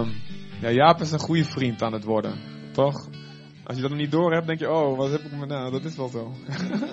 ehm, 0.00 0.10
ja, 0.60 0.70
Jaap 0.70 1.00
is 1.00 1.12
een 1.12 1.18
goede 1.18 1.44
vriend 1.44 1.82
aan 1.82 1.92
het 1.92 2.04
worden, 2.04 2.38
toch? 2.72 3.08
Als 3.64 3.76
je 3.76 3.82
dat 3.82 3.90
nog 3.90 4.00
niet 4.00 4.10
door 4.10 4.32
hebt, 4.32 4.46
denk 4.46 4.58
je, 4.58 4.70
oh, 4.70 4.96
wat 4.96 5.10
heb 5.10 5.20
ik 5.20 5.32
me 5.32 5.46
nou? 5.46 5.70
Dat 5.70 5.84
is 5.84 5.96
wel 5.96 6.08
zo. 6.08 6.32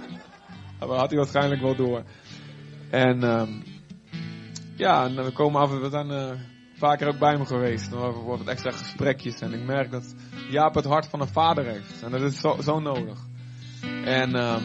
maar 0.80 0.98
had 0.98 1.10
hij 1.10 1.18
waarschijnlijk 1.18 1.62
wel 1.62 1.76
door. 1.76 2.04
En 2.90 3.24
ehm, 3.24 3.52
ja, 4.76 5.06
en 5.06 5.24
we 5.24 5.32
komen 5.32 5.62
af 5.62 5.80
we 5.80 5.90
zijn 5.90 6.10
uh, 6.10 6.32
vaker 6.74 7.08
ook 7.08 7.20
bij 7.20 7.38
me 7.38 7.46
geweest. 7.46 7.92
Dan 7.92 8.12
wordt 8.12 8.40
het 8.40 8.50
extra 8.50 8.72
gesprekjes. 8.72 9.40
En 9.40 9.54
ik 9.54 9.66
merk 9.66 9.92
dat 9.92 10.16
Jaap 10.50 10.76
het 10.76 10.86
hart 10.86 11.08
van 11.08 11.22
een 11.22 11.28
vader 11.28 11.66
heeft. 11.66 12.04
En 12.04 12.12
dat 12.12 12.22
is 12.22 12.40
zo, 12.40 12.58
zo 12.62 12.80
nodig. 12.80 13.20
En, 14.04 14.36
um, 14.36 14.64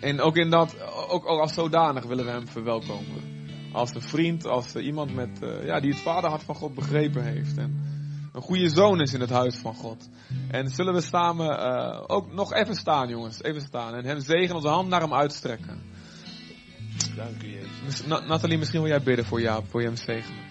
en 0.00 0.20
ook 0.20 0.36
in 0.36 0.50
dat, 0.50 0.76
ook, 1.08 1.30
ook 1.30 1.40
als 1.40 1.54
zodanig 1.54 2.04
willen 2.04 2.24
we 2.24 2.30
hem 2.30 2.48
verwelkomen. 2.48 3.41
Als 3.72 3.94
een 3.94 4.02
vriend, 4.02 4.46
als 4.46 4.74
iemand 4.74 5.14
met, 5.14 5.42
uh, 5.42 5.66
ja, 5.66 5.80
die 5.80 5.90
het 5.90 6.00
vaderhart 6.00 6.42
van 6.42 6.54
God 6.54 6.74
begrepen 6.74 7.24
heeft. 7.24 7.56
En 7.56 7.80
een 8.32 8.42
goede 8.42 8.68
zoon 8.68 9.00
is 9.00 9.14
in 9.14 9.20
het 9.20 9.30
huis 9.30 9.56
van 9.56 9.74
God. 9.74 10.08
En 10.50 10.68
zullen 10.68 10.94
we 10.94 11.00
samen 11.00 11.46
uh, 11.46 12.04
ook 12.06 12.32
nog 12.32 12.52
even 12.52 12.74
staan, 12.74 13.08
jongens. 13.08 13.42
Even 13.42 13.60
staan. 13.60 13.94
En 13.94 14.04
hem 14.04 14.20
zegen, 14.20 14.54
onze 14.54 14.68
hand 14.68 14.88
naar 14.88 15.00
hem 15.00 15.14
uitstrekken. 15.14 15.82
Dank 17.16 17.42
u, 17.42 17.46
Jezus. 17.46 18.06
Nathalie, 18.06 18.58
misschien 18.58 18.80
wil 18.80 18.90
jij 18.90 19.02
bidden 19.02 19.24
voor 19.24 19.40
Jaap, 19.40 19.64
voor 19.68 19.80
je 19.80 19.86
hem 19.86 19.96
zegenen. 19.96 20.50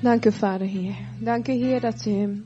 Dank 0.00 0.24
u, 0.24 0.32
Vader 0.32 0.66
Heer. 0.66 0.96
Dank 1.20 1.48
u, 1.48 1.52
Heer, 1.52 1.80
dat 1.80 2.06
u, 2.06 2.44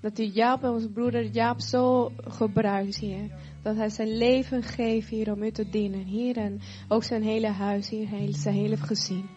dat 0.00 0.18
u 0.18 0.22
Jaap, 0.22 0.64
onze 0.64 0.88
broeder 0.88 1.24
Jaap, 1.24 1.60
zo 1.60 2.12
gebruikt, 2.16 2.96
Heer. 2.96 3.30
Dat 3.62 3.76
hij 3.76 3.88
zijn 3.88 4.16
leven 4.16 4.62
geeft, 4.62 5.08
Heer, 5.08 5.32
om 5.32 5.42
u 5.42 5.50
te 5.50 5.70
dienen, 5.70 6.04
Heer. 6.04 6.36
En 6.36 6.60
ook 6.88 7.04
zijn 7.04 7.22
hele 7.22 7.46
huis, 7.46 7.90
Heer, 7.90 8.08
zijn 8.30 8.54
hele 8.54 8.76
gezin. 8.76 9.28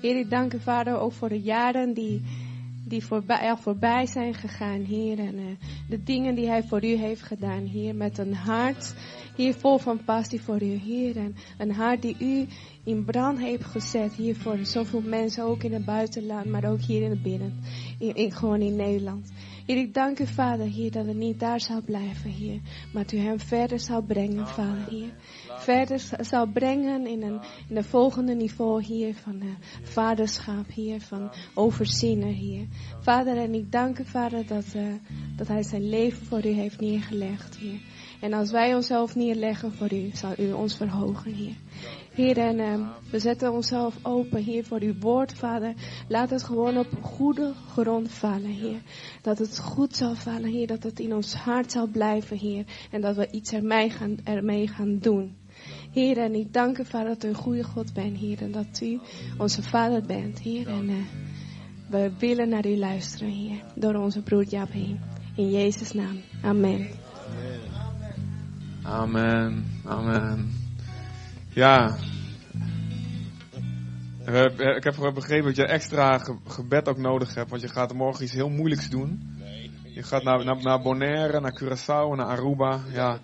Heer, 0.00 0.18
ik 0.18 0.30
dank 0.30 0.52
u, 0.52 0.60
Vader, 0.60 0.98
ook 0.98 1.12
voor 1.12 1.28
de 1.28 1.40
jaren 1.40 1.94
die, 1.94 2.22
die 2.84 3.04
voorbij, 3.04 3.44
ja, 3.44 3.56
voorbij 3.56 4.06
zijn 4.06 4.34
gegaan, 4.34 4.80
Heer. 4.80 5.18
En 5.18 5.38
uh, 5.38 5.46
de 5.88 6.02
dingen 6.02 6.34
die 6.34 6.48
hij 6.48 6.62
voor 6.62 6.84
u 6.84 6.94
heeft 6.94 7.22
gedaan, 7.22 7.66
Heer. 7.66 7.94
Met 7.94 8.18
een 8.18 8.34
hart, 8.34 8.94
hier 9.36 9.54
vol 9.54 9.78
van 9.78 10.04
passie 10.04 10.40
voor 10.40 10.62
u, 10.62 10.74
Heer. 10.74 11.16
En 11.16 11.36
een 11.58 11.72
hart 11.72 12.02
die 12.02 12.16
u 12.18 12.46
in 12.84 13.04
brand 13.04 13.38
heeft 13.38 13.64
gezet, 13.64 14.12
hier 14.12 14.36
voor 14.36 14.58
zoveel 14.62 15.00
mensen, 15.00 15.44
ook 15.44 15.62
in 15.62 15.72
het 15.72 15.84
buitenland, 15.84 16.46
maar 16.46 16.64
ook 16.64 16.80
hier 16.80 17.02
in 17.02 17.10
het 17.10 17.22
binnen, 17.22 17.60
in, 17.98 18.14
in, 18.14 18.32
gewoon 18.32 18.60
in 18.60 18.76
Nederland. 18.76 19.32
Heer, 19.70 19.78
ik 19.78 19.94
dank 19.94 20.18
u, 20.18 20.26
Vader, 20.26 20.66
hier 20.66 20.90
dat 20.90 21.06
het 21.06 21.16
niet 21.16 21.40
daar 21.40 21.60
zal 21.60 21.82
blijven, 21.82 22.30
hier, 22.30 22.60
maar 22.92 23.02
dat 23.02 23.12
u 23.12 23.18
hem 23.18 23.40
verder 23.40 23.80
zal 23.80 24.02
brengen, 24.02 24.46
Vader, 24.46 24.88
hier. 24.88 25.12
Verder 25.58 26.00
zal 26.20 26.46
brengen 26.46 27.06
in 27.06 27.22
een, 27.22 27.40
in 27.68 27.76
een 27.76 27.84
volgende 27.84 28.34
niveau 28.34 28.82
hier 28.82 29.14
van 29.14 29.42
uh, 29.42 29.50
vaderschap, 29.82 30.66
hier 30.72 31.00
van 31.00 31.30
overziener, 31.54 32.32
hier. 32.32 32.66
Vader, 33.00 33.36
en 33.36 33.54
ik 33.54 33.72
dank 33.72 33.98
u, 33.98 34.04
Vader, 34.04 34.46
dat, 34.46 34.74
uh, 34.76 34.94
dat 35.36 35.48
hij 35.48 35.62
zijn 35.62 35.88
leven 35.88 36.26
voor 36.26 36.46
u 36.46 36.50
heeft 36.50 36.80
neergelegd, 36.80 37.56
hier. 37.56 37.80
En 38.20 38.32
als 38.32 38.50
wij 38.50 38.74
onszelf 38.74 39.14
neerleggen 39.14 39.72
voor 39.72 39.92
u, 39.92 40.10
zal 40.12 40.32
u 40.38 40.52
ons 40.52 40.76
verhogen, 40.76 41.32
hier. 41.32 41.54
Heer, 42.10 42.38
en 42.38 42.58
uh, 42.58 42.88
we 43.10 43.18
zetten 43.18 43.52
onszelf 43.52 43.96
open, 44.02 44.42
Heer, 44.42 44.64
voor 44.64 44.80
uw 44.80 44.94
woord, 45.00 45.32
Vader. 45.34 45.74
Laat 46.08 46.30
het 46.30 46.42
gewoon 46.42 46.78
op 46.78 46.86
goede 47.00 47.52
grond 47.72 48.10
vallen, 48.10 48.50
Heer. 48.50 48.80
Dat 49.22 49.38
het 49.38 49.58
goed 49.58 49.96
zal 49.96 50.14
vallen, 50.14 50.50
Heer. 50.50 50.66
Dat 50.66 50.82
het 50.82 51.00
in 51.00 51.14
ons 51.14 51.34
hart 51.34 51.72
zal 51.72 51.86
blijven, 51.86 52.36
Heer. 52.36 52.64
En 52.90 53.00
dat 53.00 53.16
we 53.16 53.30
iets 53.30 53.52
ermee 53.52 53.90
gaan, 53.90 54.16
ermee 54.24 54.68
gaan 54.68 54.98
doen. 54.98 55.36
Heer, 55.92 56.18
en 56.18 56.34
ik 56.34 56.52
dank 56.52 56.78
u, 56.78 56.84
Vader, 56.84 57.08
dat 57.08 57.24
u 57.24 57.28
een 57.28 57.34
goede 57.34 57.64
God 57.64 57.92
bent, 57.92 58.18
Heer. 58.18 58.42
En 58.42 58.52
dat 58.52 58.80
u 58.82 59.00
onze 59.38 59.62
Vader 59.62 60.02
bent, 60.02 60.38
Heer. 60.38 60.68
En 60.68 60.88
uh, 60.88 60.96
we 61.88 62.12
willen 62.18 62.48
naar 62.48 62.66
u 62.66 62.76
luisteren, 62.76 63.32
Heer. 63.32 63.64
Door 63.74 63.94
onze 63.94 64.22
broer 64.22 64.44
Jaap 64.44 64.72
heen. 64.72 65.00
In 65.36 65.50
Jezus' 65.50 65.92
naam. 65.92 66.20
Amen. 66.42 66.88
Amen. 68.82 69.64
Amen. 69.84 70.59
Ja. 71.54 71.96
Ik 74.76 74.84
heb 74.84 75.10
begrepen 75.14 75.46
dat 75.46 75.56
je 75.56 75.66
extra 75.66 76.18
gebed 76.46 76.88
ook 76.88 76.98
nodig 76.98 77.34
hebt, 77.34 77.50
want 77.50 77.62
je 77.62 77.68
gaat 77.68 77.92
morgen 77.92 78.24
iets 78.24 78.32
heel 78.32 78.48
moeilijks 78.48 78.88
doen. 78.88 79.38
Je 79.94 80.02
gaat 80.02 80.22
naar, 80.22 80.44
naar, 80.44 80.62
naar 80.62 80.82
Bonaire, 80.82 81.40
naar 81.40 81.60
Curaçao, 81.62 82.16
naar 82.16 82.26
Aruba. 82.26 82.80
Ja. 82.92 83.18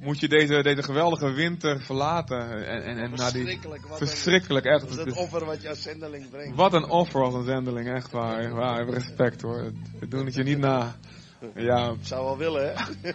Moet 0.00 0.20
je 0.20 0.28
deze, 0.28 0.62
deze 0.62 0.82
geweldige 0.82 1.32
winter 1.32 1.80
verlaten. 1.80 2.66
En, 2.66 2.82
en, 2.82 2.98
en 2.98 3.10
naar 3.10 3.32
die, 3.32 3.58
verschrikkelijk, 3.90 4.64
echt. 4.64 4.80
Dat 4.80 4.90
is 4.90 4.96
het 4.96 5.16
offer 5.16 5.44
wat 5.44 5.62
je 5.62 5.68
als 5.68 5.82
zendeling 5.82 6.30
brengt. 6.30 6.56
Wat 6.56 6.72
een 6.72 6.88
offer 6.88 7.22
als 7.22 7.34
een 7.34 7.44
zendeling, 7.44 7.88
echt 7.88 8.10
waar. 8.10 8.54
waar 8.54 8.88
respect 8.88 9.42
hoor. 9.42 9.72
We 10.00 10.08
doen 10.08 10.24
het 10.24 10.34
je 10.34 10.42
niet 10.42 10.58
na. 10.58 10.96
Ja. 11.54 11.94
Zou 12.00 12.24
wel 12.24 12.38
willen, 12.38 12.72
hè? 12.74 12.74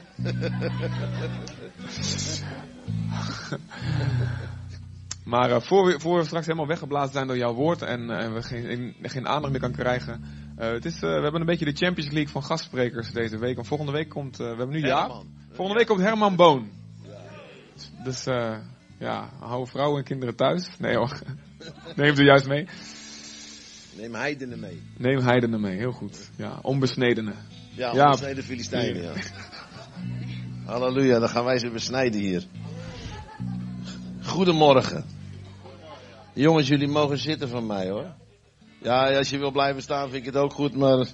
maar 5.32 5.50
uh, 5.50 5.60
voor, 5.60 5.86
we, 5.86 6.00
voor 6.00 6.18
we 6.18 6.26
straks 6.26 6.46
helemaal 6.46 6.68
weggeblazen 6.68 7.14
zijn 7.14 7.28
door 7.28 7.38
jouw 7.38 7.54
woord 7.54 7.82
en, 7.82 8.10
uh, 8.10 8.24
en 8.24 8.34
we 8.34 8.42
geen, 8.42 8.96
geen 9.02 9.28
aandacht 9.28 9.52
meer 9.52 9.62
kan 9.62 9.72
krijgen. 9.72 10.24
Uh, 10.60 10.72
het 10.72 10.86
is, 10.86 11.00
we 11.00 11.08
hebben 11.08 11.40
een 11.40 11.46
beetje 11.46 11.66
de 11.66 11.86
Champions 11.86 12.12
League 12.12 12.32
van 12.32 12.44
gastsprekers 12.44 13.12
deze 13.12 13.38
week. 13.38 13.58
En 13.58 13.66
volgende 13.66 13.92
week 13.92 14.10
komt, 14.10 14.38
we 14.38 14.44
hebben 14.44 14.70
nu 14.70 14.80
ja. 14.80 15.22
Volgende 15.52 15.80
week 15.80 15.88
komt 15.88 16.00
Herman 16.00 16.36
Boon. 16.36 16.70
Dus 18.04 18.24
ja, 19.00 19.30
hou 19.40 19.68
vrouwen 19.68 20.00
en 20.00 20.06
kinderen 20.06 20.36
thuis. 20.36 20.70
Nee 20.80 20.96
hoor. 20.96 21.20
Neem 21.96 22.16
ze 22.16 22.24
juist 22.24 22.48
mee. 22.48 22.68
Neem 23.98 24.14
heidenen 24.14 24.60
mee. 24.60 24.82
Neem 24.98 25.20
heidenen 25.20 25.62
mee, 25.62 25.78
heel 25.78 25.92
goed. 25.92 26.30
Ja, 26.36 26.60
onbesnedenen. 26.62 27.36
Ja, 27.78 27.94
ja. 27.94 28.06
onbesneden 28.06 28.44
Filistijnen, 28.44 29.02
ja. 29.02 29.14
Halleluja, 30.72 31.20
dan 31.20 31.30
gaan 31.30 31.46
wij 31.46 31.60
ze 31.60 31.70
besnijden 31.70 32.20
hier. 32.20 32.48
Goedemorgen. 34.24 35.06
Jongens, 36.34 36.68
jullie 36.68 36.88
mogen 36.88 37.18
zitten 37.18 37.50
van 37.50 37.66
mij 37.66 37.90
hoor. 37.90 38.14
Ja, 38.82 39.18
als 39.18 39.30
je 39.30 39.38
wil 39.38 39.52
blijven 39.52 39.82
staan 39.82 40.10
vind 40.10 40.26
ik 40.26 40.34
het 40.34 40.44
ook 40.44 40.54
goed, 40.54 40.76
maar 40.76 41.08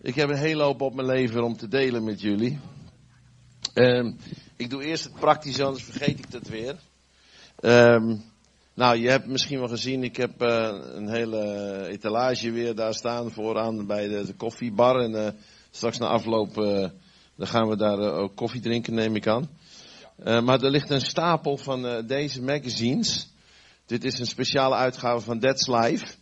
ik 0.00 0.14
heb 0.14 0.28
een 0.28 0.36
hele 0.36 0.62
hoop 0.62 0.80
op 0.80 0.94
mijn 0.94 1.06
leven 1.06 1.44
om 1.44 1.56
te 1.56 1.68
delen 1.68 2.04
met 2.04 2.20
jullie. 2.20 2.58
Um, 3.74 4.16
ik 4.56 4.70
doe 4.70 4.84
eerst 4.84 5.04
het 5.04 5.14
praktisch, 5.14 5.60
anders 5.60 5.84
vergeet 5.84 6.18
ik 6.18 6.30
dat 6.30 6.48
weer. 6.48 6.76
Um, 7.60 8.22
nou, 8.74 8.96
je 8.96 9.08
hebt 9.08 9.26
misschien 9.26 9.58
wel 9.58 9.68
gezien, 9.68 10.04
ik 10.04 10.16
heb 10.16 10.42
uh, 10.42 10.68
een 10.94 11.08
hele 11.08 11.86
etalage 11.88 12.50
weer 12.50 12.74
daar 12.74 12.94
staan 12.94 13.30
vooraan 13.30 13.86
bij 13.86 14.08
de, 14.08 14.24
de 14.26 14.34
koffiebar. 14.34 15.00
En 15.00 15.12
uh, 15.12 15.28
straks 15.70 15.98
na 15.98 16.06
afloop 16.06 16.58
uh, 16.58 16.88
dan 17.36 17.46
gaan 17.46 17.68
we 17.68 17.76
daar 17.76 17.98
ook 17.98 18.36
koffie 18.36 18.60
drinken, 18.60 18.94
neem 18.94 19.16
ik 19.16 19.26
aan. 19.26 19.48
maar 20.24 20.62
er 20.62 20.70
ligt 20.70 20.90
een 20.90 21.00
stapel 21.00 21.56
van 21.56 22.06
deze 22.06 22.42
magazines. 22.42 23.28
Dit 23.86 24.04
is 24.04 24.18
een 24.18 24.26
speciale 24.26 24.74
uitgave 24.74 25.24
van 25.24 25.38
That's 25.38 25.66
Life. 25.66 26.14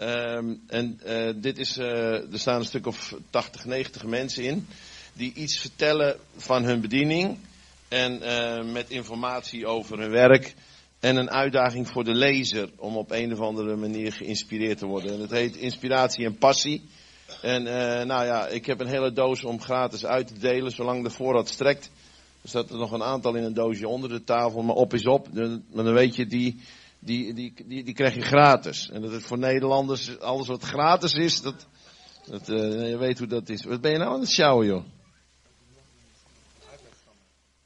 Um, 0.00 0.62
en 0.66 1.00
dit 1.36 1.58
is, 1.58 1.76
er 1.76 2.26
staan 2.32 2.58
een 2.58 2.64
stuk 2.64 2.86
of 2.86 3.14
80, 3.30 3.64
90 3.64 4.04
mensen 4.04 4.44
in. 4.44 4.66
Die 5.12 5.32
iets 5.34 5.58
vertellen 5.58 6.16
van 6.36 6.64
hun 6.64 6.80
bediening. 6.80 7.38
En 7.88 8.20
met 8.72 8.90
informatie 8.90 9.66
over 9.66 9.98
hun 9.98 10.10
werk 10.10 10.54
en 11.02 11.16
een 11.16 11.30
uitdaging 11.30 11.88
voor 11.88 12.04
de 12.04 12.14
lezer 12.14 12.70
om 12.76 12.96
op 12.96 13.10
een 13.10 13.32
of 13.32 13.40
andere 13.40 13.76
manier 13.76 14.12
geïnspireerd 14.12 14.78
te 14.78 14.86
worden. 14.86 15.12
En 15.12 15.20
het 15.20 15.30
heet 15.30 15.56
Inspiratie 15.56 16.24
en 16.24 16.38
Passie. 16.38 16.88
En 17.40 17.66
uh, 17.66 17.72
nou 18.02 18.24
ja, 18.24 18.46
ik 18.46 18.66
heb 18.66 18.80
een 18.80 18.86
hele 18.86 19.12
doos 19.12 19.44
om 19.44 19.60
gratis 19.60 20.04
uit 20.04 20.26
te 20.26 20.38
delen, 20.38 20.70
zolang 20.70 21.04
de 21.04 21.10
voorraad 21.10 21.48
strekt. 21.48 21.90
Er 22.42 22.48
staat 22.48 22.70
er 22.70 22.76
nog 22.76 22.92
een 22.92 23.02
aantal 23.02 23.34
in 23.34 23.42
een 23.42 23.54
doosje 23.54 23.88
onder 23.88 24.08
de 24.10 24.24
tafel, 24.24 24.62
maar 24.62 24.74
op 24.74 24.94
is 24.94 25.06
op. 25.06 25.32
Maar 25.72 25.84
dan 25.84 25.94
weet 25.94 26.16
je, 26.16 26.26
die, 26.26 26.60
die, 26.98 27.34
die, 27.34 27.54
die, 27.66 27.84
die 27.84 27.94
krijg 27.94 28.14
je 28.14 28.22
gratis. 28.22 28.90
En 28.90 29.02
dat 29.02 29.12
is 29.12 29.24
voor 29.24 29.38
Nederlanders, 29.38 30.18
alles 30.18 30.48
wat 30.48 30.62
gratis 30.62 31.12
is, 31.12 31.40
dat, 31.40 31.66
dat 32.26 32.48
uh, 32.48 32.90
je 32.90 32.96
weet 32.98 33.18
hoe 33.18 33.28
dat 33.28 33.48
is. 33.48 33.64
Wat 33.64 33.80
ben 33.80 33.92
je 33.92 33.98
nou 33.98 34.14
aan 34.14 34.20
het 34.20 34.30
sjouwen, 34.30 34.66
joh? 34.66 34.84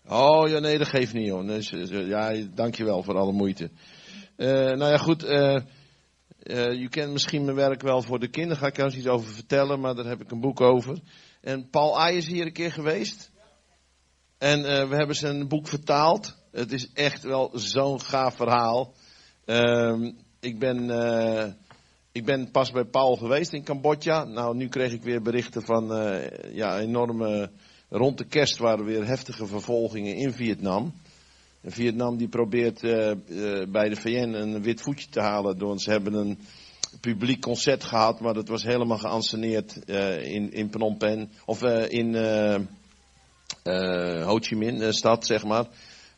Oh 0.08 0.48
ja, 0.48 0.58
nee, 0.58 0.78
dat 0.78 0.88
geeft 0.88 1.12
niet 1.12 1.26
joh. 1.26 1.60
Ja, 2.08 2.34
dankjewel 2.54 3.02
voor 3.02 3.16
alle 3.16 3.32
moeite. 3.32 3.70
Uh, 4.36 4.48
nou 4.48 4.90
ja, 4.90 4.96
goed. 4.96 5.24
Uh, 5.24 5.60
je 6.80 6.86
kent 6.88 7.12
misschien 7.12 7.44
mijn 7.44 7.56
werk 7.56 7.82
wel 7.82 8.02
voor 8.02 8.18
de 8.18 8.28
kinderen. 8.28 8.56
Ga 8.56 8.66
ik 8.66 8.78
er 8.78 8.94
iets 8.94 9.06
over 9.06 9.28
vertellen, 9.28 9.80
maar 9.80 9.94
daar 9.94 10.04
heb 10.04 10.20
ik 10.20 10.30
een 10.30 10.40
boek 10.40 10.60
over. 10.60 10.98
En 11.40 11.70
Paul 11.70 11.98
Ay 12.00 12.16
is 12.16 12.26
hier 12.26 12.46
een 12.46 12.52
keer 12.52 12.72
geweest. 12.72 13.30
En 14.38 14.62
we 14.62 14.96
hebben 14.96 15.16
zijn 15.16 15.48
boek 15.48 15.68
vertaald. 15.68 16.36
Het 16.52 16.72
is 16.72 16.92
echt 16.92 17.22
wel 17.22 17.50
zo'n 17.54 18.00
gaaf 18.00 18.36
verhaal. 18.36 18.94
Ehm, 19.44 20.12
ik 20.40 20.58
ben 20.58 20.90
ik 22.12 22.24
ben 22.24 22.50
pas 22.50 22.70
bij 22.70 22.84
Paul 22.84 23.16
geweest 23.16 23.52
in 23.52 23.64
Cambodja. 23.64 24.24
Nou, 24.24 24.56
nu 24.56 24.68
kreeg 24.68 24.92
ik 24.92 25.02
weer 25.02 25.22
berichten 25.22 25.62
van 25.62 25.86
ja, 26.52 26.78
enorme 26.78 27.50
Rond 27.88 28.18
de 28.18 28.24
kerst 28.24 28.58
waren 28.58 28.78
er 28.78 28.84
weer 28.84 29.06
heftige 29.06 29.46
vervolgingen 29.46 30.14
in 30.14 30.32
Vietnam. 30.32 30.92
Vietnam 31.64 32.16
die 32.16 32.28
probeert 32.28 32.82
uh, 32.82 33.10
uh, 33.28 33.66
bij 33.68 33.88
de 33.88 33.96
VN 33.96 34.32
een 34.32 34.62
wit 34.62 34.80
voetje 34.80 35.08
te 35.08 35.20
halen. 35.20 35.58
Door, 35.58 35.78
ze 35.78 35.90
hebben 35.90 36.14
een 36.14 36.38
publiek 37.00 37.40
concert 37.40 37.84
gehad, 37.84 38.20
maar 38.20 38.34
dat 38.34 38.48
was 38.48 38.62
helemaal 38.62 38.98
geanceneerd 38.98 39.78
uh, 39.86 40.34
in, 40.34 40.52
in 40.52 40.70
Phnom 40.70 40.98
Penh. 40.98 41.28
Of 41.44 41.62
in 41.88 42.14
Ho 44.22 44.38
Chi 44.38 44.56
Minh 44.56 44.92
stad, 44.92 45.26
zeg 45.26 45.44
maar. 45.44 45.66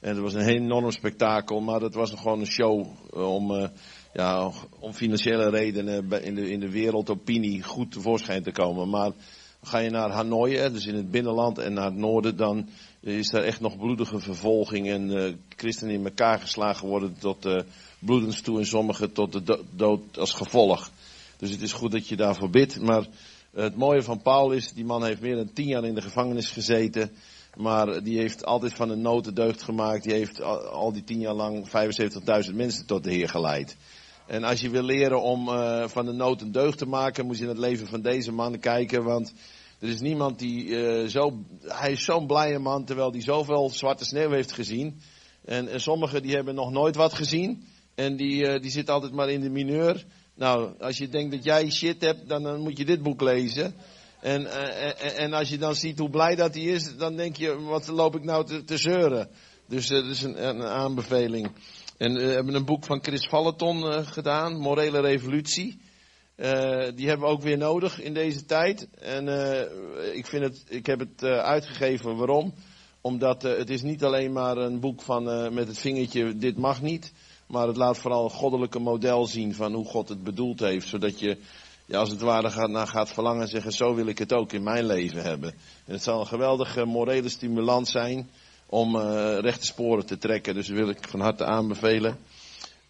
En 0.00 0.08
het 0.08 0.18
was 0.18 0.34
een 0.34 0.48
enorm 0.48 0.90
spektakel, 0.90 1.60
maar 1.60 1.80
dat 1.80 1.94
was 1.94 2.10
gewoon 2.10 2.40
een 2.40 2.46
show 2.46 2.86
om, 3.10 3.70
ja, 4.12 4.50
om 4.78 4.92
financiële 4.92 5.50
redenen 5.50 6.22
in 6.22 6.34
de, 6.34 6.50
in 6.50 6.60
de 6.60 6.70
wereldopinie 6.70 7.62
goed 7.62 7.92
tevoorschijn 7.92 8.42
te 8.42 8.52
komen. 8.52 8.88
Maar 8.88 9.12
ga 9.62 9.78
je 9.78 9.90
naar 9.90 10.10
Hanoi, 10.10 10.70
dus 10.70 10.86
in 10.86 10.94
het 10.94 11.10
binnenland 11.10 11.58
en 11.58 11.72
naar 11.72 11.84
het 11.84 11.96
noorden, 11.96 12.36
dan 12.36 12.68
is 13.00 13.32
er 13.32 13.44
echt 13.44 13.60
nog 13.60 13.78
bloedige 13.78 14.18
vervolging 14.18 14.88
en 14.88 15.10
uh, 15.10 15.32
christenen 15.56 15.94
in 15.94 16.04
elkaar 16.04 16.40
geslagen 16.40 16.88
worden 16.88 17.16
tot 17.18 17.46
uh, 17.46 17.60
bloedens 17.98 18.40
toe 18.40 18.58
en 18.58 18.66
sommigen 18.66 19.12
tot 19.12 19.46
de 19.46 19.64
dood 19.70 20.18
als 20.18 20.32
gevolg. 20.32 20.90
Dus 21.36 21.50
het 21.50 21.62
is 21.62 21.72
goed 21.72 21.92
dat 21.92 22.08
je 22.08 22.16
daarvoor 22.16 22.50
bidt. 22.50 22.80
Maar 22.80 23.06
het 23.54 23.76
mooie 23.76 24.02
van 24.02 24.22
Paul 24.22 24.52
is, 24.52 24.72
die 24.72 24.84
man 24.84 25.04
heeft 25.04 25.20
meer 25.20 25.36
dan 25.36 25.52
tien 25.52 25.66
jaar 25.66 25.84
in 25.84 25.94
de 25.94 26.02
gevangenis 26.02 26.50
gezeten. 26.50 27.10
Maar 27.56 28.02
die 28.02 28.18
heeft 28.18 28.44
altijd 28.44 28.72
van 28.72 28.90
een 28.90 29.00
nood 29.00 29.36
deugd 29.36 29.62
gemaakt. 29.62 30.02
Die 30.02 30.12
heeft 30.12 30.42
al 30.42 30.92
die 30.92 31.04
tien 31.04 31.20
jaar 31.20 31.34
lang 31.34 31.68
75.000 32.48 32.54
mensen 32.54 32.86
tot 32.86 33.04
de 33.04 33.12
Heer 33.12 33.28
geleid. 33.28 33.76
En 34.28 34.44
als 34.44 34.60
je 34.60 34.70
wil 34.70 34.82
leren 34.82 35.22
om 35.22 35.48
uh, 35.48 35.88
van 35.88 36.04
de 36.06 36.12
nood 36.12 36.40
een 36.40 36.52
deugd 36.52 36.78
te 36.78 36.86
maken, 36.86 37.26
moet 37.26 37.38
je 37.38 37.44
naar 37.44 37.54
het 37.54 37.64
leven 37.64 37.86
van 37.86 38.02
deze 38.02 38.32
man 38.32 38.58
kijken. 38.58 39.04
Want 39.04 39.32
er 39.80 39.88
is 39.88 40.00
niemand 40.00 40.38
die 40.38 40.64
uh, 40.64 41.06
zo. 41.06 41.44
Hij 41.62 41.92
is 41.92 42.04
zo'n 42.04 42.26
blije 42.26 42.58
man, 42.58 42.84
terwijl 42.84 43.10
hij 43.10 43.20
zoveel 43.20 43.70
zwarte 43.70 44.04
sneeuw 44.04 44.30
heeft 44.30 44.52
gezien. 44.52 45.00
En, 45.44 45.68
en 45.68 45.80
sommigen 45.80 46.22
die 46.22 46.34
hebben 46.34 46.54
nog 46.54 46.70
nooit 46.70 46.96
wat 46.96 47.12
gezien. 47.12 47.64
En 47.94 48.16
die, 48.16 48.42
uh, 48.42 48.60
die 48.60 48.70
zitten 48.70 48.94
altijd 48.94 49.12
maar 49.12 49.30
in 49.30 49.40
de 49.40 49.50
mineur. 49.50 50.04
Nou, 50.34 50.72
als 50.78 50.98
je 50.98 51.08
denkt 51.08 51.32
dat 51.32 51.44
jij 51.44 51.70
shit 51.70 52.00
hebt, 52.00 52.28
dan, 52.28 52.60
moet 52.60 52.78
je 52.78 52.84
dit 52.84 53.02
boek 53.02 53.20
lezen. 53.20 53.74
En, 54.20 54.42
uh, 54.42 55.20
en 55.20 55.32
als 55.32 55.48
je 55.48 55.58
dan 55.58 55.74
ziet 55.74 55.98
hoe 55.98 56.10
blij 56.10 56.34
dat 56.34 56.54
hij 56.54 56.62
is, 56.62 56.96
dan 56.96 57.16
denk 57.16 57.36
je, 57.36 57.60
wat 57.60 57.86
loop 57.86 58.16
ik 58.16 58.24
nou 58.24 58.46
te, 58.46 58.64
te 58.64 58.76
zeuren? 58.76 59.28
Dus 59.68 59.86
dat 59.86 60.04
is 60.04 60.22
een, 60.22 60.48
een 60.48 60.62
aanbeveling. 60.62 61.50
En 61.98 62.14
we 62.14 62.22
hebben 62.22 62.54
een 62.54 62.64
boek 62.64 62.84
van 62.84 63.02
Chris 63.02 63.26
Valleton 63.26 64.04
gedaan, 64.04 64.58
Morele 64.58 65.00
Revolutie. 65.00 65.80
Uh, 66.36 66.46
die 66.94 67.08
hebben 67.08 67.26
we 67.26 67.32
ook 67.32 67.42
weer 67.42 67.58
nodig 67.58 68.00
in 68.00 68.14
deze 68.14 68.44
tijd. 68.44 68.88
En 68.90 69.28
ik, 70.14 70.26
vind 70.26 70.42
het, 70.42 70.64
ik 70.68 70.86
heb 70.86 70.98
het 70.98 71.22
uitgegeven. 71.24 72.16
Waarom? 72.16 72.54
Omdat 73.00 73.42
het 73.42 73.70
is 73.70 73.82
niet 73.82 74.04
alleen 74.04 74.32
maar 74.32 74.56
een 74.56 74.80
boek 74.80 75.02
van, 75.02 75.54
met 75.54 75.68
het 75.68 75.78
vingertje, 75.78 76.36
dit 76.36 76.56
mag 76.56 76.82
niet. 76.82 77.12
Maar 77.46 77.66
het 77.66 77.76
laat 77.76 77.98
vooral 77.98 78.24
een 78.24 78.30
goddelijke 78.30 78.78
model 78.78 79.26
zien 79.26 79.54
van 79.54 79.72
hoe 79.72 79.84
God 79.84 80.08
het 80.08 80.22
bedoeld 80.22 80.60
heeft. 80.60 80.88
Zodat 80.88 81.18
je 81.18 81.38
ja, 81.86 81.98
als 81.98 82.10
het 82.10 82.20
ware 82.20 82.50
gaat, 82.50 82.70
naar 82.70 82.86
gaat 82.86 83.12
verlangen 83.12 83.42
en 83.42 83.48
zeggen, 83.48 83.72
zo 83.72 83.94
wil 83.94 84.06
ik 84.06 84.18
het 84.18 84.32
ook 84.32 84.52
in 84.52 84.62
mijn 84.62 84.86
leven 84.86 85.22
hebben. 85.22 85.50
En 85.84 85.92
het 85.92 86.02
zal 86.02 86.20
een 86.20 86.26
geweldige 86.26 86.84
morele 86.84 87.28
stimulans 87.28 87.90
zijn 87.90 88.30
om 88.70 88.96
rechte 89.40 89.66
sporen 89.66 90.06
te 90.06 90.18
trekken. 90.18 90.54
Dus 90.54 90.66
dat 90.66 90.76
wil 90.76 90.88
ik 90.88 91.08
van 91.08 91.20
harte 91.20 91.44
aanbevelen. 91.44 92.18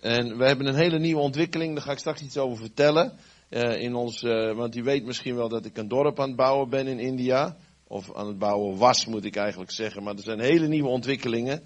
En 0.01 0.39
we 0.39 0.45
hebben 0.45 0.67
een 0.67 0.75
hele 0.75 0.99
nieuwe 0.99 1.21
ontwikkeling, 1.21 1.75
daar 1.75 1.85
ga 1.85 1.93
ik 1.93 1.99
straks 1.99 2.23
iets 2.23 2.37
over 2.37 2.57
vertellen. 2.57 3.13
Uh, 3.51 3.81
in 3.81 3.95
ons, 3.95 4.23
uh, 4.23 4.55
want 4.55 4.77
u 4.77 4.83
weet 4.83 5.05
misschien 5.05 5.35
wel 5.35 5.49
dat 5.49 5.65
ik 5.65 5.77
een 5.77 5.89
dorp 5.89 6.21
aan 6.21 6.27
het 6.27 6.37
bouwen 6.37 6.69
ben 6.69 6.87
in 6.87 6.99
India. 6.99 7.57
Of 7.87 8.15
aan 8.15 8.27
het 8.27 8.39
bouwen 8.39 8.77
was, 8.77 9.07
moet 9.07 9.25
ik 9.25 9.37
eigenlijk 9.37 9.71
zeggen. 9.71 10.03
Maar 10.03 10.15
er 10.15 10.23
zijn 10.23 10.41
hele 10.41 10.69
nieuwe 10.69 10.89
ontwikkelingen. 10.89 11.63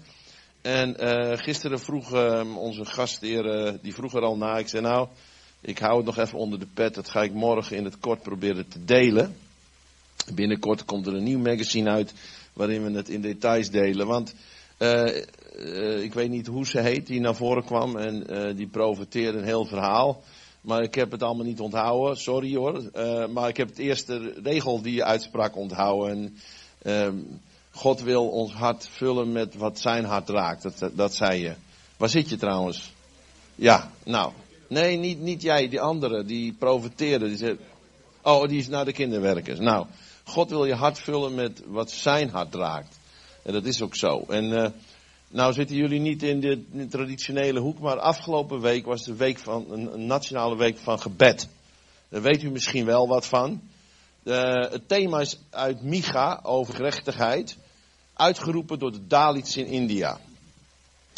En 0.61 0.95
uh, 0.99 1.37
gisteren 1.37 1.79
vroeg 1.79 2.11
onze 2.57 2.85
gastheer, 2.85 3.77
die 3.81 3.93
vroeg 3.93 4.13
er 4.13 4.21
al 4.21 4.37
na. 4.37 4.57
Ik 4.57 4.67
zei 4.67 4.83
nou, 4.83 5.07
ik 5.61 5.77
hou 5.77 5.97
het 5.97 6.05
nog 6.05 6.17
even 6.17 6.37
onder 6.37 6.59
de 6.59 6.67
pet. 6.73 6.93
Dat 6.93 7.09
ga 7.09 7.21
ik 7.21 7.33
morgen 7.33 7.77
in 7.77 7.83
het 7.83 7.99
kort 7.99 8.21
proberen 8.21 8.67
te 8.67 8.85
delen. 8.85 9.35
Binnenkort 10.33 10.85
komt 10.85 11.07
er 11.07 11.13
een 11.13 11.23
nieuw 11.23 11.39
magazine 11.39 11.89
uit 11.89 12.13
waarin 12.53 12.83
we 12.83 12.97
het 12.97 13.09
in 13.09 13.21
details 13.21 13.69
delen. 13.69 14.07
Want 14.07 14.35
ik 16.01 16.13
weet 16.13 16.29
niet 16.29 16.47
hoe 16.47 16.65
ze 16.65 16.79
heet, 16.79 17.07
die 17.07 17.19
naar 17.19 17.35
voren 17.35 17.63
kwam 17.63 17.97
en 17.97 18.55
die 18.55 18.67
profiteerde 18.67 19.37
een 19.37 19.43
heel 19.43 19.65
verhaal. 19.65 20.23
Maar 20.63 20.81
ik 20.81 20.95
heb 20.95 21.11
het 21.11 21.23
allemaal 21.23 21.45
niet 21.45 21.59
onthouden, 21.59 22.17
sorry 22.17 22.55
hoor. 22.55 22.89
Uh, 22.95 23.27
maar 23.27 23.49
ik 23.49 23.57
heb 23.57 23.69
het 23.69 23.77
eerste 23.77 24.33
regel 24.43 24.81
die 24.81 24.93
je 24.93 25.03
uitsprak 25.03 25.55
onthouden. 25.55 26.09
En, 26.11 26.37
uh, 26.91 27.21
God 27.71 28.01
wil 28.01 28.29
ons 28.29 28.53
hart 28.53 28.87
vullen 28.87 29.31
met 29.31 29.55
wat 29.55 29.79
zijn 29.79 30.05
hart 30.05 30.29
raakt. 30.29 30.79
Dat, 30.79 30.91
dat, 30.93 31.15
zei 31.15 31.41
je. 31.41 31.53
Waar 31.97 32.09
zit 32.09 32.29
je 32.29 32.37
trouwens? 32.37 32.93
Ja, 33.55 33.91
nou. 34.03 34.31
Nee, 34.67 34.97
niet, 34.97 35.19
niet 35.19 35.41
jij, 35.41 35.69
die 35.69 35.81
andere, 35.81 36.23
die 36.23 36.53
profeteerde. 36.53 37.27
Die 37.27 37.37
zei, 37.37 37.57
oh, 38.21 38.47
die 38.47 38.59
is 38.59 38.67
naar 38.67 38.85
de 38.85 38.93
kinderwerkers. 38.93 39.59
Nou, 39.59 39.85
God 40.23 40.49
wil 40.49 40.65
je 40.65 40.75
hart 40.75 40.99
vullen 40.99 41.35
met 41.35 41.61
wat 41.65 41.91
zijn 41.91 42.29
hart 42.29 42.55
raakt. 42.55 42.99
En 43.43 43.53
dat 43.53 43.65
is 43.65 43.81
ook 43.81 43.95
zo. 43.95 44.23
En 44.27 44.43
uh, 44.43 44.67
nou 45.27 45.53
zitten 45.53 45.75
jullie 45.75 45.99
niet 45.99 46.23
in 46.23 46.39
de, 46.39 46.87
traditionele 46.87 47.59
hoek, 47.59 47.79
maar 47.79 47.99
afgelopen 47.99 48.61
week 48.61 48.85
was 48.85 49.03
de 49.03 49.15
week 49.15 49.37
van, 49.37 49.65
een, 49.69 50.05
nationale 50.05 50.57
week 50.57 50.77
van 50.77 50.99
gebed. 50.99 51.47
Daar 52.09 52.21
weet 52.21 52.43
u 52.43 52.51
misschien 52.51 52.85
wel 52.85 53.07
wat 53.07 53.25
van. 53.25 53.61
De, 54.23 54.67
het 54.71 54.87
thema 54.87 55.19
is 55.19 55.39
uit 55.49 55.81
Micha 55.81 56.39
over 56.43 56.75
gerechtigheid, 56.75 57.57
uitgeroepen 58.13 58.79
door 58.79 58.91
de 58.91 59.07
Dalits 59.07 59.57
in 59.57 59.65
India. 59.65 60.19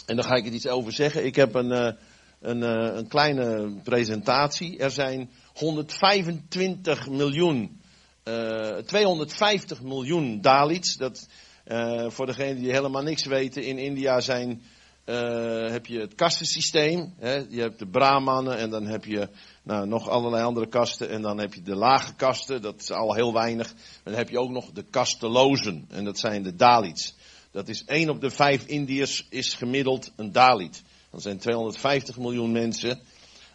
En 0.06 0.16
daar 0.16 0.26
ga 0.26 0.36
ik 0.36 0.46
het 0.46 0.54
iets 0.54 0.68
over 0.68 0.92
zeggen. 0.92 1.26
Ik 1.26 1.36
heb 1.36 1.54
een, 1.54 1.72
eh, 1.72 1.94
een, 2.42 2.64
eh, 2.64 2.96
een 2.96 3.08
kleine 3.08 3.74
presentatie. 3.84 4.78
Er 4.78 4.92
zijn 4.92 5.30
125 5.54 7.10
miljoen, 7.10 7.82
uh, 8.28 8.78
eh, 8.78 8.86
250 8.86 9.82
miljoen 9.82 10.42
Dalits. 10.42 10.98
Dat 10.98 11.28
uh, 11.68 12.10
voor 12.10 12.26
degenen 12.26 12.62
die 12.62 12.72
helemaal 12.72 13.04
niks 13.04 13.26
weten, 13.26 13.64
in 13.64 13.78
India 13.78 14.20
zijn, 14.20 14.62
uh, 15.06 15.70
heb 15.70 15.86
je 15.86 16.00
het 16.00 16.16
kastensysteem. 16.16 17.14
Hè? 17.18 17.34
Je 17.50 17.62
hebt 17.62 17.80
de 17.80 17.88
brahmanen 17.88 18.58
en 18.58 18.70
dan 18.70 18.86
heb 18.86 19.06
je 19.06 19.30
nou, 19.64 19.88
nog 19.88 20.10
allerlei 20.10 20.44
andere 20.44 20.68
kasten. 20.68 21.10
En 21.10 21.22
dan 21.22 21.40
heb 21.40 21.54
je 21.54 21.62
de 21.62 21.76
lage 21.76 22.16
kasten, 22.16 22.62
dat 22.62 22.82
is 22.82 22.92
al 22.92 23.14
heel 23.14 23.34
weinig. 23.34 23.74
Dan 24.04 24.14
heb 24.14 24.30
je 24.30 24.40
ook 24.40 24.52
nog 24.52 24.72
de 24.72 24.84
kastelozen 24.84 25.86
en 25.90 26.04
dat 26.04 26.20
zijn 26.20 26.44
de 26.44 26.56
Dalits. 26.56 27.16
Dat 27.56 27.70
is 27.70 27.86
één 27.86 28.10
op 28.10 28.22
de 28.22 28.30
vijf 28.30 28.66
Indiërs 28.66 29.28
is 29.30 29.54
gemiddeld 29.54 30.12
een 30.16 30.32
Dalit. 30.32 30.84
Dat 31.12 31.22
zijn 31.22 31.38
250 31.38 32.18
miljoen 32.18 32.52
mensen. 32.52 33.00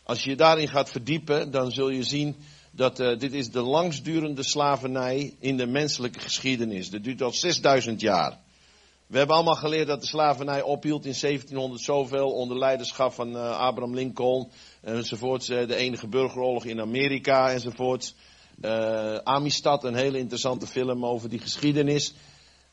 Als 0.05 0.25
je 0.25 0.31
je 0.31 0.37
daarin 0.37 0.69
gaat 0.69 0.91
verdiepen, 0.91 1.51
dan 1.51 1.71
zul 1.71 1.91
je 1.91 2.03
zien 2.03 2.37
dat 2.71 3.01
uh, 3.01 3.19
dit 3.19 3.33
is 3.33 3.51
de 3.51 3.61
langstdurende 3.61 4.43
slavernij 4.43 5.37
in 5.39 5.57
de 5.57 5.67
menselijke 5.67 6.21
geschiedenis. 6.21 6.91
Dat 6.91 7.05
duurt 7.05 7.23
al 7.23 7.33
6000 7.33 8.01
jaar. 8.01 8.39
We 9.07 9.19
hebben 9.19 9.37
allemaal 9.37 9.55
geleerd 9.55 9.87
dat 9.87 10.01
de 10.01 10.07
slavernij 10.07 10.63
ophield 10.63 11.05
in 11.05 11.15
1700 11.21 11.83
zoveel 11.83 12.31
onder 12.31 12.59
leiderschap 12.59 13.13
van 13.13 13.37
uh, 13.37 13.59
Abraham 13.59 13.95
Lincoln 13.95 14.51
enzovoorts. 14.81 15.49
Uh, 15.49 15.67
de 15.67 15.75
enige 15.77 16.07
burgeroorlog 16.07 16.65
in 16.65 16.81
Amerika 16.81 17.51
enzovoorts. 17.51 18.15
Amistad, 19.25 19.85
een 19.85 19.95
hele 19.95 20.19
interessante 20.19 20.67
film 20.67 21.07
over 21.07 21.29
die 21.29 21.39
geschiedenis. 21.39 22.15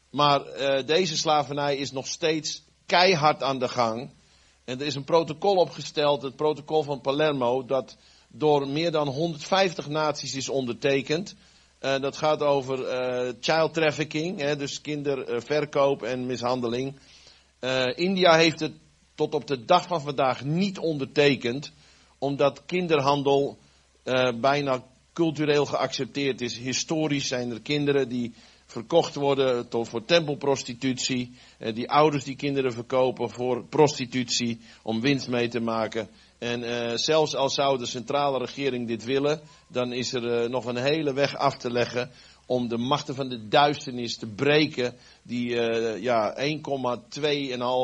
Maar 0.10 0.42
deze 0.86 1.18
slavernij 1.18 1.78
is 1.78 1.92
nog 1.92 2.08
steeds 2.08 2.64
keihard 2.86 3.44
aan 3.44 3.60
de 3.60 3.68
gang. 3.68 4.10
En 4.66 4.80
er 4.80 4.86
is 4.86 4.96
een 4.96 5.04
protocol 5.04 5.56
opgesteld, 5.56 6.22
het 6.22 6.36
protocol 6.36 6.84
van 6.84 7.02
Palermo, 7.02 7.66
dat 7.66 7.98
door 8.28 8.68
meer 8.68 8.92
dan 8.92 9.08
150 9.08 9.88
naties 9.88 10.36
is 10.36 10.50
ondertekend. 10.50 11.36
Uh, 11.82 12.00
dat 12.00 12.18
gaat 12.18 12.42
over 12.42 12.80
uh, 12.80 13.34
child 13.40 13.74
trafficking, 13.74 14.40
hè, 14.40 14.56
dus 14.56 14.82
kinderverkoop 14.82 16.04
en 16.04 16.26
mishandeling. 16.26 16.96
Uh, 17.60 17.86
India 17.96 18.36
heeft 18.36 18.60
het 18.60 18.74
tot 19.16 19.34
op 19.34 19.48
de 19.48 19.66
dag 19.66 19.88
van 19.88 20.02
vandaag 20.02 20.44
niet 20.44 20.78
ondertekend, 20.78 21.72
omdat 22.18 22.66
kinderhandel 22.66 23.58
bijna 24.40 24.84
cultureel 25.14 25.66
geaccepteerd 25.66 26.42
is. 26.42 26.58
Historisch 26.58 27.28
zijn 27.28 27.52
er 27.52 27.62
kinderen 27.62 28.10
die 28.10 28.34
verkocht 28.66 29.16
worden 29.16 29.70
tot, 29.70 29.90
voor 29.90 30.06
tempelprostitutie, 30.06 31.32
die 31.74 31.90
ouders 31.90 32.24
die 32.24 32.36
kinderen 32.36 32.74
verkopen 32.74 33.30
voor 33.30 33.66
prostitutie 33.66 34.60
om 34.82 35.02
winst 35.02 35.28
mee 35.28 35.48
te 35.48 35.60
maken. 35.60 36.10
En 36.38 36.64
uh, 36.64 36.92
zelfs 36.96 37.36
al 37.36 37.50
zou 37.50 37.78
de 37.78 37.86
centrale 37.86 38.38
regering 38.38 38.88
dit 38.88 39.04
willen, 39.04 39.42
dan 39.68 39.94
is 39.94 40.14
er 40.14 40.44
uh, 40.44 40.50
nog 40.50 40.66
een 40.66 40.78
hele 40.78 41.14
weg 41.14 41.36
af 41.36 41.58
te 41.58 41.72
leggen 41.72 42.12
om 42.46 42.68
de 42.68 42.78
machten 42.78 43.16
van 43.16 43.30
de 43.30 43.48
duisternis 43.48 44.18
te 44.18 44.28
breken, 44.28 44.96
die 45.24 45.50
uh, 45.50 46.02
ja, 46.02 46.38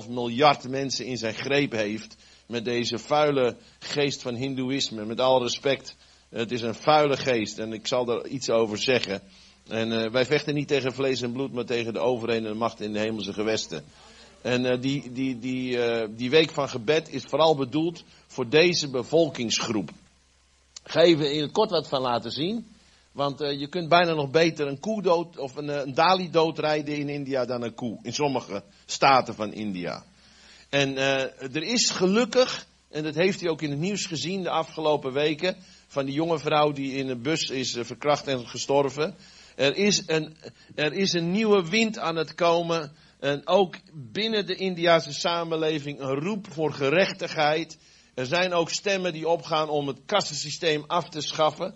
1,2,5 0.06 0.10
miljard 0.10 0.70
mensen 0.70 1.06
in 1.06 1.18
zijn 1.18 1.34
greep 1.34 1.72
heeft, 1.72 2.16
met 2.48 2.66
deze 2.66 2.98
vuile 2.98 3.56
geest 3.80 4.22
van 4.22 4.36
hindoeïsme. 4.36 5.06
Met 5.06 5.20
alle 5.20 5.44
respect, 5.44 5.96
het 6.30 6.52
is 6.52 6.62
een 6.62 6.76
vuile 6.76 7.18
geest 7.18 7.60
en 7.60 7.74
ik 7.74 7.88
zal 7.88 8.06
daar 8.06 8.28
iets 8.28 8.50
over 8.50 8.78
zeggen. 8.78 9.22
En 9.68 10.12
wij 10.12 10.26
vechten 10.26 10.54
niet 10.54 10.68
tegen 10.68 10.94
vlees 10.94 11.22
en 11.22 11.32
bloed, 11.32 11.54
maar 11.54 11.66
tegen 11.66 11.94
de 11.94 12.00
overheden 12.00 12.46
en 12.46 12.52
de 12.52 12.58
machten 12.58 12.86
in 12.86 12.94
de 12.94 13.00
hemelse 13.00 13.34
gewesten. 13.34 13.84
En 14.42 14.82
die, 14.82 15.12
die, 15.12 15.40
die, 15.40 15.78
die 16.16 16.30
week 16.30 16.52
van 16.52 16.70
gebed 16.70 17.14
is 17.14 17.24
vooral 17.24 17.56
bedoeld 17.56 18.04
voor 18.34 18.50
deze 18.50 18.90
bevolkingsgroep. 18.90 19.90
Ik 20.84 20.92
ga 20.92 21.02
even 21.02 21.34
in 21.34 21.42
het 21.42 21.52
kort 21.52 21.70
wat 21.70 21.88
van 21.88 22.02
laten 22.02 22.32
zien. 22.32 22.68
Want 23.12 23.42
uh, 23.42 23.60
je 23.60 23.68
kunt 23.68 23.90
bijna 23.90 24.13
nog 24.13 24.30
beter 24.30 24.68
een 24.68 24.80
koe 24.80 25.02
dood 25.02 25.38
of 25.38 25.56
een, 25.56 25.68
een 25.68 25.94
dali 25.94 26.30
doodrijden 26.32 26.98
in 26.98 27.10
India 27.10 27.46
dan 27.46 27.62
een 27.62 27.74
koe. 27.74 28.00
In 28.02 28.13
sommige 28.13 28.63
staten 28.86 29.36
van 29.36 29.54
India. 29.54 30.04
En 30.70 30.98
er 30.98 31.63
is 31.63 31.90
gelukkig, 31.90 32.66
en 32.90 33.04
dat 33.04 33.16
heeft 33.16 33.42
u 33.42 33.48
ook 33.48 33.62
in 33.62 33.70
het 33.70 33.80
nieuws 33.80 34.06
gezien 34.06 34.44
de 34.44 34.50
afgelopen 34.50 35.13
weken, 35.13 35.56
van 35.88 36.06
die 36.06 36.13
jonge 36.13 36.40
vrouw 36.40 36.72
die 36.72 36.94
in 36.94 37.10
een 37.10 37.22
bus 37.22 37.50
is 37.50 37.78
verkracht 37.80 38.28
en 38.28 38.48
gestorven. 38.48 39.16
Er 39.56 39.75
is, 39.75 40.04
een, 40.06 40.38
er 40.75 40.94
is 40.94 41.13
een 41.13 41.32
nieuwe 41.32 41.70
wind 41.70 41.98
aan 42.00 42.16
het 42.16 42.36
komen. 42.36 42.92
En 43.20 43.48
ook 43.48 43.75
binnen 43.94 44.46
de 44.46 44.56
Indiase 44.56 45.13
samenleving 45.13 46.00
een 46.00 46.20
roep 46.20 46.48
voor 46.52 46.74
gerechtigheid. 46.74 47.78
Er 48.13 48.25
zijn 48.25 48.53
ook 48.53 48.70
stemmen 48.70 49.13
die 49.13 49.27
opgaan 49.27 49.70
om 49.70 49.88
het 49.88 50.00
kassensysteem 50.05 50.84
af 50.88 51.10
te 51.10 51.22
schaffen. 51.22 51.75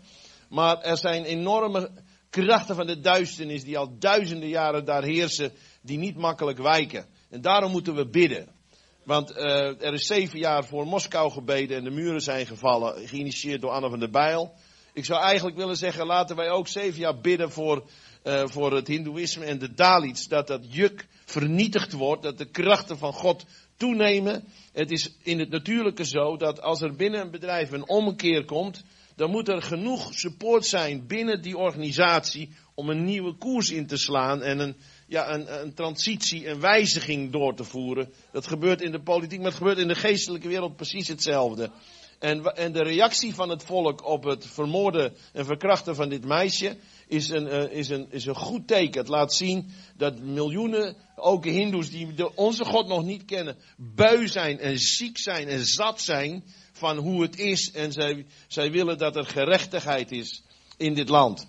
Maar 0.49 0.81
er 0.81 0.97
zijn 0.97 1.23
enorme 1.23 1.91
krachten 2.29 2.75
van 2.75 2.87
de 2.87 2.99
duisternis 2.99 3.63
die 3.63 3.77
al 3.77 3.97
duizenden 3.99 4.49
jaren 4.49 4.85
daar 4.85 5.03
heersen, 5.03 5.51
die 5.81 5.97
niet 5.97 6.17
makkelijk 6.17 6.57
wijken. 6.57 7.05
En 7.29 7.41
daarom 7.41 7.71
moeten 7.71 7.95
we 7.95 8.07
bidden. 8.07 8.55
Want 9.03 9.31
uh, 9.31 9.81
er 9.81 9.93
is 9.93 10.05
zeven 10.05 10.39
jaar 10.39 10.65
voor 10.65 10.87
Moskou 10.87 11.31
gebeden 11.31 11.77
en 11.77 11.83
de 11.83 11.89
muren 11.89 12.21
zijn 12.21 12.45
gevallen, 12.45 13.07
geïnitieerd 13.07 13.61
door 13.61 13.71
Anne 13.71 13.89
van 13.89 13.99
der 13.99 14.09
Bijl. 14.09 14.53
Ik 14.93 15.05
zou 15.05 15.21
eigenlijk 15.21 15.57
willen 15.57 15.77
zeggen, 15.77 16.05
laten 16.05 16.35
wij 16.35 16.49
ook 16.49 16.67
zeven 16.67 16.99
jaar 16.99 17.19
bidden 17.19 17.51
voor, 17.51 17.89
uh, 18.23 18.41
voor 18.45 18.73
het 18.73 18.87
Hindoeïsme 18.87 19.45
en 19.45 19.59
de 19.59 19.73
Dalits. 19.73 20.27
Dat 20.27 20.47
dat 20.47 20.73
juk 20.73 21.07
vernietigd 21.25 21.93
wordt, 21.93 22.23
dat 22.23 22.37
de 22.37 22.49
krachten 22.49 22.97
van 22.97 23.13
God 23.13 23.45
toenemen. 23.77 24.43
Het 24.73 24.91
is 24.91 25.15
in 25.23 25.39
het 25.39 25.49
natuurlijke 25.49 26.05
zo 26.05 26.37
dat 26.37 26.61
als 26.61 26.81
er 26.81 26.95
binnen 26.95 27.21
een 27.21 27.31
bedrijf 27.31 27.71
een 27.71 27.89
omkeer 27.89 28.45
komt, 28.45 28.83
dan 29.15 29.29
moet 29.29 29.47
er 29.47 29.61
genoeg 29.61 30.13
support 30.13 30.65
zijn 30.65 31.07
binnen 31.07 31.41
die 31.41 31.57
organisatie 31.57 32.49
om 32.73 32.89
een 32.89 33.03
nieuwe 33.03 33.33
koers 33.33 33.71
in 33.71 33.87
te 33.87 33.97
slaan 33.97 34.41
en 34.41 34.59
een, 34.59 34.75
ja, 35.07 35.33
een, 35.33 35.61
een 35.61 35.73
transitie, 35.73 36.47
een 36.47 36.59
wijziging 36.59 37.31
door 37.31 37.55
te 37.55 37.63
voeren. 37.63 38.13
Dat 38.31 38.47
gebeurt 38.47 38.81
in 38.81 38.91
de 38.91 39.01
politiek, 39.01 39.37
maar 39.37 39.47
het 39.47 39.57
gebeurt 39.57 39.77
in 39.77 39.87
de 39.87 39.95
geestelijke 39.95 40.47
wereld 40.47 40.75
precies 40.75 41.07
hetzelfde. 41.07 41.71
En, 42.19 42.55
en 42.55 42.71
de 42.71 42.83
reactie 42.83 43.33
van 43.33 43.49
het 43.49 43.63
volk 43.63 44.05
op 44.05 44.23
het 44.23 44.45
vermoorden 44.45 45.15
en 45.33 45.45
verkrachten 45.45 45.95
van 45.95 46.09
dit 46.09 46.25
meisje 46.25 46.77
is 47.07 47.29
een, 47.29 47.45
uh, 47.45 47.71
is, 47.71 47.89
een, 47.89 48.07
is 48.09 48.25
een 48.25 48.35
goed 48.35 48.67
teken. 48.67 48.99
Het 48.99 49.09
laat 49.09 49.33
zien 49.33 49.71
dat 49.97 50.19
miljoenen, 50.19 50.95
ook 51.15 51.45
hindoes 51.45 51.89
die 51.89 52.13
de, 52.13 52.35
onze 52.35 52.65
God 52.65 52.87
nog 52.87 53.03
niet 53.03 53.25
kennen, 53.25 53.57
bui 53.77 54.27
zijn 54.27 54.59
en 54.59 54.79
ziek 54.79 55.17
zijn 55.17 55.47
en 55.47 55.65
zat 55.65 56.01
zijn 56.01 56.43
van 56.71 56.97
hoe 56.97 57.21
het 57.21 57.39
is. 57.39 57.71
En 57.71 57.91
zij, 57.91 58.25
zij 58.47 58.71
willen 58.71 58.97
dat 58.97 59.15
er 59.15 59.25
gerechtigheid 59.25 60.11
is 60.11 60.43
in 60.77 60.93
dit 60.93 61.09
land. 61.09 61.47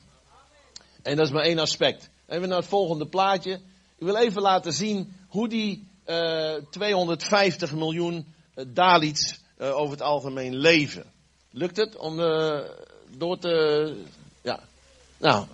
En 1.03 1.17
dat 1.17 1.27
is 1.27 1.33
maar 1.33 1.45
één 1.45 1.59
aspect. 1.59 2.11
Even 2.27 2.49
naar 2.49 2.59
het 2.59 2.67
volgende 2.67 3.07
plaatje. 3.07 3.53
Ik 3.99 4.07
wil 4.07 4.17
even 4.17 4.43
laten 4.43 4.73
zien 4.73 5.17
hoe 5.29 5.49
die 5.49 5.89
uh, 6.07 6.55
eh, 6.55 6.63
250 6.71 7.73
miljoen 7.73 8.35
uh, 8.57 8.65
Dalits 8.69 9.41
uh, 9.59 9.77
over 9.77 9.91
het 9.91 10.03
algemeen 10.03 10.57
leven. 10.57 11.05
Lukt 11.51 11.77
het 11.77 11.97
om 11.97 12.21
uh, 12.21 12.61
door 13.17 13.39
te. 13.39 13.97
Ja. 14.43 14.61
Nou. 15.17 15.47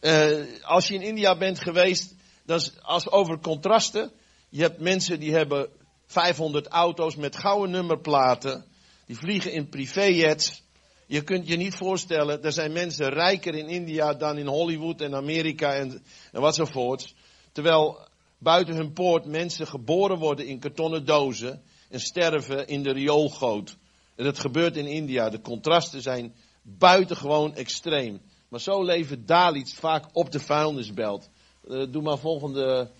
Uh, 0.00 0.62
als 0.62 0.88
je 0.88 0.94
in 0.94 1.02
India 1.02 1.36
bent 1.36 1.60
geweest, 1.60 2.14
dan 2.44 2.56
is 2.56 2.72
als 2.82 3.10
over 3.10 3.38
contrasten. 3.38 4.10
Je 4.48 4.62
hebt 4.62 4.80
mensen 4.80 5.20
die 5.20 5.32
hebben 5.32 5.68
500 6.06 6.66
auto's 6.66 7.16
met 7.16 7.36
gouden 7.36 7.70
nummerplaten. 7.70 8.64
Die 9.06 9.16
vliegen 9.16 9.52
in 9.52 9.68
privéjets. 9.68 10.62
Je 11.06 11.22
kunt 11.22 11.48
je 11.48 11.56
niet 11.56 11.74
voorstellen, 11.74 12.42
er 12.42 12.52
zijn 12.52 12.72
mensen 12.72 13.08
rijker 13.08 13.54
in 13.54 13.68
India 13.68 14.14
dan 14.14 14.38
in 14.38 14.46
Hollywood 14.46 15.00
en 15.00 15.14
Amerika 15.14 15.74
en, 15.74 16.02
en 16.32 16.40
wat 16.40 16.54
zovoorts. 16.54 17.14
Terwijl 17.52 18.08
buiten 18.38 18.74
hun 18.74 18.92
poort 18.92 19.24
mensen 19.24 19.66
geboren 19.66 20.18
worden 20.18 20.46
in 20.46 20.58
kartonnen 20.58 21.04
dozen 21.04 21.62
en 21.90 22.00
sterven 22.00 22.66
in 22.66 22.82
de 22.82 22.92
rioolgoot. 22.92 23.76
En 24.16 24.24
dat 24.24 24.38
gebeurt 24.38 24.76
in 24.76 24.86
India. 24.86 25.30
De 25.30 25.40
contrasten 25.40 26.02
zijn 26.02 26.34
buitengewoon 26.62 27.54
extreem. 27.54 28.20
Maar 28.48 28.60
zo 28.60 28.84
leven 28.84 29.26
Dalits 29.26 29.74
vaak 29.74 30.04
op 30.12 30.30
de 30.30 30.40
vuilnisbelt. 30.40 31.28
Uh, 31.68 31.92
doe 31.92 32.02
maar 32.02 32.18
volgende 32.18 32.90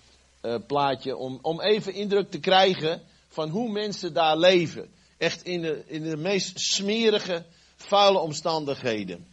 uh, 0.41 0.55
plaatje. 0.67 1.15
Om, 1.15 1.39
om 1.41 1.61
even 1.61 1.93
indruk 1.93 2.31
te 2.31 2.39
krijgen 2.39 3.01
van 3.27 3.49
hoe 3.49 3.71
mensen 3.71 4.13
daar 4.13 4.37
leven. 4.37 4.89
Echt 5.17 5.43
in 5.43 5.61
de, 5.61 5.83
in 5.87 6.03
de 6.03 6.17
meest 6.17 6.59
smerige, 6.59 7.45
vuile 7.75 8.19
omstandigheden. 8.19 9.25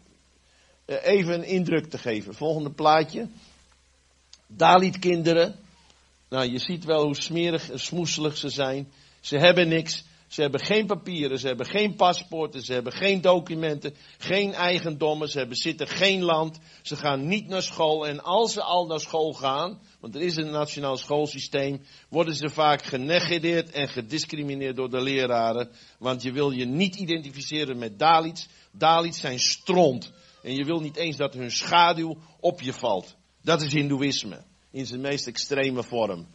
Uh, 0.86 0.96
even 1.02 1.34
een 1.34 1.44
indruk 1.44 1.90
te 1.90 1.98
geven. 1.98 2.34
Volgende 2.34 2.70
plaatje. 2.70 3.28
Dalit 4.46 4.98
kinderen. 4.98 5.54
Nou, 6.28 6.50
je 6.50 6.58
ziet 6.58 6.84
wel 6.84 7.04
hoe 7.04 7.16
smerig 7.16 7.70
en 7.70 7.80
smoeselig 7.80 8.36
ze 8.36 8.48
zijn. 8.48 8.92
Ze 9.20 9.38
hebben 9.38 9.68
niks. 9.68 10.04
Ze 10.28 10.40
hebben 10.40 10.60
geen 10.60 10.86
papieren, 10.86 11.38
ze 11.38 11.46
hebben 11.46 11.66
geen 11.66 11.94
paspoorten, 11.94 12.62
ze 12.62 12.72
hebben 12.72 12.92
geen 12.92 13.20
documenten, 13.20 13.94
geen 14.18 14.54
eigendommen, 14.54 15.28
ze 15.28 15.38
hebben, 15.38 15.56
zitten 15.56 15.88
geen 15.88 16.22
land, 16.22 16.58
ze 16.82 16.96
gaan 16.96 17.26
niet 17.28 17.48
naar 17.48 17.62
school. 17.62 18.06
En 18.06 18.22
als 18.22 18.52
ze 18.52 18.62
al 18.62 18.86
naar 18.86 19.00
school 19.00 19.32
gaan, 19.32 19.80
want 20.00 20.14
er 20.14 20.20
is 20.20 20.36
een 20.36 20.50
nationaal 20.50 20.96
schoolsysteem, 20.96 21.80
worden 22.08 22.34
ze 22.34 22.48
vaak 22.48 22.82
genegeerd 22.82 23.70
en 23.70 23.88
gediscrimineerd 23.88 24.76
door 24.76 24.90
de 24.90 25.00
leraren. 25.00 25.70
Want 25.98 26.22
je 26.22 26.32
wil 26.32 26.50
je 26.50 26.64
niet 26.64 26.96
identificeren 26.96 27.78
met 27.78 27.98
Dalits. 27.98 28.48
Dalits 28.72 29.20
zijn 29.20 29.38
stront. 29.38 30.12
En 30.42 30.54
je 30.54 30.64
wil 30.64 30.80
niet 30.80 30.96
eens 30.96 31.16
dat 31.16 31.34
hun 31.34 31.50
schaduw 31.50 32.16
op 32.40 32.60
je 32.60 32.72
valt. 32.72 33.16
Dat 33.42 33.62
is 33.62 33.72
Hindoeïsme. 33.72 34.44
In 34.70 34.86
zijn 34.86 35.00
meest 35.00 35.26
extreme 35.26 35.82
vorm. 35.82 36.26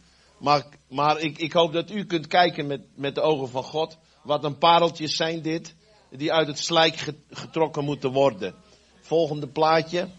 Maar, 0.44 0.64
maar 0.88 1.20
ik, 1.20 1.38
ik 1.38 1.52
hoop 1.52 1.72
dat 1.72 1.90
u 1.90 2.04
kunt 2.04 2.26
kijken 2.26 2.66
met, 2.66 2.80
met 2.94 3.14
de 3.14 3.20
ogen 3.20 3.48
van 3.48 3.62
God. 3.62 3.98
Wat 4.22 4.44
een 4.44 4.58
pareltjes 4.58 5.16
zijn 5.16 5.42
dit. 5.42 5.74
Die 6.10 6.32
uit 6.32 6.46
het 6.46 6.58
slijk 6.58 7.14
getrokken 7.30 7.84
moeten 7.84 8.12
worden. 8.12 8.54
Volgende 9.00 9.48
plaatje. 9.48 10.08
80% 10.08 10.12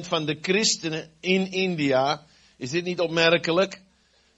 van 0.00 0.24
de 0.24 0.38
christenen 0.40 1.10
in 1.20 1.50
India, 1.52 2.26
is 2.56 2.70
dit 2.70 2.84
niet 2.84 3.00
opmerkelijk? 3.00 3.82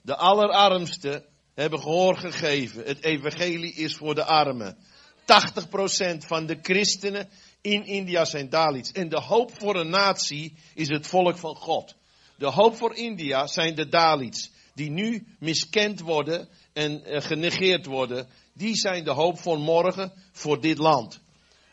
De 0.01 0.15
allerarmsten 0.15 1.25
hebben 1.53 1.79
gehoor 1.79 2.17
gegeven. 2.17 2.83
Het 2.85 3.03
evangelie 3.03 3.73
is 3.73 3.95
voor 3.95 4.15
de 4.15 4.23
armen. 4.23 4.77
80% 5.21 6.17
van 6.17 6.45
de 6.45 6.59
christenen 6.61 7.29
in 7.61 7.85
India 7.85 8.25
zijn 8.25 8.49
Dalits. 8.49 8.91
En 8.91 9.09
de 9.09 9.19
hoop 9.21 9.51
voor 9.59 9.75
een 9.75 9.89
natie 9.89 10.55
is 10.73 10.87
het 10.87 11.07
volk 11.07 11.37
van 11.37 11.55
God. 11.55 11.97
De 12.39 12.51
hoop 12.51 12.75
voor 12.75 12.95
India 12.95 13.47
zijn 13.47 13.75
de 13.75 13.89
Dalits, 13.89 14.51
die 14.73 14.89
nu 14.89 15.27
miskend 15.39 15.99
worden 15.99 16.49
en 16.73 17.01
uh, 17.05 17.21
genegeerd 17.21 17.85
worden. 17.85 18.27
Die 18.53 18.75
zijn 18.75 19.03
de 19.03 19.11
hoop 19.11 19.39
voor 19.39 19.59
morgen 19.59 20.13
voor 20.31 20.61
dit 20.61 20.77
land. 20.77 21.19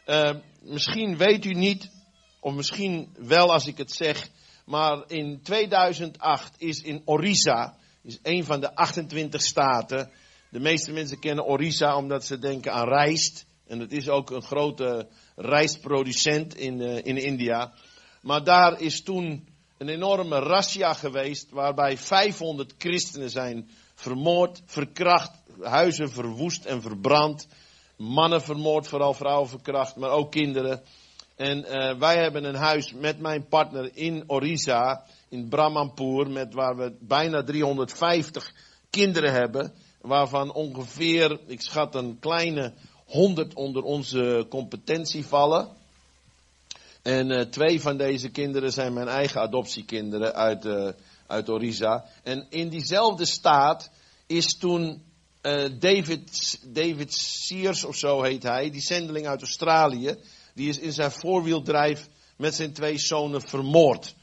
Uh, 0.06 0.30
misschien 0.60 1.16
weet 1.16 1.44
u 1.44 1.52
niet, 1.52 1.90
of 2.40 2.54
misschien 2.54 3.14
wel 3.18 3.52
als 3.52 3.66
ik 3.66 3.78
het 3.78 3.92
zeg, 3.92 4.28
maar 4.64 5.04
in 5.06 5.40
2008 5.42 6.54
is 6.58 6.82
in 6.82 7.02
Orissa, 7.04 7.76
is 8.02 8.18
een 8.22 8.44
van 8.44 8.60
de 8.60 8.74
28 8.74 9.42
staten, 9.42 10.10
de 10.50 10.60
meeste 10.60 10.92
mensen 10.92 11.18
kennen 11.18 11.46
Orissa 11.46 11.96
omdat 11.96 12.24
ze 12.24 12.38
denken 12.38 12.72
aan 12.72 12.88
rijst. 12.88 13.46
En 13.66 13.80
het 13.80 13.92
is 13.92 14.08
ook 14.08 14.30
een 14.30 14.42
grote 14.42 15.08
rijstproducent 15.36 16.56
in, 16.56 16.80
uh, 16.80 16.96
in 16.96 17.16
India. 17.16 17.72
Maar 18.22 18.44
daar 18.44 18.80
is 18.80 19.02
toen 19.02 19.54
een 19.78 19.88
enorme 19.88 20.38
razzia 20.38 20.92
geweest 20.92 21.50
waarbij 21.50 21.98
500 21.98 22.74
christenen 22.78 23.30
zijn 23.30 23.70
vermoord, 23.94 24.62
verkracht, 24.64 25.30
huizen 25.60 26.10
verwoest 26.10 26.64
en 26.64 26.82
verbrand. 26.82 27.48
Mannen 27.96 28.42
vermoord, 28.42 28.88
vooral 28.88 29.14
vrouwen 29.14 29.48
verkracht, 29.48 29.96
maar 29.96 30.10
ook 30.10 30.30
kinderen. 30.30 30.82
En 31.36 31.58
uh, 31.58 31.98
wij 31.98 32.16
hebben 32.16 32.44
een 32.44 32.54
huis 32.54 32.92
met 32.92 33.18
mijn 33.18 33.48
partner 33.48 33.90
in 33.96 34.24
Orissa, 34.26 35.04
in 35.28 35.48
Brahmanpur, 35.48 36.30
met 36.30 36.54
waar 36.54 36.76
we 36.76 36.96
bijna 37.00 37.42
350 37.42 38.52
kinderen 38.90 39.32
hebben. 39.32 39.72
Waarvan 40.00 40.52
ongeveer, 40.52 41.40
ik 41.46 41.60
schat 41.60 41.94
een 41.94 42.18
kleine 42.18 42.72
100 43.06 43.54
onder 43.54 43.82
onze 43.82 44.46
competentie 44.48 45.26
vallen. 45.26 45.68
En 47.06 47.30
uh, 47.30 47.40
twee 47.40 47.80
van 47.80 47.96
deze 47.96 48.28
kinderen 48.28 48.72
zijn 48.72 48.92
mijn 48.92 49.08
eigen 49.08 49.40
adoptiekinderen 49.40 50.34
uit, 50.34 50.64
uh, 50.64 50.88
uit 51.26 51.48
Orisa. 51.48 52.04
En 52.22 52.46
in 52.50 52.68
diezelfde 52.68 53.24
staat 53.24 53.90
is 54.26 54.56
toen 54.58 55.02
uh, 55.42 55.64
David, 55.78 56.58
David 56.66 57.14
Sears 57.14 57.84
of 57.84 57.96
zo 57.96 58.22
heet 58.22 58.42
hij, 58.42 58.70
die 58.70 58.80
zendeling 58.80 59.26
uit 59.26 59.40
Australië, 59.40 60.16
die 60.54 60.68
is 60.68 60.78
in 60.78 60.92
zijn 60.92 61.10
voorwieldrijf 61.10 62.08
met 62.36 62.54
zijn 62.54 62.72
twee 62.72 62.98
zonen 62.98 63.42
vermoord. 63.42 64.14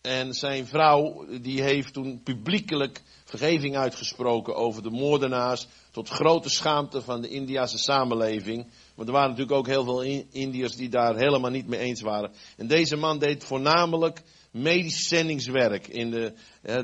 En 0.00 0.34
zijn 0.34 0.66
vrouw, 0.66 1.26
die 1.40 1.62
heeft 1.62 1.92
toen 1.92 2.22
publiekelijk 2.22 3.02
vergeving 3.24 3.76
uitgesproken 3.76 4.56
over 4.56 4.82
de 4.82 4.90
moordenaars. 4.90 5.66
Tot 5.90 6.08
grote 6.08 6.48
schaamte 6.48 7.02
van 7.02 7.20
de 7.20 7.28
Indiase 7.28 7.78
samenleving. 7.78 8.66
Want 9.00 9.12
er 9.12 9.18
waren 9.18 9.30
natuurlijk 9.30 9.58
ook 9.58 9.66
heel 9.66 9.84
veel 9.84 10.02
Indiërs 10.30 10.76
die 10.76 10.88
daar 10.88 11.16
helemaal 11.16 11.50
niet 11.50 11.66
mee 11.66 11.80
eens 11.80 12.00
waren. 12.00 12.32
En 12.56 12.66
deze 12.66 12.96
man 12.96 13.18
deed 13.18 13.44
voornamelijk 13.44 14.22
medisch 14.50 15.08
zendingswerk 15.08 15.88
in 15.88 16.10
de 16.10 16.32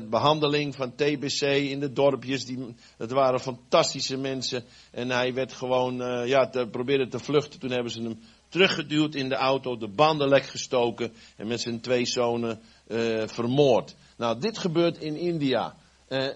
behandeling 0.09 0.75
van 0.75 0.95
TBC 0.95 1.41
in 1.41 1.79
de 1.79 1.93
dorpjes. 1.93 2.45
Die, 2.45 2.75
dat 2.97 3.11
waren 3.11 3.39
fantastische 3.39 4.17
mensen. 4.17 4.63
En 4.91 5.09
hij 5.09 5.33
werd 5.33 5.53
gewoon, 5.53 6.01
uh, 6.01 6.27
ja, 6.27 6.49
te, 6.49 6.67
probeerde 6.71 7.07
te 7.07 7.19
vluchten. 7.19 7.59
Toen 7.59 7.71
hebben 7.71 7.91
ze 7.91 8.01
hem 8.01 8.19
teruggeduwd 8.49 9.15
in 9.15 9.29
de 9.29 9.35
auto, 9.35 9.77
de 9.77 9.89
banden 9.89 10.27
lek 10.27 10.45
gestoken 10.45 11.13
en 11.35 11.47
met 11.47 11.61
zijn 11.61 11.81
twee 11.81 12.05
zonen 12.05 12.61
uh, 12.87 13.27
vermoord. 13.27 13.95
Nou, 14.17 14.39
dit 14.39 14.57
gebeurt 14.57 14.97
in 14.97 15.15
India. 15.15 15.75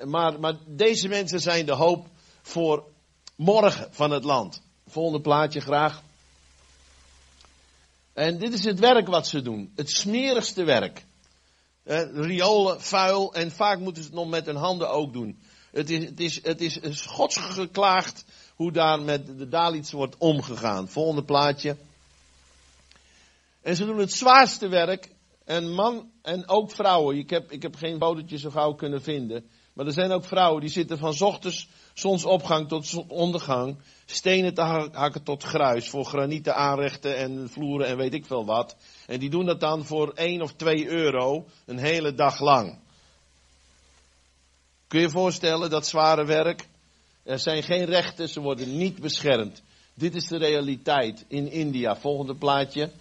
Maar, 0.04 0.40
maar 0.40 0.56
deze 0.68 1.08
mensen 1.08 1.40
zijn 1.40 1.66
de 1.66 1.76
hoop 1.76 2.08
voor 2.42 2.84
morgen 3.36 3.88
van 3.92 4.12
het 4.12 4.24
land. 4.24 4.70
Volgende 4.92 5.22
plaatje 5.22 5.62
graag. 5.62 6.02
En 8.14 8.38
dit 8.38 8.54
is 8.54 8.64
het 8.64 8.80
werk 8.80 9.08
wat 9.08 9.28
ze 9.28 9.42
doen. 9.42 9.72
Het 9.76 9.90
smerigste 9.90 10.64
werk. 10.64 11.06
Eh, 11.84 12.02
riolen, 12.14 12.82
vuil 12.82 13.34
en 13.34 13.52
vaak 13.52 13.80
moeten 13.80 14.04
ze 14.04 14.10
het 14.10 14.18
nog 14.18 14.30
met 14.30 14.46
hun 14.46 14.56
handen 14.56 14.90
ook 14.90 15.14
doen. 15.14 15.40
Het 15.72 15.90
is, 15.90 16.06
het 16.06 16.20
is, 16.20 16.44
het 16.44 16.62
is, 16.62 16.76
het 16.76 16.84
is 16.84 17.02
godsgeklaagd 17.02 18.26
hoe 18.56 18.72
daar 18.72 19.02
met 19.02 19.38
de 19.38 19.48
Dalits 19.48 19.92
wordt 19.92 20.18
omgegaan. 20.18 20.90
Volgende 20.90 21.24
plaatje. 21.24 21.78
En 23.62 23.76
ze 23.76 23.86
doen 23.86 23.98
het 23.98 24.14
zwaarste 24.14 24.68
werk. 24.68 25.10
En 25.46 25.74
man 25.74 26.12
en 26.22 26.48
ook 26.48 26.72
vrouwen. 26.72 27.18
Ik 27.18 27.30
heb, 27.30 27.52
ik 27.52 27.62
heb 27.62 27.76
geen 27.76 27.98
fotootje 27.98 28.38
zo 28.38 28.50
gauw 28.50 28.74
kunnen 28.74 29.02
vinden. 29.02 29.50
Maar 29.82 29.90
er 29.90 29.96
zijn 29.96 30.12
ook 30.12 30.26
vrouwen 30.26 30.62
die 30.62 30.70
zitten 30.70 30.98
van 30.98 31.16
ochtends 31.20 31.68
zonsopgang 31.94 32.68
tot 32.68 32.88
zonsondergang. 32.88 33.78
Stenen 34.06 34.54
te 34.54 34.62
hakken 34.92 35.24
tot 35.24 35.44
gruis. 35.44 35.90
Voor 35.90 36.06
granieten 36.06 36.56
aanrechten 36.56 37.18
en 37.18 37.50
vloeren 37.50 37.88
en 37.88 37.98
weet 37.98 38.14
ik 38.14 38.26
veel 38.26 38.46
wat. 38.46 38.76
En 39.08 39.20
die 39.20 39.30
doen 39.30 39.46
dat 39.46 39.60
dan 39.60 39.86
voor 39.86 40.12
1 40.14 40.42
of 40.42 40.54
2 40.54 40.88
euro 40.88 41.46
een 41.66 41.78
hele 41.78 42.14
dag 42.14 42.40
lang. 42.40 42.80
Kun 44.88 45.00
je 45.00 45.06
je 45.06 45.12
voorstellen 45.12 45.70
dat 45.70 45.88
zware 45.88 46.26
werk? 46.26 46.68
Er 47.24 47.40
zijn 47.40 47.64
geen 47.64 47.86
rechten, 47.86 48.30
ze 48.30 48.40
worden 48.40 48.78
niet 48.78 49.00
beschermd. 49.00 49.62
Dit 49.94 50.16
is 50.16 50.28
de 50.28 50.38
realiteit 50.38 51.26
in 51.28 51.52
India. 51.52 51.96
Volgende 51.96 52.36
plaatje. 52.36 52.92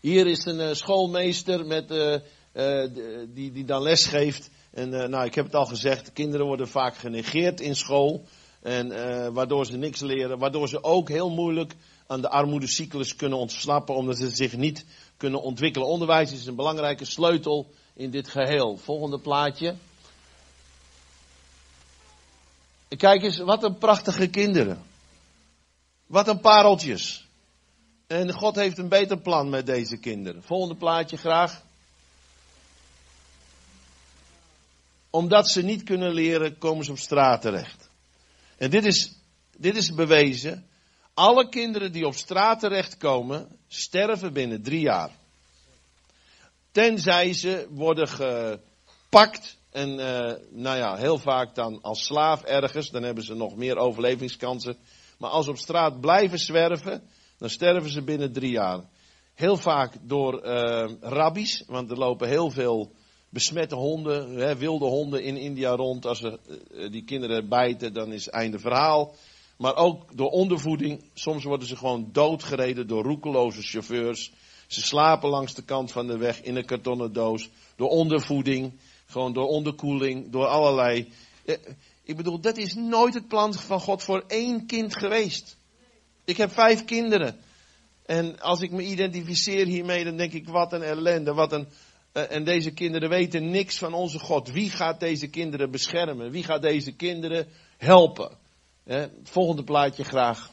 Hier 0.00 0.26
is 0.26 0.44
een 0.44 0.60
uh, 0.60 0.72
schoolmeester 0.72 1.66
met, 1.66 1.90
uh, 1.90 2.16
uh, 2.54 2.88
die, 3.34 3.52
die 3.52 3.64
dan 3.64 3.82
les 3.82 4.04
geeft. 4.04 4.50
En 4.74 5.10
nou, 5.10 5.24
ik 5.24 5.34
heb 5.34 5.44
het 5.44 5.54
al 5.54 5.66
gezegd, 5.66 6.12
kinderen 6.12 6.46
worden 6.46 6.68
vaak 6.68 6.96
genegeerd 6.96 7.60
in 7.60 7.76
school. 7.76 8.24
En 8.62 8.88
waardoor 9.32 9.66
ze 9.66 9.76
niks 9.76 10.00
leren. 10.00 10.38
Waardoor 10.38 10.68
ze 10.68 10.82
ook 10.84 11.08
heel 11.08 11.30
moeilijk 11.30 11.74
aan 12.06 12.20
de 12.20 12.28
armoedecyclus 12.28 13.16
kunnen 13.16 13.38
ontsnappen. 13.38 13.94
Omdat 13.94 14.16
ze 14.16 14.28
zich 14.28 14.56
niet 14.56 14.84
kunnen 15.16 15.42
ontwikkelen. 15.42 15.88
Onderwijs 15.88 16.32
is 16.32 16.46
een 16.46 16.54
belangrijke 16.54 17.04
sleutel 17.04 17.70
in 17.94 18.10
dit 18.10 18.28
geheel. 18.28 18.76
Volgende 18.76 19.18
plaatje. 19.18 19.74
Kijk 22.96 23.22
eens, 23.22 23.38
wat 23.38 23.64
een 23.64 23.78
prachtige 23.78 24.26
kinderen. 24.26 24.82
Wat 26.06 26.28
een 26.28 26.40
pareltjes. 26.40 27.26
En 28.06 28.32
God 28.32 28.54
heeft 28.54 28.78
een 28.78 28.88
beter 28.88 29.18
plan 29.18 29.48
met 29.48 29.66
deze 29.66 29.96
kinderen. 29.96 30.42
Volgende 30.42 30.76
plaatje 30.76 31.16
graag. 31.16 31.62
Omdat 35.14 35.50
ze 35.50 35.62
niet 35.62 35.82
kunnen 35.82 36.12
leren, 36.12 36.58
komen 36.58 36.84
ze 36.84 36.90
op 36.90 36.98
straat 36.98 37.40
terecht. 37.40 37.88
En 38.56 38.70
dit 38.70 38.84
is, 38.84 39.12
dit 39.56 39.76
is 39.76 39.94
bewezen. 39.94 40.66
Alle 41.14 41.48
kinderen 41.48 41.92
die 41.92 42.06
op 42.06 42.14
straat 42.14 42.60
terechtkomen, 42.60 43.48
sterven 43.68 44.32
binnen 44.32 44.62
drie 44.62 44.80
jaar. 44.80 45.10
Tenzij 46.72 47.32
ze 47.32 47.66
worden 47.70 48.08
gepakt 48.08 49.56
en 49.70 49.88
uh, 49.88 50.32
nou 50.50 50.76
ja, 50.76 50.96
heel 50.96 51.18
vaak 51.18 51.54
dan 51.54 51.82
als 51.82 52.04
slaaf 52.04 52.42
ergens, 52.42 52.90
dan 52.90 53.02
hebben 53.02 53.24
ze 53.24 53.34
nog 53.34 53.56
meer 53.56 53.76
overlevingskansen. 53.76 54.76
Maar 55.18 55.30
als 55.30 55.44
ze 55.44 55.50
op 55.50 55.58
straat 55.58 56.00
blijven 56.00 56.38
zwerven, 56.38 57.02
dan 57.38 57.50
sterven 57.50 57.90
ze 57.90 58.02
binnen 58.02 58.32
drie 58.32 58.50
jaar. 58.50 58.80
Heel 59.34 59.56
vaak 59.56 59.92
door 60.02 60.46
uh, 60.46 60.90
rabbies, 61.00 61.62
want 61.66 61.90
er 61.90 61.98
lopen 61.98 62.28
heel 62.28 62.50
veel 62.50 62.92
besmette 63.34 63.74
honden, 63.74 64.36
hè, 64.36 64.56
wilde 64.56 64.84
honden 64.84 65.22
in 65.22 65.36
India 65.36 65.70
rond. 65.70 66.06
Als 66.06 66.18
ze 66.18 66.38
uh, 66.72 66.90
die 66.90 67.04
kinderen 67.04 67.48
bijten, 67.48 67.92
dan 67.92 68.12
is 68.12 68.28
einde 68.28 68.58
verhaal. 68.58 69.14
Maar 69.56 69.76
ook 69.76 70.16
door 70.16 70.30
ondervoeding. 70.30 71.04
Soms 71.14 71.44
worden 71.44 71.68
ze 71.68 71.76
gewoon 71.76 72.08
doodgereden 72.12 72.86
door 72.86 73.02
roekeloze 73.02 73.62
chauffeurs. 73.62 74.32
Ze 74.66 74.80
slapen 74.80 75.28
langs 75.28 75.54
de 75.54 75.62
kant 75.62 75.92
van 75.92 76.06
de 76.06 76.18
weg 76.18 76.42
in 76.42 76.56
een 76.56 76.64
kartonnen 76.64 77.12
doos. 77.12 77.50
Door 77.76 77.88
ondervoeding, 77.88 78.72
gewoon 79.06 79.32
door 79.32 79.46
onderkoeling, 79.46 80.30
door 80.30 80.46
allerlei. 80.46 81.12
Eh, 81.44 81.56
ik 82.02 82.16
bedoel, 82.16 82.40
dat 82.40 82.56
is 82.56 82.74
nooit 82.74 83.14
het 83.14 83.28
plan 83.28 83.54
van 83.54 83.80
God 83.80 84.02
voor 84.02 84.24
één 84.26 84.66
kind 84.66 84.96
geweest. 84.96 85.56
Ik 86.24 86.36
heb 86.36 86.52
vijf 86.52 86.84
kinderen. 86.84 87.36
En 88.06 88.40
als 88.40 88.60
ik 88.60 88.70
me 88.70 88.82
identificeer 88.82 89.66
hiermee, 89.66 90.04
dan 90.04 90.16
denk 90.16 90.32
ik, 90.32 90.48
wat 90.48 90.72
een 90.72 90.82
ellende, 90.82 91.34
wat 91.34 91.52
een... 91.52 91.68
Uh, 92.14 92.30
en 92.30 92.44
deze 92.44 92.70
kinderen 92.70 93.08
weten 93.08 93.50
niks 93.50 93.78
van 93.78 93.94
onze 93.94 94.18
God. 94.18 94.50
Wie 94.50 94.70
gaat 94.70 95.00
deze 95.00 95.28
kinderen 95.28 95.70
beschermen? 95.70 96.30
Wie 96.30 96.44
gaat 96.44 96.62
deze 96.62 96.92
kinderen 96.92 97.46
helpen? 97.76 98.36
Eh, 98.84 99.04
volgende 99.22 99.64
plaatje 99.64 100.04
graag. 100.04 100.50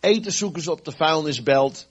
Eten 0.00 0.32
zoeken 0.32 0.62
ze 0.62 0.70
op 0.70 0.84
de 0.84 0.92
vuilnisbelt. 0.92 1.88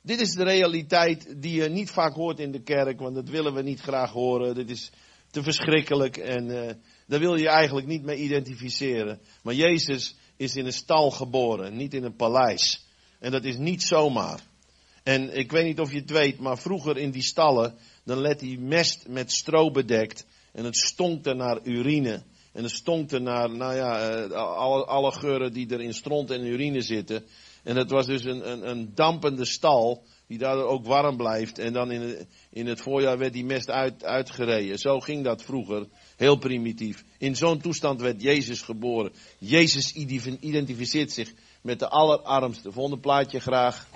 Dit 0.00 0.20
is 0.20 0.30
de 0.30 0.42
realiteit 0.42 1.42
die 1.42 1.62
je 1.62 1.68
niet 1.68 1.90
vaak 1.90 2.14
hoort 2.14 2.38
in 2.38 2.52
de 2.52 2.62
kerk, 2.62 3.00
want 3.00 3.14
dat 3.14 3.28
willen 3.28 3.54
we 3.54 3.62
niet 3.62 3.80
graag 3.80 4.10
horen. 4.10 4.54
Dit 4.54 4.70
is 4.70 4.90
te 5.30 5.42
verschrikkelijk 5.42 6.16
en 6.16 6.48
uh, 6.48 6.70
daar 7.06 7.20
wil 7.20 7.36
je 7.36 7.48
eigenlijk 7.48 7.86
niet 7.86 8.02
mee 8.02 8.18
identificeren. 8.18 9.20
Maar 9.42 9.54
Jezus 9.54 10.16
is 10.36 10.56
in 10.56 10.66
een 10.66 10.72
stal 10.72 11.10
geboren, 11.10 11.76
niet 11.76 11.94
in 11.94 12.04
een 12.04 12.16
paleis. 12.16 12.86
En 13.18 13.30
dat 13.30 13.44
is 13.44 13.56
niet 13.56 13.82
zomaar. 13.82 14.40
En 15.04 15.36
ik 15.36 15.50
weet 15.52 15.64
niet 15.64 15.80
of 15.80 15.92
je 15.92 15.98
het 15.98 16.10
weet, 16.10 16.38
maar 16.38 16.58
vroeger 16.58 16.96
in 16.96 17.10
die 17.10 17.22
stallen, 17.22 17.74
dan 18.04 18.18
let 18.18 18.40
die 18.40 18.58
mest 18.58 19.08
met 19.08 19.32
stro 19.32 19.70
bedekt. 19.70 20.26
En 20.52 20.64
het 20.64 20.76
stonk 20.76 21.26
er 21.26 21.36
naar 21.36 21.60
urine. 21.62 22.22
En 22.52 22.62
het 22.62 22.72
stonk 22.72 23.10
er 23.10 23.22
naar, 23.22 23.50
nou 23.50 23.74
ja, 23.74 23.98
eh, 23.98 24.30
alle, 24.86 25.12
geuren 25.12 25.52
die 25.52 25.68
er 25.68 25.80
in 25.80 25.94
stront 25.94 26.30
en 26.30 26.46
urine 26.46 26.82
zitten. 26.82 27.24
En 27.62 27.76
het 27.76 27.90
was 27.90 28.06
dus 28.06 28.24
een, 28.24 28.50
een, 28.50 28.68
een 28.70 28.92
dampende 28.94 29.44
stal, 29.44 30.02
die 30.26 30.38
daardoor 30.38 30.66
ook 30.66 30.86
warm 30.86 31.16
blijft. 31.16 31.58
En 31.58 31.72
dan 31.72 31.90
in, 31.90 32.26
in 32.50 32.66
het 32.66 32.80
voorjaar 32.80 33.18
werd 33.18 33.32
die 33.32 33.44
mest 33.44 33.70
uit, 33.70 34.04
uitgereden. 34.04 34.78
Zo 34.78 35.00
ging 35.00 35.24
dat 35.24 35.42
vroeger. 35.42 35.86
Heel 36.16 36.36
primitief. 36.36 37.04
In 37.18 37.36
zo'n 37.36 37.60
toestand 37.60 38.00
werd 38.00 38.22
Jezus 38.22 38.62
geboren. 38.62 39.12
Jezus 39.38 39.92
identificeert 40.40 41.12
zich 41.12 41.32
met 41.60 41.78
de 41.78 41.88
allerarmste. 41.88 42.72
Volgende 42.72 43.00
plaatje 43.00 43.40
graag. 43.40 43.86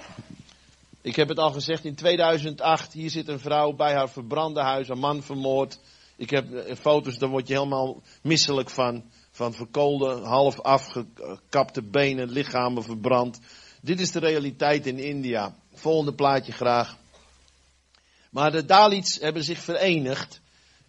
Ik 1.09 1.17
heb 1.17 1.29
het 1.29 1.39
al 1.39 1.53
gezegd 1.53 1.85
in 1.85 1.95
2008. 1.95 2.93
Hier 2.93 3.11
zit 3.11 3.29
een 3.29 3.41
vrouw 3.41 3.73
bij 3.73 3.95
haar 3.95 4.09
verbrande 4.09 4.61
huis, 4.61 4.89
een 4.89 4.99
man 4.99 5.23
vermoord. 5.23 5.79
Ik 6.17 6.31
heb 6.31 6.53
eh, 6.53 6.77
foto's, 6.77 7.19
daar 7.19 7.29
word 7.29 7.49
je 7.49 7.55
helemaal 7.55 8.03
misselijk 8.23 8.71
van. 8.71 9.11
Van 9.31 9.55
verkoolde, 9.55 10.15
half 10.15 10.61
afgekapte 10.61 11.83
benen, 11.83 12.31
lichamen 12.31 12.83
verbrand. 12.83 13.41
Dit 13.81 14.01
is 14.01 14.11
de 14.11 14.19
realiteit 14.19 14.87
in 14.87 14.99
India. 14.99 15.57
Volgende 15.73 16.15
plaatje 16.15 16.53
graag. 16.53 16.97
Maar 18.31 18.51
de 18.51 18.65
Dalits 18.65 19.19
hebben 19.21 19.45
zich 19.45 19.59
verenigd 19.59 20.41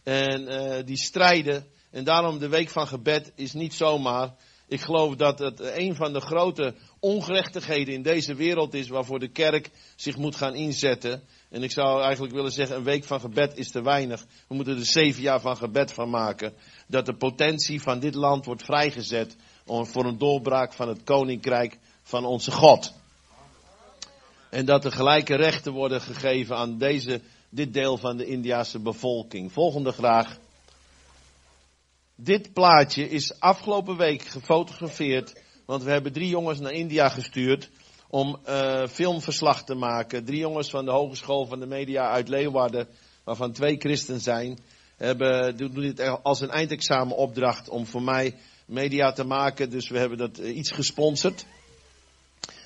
en 0.04 0.42
uh, 0.42 0.86
die 0.86 0.98
strijden. 0.98 1.66
En 1.92 2.04
daarom 2.04 2.40
de 2.40 2.50
week 2.50 2.70
van 2.70 2.88
gebed 2.88 3.32
is 3.36 3.54
niet 3.54 3.74
zomaar. 3.74 4.36
Ik 4.70 4.82
geloof 4.82 5.16
dat 5.16 5.40
het 5.40 5.60
een 5.60 5.96
van 5.96 6.14
de 6.14 6.20
grote 6.20 6.74
ongerechtigheden 7.00 7.94
in 7.94 8.02
deze 8.02 8.36
wereld 8.36 8.74
is 8.74 8.88
waarvoor 8.88 9.20
de 9.20 9.32
kerk 9.32 9.70
zich 9.96 10.18
moet 10.18 10.36
gaan 10.36 10.56
inzetten. 10.56 11.24
En 11.50 11.64
ik 11.64 11.72
zou 11.72 12.02
eigenlijk 12.02 12.34
willen 12.34 12.52
zeggen, 12.52 12.76
een 12.76 12.84
week 12.84 13.04
van 13.04 13.20
gebed 13.20 13.58
is 13.58 13.72
te 13.72 13.82
weinig. 13.82 14.26
We 14.48 14.56
moeten 14.56 14.78
er 14.78 14.86
zeven 14.86 15.22
jaar 15.22 15.42
van 15.42 15.58
gebed 15.58 15.94
van 15.94 16.10
maken. 16.10 16.54
Dat 16.88 17.06
de 17.06 17.16
potentie 17.16 17.82
van 17.82 18.00
dit 18.00 18.16
land 18.16 18.46
wordt 18.46 18.64
vrijgezet 18.64 19.36
voor 19.66 20.06
een 20.06 20.18
doorbraak 20.18 20.74
van 20.74 20.88
het 20.88 21.04
koninkrijk 21.04 21.78
van 22.04 22.26
onze 22.26 22.52
God. 22.52 22.94
En 24.50 24.66
dat 24.66 24.86
er 24.86 24.92
gelijke 24.92 25.36
rechten 25.36 25.74
worden 25.74 26.02
gegeven 26.02 26.56
aan 26.56 26.78
deze 26.78 27.22
dit 27.50 27.74
deel 27.74 27.98
van 27.98 28.18
de 28.18 28.26
Indiase 28.26 28.80
bevolking. 28.80 29.52
Volgende 29.52 29.92
graag. 29.92 30.38
Dit 32.22 32.54
plaatje 32.54 33.10
is 33.10 33.40
afgelopen 33.40 33.98
week 33.98 34.22
gefotografeerd, 34.22 35.42
want 35.66 35.84
we 35.84 35.92
hebben 35.92 36.12
drie 36.12 36.30
jongens 36.30 36.60
naar 36.60 36.72
India 36.72 37.10
gestuurd 37.10 37.70
om 38.10 38.40
uh, 38.48 38.88
filmverslag 38.88 39.64
te 39.64 39.76
maken. 39.76 40.26
Drie 40.26 40.40
jongens 40.40 40.70
van 40.70 40.86
de 40.86 40.92
Hogeschool 40.92 41.46
van 41.46 41.60
de 41.60 41.66
Media 41.66 42.10
uit 42.10 42.28
Leeuwarden, 42.28 42.88
waarvan 43.24 43.52
twee 43.52 43.76
christen 43.78 44.20
zijn, 44.20 44.60
hebben, 44.98 45.58
doen 45.58 45.74
dit 45.74 46.24
als 46.24 46.42
een 46.42 46.50
eindexamenopdracht 46.50 47.70
om 47.70 47.86
voor 47.86 48.04
mij 48.04 48.36
media 48.66 49.12
te 49.12 49.24
maken. 49.24 49.70
Dus 49.70 49.90
we 49.90 49.98
hebben 49.98 50.18
dat 50.18 50.38
iets 50.38 50.72
gesponsord. 50.72 51.46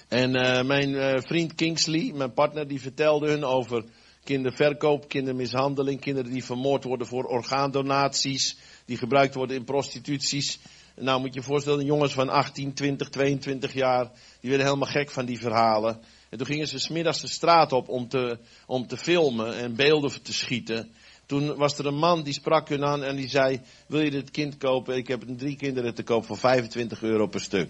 En 0.08 0.36
uh, 0.36 0.63
mijn 0.63 1.22
vriend 1.22 1.56
Kingsley, 1.56 2.12
mijn 2.16 2.34
partner, 2.34 2.68
die 2.68 2.82
vertelde 2.82 3.30
hun 3.30 3.44
over 3.44 3.84
kinderverkoop, 4.24 5.08
kindermishandeling, 5.08 6.00
kinderen 6.00 6.32
die 6.32 6.44
vermoord 6.44 6.84
worden 6.84 7.08
voor 7.08 7.24
orgaandonaties, 7.24 8.58
die 8.86 8.98
gebruikt 8.98 9.36
worden 9.36 9.56
in 9.56 9.63
prostituties. 9.63 10.60
Nou 10.96 11.19
moet 11.19 11.34
je 11.34 11.39
je 11.39 11.46
voorstellen, 11.46 11.86
jongens 11.86 12.13
van 12.13 12.30
18, 12.30 12.74
20, 12.74 13.10
22 13.10 13.74
jaar, 13.74 14.12
die 14.39 14.50
werden 14.50 14.67
helemaal 14.67 14.89
gek 14.89 15.12
van 15.12 15.26
die 15.26 15.39
verhalen. 15.39 16.00
En 16.30 16.38
toen 16.38 16.48
gingen 16.48 16.67
ze 16.67 16.80
smiddags 16.80 17.22
de 17.22 17.28
straat 17.28 17.72
op 17.72 17.89
om 17.89 18.08
te, 18.08 18.38
om 18.65 18.88
te 18.88 18.98
filmen 18.98 19.56
en 19.56 19.76
beelden 19.76 20.22
te 20.22 20.34
schieten. 20.34 20.91
Toen 21.26 21.56
was 21.56 21.78
er 21.78 21.86
een 21.86 21.98
man 21.98 22.24
die 22.24 22.34
sprak 22.34 22.69
hun 22.69 22.86
aan 22.86 23.04
en 23.04 23.15
die 23.15 23.30
zei, 23.30 23.62
wil 23.88 24.00
je 24.00 24.12
dit 24.12 24.32
kind 24.32 24.58
kopen? 24.58 24.96
Ik 24.96 25.08
heb 25.08 25.24
drie 25.38 25.56
kinderen 25.56 25.93
te 25.93 26.04
koop 26.04 26.26
voor 26.26 26.38
25 26.38 27.02
euro 27.04 27.28
per 27.28 27.41
stuk. 27.41 27.69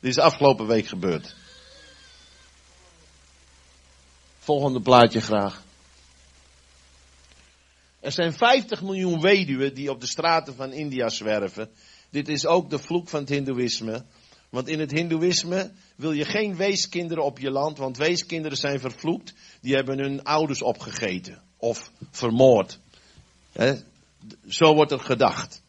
Dit 0.00 0.10
is 0.10 0.18
afgelopen 0.18 0.66
week 0.66 0.86
gebeurd. 0.86 1.34
Volgende 4.38 4.80
plaatje 4.80 5.20
graag. 5.20 5.62
Er 8.02 8.12
zijn 8.12 8.32
50 8.32 8.82
miljoen 8.82 9.20
weduwen 9.20 9.74
die 9.74 9.90
op 9.90 10.00
de 10.00 10.06
straten 10.06 10.54
van 10.54 10.72
India 10.72 11.08
zwerven. 11.08 11.70
Dit 12.10 12.28
is 12.28 12.46
ook 12.46 12.70
de 12.70 12.78
vloek 12.78 13.08
van 13.08 13.20
het 13.20 13.28
Hindoeïsme. 13.28 14.04
Want 14.50 14.68
in 14.68 14.80
het 14.80 14.90
Hindoeïsme 14.90 15.70
wil 15.96 16.12
je 16.12 16.24
geen 16.24 16.56
weeskinderen 16.56 17.24
op 17.24 17.38
je 17.38 17.50
land, 17.50 17.78
want 17.78 17.96
weeskinderen 17.96 18.56
zijn 18.56 18.80
vervloekt. 18.80 19.34
Die 19.60 19.74
hebben 19.74 19.98
hun 19.98 20.22
ouders 20.22 20.62
opgegeten 20.62 21.42
of 21.56 21.90
vermoord. 22.10 22.78
zo 24.48 24.74
wordt 24.74 24.92
er 24.92 25.00
gedacht. 25.00 25.62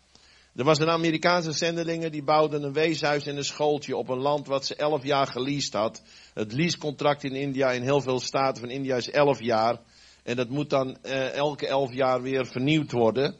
Er 0.55 0.63
was 0.63 0.79
een 0.79 0.89
Amerikaanse 0.89 1.51
zendelingen 1.51 2.11
die 2.11 2.23
bouwden 2.23 2.63
een 2.63 2.73
weeshuis 2.73 3.25
en 3.25 3.37
een 3.37 3.43
schooltje 3.43 3.97
op 3.97 4.09
een 4.09 4.21
land 4.21 4.47
wat 4.47 4.65
ze 4.65 4.75
elf 4.75 5.03
jaar 5.03 5.27
geleased 5.27 5.73
had. 5.73 6.01
Het 6.33 6.53
leasecontract 6.53 7.23
in 7.23 7.35
India, 7.35 7.71
in 7.71 7.81
heel 7.81 8.01
veel 8.01 8.19
staten 8.19 8.61
van 8.61 8.69
India, 8.71 8.95
is 8.95 9.09
elf 9.09 9.41
jaar. 9.41 9.79
En 10.23 10.36
dat 10.36 10.49
moet 10.49 10.69
dan 10.69 10.97
uh, 11.03 11.33
elke 11.33 11.67
elf 11.67 11.93
jaar 11.93 12.21
weer 12.21 12.45
vernieuwd 12.45 12.91
worden. 12.91 13.36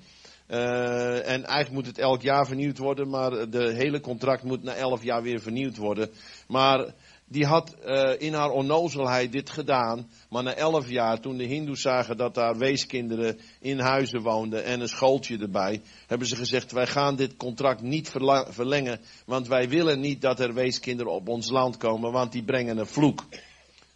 Uh, 0.48 1.16
en 1.16 1.44
eigenlijk 1.44 1.72
moet 1.72 1.86
het 1.86 1.98
elk 1.98 2.22
jaar 2.22 2.46
vernieuwd 2.46 2.78
worden, 2.78 3.10
maar 3.10 3.50
de 3.50 3.74
hele 3.74 4.00
contract 4.00 4.44
moet 4.44 4.64
na 4.64 4.74
elf 4.74 5.04
jaar 5.04 5.22
weer 5.22 5.42
vernieuwd 5.42 5.78
worden. 5.78 6.10
Maar 6.48 6.94
die 7.26 7.46
had 7.46 7.76
uh, 7.86 8.12
in 8.18 8.34
haar 8.34 8.50
onnozelheid 8.50 9.32
dit 9.32 9.50
gedaan. 9.50 10.10
Maar 10.30 10.44
na 10.44 10.54
elf 10.54 10.90
jaar, 10.90 11.20
toen 11.20 11.38
de 11.38 11.44
hindoes 11.44 11.82
zagen 11.82 12.18
dat 12.18 12.36
daar 12.36 12.58
weeskinderen 12.58 13.40
in 13.60 13.80
huizen 13.80 14.22
woonden 14.22 14.64
en 14.64 14.82
een 14.82 14.88
schooltje 14.88 15.38
erbij, 15.38 15.82
hebben 16.08 16.28
ze 16.28 16.36
gezegd, 16.36 16.72
wij 16.72 16.88
gaan 16.88 17.16
dit 17.16 17.36
contract 17.36 17.82
niet 17.82 18.10
verlengen, 18.48 19.00
want 19.26 19.48
wij 19.48 19.70
willen 19.70 20.00
niet 20.00 20.22
dat 20.22 20.40
er 20.40 20.54
weeskinderen 20.54 21.14
op 21.14 21.28
ons 21.28 21.50
land 21.50 21.78
komen, 21.78 22.12
want 22.12 22.32
die 22.32 22.44
brengen 22.44 22.78
een 22.78 22.86
vloek. 22.86 23.24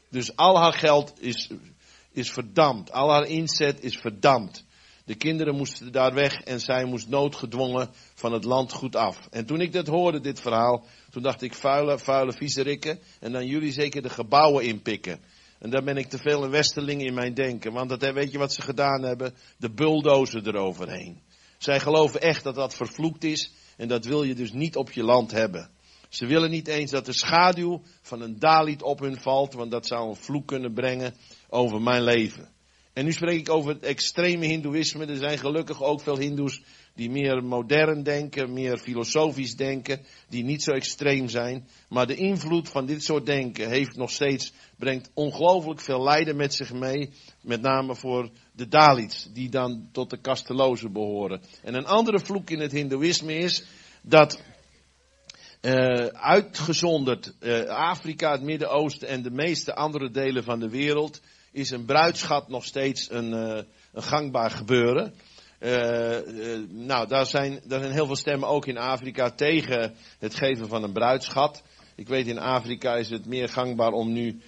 Dus 0.10 0.36
al 0.36 0.60
haar 0.60 0.74
geld 0.74 1.14
is, 1.20 1.52
is 2.18 2.32
verdampt, 2.32 2.92
al 2.92 3.12
haar 3.12 3.28
inzet 3.28 3.84
is 3.84 3.98
verdampt. 3.98 4.66
De 5.06 5.16
kinderen 5.16 5.56
moesten 5.56 5.92
daar 5.92 6.14
weg 6.14 6.42
en 6.42 6.60
zij 6.60 6.86
moest 6.86 7.08
noodgedwongen 7.08 7.90
van 8.14 8.34
het 8.34 8.44
land 8.44 8.72
goed 8.72 8.96
af. 8.96 9.28
En 9.32 9.46
toen 9.46 9.62
ik 9.62 9.74
dat 9.74 9.88
hoorde, 9.88 10.20
dit 10.20 10.42
verhaal, 10.42 10.86
toen 11.10 11.24
dacht 11.24 11.42
ik, 11.42 11.54
vuile, 11.54 12.00
vuile 12.00 12.34
viezerikken. 12.34 13.00
En 13.20 13.32
dan 13.32 13.46
jullie 13.46 13.72
zeker 13.72 14.02
de 14.02 14.10
gebouwen 14.10 14.66
inpikken. 14.66 15.20
En 15.60 15.70
daar 15.70 15.84
ben 15.84 15.98
ik 15.98 16.10
te 16.10 16.18
veel 16.18 16.44
een 16.44 16.50
westerling 16.50 17.02
in 17.02 17.14
mijn 17.14 17.34
denken. 17.34 17.74
Want 17.74 17.90
dat, 17.90 18.14
weet 18.14 18.32
je 18.32 18.38
wat 18.38 18.54
ze 18.54 18.62
gedaan 18.62 19.04
hebben? 19.04 19.34
De 19.58 19.72
bulldozer 19.72 20.48
eroverheen. 20.48 21.22
Zij 21.58 21.80
geloven 21.80 22.22
echt 22.22 22.44
dat 22.44 22.56
dat 22.56 22.76
vervloekt 22.76 23.24
is. 23.24 23.52
En 23.78 23.88
dat 23.88 24.06
wil 24.06 24.24
je 24.24 24.36
dus 24.36 24.52
niet 24.52 24.76
op 24.76 24.92
je 24.92 25.04
land 25.04 25.32
hebben. 25.32 25.70
Ze 26.10 26.26
willen 26.26 26.50
niet 26.50 26.68
eens 26.68 26.92
dat 26.92 27.06
de 27.06 27.14
schaduw 27.14 27.82
van 28.02 28.22
een 28.22 28.40
Dalit 28.40 28.82
op 28.82 29.00
hun 29.00 29.22
valt. 29.22 29.54
Want 29.54 29.72
dat 29.72 29.88
zou 29.88 30.10
een 30.10 30.16
vloek 30.16 30.48
kunnen 30.48 30.74
brengen 30.74 31.16
over 31.50 31.82
mijn 31.82 32.04
leven. 32.04 32.56
En 32.98 33.06
nu 33.06 33.12
spreek 33.12 33.40
ik 33.40 33.50
over 33.50 33.74
het 33.74 33.84
extreme 33.84 34.46
hindoeïsme. 34.46 35.06
Er 35.06 35.16
zijn 35.16 35.38
gelukkig 35.38 35.84
ook 35.84 36.02
veel 36.02 36.18
hindoes 36.18 36.62
die 36.96 37.10
meer 37.10 37.44
modern 37.44 38.04
denken, 38.04 38.54
meer 38.54 38.78
filosofisch 38.78 39.56
denken, 39.56 40.06
die 40.30 40.44
niet 40.44 40.64
zo 40.64 40.72
extreem 40.72 41.30
zijn. 41.30 41.68
Maar 41.90 42.08
de 42.08 42.16
invloed 42.16 42.70
van 42.70 42.86
dit 42.86 43.04
soort 43.04 43.26
denken 43.26 43.70
heeft 43.70 43.96
nog 43.96 44.12
steeds, 44.12 44.54
brengt 44.78 45.12
ongelooflijk 45.14 45.80
veel 45.80 46.04
lijden 46.04 46.36
met 46.36 46.54
zich 46.54 46.74
mee. 46.74 47.10
Met 47.42 47.62
name 47.62 47.96
voor 47.96 48.30
de 48.52 48.68
Dalits, 48.68 49.30
die 49.34 49.50
dan 49.50 49.90
tot 49.92 50.10
de 50.10 50.22
kastelozen 50.22 50.92
behoren. 50.92 51.42
En 51.64 51.74
een 51.74 51.86
andere 51.88 52.20
vloek 52.20 52.50
in 52.50 52.60
het 52.60 52.72
hindoeïsme 52.72 53.34
is 53.34 53.64
dat 54.02 54.42
uh, 55.62 56.06
uitgezonderd 56.06 57.34
uh, 57.40 57.64
Afrika, 57.64 58.32
het 58.32 58.42
Midden-Oosten 58.42 59.08
en 59.08 59.22
de 59.22 59.32
meeste 59.32 59.76
andere 59.76 60.12
delen 60.12 60.44
van 60.44 60.60
de 60.60 60.70
wereld 60.70 61.22
is 61.58 61.70
een 61.70 61.86
bruidschat 61.86 62.50
nog 62.50 62.66
steeds 62.66 63.12
een, 63.12 63.32
uh, 63.34 63.62
een 63.94 64.04
gangbaar 64.04 64.52
gebeuren. 64.52 65.14
Uh, 65.60 66.18
nou, 66.70 67.08
daar 67.08 67.26
zijn, 67.26 67.60
daar 67.68 67.80
zijn 67.80 67.92
heel 67.92 68.06
veel 68.06 68.16
stemmen 68.16 68.50
ook 68.50 68.66
in 68.66 68.78
Afrika 68.78 69.32
tegen 69.32 69.96
het 70.20 70.36
geven 70.36 70.68
van 70.68 70.84
een 70.84 70.94
bruidschat. 70.94 71.64
Ik 71.96 72.08
weet 72.08 72.28
in 72.28 72.40
Afrika 72.40 72.96
is 72.96 73.10
het 73.10 73.26
meer 73.26 73.50
gangbaar 73.50 73.92
om 73.92 74.12
nu 74.12 74.42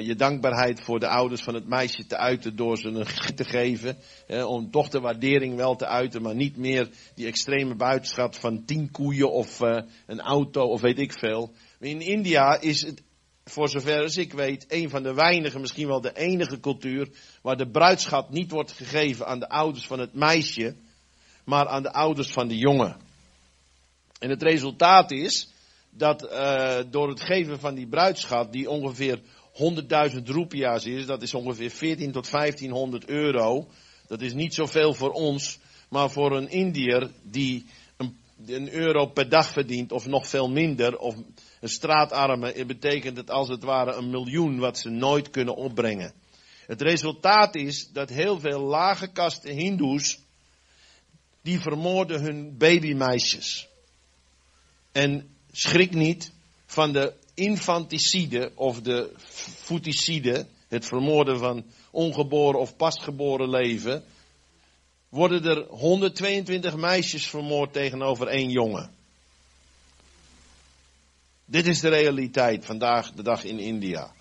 je 0.00 0.14
dankbaarheid 0.16 0.80
voor 0.80 1.00
de 1.00 1.08
ouders 1.08 1.42
van 1.42 1.54
het 1.54 1.68
meisje 1.68 2.06
te 2.06 2.16
uiten 2.16 2.56
door 2.56 2.76
ze 2.76 2.88
een 2.88 3.06
gift 3.06 3.36
te 3.36 3.44
geven. 3.44 3.96
om 4.46 4.70
toch 4.70 4.88
de 4.88 5.00
waardering 5.00 5.56
wel 5.56 5.76
te 5.76 5.86
uiten, 5.86 6.22
maar 6.22 6.34
niet 6.34 6.56
meer 6.56 6.88
die 7.14 7.26
extreme 7.26 7.76
bruidschat 7.76 8.36
van 8.38 8.64
tien 8.64 8.90
koeien 8.90 9.32
of 9.32 9.60
een 10.06 10.20
auto 10.20 10.62
of 10.62 10.80
weet 10.80 10.98
ik 10.98 11.12
veel. 11.12 11.52
In 11.80 12.00
India 12.00 12.60
is 12.60 12.82
het 12.82 13.02
voor 13.48 13.68
zover 13.68 14.02
als 14.02 14.16
ik 14.16 14.32
weet, 14.32 14.64
een 14.68 14.90
van 14.90 15.02
de 15.02 15.14
weinige, 15.14 15.58
misschien 15.58 15.86
wel 15.86 16.00
de 16.00 16.16
enige 16.16 16.60
cultuur, 16.60 17.08
waar 17.42 17.56
de 17.56 17.70
bruidschat 17.70 18.30
niet 18.30 18.50
wordt 18.50 18.72
gegeven 18.72 19.26
aan 19.26 19.38
de 19.38 19.48
ouders 19.48 19.86
van 19.86 19.98
het 19.98 20.14
meisje, 20.14 20.76
maar 21.44 21.68
aan 21.68 21.82
de 21.82 21.92
ouders 21.92 22.32
van 22.32 22.48
de 22.48 22.58
jongen. 22.58 22.96
En 24.18 24.30
het 24.30 24.42
resultaat 24.42 25.10
is 25.10 25.48
dat 25.90 26.22
uh, 26.22 26.78
door 26.90 27.08
het 27.08 27.20
geven 27.20 27.60
van 27.60 27.74
die 27.74 27.86
bruidschat, 27.86 28.52
die 28.52 28.70
ongeveer 28.70 29.20
100.000 30.12 30.22
roepia's 30.24 30.84
is, 30.84 31.06
dat 31.06 31.22
is 31.22 31.34
ongeveer 31.34 31.70
14 31.70 32.12
tot 32.12 32.30
1500 32.30 33.08
euro, 33.08 33.68
dat 34.06 34.20
is 34.20 34.32
niet 34.32 34.54
zoveel 34.54 34.94
voor 34.94 35.10
ons, 35.10 35.58
maar 35.88 36.10
voor 36.10 36.36
een 36.36 36.50
Indiër 36.50 37.10
die 37.22 37.66
een, 37.96 38.16
een 38.46 38.72
euro 38.72 39.06
per 39.06 39.28
dag 39.28 39.50
verdient, 39.50 39.92
of 39.92 40.06
nog 40.06 40.28
veel 40.28 40.48
minder, 40.48 40.98
of 40.98 41.14
een 41.60 41.68
straatarme 41.68 42.64
betekent 42.66 43.16
het 43.16 43.30
als 43.30 43.48
het 43.48 43.62
ware 43.62 43.92
een 43.92 44.10
miljoen 44.10 44.58
wat 44.58 44.78
ze 44.78 44.88
nooit 44.88 45.30
kunnen 45.30 45.56
opbrengen. 45.56 46.12
Het 46.66 46.82
resultaat 46.82 47.54
is 47.54 47.88
dat 47.92 48.08
heel 48.08 48.40
veel 48.40 48.60
lage 48.60 49.12
kasten 49.12 49.54
hindoes, 49.54 50.18
die 51.42 51.60
vermoorden 51.60 52.20
hun 52.20 52.56
babymeisjes. 52.56 53.68
En 54.92 55.36
schrik 55.52 55.94
niet 55.94 56.32
van 56.66 56.92
de 56.92 57.14
infanticide 57.34 58.52
of 58.54 58.80
de 58.80 59.12
foeticide, 59.62 60.46
het 60.68 60.84
vermoorden 60.84 61.38
van 61.38 61.64
ongeboren 61.90 62.60
of 62.60 62.76
pasgeboren 62.76 63.50
leven, 63.50 64.04
worden 65.08 65.44
er 65.44 65.66
122 65.68 66.76
meisjes 66.76 67.26
vermoord 67.26 67.72
tegenover 67.72 68.26
één 68.26 68.50
jongen. 68.50 68.97
Dit 71.50 71.66
is 71.66 71.80
de 71.80 71.88
realiteit 71.88 72.64
vandaag 72.64 73.12
de 73.12 73.22
dag 73.22 73.44
in 73.44 73.58
India. 73.58 74.12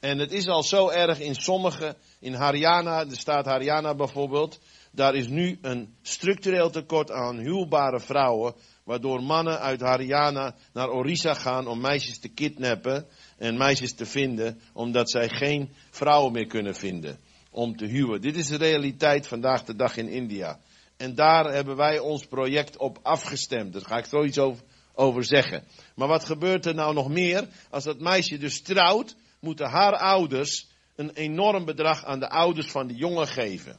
En 0.00 0.18
het 0.18 0.32
is 0.32 0.48
al 0.48 0.62
zo 0.62 0.88
erg 0.88 1.20
in 1.20 1.34
sommige, 1.34 1.96
in 2.18 2.34
Haryana, 2.34 3.04
de 3.04 3.16
staat 3.16 3.44
Haryana 3.44 3.94
bijvoorbeeld, 3.94 4.60
daar 4.92 5.14
is 5.14 5.28
nu 5.28 5.58
een 5.62 5.94
structureel 6.02 6.70
tekort 6.70 7.10
aan 7.10 7.38
huwbare 7.38 8.00
vrouwen, 8.00 8.54
waardoor 8.84 9.22
mannen 9.22 9.60
uit 9.60 9.80
Haryana 9.80 10.54
naar 10.72 10.90
Orissa 10.90 11.34
gaan 11.34 11.66
om 11.66 11.80
meisjes 11.80 12.18
te 12.18 12.28
kidnappen 12.28 13.06
en 13.38 13.56
meisjes 13.56 13.94
te 13.94 14.06
vinden, 14.06 14.60
omdat 14.72 15.10
zij 15.10 15.28
geen 15.28 15.70
vrouwen 15.90 16.32
meer 16.32 16.46
kunnen 16.46 16.74
vinden 16.74 17.18
om 17.50 17.76
te 17.76 17.86
huwen. 17.86 18.20
Dit 18.20 18.36
is 18.36 18.46
de 18.46 18.56
realiteit 18.56 19.26
vandaag 19.26 19.64
de 19.64 19.76
dag 19.76 19.96
in 19.96 20.08
India. 20.08 20.58
En 20.96 21.14
daar 21.14 21.52
hebben 21.52 21.76
wij 21.76 21.98
ons 21.98 22.26
project 22.26 22.76
op 22.76 22.98
afgestemd. 23.02 23.72
Daar 23.72 23.82
ga 23.82 23.96
ik 23.96 24.04
zoiets 24.04 24.38
over, 24.38 24.62
over 25.00 25.24
zeggen. 25.24 25.64
Maar 25.94 26.08
wat 26.08 26.24
gebeurt 26.24 26.66
er 26.66 26.74
nou 26.74 26.94
nog 26.94 27.08
meer? 27.08 27.48
Als 27.70 27.84
dat 27.84 28.00
meisje 28.00 28.38
dus 28.38 28.62
trouwt, 28.62 29.16
moeten 29.40 29.68
haar 29.68 29.96
ouders 29.96 30.68
een 30.96 31.10
enorm 31.10 31.64
bedrag 31.64 32.04
aan 32.04 32.20
de 32.20 32.28
ouders 32.28 32.70
van 32.70 32.86
de 32.86 32.94
jongen 32.94 33.26
geven. 33.26 33.78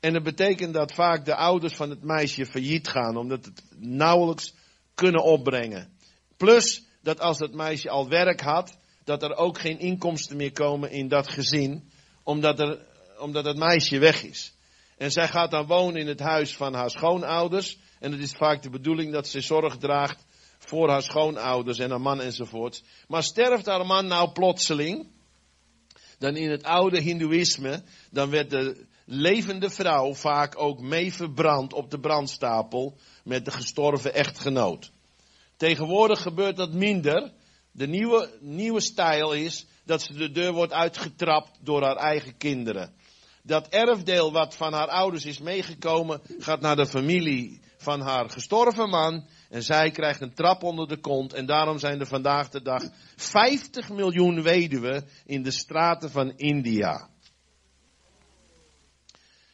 En 0.00 0.12
dat 0.12 0.22
betekent 0.22 0.74
dat 0.74 0.92
vaak 0.92 1.24
de 1.24 1.34
ouders 1.34 1.74
van 1.74 1.90
het 1.90 2.02
meisje 2.02 2.46
failliet 2.46 2.88
gaan, 2.88 3.16
omdat 3.16 3.44
het 3.44 3.62
nauwelijks 3.76 4.54
kunnen 4.94 5.24
opbrengen. 5.24 5.96
Plus 6.36 6.82
dat 7.02 7.20
als 7.20 7.38
het 7.38 7.54
meisje 7.54 7.90
al 7.90 8.08
werk 8.08 8.40
had, 8.40 8.76
dat 9.04 9.22
er 9.22 9.34
ook 9.34 9.58
geen 9.58 9.78
inkomsten 9.78 10.36
meer 10.36 10.52
komen 10.52 10.90
in 10.90 11.08
dat 11.08 11.28
gezin, 11.28 11.90
omdat, 12.22 12.60
er, 12.60 12.86
omdat 13.18 13.44
het 13.44 13.56
meisje 13.56 13.98
weg 13.98 14.22
is. 14.22 14.54
En 14.96 15.10
zij 15.10 15.28
gaat 15.28 15.50
dan 15.50 15.66
wonen 15.66 16.00
in 16.00 16.06
het 16.06 16.20
huis 16.20 16.56
van 16.56 16.74
haar 16.74 16.90
schoonouders. 16.90 17.78
En 18.02 18.12
het 18.12 18.20
is 18.20 18.32
vaak 18.32 18.62
de 18.62 18.70
bedoeling 18.70 19.12
dat 19.12 19.28
ze 19.28 19.40
zorg 19.40 19.76
draagt 19.76 20.24
voor 20.58 20.88
haar 20.88 21.02
schoonouders 21.02 21.78
en 21.78 21.90
haar 21.90 22.00
man 22.00 22.20
enzovoorts. 22.20 22.82
Maar 23.08 23.22
sterft 23.22 23.66
haar 23.66 23.86
man 23.86 24.06
nou 24.06 24.32
plotseling, 24.32 25.06
dan 26.18 26.36
in 26.36 26.50
het 26.50 26.62
oude 26.62 27.00
hindoeïsme, 27.00 27.82
dan 28.10 28.30
werd 28.30 28.50
de 28.50 28.86
levende 29.04 29.70
vrouw 29.70 30.14
vaak 30.14 30.58
ook 30.58 30.80
mee 30.80 31.12
verbrand 31.12 31.72
op 31.72 31.90
de 31.90 32.00
brandstapel 32.00 32.96
met 33.24 33.44
de 33.44 33.50
gestorven 33.50 34.14
echtgenoot. 34.14 34.90
Tegenwoordig 35.56 36.22
gebeurt 36.22 36.56
dat 36.56 36.72
minder. 36.72 37.32
De 37.72 37.86
nieuwe, 37.86 38.30
nieuwe 38.40 38.80
stijl 38.80 39.32
is 39.32 39.66
dat 39.84 40.02
ze 40.02 40.12
de 40.12 40.30
deur 40.30 40.52
wordt 40.52 40.72
uitgetrapt 40.72 41.58
door 41.60 41.82
haar 41.82 41.96
eigen 41.96 42.36
kinderen. 42.36 42.94
Dat 43.42 43.68
erfdeel 43.68 44.32
wat 44.32 44.54
van 44.56 44.72
haar 44.72 44.88
ouders 44.88 45.24
is 45.24 45.38
meegekomen, 45.38 46.20
gaat 46.38 46.60
naar 46.60 46.76
de 46.76 46.86
familie 46.86 47.61
van 47.82 48.00
haar 48.00 48.30
gestorven 48.30 48.88
man. 48.88 49.26
En 49.48 49.62
zij 49.62 49.90
krijgt 49.90 50.20
een 50.20 50.34
trap 50.34 50.62
onder 50.62 50.88
de 50.88 51.00
kont. 51.00 51.32
En 51.32 51.46
daarom 51.46 51.78
zijn 51.78 52.00
er 52.00 52.06
vandaag 52.06 52.48
de 52.48 52.62
dag 52.62 52.82
50 53.16 53.88
miljoen 53.88 54.42
weduwen 54.42 55.08
in 55.24 55.42
de 55.42 55.50
straten 55.50 56.10
van 56.10 56.32
India. 56.36 57.10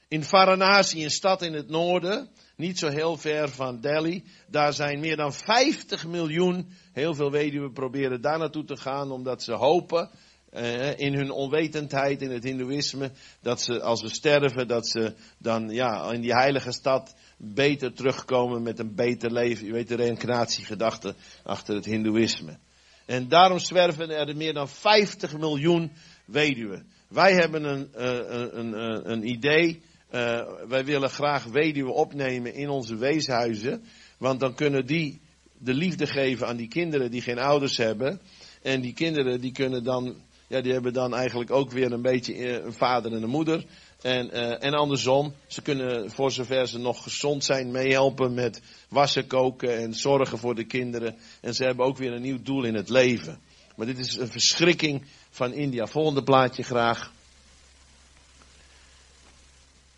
In 0.09 0.23
Varanasi, 0.23 1.05
een 1.05 1.11
stad 1.11 1.43
in 1.43 1.53
het 1.53 1.69
noorden, 1.69 2.29
niet 2.57 2.79
zo 2.79 2.89
heel 2.89 3.17
ver 3.17 3.49
van 3.49 3.81
Delhi, 3.81 4.25
daar 4.47 4.73
zijn 4.73 5.01
meer 5.01 5.17
dan 5.17 5.33
50 5.33 6.07
miljoen. 6.07 6.73
Heel 6.93 7.15
veel 7.15 7.31
weduwen 7.31 7.73
proberen 7.73 8.21
daar 8.21 8.39
naartoe 8.39 8.65
te 8.65 8.77
gaan 8.77 9.11
omdat 9.11 9.43
ze 9.43 9.53
hopen 9.53 10.11
eh, 10.51 10.99
in 10.99 11.15
hun 11.15 11.31
onwetendheid 11.31 12.23
in 12.23 12.31
het 12.31 12.45
hindoeïsme, 12.45 13.11
dat 13.41 13.63
ze 13.63 13.83
als 13.83 14.01
ze 14.01 14.09
sterven, 14.09 14.69
dat 14.69 14.89
ze 14.89 15.15
dan 15.39 15.69
ja, 15.69 16.13
in 16.13 16.21
die 16.21 16.35
heilige 16.35 16.73
stad 16.73 17.15
beter 17.39 17.93
terugkomen 17.93 18.63
met 18.63 18.79
een 18.79 18.95
beter 18.95 19.33
leven. 19.33 19.67
Je 19.67 19.73
weet 19.73 19.89
de 19.89 19.95
reïncarnatiegedachte 19.95 21.15
achter 21.43 21.75
het 21.75 21.85
hindoeïsme. 21.85 22.59
En 23.07 23.29
daarom 23.29 23.59
zwerven 23.59 24.11
er 24.11 24.37
meer 24.37 24.53
dan 24.53 24.69
50 24.69 25.39
miljoen 25.39 25.93
weduwen. 26.25 26.87
Wij 27.09 27.33
hebben 27.33 27.65
een, 27.65 27.91
uh, 27.97 28.05
een, 28.29 28.73
een, 28.73 29.11
een 29.11 29.29
idee. 29.29 29.83
Uh, 30.15 30.43
wij 30.69 30.85
willen 30.85 31.11
graag 31.11 31.45
weduwen 31.45 31.95
opnemen 31.95 32.55
in 32.55 32.69
onze 32.69 32.97
weeshuizen. 32.97 33.85
Want 34.19 34.41
dan 34.41 34.55
kunnen 34.55 34.87
die 34.87 35.21
de 35.59 35.75
liefde 35.75 36.07
geven 36.07 36.47
aan 36.47 36.57
die 36.57 36.69
kinderen 36.69 37.11
die 37.11 37.23
geen 37.23 37.39
ouders 37.39 37.77
hebben. 37.77 38.21
En 38.63 38.81
die 38.81 38.93
kinderen 38.93 39.41
die 39.41 39.53
kunnen 39.53 39.85
dan 39.85 40.17
ja, 40.49 40.61
die 40.61 40.73
hebben 40.73 40.93
dan 40.93 41.15
eigenlijk 41.15 41.51
ook 41.51 41.71
weer 41.71 41.93
een 41.93 42.03
beetje 42.03 42.35
eh, 42.35 42.65
een 42.65 42.73
vader 42.73 43.13
en 43.13 43.23
een 43.23 43.29
moeder. 43.29 43.65
En, 44.03 44.37
uh, 44.37 44.65
en 44.65 44.75
andersom, 44.75 45.35
ze 45.47 45.63
kunnen 45.63 46.11
voor 46.11 46.33
zover 46.33 46.69
ze 46.69 46.79
nog 46.79 47.03
gezond 47.03 47.45
zijn 47.45 47.71
meehelpen 47.71 48.35
met 48.35 48.61
wassen, 48.89 49.27
koken 49.27 49.79
en 49.79 49.95
zorgen 49.95 50.39
voor 50.39 50.55
de 50.55 50.65
kinderen. 50.65 51.17
En 51.41 51.55
ze 51.55 51.65
hebben 51.65 51.87
ook 51.87 51.97
weer 51.97 52.13
een 52.13 52.23
nieuw 52.23 52.43
doel 52.43 52.65
in 52.65 52.75
het 52.75 52.89
leven. 52.89 53.41
Maar 53.77 53.87
dit 53.87 53.99
is 53.99 54.17
een 54.17 54.29
verschrikking 54.29 55.07
van 55.31 55.53
India. 55.53 55.87
Volgende 55.87 56.23
plaatje 56.23 56.63
graag. 56.63 57.13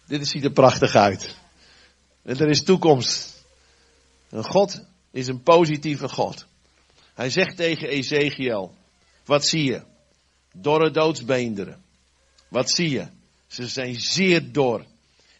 Dit 0.06 0.28
ziet 0.28 0.44
er 0.44 0.52
prachtig 0.52 0.94
uit. 0.94 1.34
En 2.22 2.38
er 2.38 2.48
is 2.48 2.62
toekomst. 2.62 3.44
Een 4.28 4.44
God 4.44 4.84
is 5.10 5.26
een 5.26 5.42
positieve 5.42 6.08
God. 6.08 6.46
Hij 7.14 7.30
zegt 7.30 7.56
tegen 7.56 7.88
Ezekiel, 7.88 8.74
wat 9.24 9.46
zie 9.46 9.64
je? 9.64 9.82
Dorre 10.52 10.90
doodsbeenderen. 10.90 11.82
Wat 12.48 12.70
zie 12.70 12.90
je? 12.90 13.06
Ze 13.50 13.68
zijn 13.68 14.00
zeer 14.00 14.52
dor. 14.52 14.86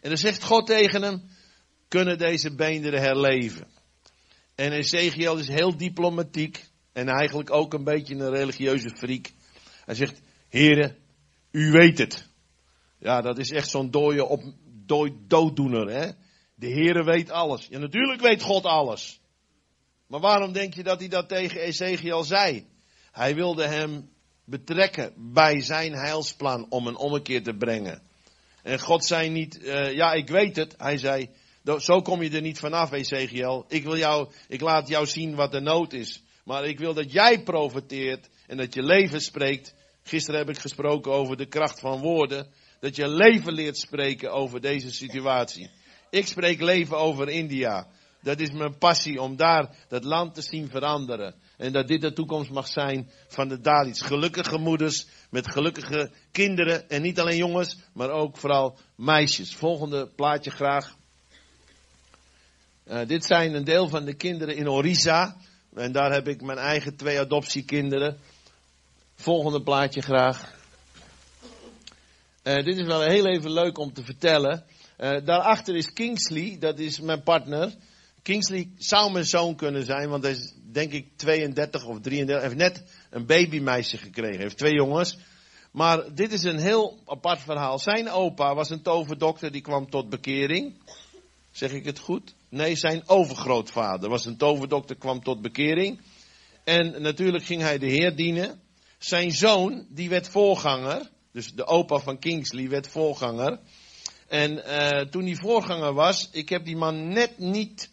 En 0.01 0.09
dan 0.09 0.17
zegt 0.17 0.43
God 0.43 0.65
tegen 0.65 1.01
hem, 1.01 1.21
kunnen 1.87 2.17
deze 2.17 2.55
beenderen 2.55 3.01
herleven? 3.01 3.67
En 4.55 4.71
Ezekiel 4.71 5.37
is 5.37 5.47
heel 5.47 5.77
diplomatiek 5.77 6.69
en 6.93 7.07
eigenlijk 7.07 7.51
ook 7.51 7.73
een 7.73 7.83
beetje 7.83 8.15
een 8.15 8.29
religieuze 8.29 8.89
freak. 8.95 9.31
Hij 9.85 9.95
zegt, 9.95 10.21
heren, 10.49 10.97
u 11.51 11.71
weet 11.71 11.97
het. 11.97 12.27
Ja, 12.99 13.21
dat 13.21 13.37
is 13.37 13.51
echt 13.51 13.69
zo'n 13.69 13.91
dode 13.91 14.25
op, 14.25 14.43
dood, 14.85 15.11
dooddoener, 15.27 15.89
hè. 15.89 16.11
De 16.55 16.67
Heere 16.67 17.03
weet 17.03 17.29
alles. 17.29 17.67
Ja, 17.69 17.79
natuurlijk 17.79 18.21
weet 18.21 18.41
God 18.41 18.65
alles. 18.65 19.19
Maar 20.07 20.19
waarom 20.19 20.51
denk 20.53 20.73
je 20.73 20.83
dat 20.83 20.99
hij 20.99 21.07
dat 21.07 21.29
tegen 21.29 21.61
Ezekiel 21.61 22.23
zei? 22.23 22.65
Hij 23.11 23.35
wilde 23.35 23.67
hem 23.67 24.09
betrekken 24.51 25.13
bij 25.17 25.61
zijn 25.61 25.93
heilsplan 25.93 26.65
om 26.69 26.87
een 26.87 26.97
ommekeer 26.97 27.43
te 27.43 27.53
brengen. 27.53 28.01
En 28.63 28.79
God 28.79 29.05
zei 29.05 29.29
niet, 29.29 29.59
uh, 29.61 29.93
ja 29.93 30.13
ik 30.13 30.27
weet 30.27 30.55
het. 30.55 30.75
Hij 30.77 30.97
zei, 30.97 31.29
zo 31.77 32.01
kom 32.01 32.21
je 32.21 32.29
er 32.29 32.41
niet 32.41 32.59
vanaf 32.59 32.91
Ezekiel. 32.91 33.65
Ik 33.67 33.83
wil 33.83 33.97
jou, 33.97 34.29
ik 34.47 34.61
laat 34.61 34.87
jou 34.87 35.05
zien 35.05 35.35
wat 35.35 35.51
de 35.51 35.59
nood 35.59 35.93
is. 35.93 36.23
Maar 36.45 36.65
ik 36.65 36.79
wil 36.79 36.93
dat 36.93 37.11
jij 37.11 37.43
profiteert 37.43 38.29
en 38.47 38.57
dat 38.57 38.73
je 38.73 38.83
leven 38.83 39.21
spreekt. 39.21 39.73
Gisteren 40.03 40.39
heb 40.39 40.49
ik 40.49 40.59
gesproken 40.59 41.11
over 41.11 41.37
de 41.37 41.45
kracht 41.47 41.79
van 41.79 41.99
woorden. 41.99 42.47
Dat 42.79 42.95
je 42.95 43.07
leven 43.07 43.53
leert 43.53 43.77
spreken 43.77 44.31
over 44.31 44.61
deze 44.61 44.91
situatie. 44.91 45.69
Ik 46.09 46.27
spreek 46.27 46.61
leven 46.61 46.97
over 46.97 47.29
India. 47.29 47.87
Dat 48.21 48.39
is 48.39 48.51
mijn 48.51 48.77
passie 48.77 49.21
om 49.21 49.35
daar 49.35 49.75
dat 49.87 50.03
land 50.03 50.33
te 50.33 50.41
zien 50.41 50.69
veranderen. 50.69 51.35
En 51.57 51.71
dat 51.71 51.87
dit 51.87 52.01
de 52.01 52.13
toekomst 52.13 52.51
mag 52.51 52.67
zijn 52.67 53.09
van 53.27 53.47
de 53.47 53.59
Dalits. 53.59 54.01
Gelukkige 54.01 54.57
moeders 54.57 55.07
met 55.29 55.51
gelukkige 55.51 56.11
kinderen. 56.31 56.89
En 56.89 57.01
niet 57.01 57.19
alleen 57.19 57.37
jongens, 57.37 57.77
maar 57.93 58.09
ook 58.09 58.37
vooral 58.37 58.77
meisjes. 58.95 59.55
Volgende 59.55 60.07
plaatje 60.15 60.51
graag. 60.51 60.95
Uh, 62.87 62.99
dit 63.07 63.25
zijn 63.25 63.53
een 63.53 63.63
deel 63.63 63.87
van 63.87 64.05
de 64.05 64.13
kinderen 64.13 64.55
in 64.55 64.69
Orissa. 64.69 65.37
En 65.75 65.91
daar 65.91 66.11
heb 66.11 66.27
ik 66.27 66.41
mijn 66.41 66.57
eigen 66.57 66.95
twee 66.95 67.19
adoptiekinderen. 67.19 68.17
Volgende 69.15 69.63
plaatje 69.63 70.01
graag. 70.01 70.59
Uh, 72.43 72.55
dit 72.55 72.77
is 72.77 72.85
wel 72.85 73.01
heel 73.01 73.25
even 73.25 73.51
leuk 73.51 73.77
om 73.77 73.93
te 73.93 74.03
vertellen. 74.03 74.65
Uh, 74.97 75.25
daarachter 75.25 75.75
is 75.75 75.93
Kingsley, 75.93 76.57
dat 76.59 76.79
is 76.79 76.99
mijn 76.99 77.23
partner. 77.23 77.73
Kingsley 78.21 78.69
zou 78.77 79.11
mijn 79.11 79.25
zoon 79.25 79.55
kunnen 79.55 79.85
zijn, 79.85 80.09
want 80.09 80.23
hij 80.23 80.31
is 80.31 80.53
denk 80.71 80.91
ik 80.91 81.07
32 81.15 81.85
of 81.85 81.99
33. 81.99 82.27
Hij 82.27 82.43
heeft 82.43 82.55
net 82.55 82.83
een 83.09 83.25
babymeisje 83.25 83.97
gekregen. 83.97 84.35
Hij 84.35 84.43
heeft 84.43 84.57
twee 84.57 84.73
jongens. 84.73 85.17
Maar 85.71 86.13
dit 86.15 86.33
is 86.33 86.43
een 86.43 86.59
heel 86.59 86.99
apart 87.05 87.41
verhaal. 87.41 87.79
Zijn 87.79 88.09
opa 88.09 88.55
was 88.55 88.69
een 88.69 88.81
toverdokter 88.81 89.51
die 89.51 89.61
kwam 89.61 89.89
tot 89.89 90.09
bekering. 90.09 90.73
Zeg 91.51 91.71
ik 91.71 91.85
het 91.85 91.99
goed? 91.99 92.33
Nee, 92.49 92.75
zijn 92.75 93.03
overgrootvader 93.05 94.09
was 94.09 94.25
een 94.25 94.37
toverdokter, 94.37 94.95
kwam 94.95 95.23
tot 95.23 95.41
bekering. 95.41 96.01
En 96.63 97.01
natuurlijk 97.01 97.43
ging 97.43 97.61
hij 97.61 97.77
de 97.77 97.85
Heer 97.85 98.15
dienen. 98.15 98.61
Zijn 98.97 99.31
zoon, 99.31 99.85
die 99.89 100.09
werd 100.09 100.27
voorganger. 100.29 101.09
Dus 101.31 101.53
de 101.53 101.65
opa 101.65 101.97
van 101.97 102.19
Kingsley 102.19 102.69
werd 102.69 102.87
voorganger. 102.87 103.59
En 104.27 104.51
uh, 104.51 105.01
toen 105.01 105.23
hij 105.23 105.35
voorganger 105.35 105.93
was, 105.93 106.29
ik 106.31 106.49
heb 106.49 106.65
die 106.65 106.77
man 106.77 107.07
net 107.07 107.37
niet 107.37 107.90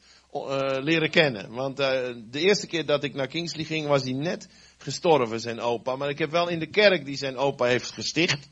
leren 0.80 1.10
kennen. 1.10 1.52
Want 1.52 1.80
uh, 1.80 1.86
de 2.30 2.40
eerste 2.40 2.66
keer 2.66 2.86
dat 2.86 3.04
ik 3.04 3.14
naar 3.14 3.26
Kingsley 3.26 3.64
ging, 3.64 3.86
was 3.86 4.02
hij 4.02 4.12
net 4.12 4.48
gestorven, 4.78 5.40
zijn 5.40 5.60
opa. 5.60 5.96
Maar 5.96 6.08
ik 6.08 6.18
heb 6.18 6.30
wel 6.30 6.48
in 6.48 6.58
de 6.58 6.70
kerk 6.70 7.04
die 7.04 7.16
zijn 7.16 7.36
opa 7.36 7.64
heeft 7.64 7.92
gesticht, 7.92 8.48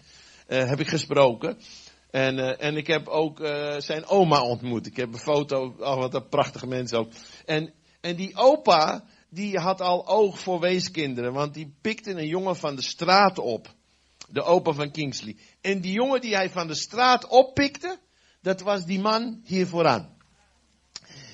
uh, 0.48 0.68
heb 0.68 0.80
ik 0.80 0.88
gesproken. 0.88 1.58
En, 2.10 2.58
en 2.58 2.76
ik 2.76 2.86
heb 2.86 3.08
ook 3.08 3.38
zijn 3.78 4.06
oma 4.06 4.42
ontmoet. 4.42 4.86
Ik 4.86 4.96
heb 4.96 5.12
een 5.12 5.18
foto, 5.18 5.74
oh 5.78 5.96
wat 5.96 6.14
een 6.14 6.28
prachtige 6.28 6.66
mens 6.66 6.92
ook. 6.92 7.12
En, 7.44 7.72
en 8.00 8.16
die 8.16 8.36
opa, 8.36 9.04
die 9.30 9.58
had 9.58 9.80
al 9.80 10.08
oog 10.08 10.38
voor 10.38 10.60
weeskinderen, 10.60 11.32
want 11.32 11.54
die 11.54 11.74
pikte 11.80 12.10
een 12.10 12.26
jongen 12.26 12.56
van 12.56 12.76
de 12.76 12.82
straat 12.82 13.38
op. 13.38 13.74
De 14.28 14.42
opa 14.42 14.72
van 14.72 14.90
Kingsley. 14.90 15.36
En 15.60 15.80
die 15.80 15.92
jongen 15.92 16.20
die 16.20 16.34
hij 16.34 16.50
van 16.50 16.66
de 16.66 16.74
straat 16.74 17.26
oppikte, 17.26 17.98
dat 18.40 18.60
was 18.60 18.84
die 18.84 19.00
man 19.00 19.40
hier 19.44 19.66
vooraan. 19.66 20.15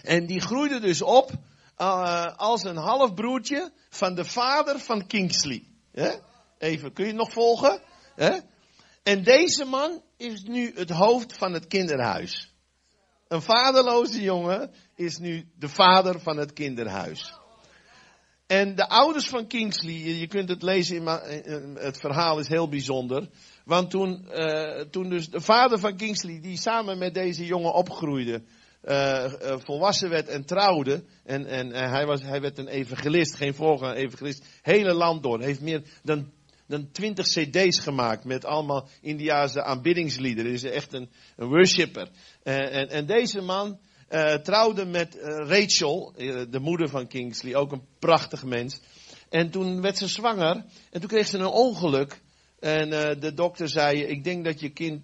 En 0.03 0.27
die 0.27 0.41
groeide 0.41 0.81
dus 0.81 1.03
op 1.03 1.31
uh, 1.79 2.37
als 2.37 2.65
een 2.65 2.77
halfbroertje 2.77 3.73
van 3.89 4.15
de 4.15 4.25
vader 4.25 4.79
van 4.79 5.07
Kingsley. 5.07 5.65
Even, 6.59 6.93
kun 6.93 7.05
je 7.05 7.11
het 7.11 7.21
nog 7.21 7.33
volgen? 7.33 7.81
En 9.03 9.23
deze 9.23 9.65
man 9.65 10.03
is 10.17 10.43
nu 10.43 10.73
het 10.75 10.91
hoofd 10.91 11.37
van 11.37 11.53
het 11.53 11.67
kinderhuis. 11.67 12.55
Een 13.29 13.43
vaderloze 13.43 14.23
jongen 14.23 14.71
is 14.95 15.19
nu 15.19 15.49
de 15.59 15.69
vader 15.69 16.21
van 16.21 16.37
het 16.37 16.53
kinderhuis. 16.53 17.41
En 18.47 18.75
de 18.75 18.89
ouders 18.89 19.29
van 19.29 19.47
Kingsley, 19.47 19.93
je 19.95 20.27
kunt 20.27 20.49
het 20.49 20.63
lezen, 20.63 20.97
in 21.45 21.77
het 21.79 21.99
verhaal 21.99 22.39
is 22.39 22.49
heel 22.49 22.69
bijzonder. 22.69 23.29
Want 23.65 23.91
toen, 23.91 24.29
uh, 24.31 24.81
toen 24.81 25.09
dus 25.09 25.29
de 25.29 25.41
vader 25.41 25.79
van 25.79 25.97
Kingsley, 25.97 26.41
die 26.41 26.59
samen 26.59 26.99
met 26.99 27.15
deze 27.15 27.47
jongen 27.47 27.73
opgroeide, 27.73 28.43
uh, 28.85 29.33
uh, 29.43 29.55
volwassen 29.59 30.11
werd 30.11 30.29
en 30.29 30.45
trouwde. 30.45 31.05
En, 31.25 31.47
en 31.47 31.69
uh, 31.69 31.91
hij, 31.91 32.07
was, 32.07 32.23
hij 32.23 32.41
werd 32.41 32.59
een 32.59 32.69
evangelist, 32.69 33.35
geen 33.35 33.55
voorganger 33.55 33.97
evangelist. 33.97 34.45
Hele 34.63 34.93
land 34.93 35.23
door. 35.23 35.41
Heeft 35.41 35.61
meer 35.61 35.83
dan, 36.03 36.33
dan 36.67 36.91
20 36.93 37.27
cd's 37.27 37.79
gemaakt 37.79 38.25
met 38.25 38.45
allemaal 38.45 38.89
Indiaanse 39.01 39.63
aanbiddingsliederen. 39.63 40.53
Is 40.53 40.63
echt 40.63 40.93
een, 40.93 41.11
een 41.37 41.49
worshipper. 41.49 42.09
en, 42.43 42.89
en 42.89 43.07
deze 43.07 43.41
man 43.41 43.79
trouwde 44.43 44.85
met 44.85 45.19
Rachel, 45.23 46.13
de 46.51 46.59
moeder 46.61 46.89
van 46.89 47.07
Kingsley, 47.07 47.55
ook 47.55 47.73
een 47.73 47.87
prachtig 47.99 48.45
mens. 48.45 48.81
En 49.29 49.51
toen 49.51 49.81
werd 49.81 49.99
ze 49.99 50.07
zwanger 50.09 50.65
en 50.91 51.01
toen 51.01 51.09
kreeg 51.09 51.27
ze 51.27 51.39
een 51.39 51.47
ongeluk. 51.47 52.21
En 52.61 52.91
de 53.21 53.35
dokter 53.35 53.69
zei, 53.69 54.03
ik 54.03 54.25
denk 54.25 54.45
dat 54.45 54.61
je 54.61 54.69
kind 54.69 55.03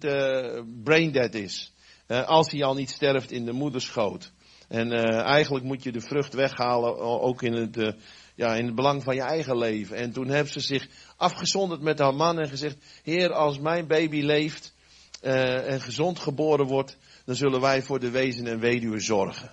brain 0.83 1.11
dead 1.11 1.33
is. 1.33 1.73
Uh, 2.09 2.27
als 2.27 2.51
hij 2.51 2.63
al 2.63 2.73
niet 2.73 2.89
sterft 2.89 3.31
in 3.31 3.45
de 3.45 3.51
moederschoot. 3.51 4.31
En 4.67 4.91
uh, 4.91 5.19
eigenlijk 5.19 5.65
moet 5.65 5.83
je 5.83 5.91
de 5.91 6.01
vrucht 6.01 6.33
weghalen, 6.33 6.97
ook 6.99 7.41
in 7.41 7.53
het, 7.53 7.77
uh, 7.77 7.91
ja, 8.35 8.55
in 8.55 8.65
het 8.65 8.75
belang 8.75 9.03
van 9.03 9.15
je 9.15 9.21
eigen 9.21 9.57
leven. 9.57 9.97
En 9.97 10.11
toen 10.11 10.29
heeft 10.29 10.51
ze 10.51 10.59
zich 10.59 10.87
afgezonderd 11.17 11.81
met 11.81 11.99
haar 11.99 12.15
man 12.15 12.39
en 12.39 12.49
gezegd: 12.49 12.77
Heer, 13.03 13.33
als 13.33 13.59
mijn 13.59 13.87
baby 13.87 14.21
leeft 14.21 14.73
en 15.21 15.81
gezond 15.81 16.19
geboren 16.19 16.65
wordt, 16.65 16.97
dan 17.25 17.35
zullen 17.35 17.61
wij 17.61 17.81
voor 17.81 17.99
de 17.99 18.09
wezen 18.09 18.47
en 18.47 18.59
weduwe 18.59 18.99
zorgen. 18.99 19.51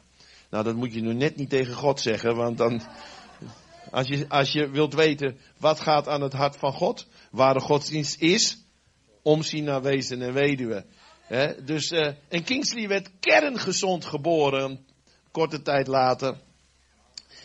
Nou, 0.50 0.64
dat 0.64 0.74
moet 0.74 0.94
je 0.94 1.00
nu 1.00 1.14
net 1.14 1.36
niet 1.36 1.50
tegen 1.50 1.74
God 1.74 2.00
zeggen, 2.00 2.36
want 2.36 2.58
dan. 2.58 2.82
Als 3.90 4.08
je, 4.08 4.28
als 4.28 4.52
je 4.52 4.70
wilt 4.70 4.94
weten 4.94 5.38
wat 5.58 5.80
gaat 5.80 6.08
aan 6.08 6.20
het 6.20 6.32
hart 6.32 6.56
van 6.56 6.72
God, 6.72 7.06
waar 7.30 7.54
de 7.54 7.60
godsdienst 7.60 8.20
is, 8.20 8.64
omzien 9.22 9.64
naar 9.64 9.82
wezen 9.82 10.22
en 10.22 10.32
weduwe. 10.32 10.84
Dus, 11.64 11.90
uh, 11.90 12.12
en 12.28 12.44
Kingsley 12.44 12.88
werd 12.88 13.10
kerngezond 13.20 14.04
geboren, 14.04 14.86
korte 15.30 15.62
tijd 15.62 15.86
later. 15.86 16.36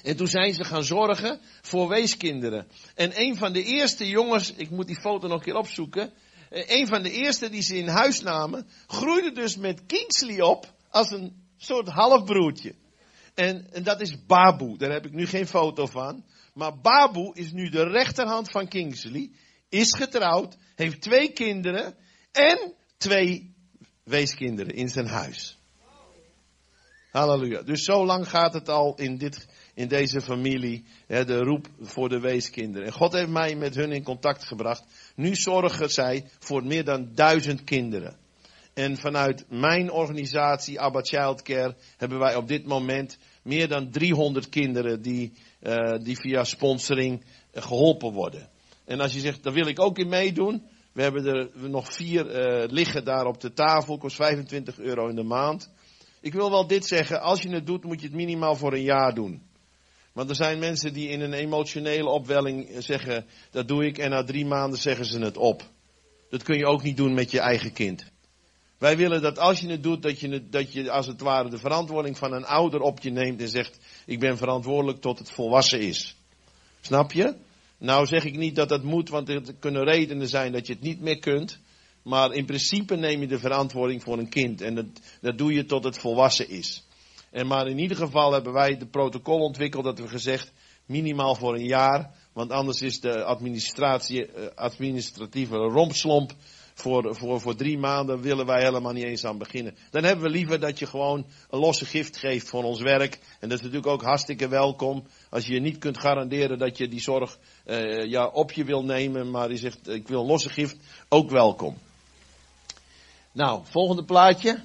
En 0.04 0.16
toen 0.16 0.28
zijn 0.28 0.54
ze 0.54 0.64
gaan 0.64 0.84
zorgen 0.84 1.40
voor 1.62 1.88
weeskinderen. 1.88 2.68
En 2.96 3.12
een 3.20 3.38
van 3.38 3.54
de 3.54 3.64
eerste 3.64 4.08
jongens, 4.08 4.54
ik 4.54 4.70
moet 4.70 4.88
die 4.88 5.00
foto 5.00 5.28
nog 5.28 5.38
een 5.38 5.44
keer 5.44 5.56
opzoeken. 5.56 6.14
Eh, 6.50 6.80
een 6.80 6.88
van 6.88 7.04
de 7.04 7.12
eerste 7.12 7.50
die 7.50 7.62
ze 7.62 7.78
in 7.78 7.88
huis 7.88 8.22
namen, 8.22 8.68
groeide 8.88 9.32
dus 9.32 9.58
met 9.58 9.86
Kingsley 9.86 10.42
op 10.42 10.74
als 10.90 11.12
een 11.12 11.44
soort 11.58 11.88
halfbroertje. 11.88 12.76
En, 13.34 13.68
en 13.72 13.84
dat 13.84 14.02
is 14.02 14.26
Babu, 14.26 14.78
daar 14.78 14.92
heb 14.92 15.06
ik 15.06 15.14
nu 15.14 15.26
geen 15.26 15.48
foto 15.48 15.86
van. 15.86 16.24
Maar 16.54 16.80
Babu 16.82 17.32
is 17.34 17.52
nu 17.52 17.70
de 17.70 17.84
rechterhand 17.84 18.52
van 18.52 18.68
Kingsley, 18.68 19.32
is 19.70 19.96
getrouwd, 19.96 20.58
heeft 20.76 21.02
twee 21.02 21.32
kinderen 21.32 21.96
en 22.32 22.74
twee 22.98 23.51
weeskinderen 24.12 24.76
in 24.76 24.90
zijn 24.90 25.08
huis. 25.08 25.60
Halleluja. 27.12 27.62
Dus 27.62 27.84
zo 27.84 28.06
lang 28.06 28.30
gaat 28.30 28.54
het 28.54 28.70
al 28.70 28.96
in, 28.96 29.18
dit, 29.18 29.48
in 29.74 29.88
deze 29.88 30.22
familie, 30.22 30.84
hè, 31.08 31.26
de 31.26 31.38
roep 31.38 31.68
voor 31.80 32.10
de 32.10 32.20
weeskinderen. 32.20 32.88
En 32.88 32.94
God 32.94 33.14
heeft 33.14 33.30
mij 33.30 33.56
met 33.56 33.76
hun 33.76 33.92
in 33.92 34.04
contact 34.04 34.44
gebracht. 34.44 34.84
Nu 35.16 35.36
zorgen 35.36 35.90
zij 35.90 36.26
voor 36.40 36.66
meer 36.66 36.84
dan 36.84 37.10
duizend 37.14 37.64
kinderen. 37.64 38.18
En 38.74 38.98
vanuit 38.98 39.46
mijn 39.50 39.92
organisatie, 39.92 40.80
Abba 40.80 41.02
Childcare, 41.02 41.76
hebben 41.98 42.20
wij 42.20 42.36
op 42.36 42.48
dit 42.48 42.66
moment 42.66 43.18
meer 43.44 43.68
dan 43.68 43.90
300 43.90 44.50
kinderen 44.50 45.02
die, 45.02 45.34
uh, 45.62 45.98
die 46.04 46.18
via 46.20 46.44
sponsoring 46.44 47.24
geholpen 47.54 48.12
worden. 48.12 48.50
En 48.86 49.00
als 49.00 49.14
je 49.14 49.20
zegt, 49.20 49.44
daar 49.44 49.54
wil 49.54 49.68
ik 49.68 49.80
ook 49.80 49.98
in 49.98 50.10
meedoen, 50.10 50.64
we 50.92 51.02
hebben 51.02 51.26
er 51.26 51.70
nog 51.70 51.94
vier 51.94 52.26
uh, 52.26 52.70
liggen 52.70 53.06
daar 53.06 53.26
op 53.26 53.42
de 53.42 53.54
tafel. 53.54 53.98
Kost 53.98 54.16
25 54.16 54.80
euro 54.80 55.08
in 55.08 55.16
de 55.16 55.24
maand. 55.24 55.70
Ik 56.22 56.34
wil 56.34 56.50
wel 56.50 56.68
dit 56.68 56.86
zeggen. 56.86 57.22
Als 57.22 57.42
je 57.42 57.50
het 57.50 57.66
doet, 57.66 57.84
moet 57.84 58.02
je 58.02 58.08
het 58.08 58.16
minimaal 58.16 58.56
voor 58.56 58.74
een 58.74 58.84
jaar 58.84 59.14
doen. 59.14 59.42
Want 60.14 60.30
er 60.30 60.36
zijn 60.36 60.60
mensen 60.60 60.94
die 60.94 61.10
in 61.10 61.22
een 61.22 61.34
emotionele 61.34 62.10
opwelling 62.10 62.76
zeggen, 62.78 63.26
dat 63.52 63.68
doe 63.68 63.86
ik. 63.86 63.98
En 63.98 64.10
na 64.10 64.24
drie 64.24 64.46
maanden 64.46 64.80
zeggen 64.80 65.06
ze 65.06 65.20
het 65.20 65.38
op. 65.38 65.64
Dat 66.30 66.44
kun 66.44 66.58
je 66.58 66.66
ook 66.66 66.84
niet 66.84 66.98
doen 66.98 67.14
met 67.14 67.32
je 67.32 67.40
eigen 67.40 67.74
kind. 67.74 68.06
Wij 68.78 68.98
willen 68.98 69.22
dat 69.22 69.40
als 69.40 69.60
je 69.60 69.68
het 69.68 69.84
doet, 69.84 70.02
dat 70.02 70.20
je, 70.20 70.50
dat 70.50 70.74
je 70.74 70.92
als 70.92 71.08
het 71.08 71.22
ware 71.22 71.50
de 71.50 71.58
verantwoording 71.58 72.18
van 72.18 72.34
een 72.34 72.46
ouder 72.46 72.82
op 72.82 73.00
je 73.00 73.12
neemt 73.12 73.42
en 73.42 73.50
zegt, 73.50 73.78
ik 74.06 74.20
ben 74.20 74.38
verantwoordelijk 74.38 75.02
tot 75.02 75.20
het 75.20 75.32
volwassen 75.32 75.80
is. 75.80 76.16
Snap 76.82 77.12
je? 77.12 77.36
Nou 77.82 78.06
zeg 78.06 78.24
ik 78.26 78.38
niet 78.38 78.56
dat 78.56 78.70
dat 78.70 78.84
moet, 78.84 79.10
want 79.10 79.30
er 79.30 79.42
kunnen 79.60 79.84
redenen 79.84 80.28
zijn 80.28 80.52
dat 80.52 80.68
je 80.68 80.74
het 80.74 80.82
niet 80.82 81.02
meer 81.02 81.20
kunt. 81.20 81.60
Maar 82.04 82.34
in 82.34 82.46
principe 82.46 82.96
neem 82.96 83.22
je 83.22 83.28
de 83.28 83.40
verantwoording 83.40 84.04
voor 84.04 84.18
een 84.18 84.30
kind. 84.30 84.62
En 84.62 84.76
dat, 84.76 84.86
dat 85.22 85.38
doe 85.38 85.54
je 85.54 85.66
tot 85.66 85.84
het 85.84 85.98
volwassen 85.98 86.50
is. 86.50 86.88
En 87.32 87.48
maar 87.48 87.68
in 87.68 87.80
ieder 87.80 87.98
geval 87.98 88.34
hebben 88.34 88.54
wij 88.54 88.78
de 88.78 88.86
protocol 88.86 89.40
ontwikkeld 89.40 89.84
dat 89.84 90.00
we 90.00 90.08
gezegd 90.08 90.52
minimaal 90.86 91.36
voor 91.36 91.56
een 91.56 91.66
jaar. 91.66 92.16
Want 92.34 92.52
anders 92.52 92.82
is 92.82 93.00
de 93.00 93.24
administratie, 93.24 94.26
eh, 94.26 94.46
administratieve 94.56 95.56
rompslomp 95.56 96.36
voor, 96.74 97.16
voor, 97.16 97.42
voor 97.42 97.56
drie 97.56 97.78
maanden 97.78 98.22
willen 98.22 98.46
wij 98.46 98.64
helemaal 98.64 98.94
niet 98.94 99.04
eens 99.04 99.26
aan 99.26 99.38
beginnen. 99.38 99.76
Dan 99.90 100.04
hebben 100.04 100.26
we 100.26 100.32
liever 100.32 100.60
dat 100.60 100.80
je 100.80 100.86
gewoon 100.86 101.26
een 101.50 101.60
losse 101.60 101.86
gift 101.86 102.18
geeft 102.18 102.48
voor 102.48 102.64
ons 102.64 102.82
werk. 102.82 103.20
En 103.40 103.50
dat 103.50 103.58
is 103.58 103.64
natuurlijk 103.64 103.94
ook 103.94 104.04
hartstikke 104.04 104.48
welkom. 104.48 105.04
Als 105.30 105.48
je 105.48 105.60
niet 105.60 105.78
kunt 105.78 106.00
garanderen 106.00 106.58
dat 106.58 106.78
je 106.78 106.88
die 106.88 107.02
zorg 107.02 107.38
uh, 107.66 108.06
ja, 108.06 108.28
op 108.28 108.52
je 108.52 108.64
wil 108.64 108.84
nemen, 108.84 109.32
maar 109.32 109.50
je 109.50 109.58
zegt 109.58 109.88
ik 109.90 110.08
wil 110.08 110.26
losse 110.26 110.50
gift, 110.50 110.78
ook 111.10 111.30
welkom. 111.30 111.78
Nou, 113.32 113.62
volgende 113.64 114.04
plaatje. 114.04 114.64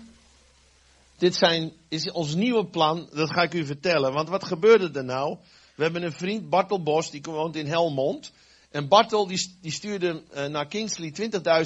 Dit 1.18 1.34
zijn, 1.34 1.72
is 1.88 2.10
ons 2.10 2.34
nieuwe 2.34 2.66
plan, 2.66 3.08
dat 3.12 3.30
ga 3.30 3.42
ik 3.42 3.54
u 3.54 3.66
vertellen. 3.66 4.12
Want 4.12 4.28
wat 4.28 4.44
gebeurde 4.44 4.98
er 4.98 5.04
nou? 5.04 5.36
We 5.74 5.82
hebben 5.82 6.02
een 6.02 6.12
vriend, 6.12 6.48
Bartel 6.48 6.82
Bos, 6.82 7.10
die 7.10 7.22
woont 7.22 7.56
in 7.56 7.66
Helmond. 7.66 8.32
En 8.70 8.88
Bartel 8.88 9.26
die, 9.26 9.56
die 9.60 9.72
stuurde 9.72 10.22
uh, 10.34 10.46
naar 10.46 10.66
Kingsley 10.66 11.14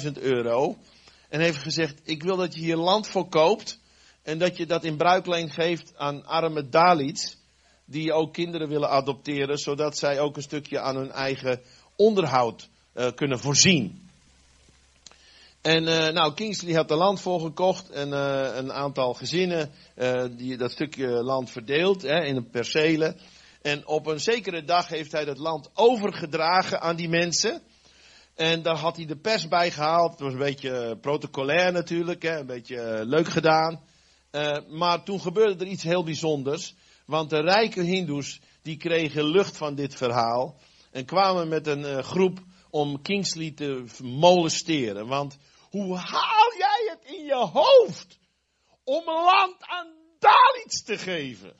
20.000 0.05 0.11
euro. 0.21 0.77
En 1.29 1.39
heeft 1.39 1.57
gezegd, 1.57 2.01
ik 2.03 2.23
wil 2.23 2.35
dat 2.35 2.53
je 2.53 2.59
hier 2.61 2.75
land 2.75 3.07
verkoopt. 3.07 3.79
En 4.23 4.39
dat 4.39 4.57
je 4.57 4.65
dat 4.65 4.83
in 4.83 4.97
bruikleen 4.97 5.49
geeft 5.49 5.97
aan 5.97 6.25
arme 6.25 6.69
Dalits. 6.69 7.37
Die 7.91 8.13
ook 8.13 8.33
kinderen 8.33 8.67
willen 8.67 8.89
adopteren. 8.89 9.57
Zodat 9.57 9.97
zij 9.97 10.19
ook 10.19 10.35
een 10.35 10.41
stukje 10.41 10.79
aan 10.79 10.95
hun 10.95 11.11
eigen 11.11 11.61
onderhoud 11.95 12.69
uh, 12.95 13.07
kunnen 13.15 13.39
voorzien. 13.39 14.09
En 15.61 15.83
uh, 15.83 16.09
nou, 16.09 16.33
Kingsley 16.33 16.73
had 16.73 16.91
er 16.91 16.97
land 16.97 17.21
voor 17.21 17.39
gekocht 17.39 17.89
en 17.89 18.09
uh, 18.09 18.55
een 18.55 18.73
aantal 18.73 19.13
gezinnen 19.13 19.71
die 20.37 20.57
dat 20.57 20.71
stukje 20.71 21.07
land 21.07 21.49
verdeeld 21.49 22.01
hè, 22.01 22.23
in 22.23 22.35
een 22.35 22.49
percelen. 22.49 23.17
En 23.61 23.87
op 23.87 24.07
een 24.07 24.19
zekere 24.19 24.63
dag 24.63 24.87
heeft 24.87 25.11
hij 25.11 25.25
dat 25.25 25.37
land 25.37 25.69
overgedragen 25.73 26.81
aan 26.81 26.95
die 26.95 27.09
mensen. 27.09 27.61
En 28.35 28.61
daar 28.61 28.77
had 28.77 28.95
hij 28.95 29.05
de 29.05 29.17
pers 29.17 29.47
bij 29.47 29.71
gehaald. 29.71 30.11
Het 30.11 30.19
was 30.19 30.33
een 30.33 30.39
beetje 30.39 30.97
protocolair 31.01 31.71
natuurlijk, 31.71 32.21
hè, 32.21 32.39
een 32.39 32.45
beetje 32.45 33.01
leuk 33.05 33.27
gedaan. 33.27 33.79
maar 34.69 35.03
toen 35.03 35.21
gebeurde 35.21 35.65
er 35.65 35.71
iets 35.71 35.83
heel 35.83 36.03
bijzonders. 36.03 36.75
Want 37.11 37.29
de 37.29 37.41
rijke 37.41 37.81
hindoes 37.81 38.39
die 38.61 38.77
kregen 38.77 39.23
lucht 39.23 39.57
van 39.57 39.75
dit 39.75 39.95
verhaal. 39.95 40.59
En 40.91 41.05
kwamen 41.05 41.47
met 41.47 41.67
een 41.67 42.03
groep 42.03 42.39
om 42.69 43.01
Kingsley 43.01 43.51
te 43.51 43.85
molesteren. 44.03 45.07
Want 45.07 45.37
hoe 45.69 45.97
haal 45.97 46.53
jij 46.57 46.87
het 46.89 47.15
in 47.15 47.25
je 47.25 47.35
hoofd 47.35 48.19
om 48.83 49.05
land 49.05 49.55
aan 49.59 49.87
Dalits 50.19 50.83
te 50.83 50.97
geven? 50.97 51.53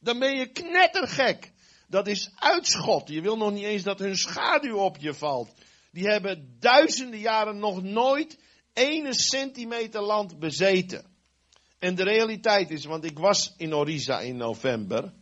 Dan 0.00 0.18
ben 0.18 0.36
je 0.36 0.46
knettergek. 0.46 1.52
Dat 1.88 2.06
is 2.06 2.30
uitschot. 2.34 3.08
Je 3.08 3.20
wil 3.20 3.36
nog 3.36 3.52
niet 3.52 3.64
eens 3.64 3.82
dat 3.82 3.98
hun 3.98 4.16
schaduw 4.16 4.76
op 4.76 4.96
je 4.96 5.14
valt. 5.14 5.52
Die 5.90 6.06
hebben 6.06 6.56
duizenden 6.58 7.20
jaren 7.20 7.58
nog 7.58 7.82
nooit 7.82 8.38
ene 8.72 9.14
centimeter 9.14 10.02
land 10.02 10.38
bezeten. 10.38 11.13
En 11.84 11.94
de 11.94 12.02
realiteit 12.02 12.70
is, 12.70 12.84
want 12.84 13.04
ik 13.04 13.18
was 13.18 13.54
in 13.56 13.74
Orisa 13.74 14.20
in 14.20 14.36
november. 14.36 15.12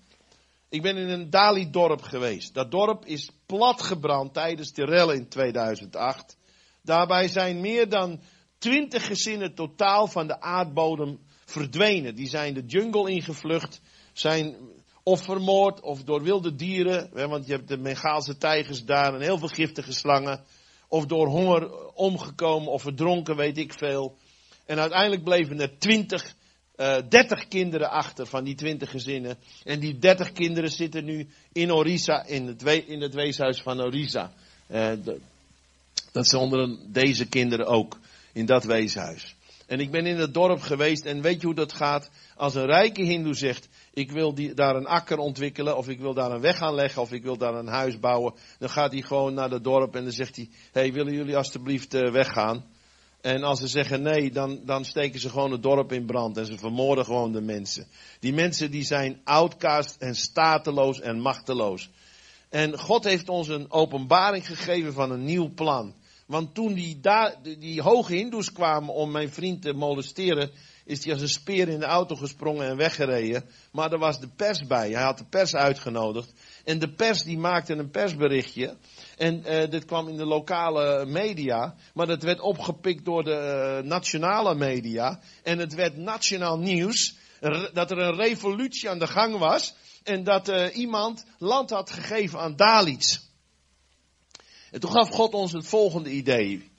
Ik 0.68 0.82
ben 0.82 0.96
in 0.96 1.08
een 1.08 1.30
Dali-dorp 1.30 2.02
geweest. 2.02 2.54
Dat 2.54 2.70
dorp 2.70 3.06
is 3.06 3.30
platgebrand 3.46 4.34
tijdens 4.34 4.72
de 4.72 4.84
rellen 4.84 5.16
in 5.16 5.28
2008. 5.28 6.36
Daarbij 6.82 7.28
zijn 7.28 7.60
meer 7.60 7.88
dan 7.88 8.20
twintig 8.58 9.06
gezinnen 9.06 9.54
totaal 9.54 10.06
van 10.06 10.26
de 10.26 10.40
aardbodem 10.40 11.18
verdwenen. 11.44 12.14
Die 12.14 12.28
zijn 12.28 12.54
de 12.54 12.64
jungle 12.66 13.10
ingevlucht, 13.10 13.80
zijn 14.12 14.56
of 15.02 15.22
vermoord 15.22 15.80
of 15.80 16.02
door 16.02 16.22
wilde 16.22 16.54
dieren, 16.54 17.28
want 17.28 17.46
je 17.46 17.52
hebt 17.52 17.68
de 17.68 17.78
Bengaalse 17.78 18.36
tijgers 18.36 18.84
daar 18.84 19.14
en 19.14 19.20
heel 19.20 19.38
veel 19.38 19.48
giftige 19.48 19.92
slangen, 19.92 20.44
of 20.88 21.06
door 21.06 21.26
honger 21.26 21.92
omgekomen 21.94 22.72
of 22.72 22.82
verdronken, 22.82 23.36
weet 23.36 23.58
ik 23.58 23.72
veel. 23.72 24.16
En 24.66 24.78
uiteindelijk 24.78 25.24
bleven 25.24 25.60
er 25.60 25.78
twintig, 25.78 26.34
dertig 27.08 27.48
kinderen 27.48 27.90
achter 27.90 28.26
van 28.26 28.44
die 28.44 28.54
twintig 28.54 28.90
gezinnen. 28.90 29.36
En 29.64 29.80
die 29.80 29.98
dertig 29.98 30.32
kinderen 30.32 30.70
zitten 30.70 31.04
nu 31.04 31.28
in 31.52 31.72
Orisa, 31.72 32.24
in 32.24 32.46
het, 33.00 33.14
weeshuis 33.14 33.62
van 33.62 33.80
Orisa. 33.80 34.32
Uh, 34.70 34.92
dat 36.12 36.28
zijn 36.28 36.42
onder 36.42 36.78
deze 36.86 37.28
kinderen 37.28 37.66
ook 37.66 37.98
in 38.32 38.46
dat 38.46 38.64
weeshuis. 38.64 39.34
En 39.66 39.80
ik 39.80 39.90
ben 39.90 40.06
in 40.06 40.18
het 40.18 40.34
dorp 40.34 40.60
geweest 40.60 41.04
en 41.04 41.22
weet 41.22 41.40
je 41.40 41.46
hoe 41.46 41.54
dat 41.54 41.72
gaat? 41.72 42.10
Als 42.36 42.54
een 42.54 42.66
rijke 42.66 43.02
hindoe 43.02 43.34
zegt, 43.34 43.68
ik 43.94 44.10
wil 44.10 44.34
daar 44.54 44.76
een 44.76 44.86
akker 44.86 45.18
ontwikkelen, 45.18 45.76
of 45.76 45.88
ik 45.88 46.00
wil 46.00 46.14
daar 46.14 46.30
een 46.30 46.40
weg 46.40 46.60
aanleggen, 46.60 47.02
of 47.02 47.12
ik 47.12 47.22
wil 47.22 47.36
daar 47.36 47.54
een 47.54 47.66
huis 47.66 47.98
bouwen. 47.98 48.34
Dan 48.58 48.70
gaat 48.70 48.92
hij 48.92 49.02
gewoon 49.02 49.34
naar 49.34 49.50
het 49.50 49.64
dorp 49.64 49.96
en 49.96 50.02
dan 50.02 50.12
zegt 50.12 50.36
hij, 50.36 50.48
hey, 50.72 50.92
willen 50.92 51.12
jullie 51.14 51.36
alstublieft 51.36 51.94
uh, 51.94 52.10
weggaan? 52.10 52.64
En 53.22 53.42
als 53.42 53.60
ze 53.60 53.66
zeggen 53.66 54.02
nee, 54.02 54.30
dan, 54.30 54.60
dan 54.64 54.84
steken 54.84 55.20
ze 55.20 55.28
gewoon 55.30 55.52
het 55.52 55.62
dorp 55.62 55.92
in 55.92 56.06
brand 56.06 56.36
en 56.36 56.46
ze 56.46 56.58
vermoorden 56.58 57.04
gewoon 57.04 57.32
de 57.32 57.40
mensen. 57.40 57.86
Die 58.20 58.32
mensen 58.32 58.70
die 58.70 58.84
zijn 58.84 59.20
outcast 59.24 59.96
en 59.98 60.14
stateloos 60.14 61.00
en 61.00 61.20
machteloos. 61.20 61.90
En 62.48 62.78
God 62.78 63.04
heeft 63.04 63.28
ons 63.28 63.48
een 63.48 63.70
openbaring 63.70 64.46
gegeven 64.46 64.92
van 64.92 65.10
een 65.10 65.24
nieuw 65.24 65.54
plan. 65.54 65.94
Want 66.26 66.54
toen 66.54 66.74
die, 66.74 67.00
die 67.58 67.82
hoge 67.82 68.14
hindoes 68.14 68.52
kwamen 68.52 68.94
om 68.94 69.10
mijn 69.10 69.32
vriend 69.32 69.62
te 69.62 69.72
molesteren, 69.72 70.50
is 70.84 71.04
hij 71.04 71.12
als 71.12 71.22
een 71.22 71.28
speer 71.28 71.68
in 71.68 71.78
de 71.78 71.86
auto 71.86 72.16
gesprongen 72.16 72.68
en 72.68 72.76
weggereden. 72.76 73.44
Maar 73.72 73.92
er 73.92 73.98
was 73.98 74.20
de 74.20 74.28
pers 74.36 74.66
bij. 74.66 74.90
Hij 74.90 75.02
had 75.02 75.18
de 75.18 75.24
pers 75.24 75.54
uitgenodigd. 75.54 76.32
En 76.64 76.78
de 76.78 76.92
pers 76.92 77.22
die 77.22 77.38
maakte 77.38 77.74
een 77.74 77.90
persberichtje. 77.90 78.76
En 79.16 79.42
uh, 79.46 79.70
dit 79.70 79.84
kwam 79.84 80.08
in 80.08 80.16
de 80.16 80.24
lokale 80.24 81.06
media. 81.06 81.74
Maar 81.94 82.06
dat 82.06 82.22
werd 82.22 82.40
opgepikt 82.40 83.04
door 83.04 83.24
de 83.24 83.80
uh, 83.82 83.88
nationale 83.88 84.54
media. 84.54 85.20
En 85.42 85.58
het 85.58 85.74
werd 85.74 85.96
nationaal 85.96 86.58
nieuws. 86.58 87.16
Dat 87.72 87.90
er 87.90 87.98
een 87.98 88.16
revolutie 88.16 88.90
aan 88.90 88.98
de 88.98 89.06
gang 89.06 89.38
was. 89.38 89.74
En 90.02 90.24
dat 90.24 90.48
uh, 90.48 90.76
iemand 90.76 91.24
land 91.38 91.70
had 91.70 91.90
gegeven 91.90 92.38
aan 92.38 92.56
Dalits. 92.56 93.30
En 94.70 94.80
toen 94.80 94.90
gaf 94.90 95.08
God 95.08 95.34
ons 95.34 95.52
het 95.52 95.66
volgende 95.66 96.10
idee. 96.10 96.70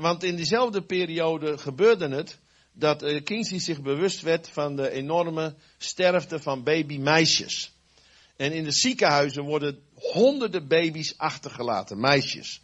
want 0.00 0.22
in 0.22 0.36
diezelfde 0.36 0.82
periode 0.82 1.58
gebeurde 1.58 2.08
het 2.08 2.38
dat 2.72 3.22
Kingsley 3.22 3.60
zich 3.60 3.82
bewust 3.82 4.20
werd 4.20 4.48
van 4.48 4.76
de 4.76 4.90
enorme 4.90 5.54
sterfte 5.78 6.38
van 6.38 6.62
babymeisjes. 6.62 7.72
En 8.40 8.52
in 8.52 8.64
de 8.64 8.72
ziekenhuizen 8.72 9.44
worden 9.44 9.78
honderden 9.94 10.68
baby's 10.68 11.14
achtergelaten, 11.16 12.00
meisjes. 12.00 12.60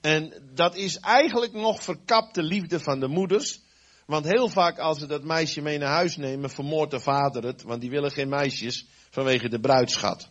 En 0.00 0.32
dat 0.54 0.76
is 0.76 0.98
eigenlijk 0.98 1.52
nog 1.52 1.82
verkapte 1.82 2.42
liefde 2.42 2.80
van 2.80 3.00
de 3.00 3.08
moeders. 3.08 3.60
Want 4.06 4.24
heel 4.24 4.48
vaak 4.48 4.78
als 4.78 4.98
ze 4.98 5.06
dat 5.06 5.24
meisje 5.24 5.60
mee 5.60 5.78
naar 5.78 5.92
huis 5.92 6.16
nemen, 6.16 6.50
vermoordt 6.50 6.90
de 6.90 7.00
vader 7.00 7.44
het. 7.44 7.62
Want 7.62 7.80
die 7.80 7.90
willen 7.90 8.10
geen 8.10 8.28
meisjes 8.28 8.86
vanwege 9.10 9.48
de 9.48 9.60
bruidschat. 9.60 10.28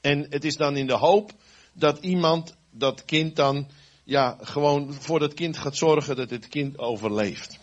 En 0.00 0.26
het 0.30 0.44
is 0.44 0.56
dan 0.56 0.76
in 0.76 0.86
de 0.86 0.96
hoop 0.96 1.32
dat 1.72 1.98
iemand 1.98 2.56
dat 2.70 3.04
kind 3.04 3.36
dan, 3.36 3.70
ja, 4.04 4.38
gewoon 4.40 4.92
voor 4.92 5.18
dat 5.18 5.34
kind 5.34 5.56
gaat 5.56 5.76
zorgen 5.76 6.16
dat 6.16 6.30
het 6.30 6.48
kind 6.48 6.78
overleeft. 6.78 7.58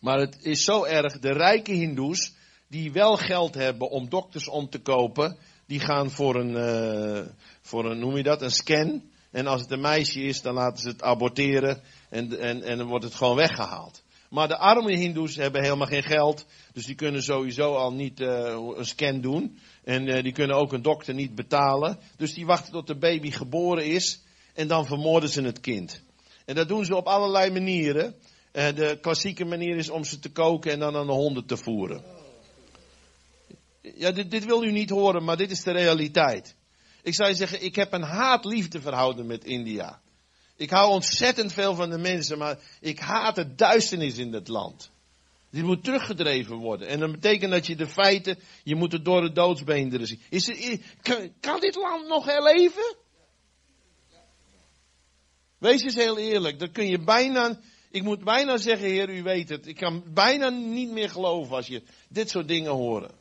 Maar 0.00 0.18
het 0.18 0.38
is 0.42 0.64
zo 0.64 0.84
erg, 0.84 1.18
de 1.18 1.32
rijke 1.32 1.72
hindoes, 1.72 2.34
die 2.68 2.92
wel 2.92 3.16
geld 3.16 3.54
hebben 3.54 3.90
om 3.90 4.08
dokters 4.08 4.48
om 4.48 4.68
te 4.68 4.78
kopen, 4.78 5.36
die 5.66 5.80
gaan 5.80 6.10
voor 6.10 6.34
een, 6.34 6.50
uh, 6.50 7.26
voor 7.60 7.90
een, 7.90 7.98
noem 7.98 8.16
je 8.16 8.22
dat, 8.22 8.42
een 8.42 8.50
scan. 8.50 9.02
En 9.30 9.46
als 9.46 9.60
het 9.60 9.70
een 9.70 9.80
meisje 9.80 10.22
is, 10.22 10.42
dan 10.42 10.54
laten 10.54 10.82
ze 10.82 10.88
het 10.88 11.02
aborteren 11.02 11.82
en, 12.10 12.38
en, 12.38 12.62
en 12.62 12.78
dan 12.78 12.86
wordt 12.86 13.04
het 13.04 13.14
gewoon 13.14 13.36
weggehaald. 13.36 14.04
Maar 14.30 14.48
de 14.48 14.56
arme 14.56 14.96
hindoes 14.96 15.36
hebben 15.36 15.62
helemaal 15.62 15.86
geen 15.86 16.02
geld, 16.02 16.46
dus 16.72 16.86
die 16.86 16.94
kunnen 16.94 17.22
sowieso 17.22 17.74
al 17.74 17.92
niet 17.92 18.20
uh, 18.20 18.58
een 18.76 18.84
scan 18.84 19.20
doen. 19.20 19.58
En 19.84 20.08
uh, 20.08 20.22
die 20.22 20.32
kunnen 20.32 20.56
ook 20.56 20.72
een 20.72 20.82
dokter 20.82 21.14
niet 21.14 21.34
betalen. 21.34 21.98
Dus 22.16 22.34
die 22.34 22.46
wachten 22.46 22.72
tot 22.72 22.86
de 22.86 22.96
baby 22.98 23.30
geboren 23.30 23.86
is 23.86 24.22
en 24.54 24.68
dan 24.68 24.86
vermoorden 24.86 25.28
ze 25.28 25.42
het 25.42 25.60
kind. 25.60 26.02
En 26.44 26.54
dat 26.54 26.68
doen 26.68 26.84
ze 26.84 26.96
op 26.96 27.06
allerlei 27.06 27.50
manieren. 27.50 28.14
De 28.52 28.98
klassieke 29.00 29.44
manier 29.44 29.76
is 29.76 29.90
om 29.90 30.04
ze 30.04 30.18
te 30.18 30.32
koken 30.32 30.72
en 30.72 30.78
dan 30.78 30.96
aan 30.96 31.06
de 31.06 31.12
honden 31.12 31.46
te 31.46 31.56
voeren. 31.56 32.15
Ja, 33.94 34.10
dit, 34.10 34.30
dit 34.30 34.44
wil 34.44 34.64
u 34.64 34.72
niet 34.72 34.90
horen, 34.90 35.24
maar 35.24 35.36
dit 35.36 35.50
is 35.50 35.62
de 35.62 35.72
realiteit. 35.72 36.54
Ik 37.02 37.14
zou 37.14 37.28
je 37.28 37.34
zeggen, 37.34 37.62
ik 37.62 37.74
heb 37.74 37.92
een 37.92 38.02
haat-liefde 38.02 39.24
met 39.24 39.44
India. 39.44 40.00
Ik 40.56 40.70
hou 40.70 40.90
ontzettend 40.90 41.52
veel 41.52 41.74
van 41.74 41.90
de 41.90 41.98
mensen, 41.98 42.38
maar 42.38 42.58
ik 42.80 42.98
haat 42.98 43.34
de 43.34 43.54
duisternis 43.54 44.18
in 44.18 44.32
het 44.32 44.48
land. 44.48 44.90
Die 45.50 45.62
moet 45.62 45.84
teruggedreven 45.84 46.56
worden. 46.56 46.88
En 46.88 47.00
dat 47.00 47.12
betekent 47.12 47.50
dat 47.50 47.66
je 47.66 47.76
de 47.76 47.86
feiten, 47.86 48.38
je 48.62 48.74
moet 48.74 48.92
het 48.92 49.04
door 49.04 49.20
de 49.20 49.32
doodsbeenderen 49.32 50.06
zien. 50.06 50.20
Is 50.28 50.50
kan, 51.40 51.60
dit 51.60 51.74
land 51.74 52.08
nog 52.08 52.24
herleven? 52.24 52.96
Wees 55.58 55.82
eens 55.82 55.94
heel 55.94 56.18
eerlijk, 56.18 56.58
dan 56.58 56.72
kun 56.72 56.86
je 56.86 56.98
bijna, 56.98 57.60
ik 57.90 58.02
moet 58.02 58.24
bijna 58.24 58.56
zeggen, 58.56 58.88
Heer, 58.88 59.10
u 59.10 59.22
weet 59.22 59.48
het. 59.48 59.66
Ik 59.66 59.76
kan 59.76 60.04
bijna 60.14 60.48
niet 60.48 60.90
meer 60.90 61.10
geloven 61.10 61.56
als 61.56 61.66
je 61.66 61.82
dit 62.08 62.30
soort 62.30 62.48
dingen 62.48 62.72
hoort. 62.72 63.12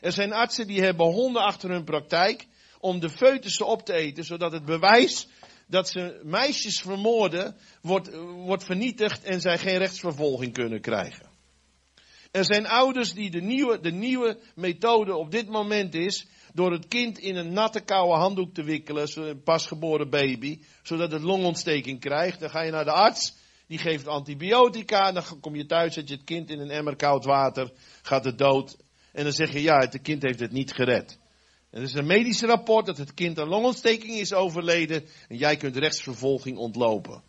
Er 0.00 0.12
zijn 0.12 0.32
artsen 0.32 0.66
die 0.66 0.82
hebben 0.82 1.06
honden 1.06 1.42
achter 1.42 1.70
hun 1.70 1.84
praktijk 1.84 2.46
om 2.80 3.00
de 3.00 3.10
foetussen 3.10 3.66
op 3.66 3.84
te 3.84 3.92
eten, 3.92 4.24
zodat 4.24 4.52
het 4.52 4.64
bewijs 4.64 5.28
dat 5.66 5.88
ze 5.88 6.20
meisjes 6.24 6.80
vermoorden 6.80 7.56
wordt, 7.82 8.14
wordt 8.24 8.64
vernietigd 8.64 9.22
en 9.22 9.40
zij 9.40 9.58
geen 9.58 9.78
rechtsvervolging 9.78 10.52
kunnen 10.52 10.80
krijgen. 10.80 11.26
Er 12.30 12.44
zijn 12.44 12.66
ouders 12.66 13.12
die 13.12 13.30
de 13.30 13.40
nieuwe, 13.40 13.80
de 13.80 13.90
nieuwe 13.90 14.38
methode 14.54 15.16
op 15.16 15.30
dit 15.30 15.48
moment 15.48 15.94
is 15.94 16.26
door 16.54 16.72
het 16.72 16.88
kind 16.88 17.18
in 17.18 17.36
een 17.36 17.52
natte 17.52 17.80
koude 17.80 18.14
handdoek 18.14 18.54
te 18.54 18.62
wikkelen, 18.62 19.08
een 19.14 19.42
pasgeboren 19.42 20.10
baby, 20.10 20.60
zodat 20.82 21.12
het 21.12 21.22
longontsteking 21.22 22.00
krijgt. 22.00 22.40
Dan 22.40 22.50
ga 22.50 22.62
je 22.62 22.70
naar 22.70 22.84
de 22.84 22.92
arts 22.92 23.36
die 23.66 23.78
geeft 23.78 24.06
antibiotica. 24.06 25.12
Dan 25.12 25.40
kom 25.40 25.54
je 25.54 25.66
thuis, 25.66 25.94
zet 25.94 26.08
je 26.08 26.14
het 26.14 26.24
kind 26.24 26.50
in 26.50 26.60
een 26.60 26.70
emmer 26.70 26.96
koud 26.96 27.24
water, 27.24 27.72
gaat 28.02 28.24
het 28.24 28.38
dood. 28.38 28.76
En 29.12 29.24
dan 29.24 29.32
zeg 29.32 29.52
je, 29.52 29.62
ja, 29.62 29.78
het 29.78 30.00
kind 30.02 30.22
heeft 30.22 30.40
het 30.40 30.52
niet 30.52 30.72
gered. 30.72 31.18
En 31.70 31.78
er 31.78 31.86
is 31.86 31.94
een 31.94 32.06
medisch 32.06 32.42
rapport 32.42 32.86
dat 32.86 32.98
het 32.98 33.14
kind 33.14 33.38
aan 33.38 33.48
longontsteking 33.48 34.12
is 34.12 34.32
overleden. 34.32 35.04
En 35.28 35.36
jij 35.36 35.56
kunt 35.56 35.76
rechtsvervolging 35.76 36.56
ontlopen. 36.56 37.22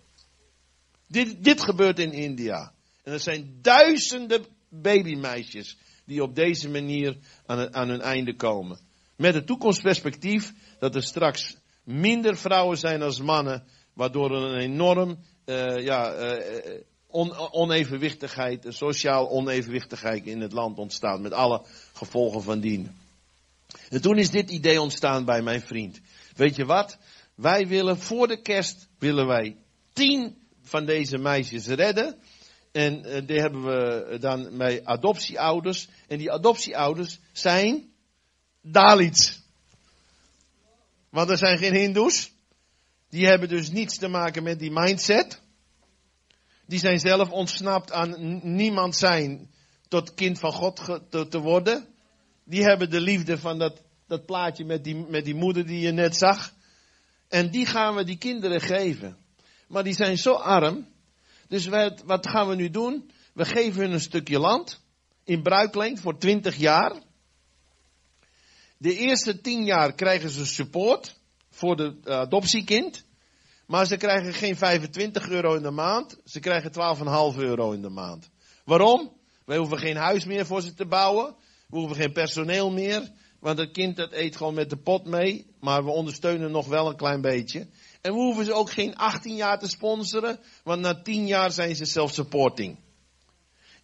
Dit, 1.08 1.44
dit 1.44 1.62
gebeurt 1.62 2.00
in 2.00 2.12
India. 2.12 2.74
En 3.04 3.14
er 3.14 3.20
zijn 3.20 3.60
duizenden 3.62 4.46
babymeisjes 4.70 5.78
die 6.06 6.24
op 6.24 6.36
deze 6.36 6.70
manier 6.70 7.18
aan, 7.46 7.74
aan 7.74 7.90
hun 7.90 8.02
einde 8.02 8.36
komen. 8.36 8.80
Met 9.16 9.34
het 9.34 9.46
toekomstperspectief 9.46 10.54
dat 10.80 10.96
er 10.96 11.04
straks 11.04 11.58
minder 11.84 12.38
vrouwen 12.38 12.78
zijn 12.78 13.02
als 13.02 13.22
mannen, 13.22 13.68
waardoor 13.94 14.36
er 14.36 14.44
een 14.44 14.60
enorm 14.60 15.20
uh, 15.46 15.84
ja, 15.84 16.16
uh, 16.16 16.82
on, 17.10 17.52
onevenwichtigheid, 17.52 18.66
een 18.66 18.74
sociaal 18.74 19.30
onevenwichtigheid 19.30 20.26
in 20.26 20.42
het 20.42 20.52
land 20.52 20.78
ontstaat. 20.78 21.20
Met 21.20 21.34
alle 21.34 21.66
gevolgen 21.94 22.44
van 22.44 22.60
dien. 22.60 22.98
En 23.90 24.02
toen 24.02 24.18
is 24.18 24.30
dit 24.30 24.50
idee 24.50 24.82
ontstaan 24.82 25.26
bij 25.26 25.42
mijn 25.42 25.62
vriend. 25.62 26.00
Weet 26.36 26.56
je 26.56 26.66
wat? 26.66 26.98
Wij 27.36 27.68
willen 27.68 28.00
voor 28.00 28.28
de 28.28 28.42
kerst, 28.42 28.88
willen 28.98 29.28
wij 29.28 29.58
tien 29.94 30.38
van 30.62 30.86
deze 30.86 31.18
meisjes 31.18 31.68
redden. 31.68 32.18
En 32.72 33.06
uh, 33.06 33.28
die 33.28 33.40
hebben 33.40 33.64
we 33.64 34.18
dan 34.20 34.58
bij 34.58 34.86
adoptieouders. 34.86 35.88
En 36.08 36.18
die 36.18 36.32
adoptieouders 36.32 37.20
zijn 37.32 37.90
Dalits. 38.62 39.42
Want 41.10 41.30
er 41.30 41.38
zijn 41.38 41.58
geen 41.58 41.74
Hindoes. 41.74 42.32
Die 43.10 43.26
hebben 43.26 43.50
dus 43.50 43.72
niets 43.72 43.98
te 43.98 44.08
maken 44.08 44.44
met 44.44 44.60
die 44.60 44.72
mindset. 44.72 45.42
Die 46.70 46.80
zijn 46.80 47.00
zelf 47.00 47.32
ontsnapt 47.32 47.92
aan 47.92 48.40
niemand 48.56 48.96
zijn 48.96 49.52
tot 49.88 50.14
kind 50.14 50.40
van 50.40 50.52
God 50.52 51.00
te, 51.10 51.40
worden. 51.40 51.88
Die 52.44 52.64
hebben 52.64 52.90
de 52.90 53.02
liefde 53.02 53.38
van 53.38 53.60
dat, 53.60 53.82
dat 54.08 54.26
plaatje 54.26 54.66
met 54.66 54.84
die, 54.84 54.96
met 54.96 55.26
die 55.26 55.36
moeder 55.36 55.66
die 55.66 55.80
je 55.80 55.92
net 55.92 56.16
zag. 56.16 56.54
En 57.28 57.50
die 57.50 57.66
gaan 57.66 57.96
we 57.96 58.04
die 58.04 58.18
kinderen 58.18 58.62
geven. 58.62 59.18
Maar 59.68 59.84
die 59.84 59.94
zijn 59.94 60.18
zo 60.18 60.34
arm. 60.34 60.88
Dus 61.48 61.68
wat 62.06 62.28
gaan 62.28 62.48
we 62.48 62.56
nu 62.56 62.70
doen? 62.70 63.12
We 63.34 63.46
geven 63.46 63.82
hun 63.82 63.92
een 63.92 64.00
stukje 64.00 64.40
land. 64.40 64.82
In 65.24 65.42
bruikleen 65.42 65.98
voor 65.98 66.18
20 66.18 66.56
jaar. 66.56 67.02
De 68.78 68.98
eerste 68.98 69.42
10 69.42 69.66
jaar 69.66 69.94
krijgen 69.94 70.30
ze 70.30 70.46
support 70.46 71.16
voor 71.50 71.76
de 71.76 72.00
adoptiekind. 72.04 73.08
Maar 73.70 73.86
ze 73.86 73.98
krijgen 73.98 74.34
geen 74.34 74.56
25 74.56 75.30
euro 75.30 75.56
in 75.56 75.62
de 75.62 75.72
maand. 75.72 76.18
Ze 76.26 76.40
krijgen 76.40 76.72
12,5 77.34 77.40
euro 77.40 77.72
in 77.72 77.82
de 77.82 77.90
maand. 77.90 78.30
Waarom? 78.66 79.12
Wij 79.46 79.58
hoeven 79.58 79.78
geen 79.78 79.96
huis 79.96 80.26
meer 80.26 80.46
voor 80.46 80.62
ze 80.62 80.74
te 80.74 80.86
bouwen. 80.86 81.36
We 81.68 81.78
hoeven 81.78 81.96
geen 81.96 82.12
personeel 82.12 82.72
meer. 82.72 83.12
Want 83.40 83.58
het 83.58 83.72
kind 83.72 83.96
dat 83.96 84.12
eet 84.12 84.36
gewoon 84.36 84.54
met 84.54 84.70
de 84.70 84.78
pot 84.78 85.06
mee. 85.06 85.56
Maar 85.60 85.84
we 85.84 85.90
ondersteunen 85.92 86.52
nog 86.52 86.68
wel 86.68 86.90
een 86.90 86.96
klein 86.96 87.22
beetje. 87.22 87.68
En 88.02 88.14
we 88.14 88.20
hoeven 88.20 88.46
ze 88.46 88.54
ook 88.54 88.72
geen 88.72 88.96
18 88.96 89.36
jaar 89.36 89.60
te 89.60 89.68
sponsoren. 89.68 90.40
Want 90.64 90.82
na 90.82 91.02
10 91.02 91.28
jaar 91.28 91.52
zijn 91.52 91.76
ze 91.76 91.86
self-supporting. 91.86 92.80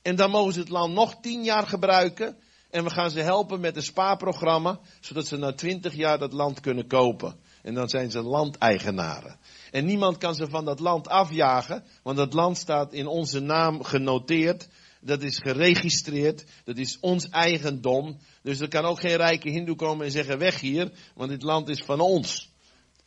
En 0.02 0.16
dan 0.16 0.30
mogen 0.30 0.54
ze 0.54 0.60
het 0.60 0.70
land 0.70 0.94
nog 0.94 1.16
10 1.22 1.44
jaar 1.44 1.68
gebruiken. 1.68 2.38
En 2.70 2.84
we 2.84 2.90
gaan 2.90 3.12
ze 3.12 3.20
helpen 3.20 3.60
met 3.60 3.76
een 3.76 3.84
spaarprogramma. 3.84 4.80
Zodat 5.00 5.28
ze 5.28 5.38
na 5.38 5.54
20 5.54 5.96
jaar 5.96 6.18
dat 6.18 6.34
land 6.34 6.60
kunnen 6.60 6.88
kopen. 6.88 7.40
En 7.66 7.74
dan 7.74 7.90
zijn 7.90 8.12
ze 8.12 8.22
landeigenaren. 8.22 9.38
En 9.72 9.86
niemand 9.86 10.18
kan 10.18 10.36
ze 10.36 10.50
van 10.50 10.66
dat 10.66 10.80
land 10.80 11.08
afjagen, 11.08 11.84
want 12.04 12.18
dat 12.18 12.34
land 12.34 12.58
staat 12.58 12.94
in 12.94 13.08
onze 13.08 13.40
naam 13.40 13.84
genoteerd. 13.84 14.68
Dat 15.02 15.24
is 15.24 15.38
geregistreerd, 15.38 16.44
dat 16.64 16.78
is 16.78 16.98
ons 17.00 17.30
eigendom. 17.30 18.18
Dus 18.42 18.60
er 18.60 18.68
kan 18.68 18.86
ook 18.86 19.00
geen 19.00 19.16
rijke 19.16 19.50
hindoe 19.50 19.76
komen 19.76 20.06
en 20.06 20.12
zeggen 20.12 20.38
weg 20.38 20.60
hier, 20.60 20.92
want 21.16 21.30
dit 21.30 21.42
land 21.42 21.70
is 21.70 21.82
van 21.84 22.00
ons. 22.00 22.52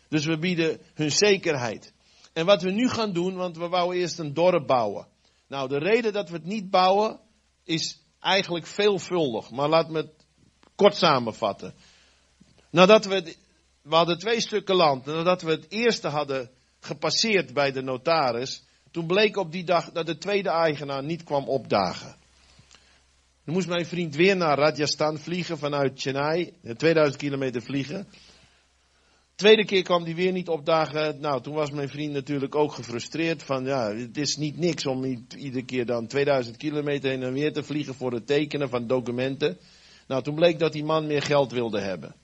Dus 0.08 0.24
we 0.24 0.38
bieden 0.38 0.80
hun 0.94 1.12
zekerheid. 1.12 1.92
En 2.32 2.46
wat 2.46 2.62
we 2.62 2.70
nu 2.70 2.88
gaan 2.88 3.12
doen, 3.12 3.34
want 3.34 3.56
we 3.56 3.68
wouden 3.68 4.00
eerst 4.00 4.18
een 4.18 4.34
dorp 4.34 4.66
bouwen. 4.66 5.06
Nou, 5.48 5.68
de 5.68 5.78
reden 5.78 6.12
dat 6.12 6.28
we 6.28 6.36
het 6.36 6.44
niet 6.44 6.70
bouwen 6.70 7.20
is 7.64 8.00
eigenlijk 8.20 8.66
veelvuldig. 8.66 9.50
Maar 9.50 9.68
laat 9.68 9.90
me 9.90 9.96
het 9.96 10.12
kort 10.74 10.96
samenvatten. 10.96 11.74
Nadat 12.70 13.04
we, 13.04 13.36
we 13.88 13.94
hadden 13.94 14.18
twee 14.18 14.40
stukken 14.40 14.74
land. 14.74 15.04
Nadat 15.04 15.42
we 15.42 15.50
het 15.50 15.66
eerste 15.68 16.08
hadden 16.08 16.50
gepasseerd 16.80 17.54
bij 17.54 17.72
de 17.72 17.82
notaris. 17.82 18.64
Toen 18.90 19.06
bleek 19.06 19.36
op 19.36 19.52
die 19.52 19.64
dag 19.64 19.92
dat 19.92 20.06
de 20.06 20.18
tweede 20.18 20.50
eigenaar 20.50 21.04
niet 21.04 21.22
kwam 21.22 21.48
opdagen. 21.48 22.16
Toen 23.44 23.54
moest 23.54 23.68
mijn 23.68 23.86
vriend 23.86 24.16
weer 24.16 24.36
naar 24.36 24.58
Rajasthan 24.58 25.18
vliegen 25.18 25.58
vanuit 25.58 26.00
Chennai. 26.00 26.52
2000 26.76 27.16
kilometer 27.22 27.62
vliegen. 27.62 28.08
Tweede 29.34 29.64
keer 29.64 29.82
kwam 29.82 30.04
hij 30.04 30.14
weer 30.14 30.32
niet 30.32 30.48
opdagen. 30.48 31.20
Nou, 31.20 31.42
toen 31.42 31.54
was 31.54 31.70
mijn 31.70 31.88
vriend 31.88 32.12
natuurlijk 32.12 32.54
ook 32.54 32.72
gefrustreerd 32.72 33.42
van 33.42 33.64
ja, 33.64 33.94
het 33.94 34.16
is 34.16 34.36
niet 34.36 34.58
niks 34.58 34.86
om 34.86 35.04
iedere 35.36 35.64
keer 35.64 35.86
dan 35.86 36.06
2000 36.06 36.56
kilometer 36.56 37.10
heen 37.10 37.22
en 37.22 37.32
weer 37.32 37.52
te 37.52 37.62
vliegen 37.62 37.94
voor 37.94 38.12
het 38.12 38.26
tekenen 38.26 38.68
van 38.68 38.86
documenten. 38.86 39.58
Nou, 40.06 40.22
toen 40.22 40.34
bleek 40.34 40.58
dat 40.58 40.72
die 40.72 40.84
man 40.84 41.06
meer 41.06 41.22
geld 41.22 41.52
wilde 41.52 41.80
hebben. 41.80 42.14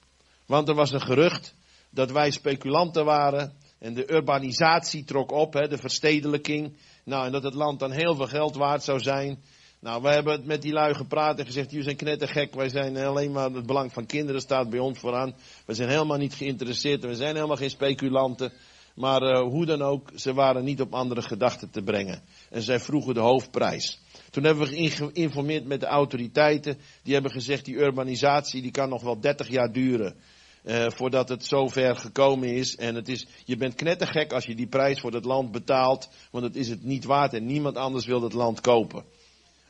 Want 0.46 0.68
er 0.68 0.74
was 0.74 0.92
een 0.92 1.00
gerucht 1.00 1.54
dat 1.90 2.10
wij 2.10 2.30
speculanten 2.30 3.04
waren 3.04 3.52
en 3.78 3.94
de 3.94 4.12
urbanisatie 4.12 5.04
trok 5.04 5.32
op, 5.32 5.52
hè, 5.52 5.68
de 5.68 5.78
verstedelijking. 5.78 6.76
Nou, 7.04 7.26
en 7.26 7.32
dat 7.32 7.42
het 7.42 7.54
land 7.54 7.78
dan 7.78 7.90
heel 7.90 8.14
veel 8.14 8.26
geld 8.26 8.56
waard 8.56 8.82
zou 8.82 9.00
zijn. 9.00 9.42
Nou, 9.80 10.02
we 10.02 10.08
hebben 10.08 10.32
het 10.32 10.44
met 10.44 10.62
die 10.62 10.72
lui 10.72 10.94
gepraat 10.94 11.38
en 11.38 11.46
gezegd, 11.46 11.70
jullie 11.70 11.84
zijn 11.84 11.96
knettergek. 11.96 12.54
Wij 12.54 12.68
zijn 12.68 12.96
alleen 12.96 13.32
maar, 13.32 13.50
het 13.50 13.66
belang 13.66 13.92
van 13.92 14.06
kinderen 14.06 14.40
staat 14.40 14.70
bij 14.70 14.78
ons 14.78 14.98
vooraan. 14.98 15.34
We 15.66 15.74
zijn 15.74 15.88
helemaal 15.88 16.18
niet 16.18 16.34
geïnteresseerd 16.34 17.02
en 17.02 17.08
we 17.08 17.14
zijn 17.14 17.34
helemaal 17.34 17.56
geen 17.56 17.70
speculanten. 17.70 18.52
Maar 18.94 19.22
uh, 19.22 19.40
hoe 19.40 19.66
dan 19.66 19.82
ook, 19.82 20.10
ze 20.14 20.34
waren 20.34 20.64
niet 20.64 20.80
op 20.80 20.94
andere 20.94 21.22
gedachten 21.22 21.70
te 21.70 21.82
brengen. 21.82 22.22
En 22.50 22.62
zij 22.62 22.80
vroegen 22.80 23.14
de 23.14 23.20
hoofdprijs. 23.20 24.00
Toen 24.30 24.44
hebben 24.44 24.68
we 24.68 24.90
geïnformeerd 24.90 25.64
met 25.64 25.80
de 25.80 25.86
autoriteiten. 25.86 26.78
Die 27.02 27.12
hebben 27.12 27.32
gezegd, 27.32 27.64
die 27.64 27.76
urbanisatie 27.76 28.62
die 28.62 28.70
kan 28.70 28.88
nog 28.88 29.02
wel 29.02 29.20
30 29.20 29.48
jaar 29.48 29.72
duren. 29.72 30.16
Uh, 30.64 30.86
voordat 30.90 31.28
het 31.28 31.44
zover 31.44 31.96
gekomen 31.96 32.48
is. 32.48 32.76
En 32.76 32.94
het 32.94 33.08
is, 33.08 33.26
je 33.44 33.56
bent 33.56 33.74
knettergek 33.74 34.32
als 34.32 34.44
je 34.44 34.54
die 34.54 34.66
prijs 34.66 35.00
voor 35.00 35.12
het 35.12 35.24
land 35.24 35.52
betaalt. 35.52 36.08
Want 36.30 36.44
het 36.44 36.56
is 36.56 36.68
het 36.68 36.84
niet 36.84 37.04
waard 37.04 37.32
en 37.32 37.46
niemand 37.46 37.76
anders 37.76 38.06
wil 38.06 38.22
het 38.22 38.32
land 38.32 38.60
kopen. 38.60 39.04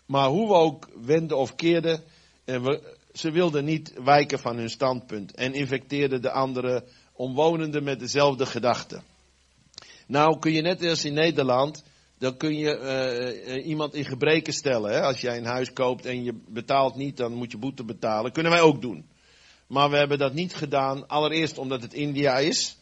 Maar 0.07 0.29
hoe 0.29 0.49
we 0.49 0.55
ook 0.55 0.89
wenden 1.05 1.37
of 1.37 1.55
keerden, 1.55 2.03
ze 3.13 3.31
wilden 3.31 3.65
niet 3.65 3.93
wijken 4.05 4.39
van 4.39 4.57
hun 4.57 4.71
standpunt 4.71 5.35
en 5.35 5.55
infecteerden 5.55 6.23
de 6.23 6.31
andere 6.31 6.85
omwonenden 7.13 7.85
met 7.85 8.01
dezelfde 8.01 8.47
gedachten. 8.47 9.03
Nou 10.07 10.39
kun 10.39 10.53
je 10.53 10.63
net 10.63 10.85
als 10.85 11.05
in 11.05 11.15
Nederland, 11.15 11.85
dan 12.19 12.37
kun 12.37 12.57
je 12.57 12.79
uh, 13.47 13.67
iemand 13.67 13.95
in 13.95 14.05
gebreken 14.05 14.53
stellen. 14.53 14.93
Hè? 14.93 15.03
Als 15.03 15.21
jij 15.21 15.37
een 15.37 15.45
huis 15.45 15.73
koopt 15.73 16.07
en 16.07 16.25
je 16.25 16.41
betaalt 16.49 16.97
niet, 16.97 17.17
dan 17.17 17.33
moet 17.33 17.51
je 17.51 17.59
boete 17.59 17.85
betalen. 17.85 18.33
Kunnen 18.33 18.53
wij 18.53 18.61
ook 18.61 18.83
doen. 18.83 19.07
Maar 19.75 19.91
we 19.91 19.97
hebben 19.97 20.19
dat 20.19 20.35
niet 20.35 20.55
gedaan. 20.55 21.09
Allereerst 21.09 21.59
omdat 21.59 21.83
het 21.83 21.95
India 21.95 22.39
is. 22.39 22.77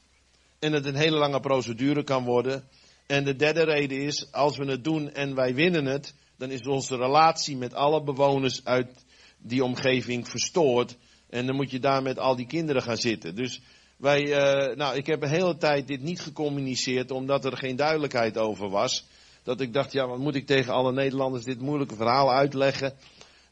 En 0.59 0.73
het 0.73 0.87
een 0.87 0.95
hele 0.95 1.17
lange 1.17 1.41
procedure 1.41 2.05
kan 2.05 2.25
worden. 2.25 2.65
En 3.07 3.25
de 3.25 3.37
derde 3.37 3.65
reden 3.65 3.99
is, 3.99 4.33
als 4.33 4.57
we 4.57 4.65
het 4.65 4.85
doen 4.85 5.13
en 5.13 5.35
wij 5.35 5.55
winnen 5.55 5.85
het, 5.85 6.15
dan 6.37 6.51
is 6.51 6.67
onze 6.67 6.97
relatie 6.97 7.57
met 7.57 7.75
alle 7.75 8.03
bewoners 8.03 8.65
uit 8.65 9.05
die 9.39 9.65
omgeving 9.65 10.29
verstoord. 10.29 10.97
En 11.31 11.47
dan 11.47 11.57
moet 11.57 11.71
je 11.71 11.79
daar 11.79 12.03
met 12.03 12.19
al 12.19 12.37
die 12.37 12.47
kinderen 12.47 12.83
gaan 12.83 12.97
zitten. 12.97 13.35
Dus 13.35 13.61
wij, 13.97 14.23
uh, 14.23 14.77
nou, 14.77 14.97
ik 14.97 15.07
heb 15.07 15.23
een 15.23 15.29
hele 15.29 15.57
tijd 15.57 15.87
dit 15.87 16.03
niet 16.03 16.21
gecommuniceerd, 16.21 17.11
omdat 17.11 17.45
er 17.45 17.57
geen 17.57 17.77
duidelijkheid 17.77 18.39
over 18.39 18.69
was. 18.69 19.07
Dat 19.43 19.61
ik 19.61 19.73
dacht, 19.73 19.93
ja, 19.93 20.07
wat 20.07 20.19
moet 20.19 20.35
ik 20.35 20.47
tegen 20.47 20.73
alle 20.73 20.93
Nederlanders 20.93 21.45
dit 21.45 21.61
moeilijke 21.61 21.97
verhaal 21.97 22.33
uitleggen? 22.33 22.95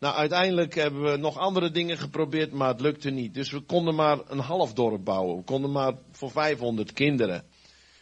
Nou, 0.00 0.14
uiteindelijk 0.14 0.74
hebben 0.74 1.02
we 1.02 1.16
nog 1.16 1.38
andere 1.38 1.70
dingen 1.70 1.98
geprobeerd, 1.98 2.52
maar 2.52 2.68
het 2.68 2.80
lukte 2.80 3.10
niet. 3.10 3.34
Dus 3.34 3.50
we 3.50 3.60
konden 3.60 3.94
maar 3.94 4.18
een 4.26 4.38
half 4.38 4.72
dorp 4.72 5.04
bouwen. 5.04 5.36
We 5.36 5.42
konden 5.42 5.72
maar 5.72 5.94
voor 6.12 6.30
500 6.30 6.92
kinderen. 6.92 7.44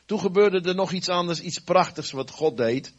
Toen 0.06 0.20
gebeurde 0.20 0.68
er 0.68 0.74
nog 0.74 0.92
iets 0.92 1.08
anders, 1.08 1.40
iets 1.40 1.58
prachtigs 1.58 2.10
wat 2.10 2.30
God 2.30 2.56
deed. 2.56 2.92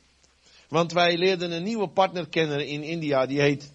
Want 0.68 0.91
wij 0.91 1.18
leerden 1.18 1.52
een 1.52 1.64
nieuwe 1.64 1.88
partner 1.88 2.28
kennen 2.28 2.68
in 2.68 2.84
India, 2.84 3.26
die 3.26 3.41
heet 3.41 3.72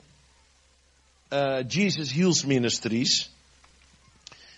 uh, 1.31 1.59
Jesus 1.69 2.13
Heals 2.13 2.45
Ministries. 2.45 3.31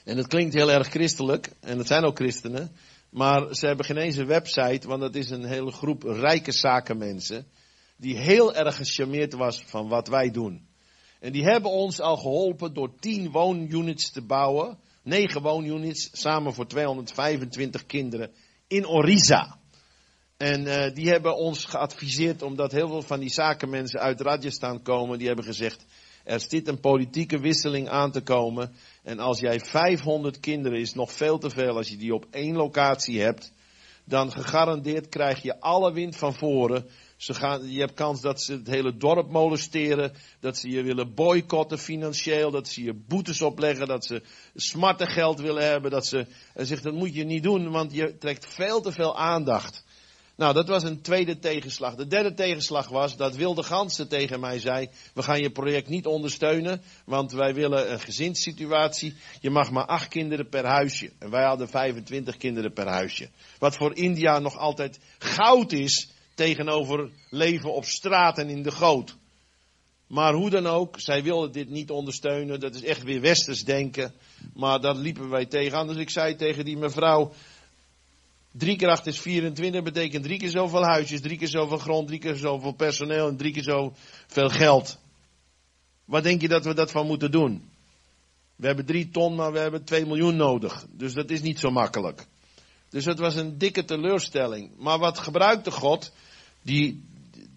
En 0.05 0.17
dat 0.17 0.27
klinkt 0.27 0.55
heel 0.55 0.71
erg 0.71 0.89
christelijk, 0.89 1.51
en 1.61 1.77
dat 1.77 1.87
zijn 1.87 2.05
ook 2.05 2.17
christenen. 2.17 2.73
Maar 3.09 3.55
ze 3.55 3.67
hebben 3.67 3.87
geen 3.87 3.97
eens 3.97 4.17
een 4.17 4.27
website, 4.27 4.89
want 4.89 5.01
dat 5.01 5.15
is 5.15 5.31
een 5.31 5.45
hele 5.45 5.71
groep 5.71 6.03
rijke 6.03 6.53
zakenmensen. 6.53 7.47
Die 7.97 8.17
heel 8.17 8.55
erg 8.55 8.77
gecharmeerd 8.77 9.33
was 9.33 9.63
van 9.63 9.89
wat 9.89 10.09
wij 10.09 10.31
doen. 10.31 10.67
En 11.21 11.33
die 11.33 11.45
hebben 11.45 11.71
ons 11.71 12.01
al 12.01 12.17
geholpen 12.17 12.75
door 12.75 12.99
tien 12.99 13.31
woonunits 13.31 14.11
te 14.11 14.23
bouwen. 14.23 14.79
Negen 15.03 15.43
woonunits, 15.43 16.09
samen 16.13 16.55
voor 16.55 16.67
225 16.67 17.87
kinderen 17.87 18.31
in 18.67 18.87
Orissa. 18.87 19.59
En 20.37 20.67
uh, 20.67 20.95
die 20.95 21.09
hebben 21.09 21.37
ons 21.37 21.65
geadviseerd, 21.65 22.43
omdat 22.43 22.73
heel 22.73 22.89
veel 22.89 23.03
van 23.03 23.21
die 23.21 23.31
zakenmensen 23.31 24.01
uit 24.01 24.21
Rajasthan 24.21 24.83
komen, 24.83 25.19
die 25.19 25.27
hebben 25.27 25.45
gezegd, 25.45 25.85
er 26.25 26.41
zit 26.41 26.69
een 26.69 26.81
politieke 26.81 27.39
wisseling 27.39 27.89
aan 27.89 28.11
te 28.11 28.21
komen. 28.21 28.75
En 29.03 29.19
als 29.19 29.41
jij 29.41 29.61
500 29.61 30.41
kinderen 30.41 30.81
is 30.81 30.95
nog 30.95 31.13
veel 31.13 31.39
te 31.39 31.51
veel 31.51 31.77
als 31.77 31.89
je 31.89 31.97
die 31.97 32.15
op 32.15 32.27
één 32.31 32.57
locatie 32.57 33.21
hebt, 33.21 33.53
dan 34.05 34.33
gegarandeerd 34.33 35.09
krijg 35.09 35.43
je 35.43 35.61
alle 35.61 35.93
wind 35.93 36.17
van 36.17 36.35
voren. 36.35 36.87
Ze 37.17 37.35
gaan, 37.35 37.71
je 37.71 37.79
hebt 37.79 37.95
kans 37.95 38.21
dat 38.21 38.43
ze 38.43 38.53
het 38.53 38.67
hele 38.67 38.97
dorp 38.97 39.31
molesteren, 39.31 40.13
dat 40.41 40.57
ze 40.57 40.71
je 40.71 40.83
willen 40.83 41.15
boycotten 41.15 41.79
financieel, 41.79 42.51
dat 42.51 42.69
ze 42.69 42.83
je 42.83 42.95
boetes 42.95 43.43
opleggen, 43.43 43.87
dat 43.87 44.05
ze 44.05 44.23
smartengeld 44.55 45.41
willen 45.41 45.65
hebben, 45.71 45.91
dat 45.91 46.07
ze, 46.07 46.27
en 46.55 46.67
zegt 46.67 46.83
dat 46.83 46.95
moet 46.95 47.15
je 47.15 47.25
niet 47.25 47.43
doen, 47.43 47.71
want 47.71 47.93
je 47.93 48.19
trekt 48.19 48.47
veel 48.47 48.81
te 48.81 48.93
veel 48.93 49.19
aandacht. 49.19 49.85
Nou, 50.37 50.55
dat 50.55 50.69
was 50.69 50.83
een 50.83 51.01
tweede 51.01 51.39
tegenslag. 51.39 51.95
De 51.95 52.07
derde 52.07 52.35
tegenslag 52.35 52.89
was 52.89 53.17
dat 53.17 53.37
Wilde 53.37 53.63
Gansen 53.63 54.09
tegen 54.09 54.41
mij 54.41 54.59
zei: 54.59 54.89
We 55.15 55.23
gaan 55.23 55.41
je 55.41 55.51
project 55.51 55.89
niet 55.89 56.07
ondersteunen, 56.07 56.83
want 57.05 57.33
wij 57.33 57.55
willen 57.55 57.93
een 57.93 58.01
gezinssituatie. 58.01 59.15
Je 59.41 59.51
mag 59.51 59.71
maar 59.71 59.87
acht 59.87 60.09
kinderen 60.09 60.49
per 60.49 60.67
huisje. 60.67 61.13
En 61.19 61.31
wij 61.31 61.45
hadden 61.45 61.69
25 61.69 62.37
kinderen 62.37 62.73
per 62.73 62.87
huisje. 62.87 63.29
Wat 63.59 63.77
voor 63.77 63.97
India 63.97 64.39
nog 64.39 64.57
altijd 64.57 64.99
goud 65.19 65.73
is 65.73 66.11
tegenover 66.37 67.11
leven 67.31 67.75
op 67.75 67.85
straat 67.85 68.39
en 68.39 68.49
in 68.49 68.63
de 68.63 68.71
goot. 68.71 69.17
Maar 70.07 70.33
hoe 70.35 70.51
dan 70.51 70.67
ook, 70.67 71.01
zij 71.01 71.23
wilden 71.23 71.53
dit 71.53 71.69
niet 71.69 71.91
ondersteunen. 71.91 72.61
Dat 72.61 72.75
is 72.75 72.83
echt 72.83 73.03
weer 73.03 73.21
westers 73.21 73.65
denken. 73.65 74.15
Maar 74.55 74.81
daar 74.81 74.95
liepen 74.95 75.29
wij 75.29 75.47
tegenaan. 75.47 75.87
Dus 75.87 75.97
ik 75.97 76.11
zei 76.11 76.37
tegen 76.37 76.65
die 76.65 76.77
mevrouw: 76.77 77.33
Drie 78.53 78.77
keer 78.77 78.89
acht 78.89 79.07
is 79.07 79.21
24, 79.21 79.83
betekent 79.83 80.25
drie 80.25 80.39
keer 80.39 80.51
zoveel 80.51 80.85
huisjes, 80.85 81.21
drie 81.21 81.39
keer 81.39 81.49
zoveel 81.49 81.79
grond, 81.79 82.07
drie 82.07 82.19
keer 82.19 82.37
zoveel 82.37 82.73
personeel 82.73 83.29
en 83.29 83.37
drie 83.37 83.53
keer 83.53 83.63
zoveel 83.63 84.49
geld. 84.49 84.99
Wat 86.05 86.23
denk 86.23 86.41
je 86.41 86.49
dat 86.49 86.65
we 86.65 86.75
dat 86.75 86.91
van 86.91 87.07
moeten 87.07 87.31
doen? 87.31 87.71
We 88.57 88.67
hebben 88.67 88.87
drie 88.87 89.11
ton, 89.11 89.35
maar 89.35 89.53
we 89.53 89.59
hebben 89.59 89.85
twee 89.85 90.07
miljoen 90.07 90.37
nodig. 90.37 90.87
Dus 90.91 91.13
dat 91.13 91.31
is 91.31 91.41
niet 91.41 91.59
zo 91.59 91.71
makkelijk. 91.71 92.27
Dus 92.89 93.05
het 93.05 93.19
was 93.19 93.35
een 93.35 93.59
dikke 93.59 93.85
teleurstelling. 93.85 94.71
Maar 94.79 94.99
wat 94.99 95.19
gebruikte 95.19 95.71
God? 95.71 96.13
Die, 96.67 97.05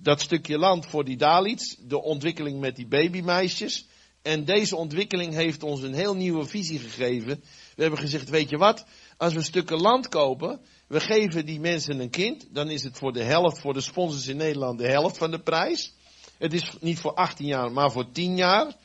dat 0.02 0.22
stukje 0.22 0.58
land 0.58 0.86
voor 0.86 1.06
die 1.06 1.18
Dalits, 1.18 1.76
de 1.80 2.02
ontwikkeling 2.02 2.60
met 2.60 2.76
die 2.76 2.88
babymeisjes. 2.88 3.88
En 4.22 4.46
deze 4.46 4.76
ontwikkeling 4.76 5.34
heeft 5.34 5.64
ons 5.64 5.82
een 5.82 5.94
heel 5.94 6.16
nieuwe 6.16 6.46
visie 6.46 6.80
gegeven. 6.80 7.44
We 7.76 7.82
hebben 7.82 8.00
gezegd, 8.00 8.30
weet 8.30 8.50
je 8.50 8.58
wat? 8.58 8.86
Als 9.18 9.34
we 9.34 9.42
stukken 9.42 9.82
land 9.82 10.10
kopen, 10.10 10.60
we 10.88 11.00
geven 11.00 11.46
die 11.46 11.60
mensen 11.60 12.00
een 12.00 12.10
kind, 12.10 12.48
dan 12.52 12.70
is 12.70 12.84
het 12.84 12.98
voor 12.98 13.14
de 13.14 13.24
helft, 13.24 13.60
voor 13.60 13.74
de 13.74 13.82
sponsors 13.82 14.28
in 14.28 14.38
Nederland, 14.38 14.80
de 14.80 14.88
helft 14.88 15.18
van 15.18 15.32
de 15.32 15.40
prijs. 15.40 15.94
Het 16.38 16.54
is 16.54 16.72
niet 16.80 17.00
voor 17.00 17.14
18 17.14 17.46
jaar, 17.46 17.72
maar 17.72 17.92
voor 17.92 18.12
10 18.12 18.36
jaar. 18.36 18.76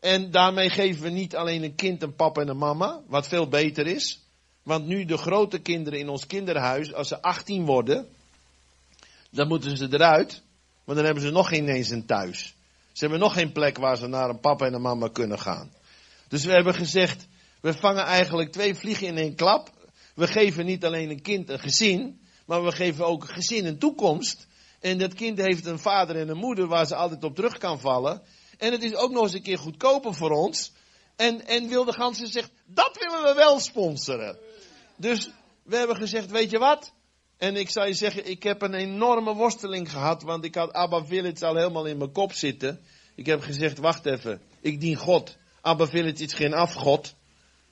En 0.00 0.30
daarmee 0.30 0.70
geven 0.70 1.02
we 1.02 1.10
niet 1.10 1.36
alleen 1.36 1.62
een 1.62 1.74
kind, 1.74 2.02
een 2.02 2.14
papa 2.14 2.40
en 2.40 2.48
een 2.48 2.58
mama, 2.58 3.02
wat 3.06 3.28
veel 3.28 3.48
beter 3.48 3.86
is. 3.86 4.22
Want 4.62 4.86
nu 4.86 5.04
de 5.04 5.16
grote 5.16 5.58
kinderen 5.58 5.98
in 5.98 6.08
ons 6.08 6.26
kinderhuis, 6.26 6.94
als 6.94 7.08
ze 7.08 7.22
18 7.22 7.64
worden, 7.64 8.08
dan 9.34 9.48
moeten 9.48 9.76
ze 9.76 9.88
eruit. 9.90 10.42
Want 10.84 10.96
dan 10.96 11.06
hebben 11.06 11.24
ze 11.24 11.30
nog 11.30 11.48
geen 11.48 11.68
eens 11.68 11.90
een 11.90 12.06
thuis. 12.06 12.54
Ze 12.92 13.00
hebben 13.00 13.18
nog 13.18 13.32
geen 13.32 13.52
plek 13.52 13.78
waar 13.78 13.96
ze 13.96 14.06
naar 14.06 14.28
een 14.28 14.40
papa 14.40 14.66
en 14.66 14.74
een 14.74 14.80
mama 14.80 15.08
kunnen 15.08 15.38
gaan. 15.38 15.72
Dus 16.28 16.44
we 16.44 16.52
hebben 16.52 16.74
gezegd, 16.74 17.26
we 17.60 17.72
vangen 17.72 18.04
eigenlijk 18.04 18.52
twee 18.52 18.74
vliegen 18.74 19.06
in 19.06 19.16
één 19.16 19.34
klap. 19.34 19.70
We 20.14 20.26
geven 20.26 20.66
niet 20.66 20.84
alleen 20.84 21.10
een 21.10 21.22
kind 21.22 21.48
een 21.48 21.58
gezin, 21.58 22.20
maar 22.46 22.64
we 22.64 22.72
geven 22.72 23.06
ook 23.06 23.22
een 23.22 23.34
gezin 23.34 23.66
een 23.66 23.78
toekomst. 23.78 24.46
En 24.80 24.98
dat 24.98 25.14
kind 25.14 25.38
heeft 25.38 25.66
een 25.66 25.78
vader 25.78 26.16
en 26.16 26.28
een 26.28 26.36
moeder 26.36 26.66
waar 26.66 26.86
ze 26.86 26.94
altijd 26.94 27.24
op 27.24 27.34
terug 27.34 27.58
kan 27.58 27.80
vallen. 27.80 28.22
En 28.58 28.72
het 28.72 28.82
is 28.82 28.94
ook 28.94 29.10
nog 29.10 29.22
eens 29.22 29.34
een 29.34 29.42
keer 29.42 29.58
goedkoper 29.58 30.14
voor 30.14 30.30
ons. 30.30 30.72
En, 31.16 31.46
en 31.46 31.68
Wilde 31.68 31.92
Gansen 31.92 32.26
zegt, 32.26 32.50
dat 32.66 32.98
willen 32.98 33.22
we 33.22 33.34
wel 33.34 33.60
sponsoren. 33.60 34.38
Dus 34.96 35.30
we 35.62 35.76
hebben 35.76 35.96
gezegd, 35.96 36.30
weet 36.30 36.50
je 36.50 36.58
wat? 36.58 36.92
En 37.38 37.56
ik 37.56 37.70
zou 37.70 37.86
je 37.86 37.94
zeggen, 37.94 38.30
ik 38.30 38.42
heb 38.42 38.62
een 38.62 38.74
enorme 38.74 39.34
worsteling 39.34 39.90
gehad, 39.90 40.22
want 40.22 40.44
ik 40.44 40.54
had 40.54 40.72
Abba 40.72 41.04
Village 41.04 41.46
al 41.46 41.56
helemaal 41.56 41.86
in 41.86 41.98
mijn 41.98 42.12
kop 42.12 42.32
zitten. 42.32 42.80
Ik 43.14 43.26
heb 43.26 43.40
gezegd, 43.40 43.78
wacht 43.78 44.06
even, 44.06 44.40
ik 44.60 44.80
dien 44.80 44.96
God. 44.96 45.36
Abba 45.60 45.86
Village 45.86 46.24
is 46.24 46.32
geen 46.32 46.54
afgod. 46.54 47.14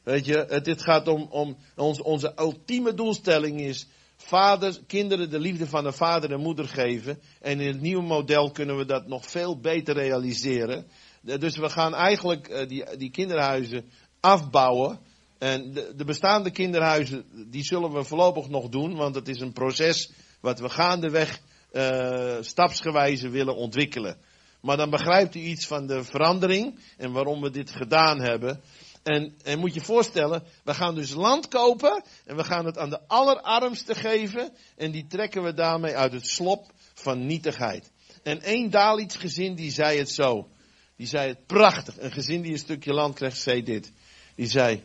Weet 0.03 0.25
je, 0.25 0.45
het, 0.49 0.65
dit 0.65 0.83
gaat 0.83 1.09
om, 1.09 1.27
om 1.31 1.57
ons, 1.77 2.03
onze 2.03 2.33
ultieme 2.37 2.95
doelstelling 2.95 3.61
is, 3.61 3.87
vaders, 4.17 4.81
kinderen 4.87 5.31
de 5.31 5.39
liefde 5.39 5.67
van 5.67 5.87
een 5.87 5.93
vader 5.93 6.33
en 6.33 6.41
moeder 6.41 6.69
geven. 6.69 7.21
En 7.41 7.61
in 7.61 7.67
het 7.67 7.81
nieuwe 7.81 8.03
model 8.03 8.51
kunnen 8.51 8.77
we 8.77 8.85
dat 8.85 9.07
nog 9.07 9.31
veel 9.31 9.61
beter 9.61 9.95
realiseren. 9.95 10.87
Dus 11.21 11.57
we 11.57 11.71
gaan 11.71 11.95
eigenlijk 11.95 12.49
uh, 12.49 12.69
die, 12.69 12.97
die 12.97 13.11
kinderhuizen 13.11 13.91
afbouwen. 14.21 14.99
En 15.43 15.73
de, 15.73 15.93
de, 15.97 16.05
bestaande 16.05 16.51
kinderhuizen, 16.51 17.25
die 17.51 17.65
zullen 17.65 17.93
we 17.93 18.05
voorlopig 18.05 18.49
nog 18.49 18.69
doen, 18.69 18.95
want 18.97 19.15
het 19.15 19.29
is 19.29 19.41
een 19.41 19.53
proces 19.53 20.11
wat 20.41 20.61
we 20.61 20.69
gaandeweg 20.69 21.41
uh, 21.73 22.37
stapsgewijze 22.41 23.29
willen 23.29 23.57
ontwikkelen. 23.57 24.17
Maar 24.61 24.77
dan 24.77 24.91
begrijpt 24.91 25.35
u 25.35 25.41
iets 25.41 25.67
van 25.67 25.87
de 25.87 26.05
verandering 26.05 26.79
en 26.97 27.13
waarom 27.13 27.41
we 27.41 27.51
dit 27.51 27.71
gedaan 27.71 28.21
hebben. 28.21 28.61
En, 29.03 29.35
en 29.43 29.59
moet 29.59 29.75
je 29.75 29.81
voorstellen, 29.81 30.43
we 30.65 30.75
gaan 30.75 30.95
dus 30.95 31.13
land 31.13 31.49
kopen 31.49 32.05
en 32.25 32.37
we 32.37 32.45
gaan 32.45 32.65
het 32.65 32.79
aan 32.79 32.91
de 32.91 33.01
allerarmsten 33.07 33.97
geven 33.97 34.53
en 34.77 34.91
die 34.91 35.07
trekken 35.07 35.43
we 35.43 35.55
daarmee 35.55 35.97
uit 35.97 36.13
het 36.13 36.27
slop 36.27 36.73
van 36.95 37.27
nietigheid. 37.27 37.91
En 38.23 38.41
één 38.41 38.71
Dalits 38.71 39.17
gezin 39.17 39.55
die 39.55 39.71
zei 39.71 39.99
het 39.99 40.11
zo. 40.11 40.49
Die 40.97 41.07
zei 41.07 41.29
het 41.29 41.47
prachtig. 41.47 41.99
Een 41.99 42.13
gezin 42.13 42.43
die 42.43 42.53
een 42.53 42.59
stukje 42.59 42.93
land 42.93 43.15
krijgt, 43.15 43.41
zei 43.41 43.63
dit. 43.63 43.93
Die 44.35 44.49
zei, 44.49 44.83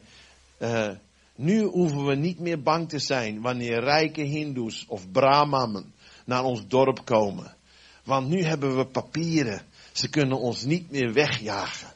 uh, 0.60 0.90
nu 1.36 1.64
hoeven 1.64 2.06
we 2.06 2.16
niet 2.16 2.40
meer 2.40 2.62
bang 2.62 2.90
te 2.90 3.00
zijn 3.00 3.42
wanneer 3.42 3.80
rijke 3.80 4.22
hindoes 4.22 4.86
of 4.88 5.12
brahmanen 5.12 5.94
naar 6.26 6.44
ons 6.44 6.68
dorp 6.68 7.06
komen. 7.06 7.56
Want 8.04 8.28
nu 8.28 8.44
hebben 8.44 8.78
we 8.78 8.86
papieren. 8.86 9.62
Ze 9.92 10.10
kunnen 10.10 10.40
ons 10.40 10.64
niet 10.64 10.92
meer 10.92 11.14
wegjagen. 11.14 11.94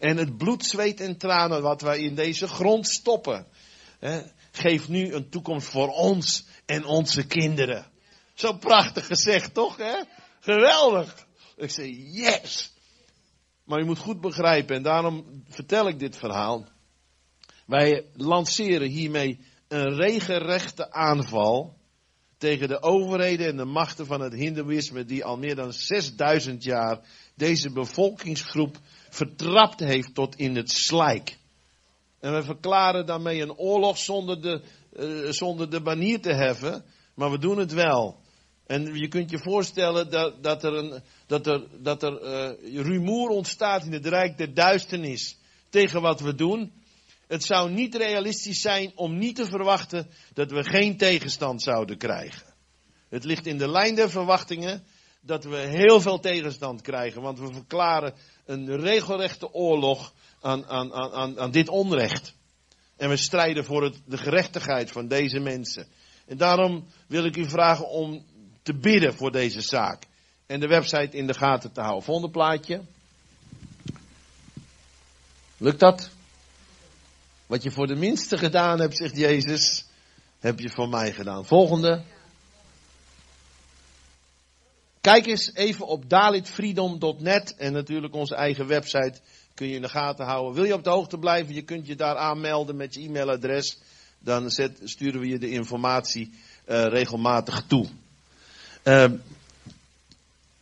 En 0.00 0.16
het 0.16 0.36
bloed, 0.36 0.64
zweet 0.64 1.00
en 1.00 1.16
tranen 1.16 1.62
wat 1.62 1.80
wij 1.80 1.98
in 1.98 2.14
deze 2.14 2.48
grond 2.48 2.88
stoppen, 2.88 3.46
hè, 3.98 4.22
geeft 4.50 4.88
nu 4.88 5.12
een 5.12 5.28
toekomst 5.28 5.66
voor 5.66 5.88
ons 5.88 6.46
en 6.66 6.84
onze 6.84 7.26
kinderen. 7.26 7.86
Zo 8.34 8.52
prachtig 8.52 9.06
gezegd, 9.06 9.54
toch? 9.54 9.76
Hè? 9.76 9.94
Geweldig. 10.40 11.26
Ik 11.56 11.70
zeg, 11.70 11.86
yes. 11.96 12.72
Maar 13.64 13.78
je 13.78 13.84
moet 13.84 13.98
goed 13.98 14.20
begrijpen, 14.20 14.76
en 14.76 14.82
daarom 14.82 15.42
vertel 15.48 15.88
ik 15.88 15.98
dit 15.98 16.16
verhaal. 16.16 16.66
Wij 17.66 18.04
lanceren 18.14 18.88
hiermee 18.88 19.38
een 19.68 19.96
regenrechte 19.96 20.92
aanval 20.92 21.76
tegen 22.38 22.68
de 22.68 22.82
overheden 22.82 23.46
en 23.46 23.56
de 23.56 23.64
machten 23.64 24.06
van 24.06 24.20
het 24.20 24.32
Hindoeïsme 24.32 25.04
die 25.04 25.24
al 25.24 25.36
meer 25.36 25.54
dan 25.54 25.72
6000 25.72 26.64
jaar 26.64 27.00
deze 27.34 27.70
bevolkingsgroep 27.70 28.76
vertrapt 29.10 29.80
heeft 29.80 30.14
tot 30.14 30.36
in 30.36 30.56
het 30.56 30.70
slijk. 30.70 31.36
En 32.20 32.34
we 32.34 32.42
verklaren 32.42 33.06
daarmee 33.06 33.42
een 33.42 33.54
oorlog 33.56 33.98
zonder 33.98 34.42
de, 34.42 34.60
uh, 34.92 35.30
zonder 35.30 35.70
de 35.70 35.80
banier 35.80 36.20
te 36.20 36.32
heffen, 36.32 36.84
maar 37.14 37.30
we 37.30 37.38
doen 37.38 37.58
het 37.58 37.72
wel. 37.72 38.22
En 38.66 38.94
je 38.94 39.08
kunt 39.08 39.30
je 39.30 39.38
voorstellen 39.38 40.10
dat, 40.10 40.42
dat 40.42 40.64
er, 40.64 40.74
een, 40.74 41.02
dat 41.26 41.46
er, 41.46 41.62
dat 41.80 42.02
er 42.02 42.22
uh, 42.62 42.82
rumoer 42.82 43.28
ontstaat 43.28 43.84
in 43.84 43.92
het 43.92 44.06
rijk 44.06 44.38
der 44.38 44.54
duisternis 44.54 45.38
tegen 45.70 46.00
wat 46.00 46.20
we 46.20 46.34
doen. 46.34 46.72
Het 47.26 47.44
zou 47.44 47.70
niet 47.70 47.94
realistisch 47.94 48.60
zijn 48.60 48.92
om 48.94 49.18
niet 49.18 49.36
te 49.36 49.46
verwachten 49.46 50.10
dat 50.32 50.50
we 50.50 50.64
geen 50.64 50.96
tegenstand 50.96 51.62
zouden 51.62 51.98
krijgen. 51.98 52.54
Het 53.08 53.24
ligt 53.24 53.46
in 53.46 53.58
de 53.58 53.68
lijn 53.68 53.94
der 53.94 54.10
verwachtingen 54.10 54.84
dat 55.20 55.44
we 55.44 55.56
heel 55.56 56.00
veel 56.00 56.20
tegenstand 56.20 56.80
krijgen, 56.80 57.22
want 57.22 57.38
we 57.38 57.52
verklaren 57.52 58.14
een 58.44 58.76
regelrechte 58.80 59.52
oorlog 59.52 60.12
aan, 60.40 60.66
aan, 60.66 60.92
aan, 60.92 61.40
aan 61.40 61.50
dit 61.50 61.68
onrecht. 61.68 62.34
En 62.96 63.08
we 63.08 63.16
strijden 63.16 63.64
voor 63.64 63.94
de 64.06 64.16
gerechtigheid 64.16 64.90
van 64.90 65.08
deze 65.08 65.38
mensen. 65.38 65.86
En 66.26 66.36
daarom 66.36 66.86
wil 67.06 67.24
ik 67.24 67.36
u 67.36 67.48
vragen 67.48 67.88
om 67.88 68.24
te 68.62 68.74
bidden 68.74 69.14
voor 69.14 69.32
deze 69.32 69.60
zaak. 69.60 70.06
En 70.46 70.60
de 70.60 70.66
website 70.66 71.16
in 71.16 71.26
de 71.26 71.34
gaten 71.34 71.72
te 71.72 71.80
houden. 71.80 72.04
Volgende 72.04 72.30
plaatje. 72.30 72.80
Lukt 75.56 75.80
dat? 75.80 76.10
Wat 77.54 77.62
je 77.62 77.70
voor 77.70 77.86
de 77.86 77.94
minste 77.94 78.38
gedaan 78.38 78.80
hebt, 78.80 78.96
zegt 78.96 79.16
Jezus, 79.16 79.84
heb 80.38 80.60
je 80.60 80.70
voor 80.70 80.88
mij 80.88 81.12
gedaan. 81.12 81.46
Volgende. 81.46 82.02
Kijk 85.00 85.26
eens 85.26 85.54
even 85.54 85.86
op 85.86 86.10
dalitfreedom.net 86.10 87.54
en 87.56 87.72
natuurlijk 87.72 88.14
onze 88.14 88.34
eigen 88.34 88.66
website 88.66 89.20
kun 89.54 89.68
je 89.68 89.74
in 89.74 89.82
de 89.82 89.88
gaten 89.88 90.24
houden. 90.24 90.54
Wil 90.54 90.64
je 90.64 90.74
op 90.74 90.84
de 90.84 90.90
hoogte 90.90 91.18
blijven, 91.18 91.54
je 91.54 91.62
kunt 91.62 91.86
je 91.86 91.96
daar 91.96 92.16
aanmelden 92.16 92.76
met 92.76 92.94
je 92.94 93.00
e-mailadres. 93.00 93.78
Dan 94.18 94.50
sturen 94.84 95.20
we 95.20 95.28
je 95.28 95.38
de 95.38 95.50
informatie 95.50 96.30
uh, 96.68 96.84
regelmatig 96.84 97.64
toe. 97.66 97.86
Uh, 98.84 99.12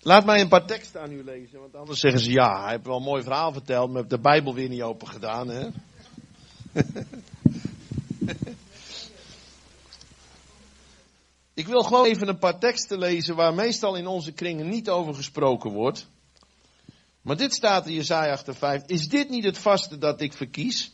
laat 0.01 0.25
mij 0.25 0.41
een 0.41 0.49
paar 0.49 0.67
teksten 0.67 1.01
aan 1.01 1.13
u 1.13 1.25
lezen, 1.25 1.61
want 1.61 1.77
anders 1.77 2.01
zeggen 2.01 2.21
ze 2.21 2.31
ja, 2.31 2.63
hij 2.63 2.71
heeft 2.71 2.87
wel 2.87 2.97
een 2.97 3.03
mooi 3.03 3.23
verhaal 3.23 3.53
verteld, 3.53 3.89
maar 3.89 3.97
heeft 3.97 4.11
de 4.11 4.21
Bijbel 4.21 4.55
weer 4.55 4.69
niet 4.69 4.83
open 4.83 5.09
gedaan. 5.09 5.49
Hè? 5.49 5.69
Ik 11.55 11.67
wil 11.67 11.83
gewoon 11.83 12.05
even 12.05 12.29
een 12.29 12.39
paar 12.39 12.59
teksten 12.59 12.99
lezen 12.99 13.37
waar 13.37 13.55
meestal 13.55 13.97
in 13.97 14.07
onze 14.07 14.33
kringen 14.33 14.69
niet 14.69 14.89
over 14.89 15.15
gesproken 15.15 15.71
wordt. 15.71 16.09
Maar 17.23 17.37
dit 17.37 17.55
staat 17.55 17.87
in 17.87 17.95
Jesaja 17.95 18.39
85. 18.39 18.87
Is 18.87 19.09
dit 19.09 19.29
niet 19.29 19.45
het 19.45 19.59
vaste 19.59 19.99
dat 19.99 20.21
ik 20.21 20.33
verkies? 20.33 20.93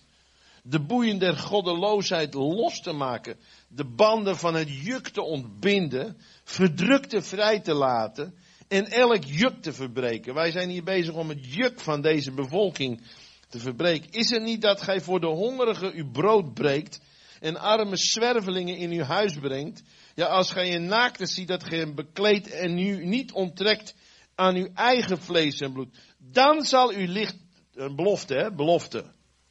De 0.62 0.80
boeien 0.80 1.18
der 1.18 1.36
goddeloosheid 1.36 2.34
los 2.34 2.80
te 2.80 2.92
maken. 2.92 3.36
De 3.68 3.84
banden 3.84 4.36
van 4.36 4.54
het 4.54 4.68
juk 4.70 5.08
te 5.08 5.22
ontbinden. 5.22 6.16
Verdrukte 6.44 7.22
vrij 7.22 7.60
te 7.60 7.74
laten. 7.74 8.34
En 8.68 8.86
elk 8.86 9.24
juk 9.24 9.62
te 9.62 9.72
verbreken. 9.72 10.34
Wij 10.34 10.50
zijn 10.50 10.68
hier 10.68 10.84
bezig 10.84 11.14
om 11.14 11.28
het 11.28 11.54
juk 11.54 11.80
van 11.80 12.00
deze 12.00 12.32
bevolking 12.32 13.02
te 13.48 13.58
verbreken. 13.58 14.10
Is 14.10 14.30
het 14.30 14.42
niet 14.42 14.62
dat 14.62 14.82
gij 14.82 15.00
voor 15.00 15.20
de 15.20 15.26
hongerige 15.26 15.92
uw 15.94 16.10
brood 16.10 16.54
breekt. 16.54 17.00
En 17.40 17.56
arme 17.56 17.96
zwervelingen 17.96 18.76
in 18.76 18.90
uw 18.90 19.02
huis 19.02 19.38
brengt. 19.38 19.82
Ja, 20.14 20.26
als 20.26 20.50
gij 20.50 20.74
een 20.74 20.86
naakte 20.86 21.26
ziet 21.26 21.48
dat 21.48 21.64
gij 21.64 21.78
hem 21.78 21.94
bekleedt 21.94 22.50
en 22.50 22.78
u 22.78 23.06
niet 23.06 23.32
onttrekt 23.32 23.94
aan 24.34 24.54
uw 24.54 24.68
eigen 24.74 25.18
vlees 25.18 25.60
en 25.60 25.72
bloed. 25.72 25.96
Dan 26.18 26.64
zal 26.64 26.90
uw 26.90 27.06
licht, 27.06 27.36
een 27.74 27.96
belofte 27.96 28.34
hè, 28.34 28.52
belofte. 28.52 29.04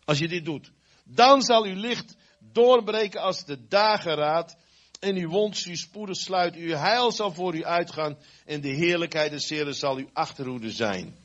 Als 0.06 0.18
je 0.18 0.28
dit 0.28 0.45
doet. 0.45 0.72
Dan 1.04 1.41
zal 1.41 1.64
uw 1.64 1.76
licht 1.76 2.16
doorbreken 2.39 3.22
als 3.22 3.45
de 3.45 3.68
dageraad. 3.68 4.58
En 5.00 5.16
uw 5.16 5.30
wond 5.30 5.66
u 5.66 5.76
spoedig 5.76 6.18
sluit. 6.18 6.56
Uw 6.56 6.76
heil 6.76 7.12
zal 7.12 7.32
voor 7.34 7.56
u 7.56 7.66
uitgaan. 7.66 8.18
En 8.45 8.62
de 8.62 8.70
heerlijkheid 8.70 9.32
des 9.32 9.50
Heren 9.50 9.76
zal 9.76 9.98
uw 9.98 10.10
achterhoede 10.14 10.72
zijn. 10.72 11.16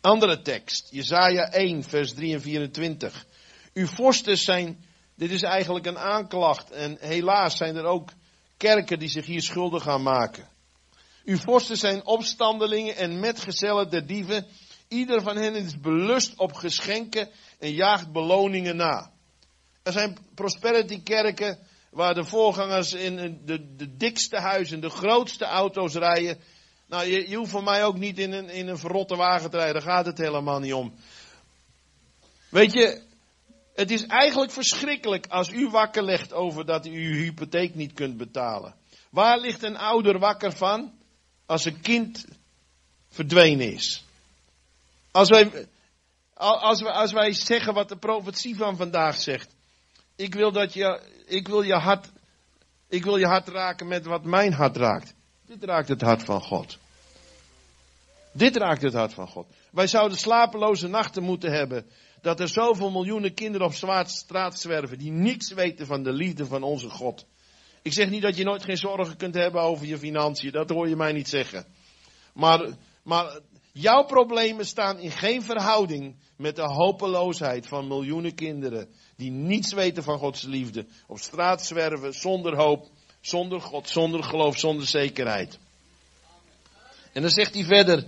Andere 0.00 0.42
tekst. 0.42 0.88
Jezaja 0.90 1.50
1 1.52 1.82
vers 1.82 2.14
3 2.14 2.34
en 2.34 2.40
24. 2.40 3.26
Uw 3.74 3.86
vorsten 3.86 4.36
zijn 4.36 4.88
dit 5.20 5.30
is 5.30 5.42
eigenlijk 5.42 5.86
een 5.86 5.98
aanklacht. 5.98 6.70
En 6.70 6.96
helaas 7.00 7.56
zijn 7.56 7.76
er 7.76 7.84
ook 7.84 8.10
kerken 8.56 8.98
die 8.98 9.08
zich 9.08 9.26
hier 9.26 9.42
schuldig 9.42 9.82
gaan 9.82 10.02
maken. 10.02 10.48
Uw 11.24 11.36
vorsten 11.36 11.76
zijn 11.76 12.06
opstandelingen 12.06 12.96
en 12.96 13.20
metgezellen 13.20 13.90
der 13.90 14.06
dieven. 14.06 14.46
Ieder 14.88 15.22
van 15.22 15.36
hen 15.36 15.54
is 15.54 15.80
belust 15.80 16.38
op 16.38 16.52
geschenken 16.52 17.28
en 17.58 17.72
jaagt 17.72 18.12
beloningen 18.12 18.76
na. 18.76 19.10
Er 19.82 19.92
zijn 19.92 20.18
prosperity 20.34 21.02
kerken 21.02 21.58
waar 21.90 22.14
de 22.14 22.24
voorgangers 22.24 22.92
in 22.92 23.40
de, 23.44 23.74
de 23.76 23.96
dikste 23.96 24.36
huizen, 24.36 24.80
de 24.80 24.90
grootste 24.90 25.44
auto's 25.44 25.94
rijden. 25.94 26.40
Nou, 26.90 27.06
je, 27.06 27.28
je 27.28 27.36
hoeft 27.36 27.50
voor 27.50 27.62
mij 27.62 27.84
ook 27.84 27.98
niet 27.98 28.18
in 28.18 28.32
een, 28.32 28.48
in 28.48 28.68
een 28.68 28.78
verrotte 28.78 29.16
wagen 29.16 29.50
te 29.50 29.56
rijden, 29.56 29.74
daar 29.74 29.92
gaat 29.92 30.06
het 30.06 30.18
helemaal 30.18 30.58
niet 30.58 30.72
om. 30.72 30.94
Weet 32.48 32.72
je, 32.72 33.02
het 33.74 33.90
is 33.90 34.06
eigenlijk 34.06 34.52
verschrikkelijk 34.52 35.26
als 35.26 35.48
u 35.48 35.68
wakker 35.68 36.02
legt 36.02 36.32
over 36.32 36.66
dat 36.66 36.86
u 36.86 36.90
uw 36.90 37.22
hypotheek 37.22 37.74
niet 37.74 37.92
kunt 37.92 38.16
betalen. 38.16 38.74
Waar 39.10 39.38
ligt 39.38 39.62
een 39.62 39.76
ouder 39.76 40.18
wakker 40.18 40.52
van 40.52 40.92
als 41.46 41.64
een 41.64 41.80
kind 41.80 42.24
verdwenen 43.08 43.72
is? 43.72 44.04
Als 45.10 45.28
wij, 45.28 45.66
als 46.34 46.82
wij, 46.82 46.92
als 46.92 47.12
wij 47.12 47.32
zeggen 47.32 47.74
wat 47.74 47.88
de 47.88 47.96
profetie 47.96 48.56
van 48.56 48.76
vandaag 48.76 49.20
zegt. 49.20 49.54
ik 50.16 50.34
wil 50.34 50.52
dat 50.52 50.72
je, 50.72 51.00
ik 51.26 51.48
wil 51.48 51.62
je 51.62 51.74
hart, 51.74 52.08
ik 52.88 53.04
wil 53.04 53.16
je 53.16 53.26
hart 53.26 53.48
raken 53.48 53.88
met 53.88 54.04
wat 54.04 54.24
mijn 54.24 54.52
hart 54.52 54.76
raakt. 54.76 55.18
Dit 55.50 55.64
raakt 55.64 55.88
het 55.88 56.00
hart 56.00 56.22
van 56.22 56.42
God. 56.42 56.78
Dit 58.32 58.56
raakt 58.56 58.82
het 58.82 58.92
hart 58.92 59.14
van 59.14 59.28
God. 59.28 59.46
Wij 59.70 59.86
zouden 59.86 60.18
slapeloze 60.18 60.88
nachten 60.88 61.22
moeten 61.22 61.52
hebben. 61.52 61.86
Dat 62.20 62.40
er 62.40 62.48
zoveel 62.48 62.90
miljoenen 62.90 63.34
kinderen 63.34 63.66
op 63.66 63.72
straat 64.06 64.60
zwerven. 64.60 64.98
Die 64.98 65.10
niks 65.10 65.52
weten 65.52 65.86
van 65.86 66.02
de 66.02 66.12
liefde 66.12 66.46
van 66.46 66.62
onze 66.62 66.90
God. 66.90 67.26
Ik 67.82 67.92
zeg 67.92 68.10
niet 68.10 68.22
dat 68.22 68.36
je 68.36 68.44
nooit 68.44 68.64
geen 68.64 68.76
zorgen 68.76 69.16
kunt 69.16 69.34
hebben 69.34 69.62
over 69.62 69.86
je 69.86 69.98
financiën. 69.98 70.52
Dat 70.52 70.70
hoor 70.70 70.88
je 70.88 70.96
mij 70.96 71.12
niet 71.12 71.28
zeggen. 71.28 71.66
Maar, 72.34 72.68
maar 73.02 73.40
jouw 73.72 74.04
problemen 74.04 74.66
staan 74.66 74.98
in 74.98 75.10
geen 75.10 75.42
verhouding 75.42 76.16
met 76.36 76.56
de 76.56 76.72
hopeloosheid 76.72 77.66
van 77.66 77.88
miljoenen 77.88 78.34
kinderen. 78.34 78.88
Die 79.16 79.30
niets 79.30 79.72
weten 79.72 80.02
van 80.02 80.18
Gods 80.18 80.42
liefde. 80.42 80.86
Op 81.06 81.18
straat 81.18 81.64
zwerven 81.64 82.14
zonder 82.14 82.56
hoop, 82.56 82.88
zonder 83.20 83.60
God, 83.60 83.88
zonder 83.88 84.24
geloof, 84.24 84.58
zonder 84.58 84.86
zekerheid. 84.86 85.58
En 87.12 87.22
dan 87.22 87.30
zegt 87.30 87.54
hij 87.54 87.64
verder. 87.64 88.04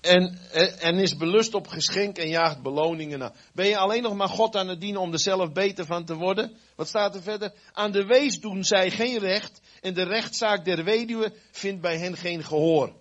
En, 0.00 0.38
en 0.78 0.98
is 0.98 1.16
belust 1.16 1.54
op 1.54 1.66
geschenk 1.66 2.18
en 2.18 2.28
jaagt 2.28 2.62
beloningen 2.62 3.18
na. 3.18 3.32
Ben 3.52 3.66
je 3.66 3.76
alleen 3.76 4.02
nog 4.02 4.14
maar 4.14 4.28
God 4.28 4.56
aan 4.56 4.68
het 4.68 4.80
dienen 4.80 5.00
om 5.00 5.12
er 5.12 5.20
zelf 5.20 5.52
beter 5.52 5.84
van 5.84 6.04
te 6.04 6.14
worden? 6.14 6.56
Wat 6.74 6.88
staat 6.88 7.14
er 7.14 7.22
verder? 7.22 7.52
Aan 7.72 7.92
de 7.92 8.04
wees 8.04 8.40
doen 8.40 8.64
zij 8.64 8.90
geen 8.90 9.18
recht 9.18 9.60
en 9.80 9.94
de 9.94 10.02
rechtszaak 10.02 10.64
der 10.64 10.84
weduwe 10.84 11.32
vindt 11.50 11.80
bij 11.80 11.98
hen 11.98 12.16
geen 12.16 12.44
gehoor. 12.44 12.92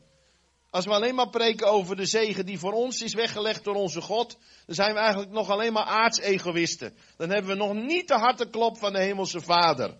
Als 0.77 0.85
we 0.85 0.91
alleen 0.91 1.15
maar 1.15 1.29
preken 1.29 1.67
over 1.67 1.95
de 1.95 2.05
zegen 2.05 2.45
die 2.45 2.59
voor 2.59 2.73
ons 2.73 3.01
is 3.01 3.13
weggelegd 3.13 3.63
door 3.63 3.75
onze 3.75 4.01
God, 4.01 4.37
dan 4.65 4.75
zijn 4.75 4.93
we 4.93 4.99
eigenlijk 4.99 5.31
nog 5.31 5.49
alleen 5.49 5.73
maar 5.73 5.83
aardsegoïsten. 5.83 6.95
Dan 7.15 7.29
hebben 7.29 7.51
we 7.51 7.57
nog 7.57 7.73
niet 7.73 8.07
de 8.07 8.13
harteklop 8.13 8.77
van 8.77 8.93
de 8.93 8.99
Hemelse 8.99 9.41
Vader. 9.41 9.97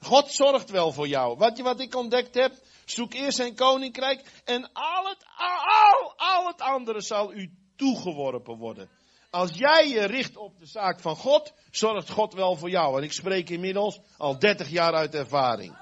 God 0.00 0.32
zorgt 0.32 0.70
wel 0.70 0.92
voor 0.92 1.08
jou. 1.08 1.36
Wat, 1.36 1.58
wat 1.58 1.80
ik 1.80 1.94
ontdekt 1.94 2.34
heb, 2.34 2.52
zoek 2.84 3.14
eerst 3.14 3.36
zijn 3.36 3.54
koninkrijk 3.54 4.42
en 4.44 4.72
al 4.72 5.08
het, 5.08 5.24
al, 5.36 6.14
al 6.16 6.46
het 6.46 6.60
andere 6.60 7.00
zal 7.00 7.32
u 7.32 7.50
toegeworpen 7.76 8.56
worden. 8.56 8.88
Als 9.30 9.50
jij 9.54 9.88
je 9.88 10.04
richt 10.04 10.36
op 10.36 10.58
de 10.58 10.66
zaak 10.66 11.00
van 11.00 11.16
God, 11.16 11.52
zorgt 11.70 12.10
God 12.10 12.34
wel 12.34 12.56
voor 12.56 12.70
jou. 12.70 12.96
En 12.96 13.02
ik 13.02 13.12
spreek 13.12 13.50
inmiddels 13.50 14.00
al 14.16 14.38
30 14.38 14.68
jaar 14.68 14.92
uit 14.92 15.14
ervaring. 15.14 15.76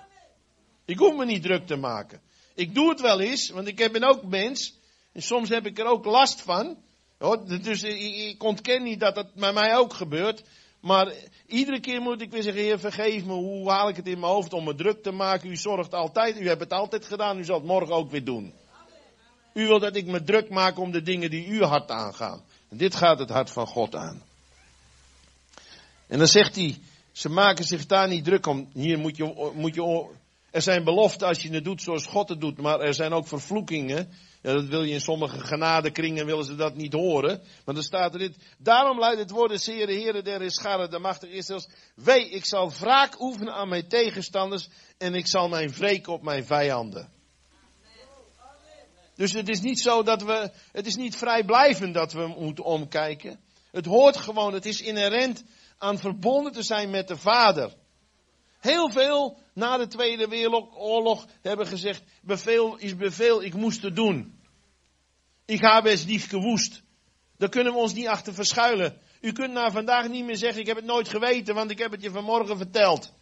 Ik 0.84 0.98
hoef 0.98 1.16
me 1.16 1.24
niet 1.24 1.42
druk 1.42 1.66
te 1.66 1.76
maken. 1.76 2.23
Ik 2.54 2.74
doe 2.74 2.88
het 2.88 3.00
wel 3.00 3.20
eens, 3.20 3.50
want 3.50 3.66
ik 3.66 3.92
ben 3.92 4.04
ook 4.04 4.22
mens. 4.22 4.74
En 5.12 5.22
soms 5.22 5.48
heb 5.48 5.66
ik 5.66 5.78
er 5.78 5.86
ook 5.86 6.04
last 6.04 6.40
van. 6.40 6.76
Dus 7.62 7.82
ik 7.82 8.42
ontken 8.42 8.82
niet 8.82 9.00
dat 9.00 9.14
dat 9.14 9.34
bij 9.34 9.52
mij 9.52 9.76
ook 9.76 9.92
gebeurt. 9.92 10.42
Maar 10.80 11.12
iedere 11.46 11.80
keer 11.80 12.00
moet 12.00 12.20
ik 12.20 12.30
weer 12.30 12.42
zeggen, 12.42 12.62
Heer, 12.62 12.78
vergeef 12.78 13.24
me, 13.24 13.32
hoe 13.32 13.70
haal 13.70 13.88
ik 13.88 13.96
het 13.96 14.06
in 14.06 14.20
mijn 14.20 14.32
hoofd 14.32 14.52
om 14.52 14.64
me 14.64 14.74
druk 14.74 15.02
te 15.02 15.10
maken? 15.10 15.50
U 15.50 15.56
zorgt 15.56 15.94
altijd, 15.94 16.40
u 16.40 16.48
hebt 16.48 16.60
het 16.60 16.72
altijd 16.72 17.04
gedaan, 17.04 17.38
u 17.38 17.44
zal 17.44 17.56
het 17.56 17.66
morgen 17.66 17.94
ook 17.94 18.10
weer 18.10 18.24
doen. 18.24 18.52
U 19.54 19.66
wilt 19.66 19.80
dat 19.80 19.96
ik 19.96 20.06
me 20.06 20.22
druk 20.22 20.48
maak 20.48 20.78
om 20.78 20.90
de 20.90 21.02
dingen 21.02 21.30
die 21.30 21.48
uw 21.48 21.62
hart 21.62 21.90
aangaan. 21.90 22.42
En 22.68 22.76
dit 22.76 22.94
gaat 22.94 23.18
het 23.18 23.30
hart 23.30 23.50
van 23.50 23.66
God 23.66 23.94
aan. 23.94 24.22
En 26.06 26.18
dan 26.18 26.28
zegt 26.28 26.56
hij, 26.56 26.78
ze 27.12 27.28
maken 27.28 27.64
zich 27.64 27.86
daar 27.86 28.08
niet 28.08 28.24
druk 28.24 28.46
om. 28.46 28.68
Hier 28.72 28.98
moet 28.98 29.16
je, 29.16 29.52
moet 29.54 29.74
je, 29.74 30.06
er 30.54 30.62
zijn 30.62 30.84
beloften 30.84 31.26
als 31.26 31.42
je 31.42 31.50
het 31.50 31.64
doet 31.64 31.82
zoals 31.82 32.06
God 32.06 32.28
het 32.28 32.40
doet, 32.40 32.58
maar 32.58 32.80
er 32.80 32.94
zijn 32.94 33.12
ook 33.12 33.26
vervloekingen. 33.26 34.10
Ja, 34.42 34.52
dat 34.52 34.64
wil 34.64 34.82
je 34.82 34.92
in 34.92 35.00
sommige 35.00 35.40
genadekringen, 35.40 36.26
willen 36.26 36.44
ze 36.44 36.54
dat 36.54 36.74
niet 36.74 36.92
horen. 36.92 37.42
Maar 37.64 37.74
dan 37.74 37.84
staat 37.84 38.12
er 38.12 38.18
dit. 38.18 38.36
Daarom 38.58 38.98
luidt 38.98 39.20
het 39.20 39.30
woord 39.30 39.50
des 39.50 39.66
Heere, 39.66 39.92
Heere 39.92 40.22
der 40.22 40.50
scharen, 40.50 40.90
de 40.90 40.98
machtige 40.98 41.32
Israëls. 41.32 41.68
Wee, 41.94 42.28
ik 42.28 42.44
zal 42.44 42.72
wraak 42.72 43.20
oefenen 43.20 43.54
aan 43.54 43.68
mijn 43.68 43.88
tegenstanders 43.88 44.68
en 44.98 45.14
ik 45.14 45.26
zal 45.26 45.48
mijn 45.48 45.72
wreken 45.72 46.12
op 46.12 46.22
mijn 46.22 46.44
vijanden. 46.44 47.12
Dus 49.14 49.32
het 49.32 49.48
is 49.48 49.60
niet 49.60 49.80
zo 49.80 50.02
dat 50.02 50.22
we, 50.22 50.50
het 50.72 50.86
is 50.86 50.96
niet 50.96 51.16
vrijblijvend 51.16 51.94
dat 51.94 52.12
we 52.12 52.26
moeten 52.26 52.64
omkijken. 52.64 53.40
Het 53.70 53.86
hoort 53.86 54.16
gewoon, 54.16 54.54
het 54.54 54.66
is 54.66 54.80
inherent 54.80 55.44
aan 55.78 55.98
verbonden 55.98 56.52
te 56.52 56.62
zijn 56.62 56.90
met 56.90 57.08
de 57.08 57.16
Vader. 57.16 57.72
Heel 58.64 58.90
veel 58.90 59.38
na 59.54 59.76
de 59.76 59.86
Tweede 59.86 60.28
Wereldoorlog 60.28 61.26
hebben 61.42 61.66
gezegd, 61.66 62.02
bevel 62.22 62.76
is 62.76 62.96
bevel, 62.96 63.42
ik 63.42 63.54
moest 63.54 63.82
het 63.82 63.96
doen. 63.96 64.40
Ik 65.44 65.60
heb 65.60 65.84
es 65.84 66.04
niet 66.04 66.22
gewoest. 66.22 66.82
Daar 67.36 67.48
kunnen 67.48 67.72
we 67.72 67.78
ons 67.78 67.94
niet 67.94 68.06
achter 68.06 68.34
verschuilen. 68.34 69.00
U 69.20 69.32
kunt 69.32 69.52
na 69.52 69.70
vandaag 69.70 70.08
niet 70.08 70.24
meer 70.24 70.36
zeggen, 70.36 70.60
ik 70.60 70.66
heb 70.66 70.76
het 70.76 70.84
nooit 70.84 71.08
geweten, 71.08 71.54
want 71.54 71.70
ik 71.70 71.78
heb 71.78 71.90
het 71.90 72.02
je 72.02 72.10
vanmorgen 72.10 72.56
verteld. 72.56 73.12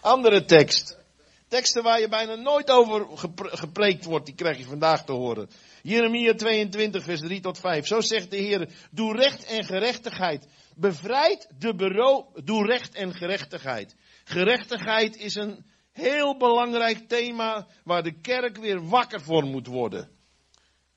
Andere 0.00 0.44
tekst. 0.44 0.98
Teksten 1.48 1.82
waar 1.82 2.00
je 2.00 2.08
bijna 2.08 2.34
nooit 2.34 2.70
over 2.70 3.06
gepreekt 3.36 4.04
wordt, 4.04 4.26
die 4.26 4.34
krijg 4.34 4.58
je 4.58 4.64
vandaag 4.64 5.04
te 5.04 5.12
horen. 5.12 5.50
Jeremia 5.82 6.34
22, 6.34 7.04
vers 7.04 7.20
3 7.20 7.40
tot 7.40 7.58
5. 7.58 7.86
Zo 7.86 8.00
zegt 8.00 8.30
de 8.30 8.36
Heer, 8.36 8.68
doe 8.90 9.16
recht 9.16 9.44
en 9.44 9.64
gerechtigheid. 9.64 10.48
Bevrijd 10.76 11.48
de 11.58 11.74
bureau, 11.74 12.24
doe 12.44 12.66
recht 12.66 12.94
en 12.94 13.14
gerechtigheid. 13.14 13.96
Gerechtigheid 14.24 15.16
is 15.16 15.34
een 15.34 15.64
heel 15.92 16.36
belangrijk 16.36 17.08
thema 17.08 17.66
waar 17.84 18.02
de 18.02 18.20
kerk 18.20 18.56
weer 18.56 18.88
wakker 18.88 19.20
voor 19.20 19.44
moet 19.44 19.66
worden. 19.66 20.10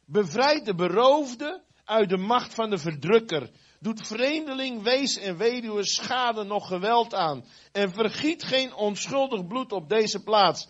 Bevrijd 0.05 0.65
de 0.65 0.75
beroofde 0.75 1.63
uit 1.85 2.09
de 2.09 2.17
macht 2.17 2.53
van 2.53 2.69
de 2.69 2.77
verdrukker. 2.77 3.49
Doet 3.79 4.07
vreemdeling, 4.07 4.83
wees 4.83 5.17
en 5.17 5.37
weduwe 5.37 5.85
schade 5.85 6.43
nog 6.43 6.67
geweld 6.67 7.13
aan. 7.13 7.45
En 7.71 7.91
vergiet 7.91 8.43
geen 8.43 8.73
onschuldig 8.73 9.47
bloed 9.47 9.71
op 9.71 9.89
deze 9.89 10.23
plaats. 10.23 10.67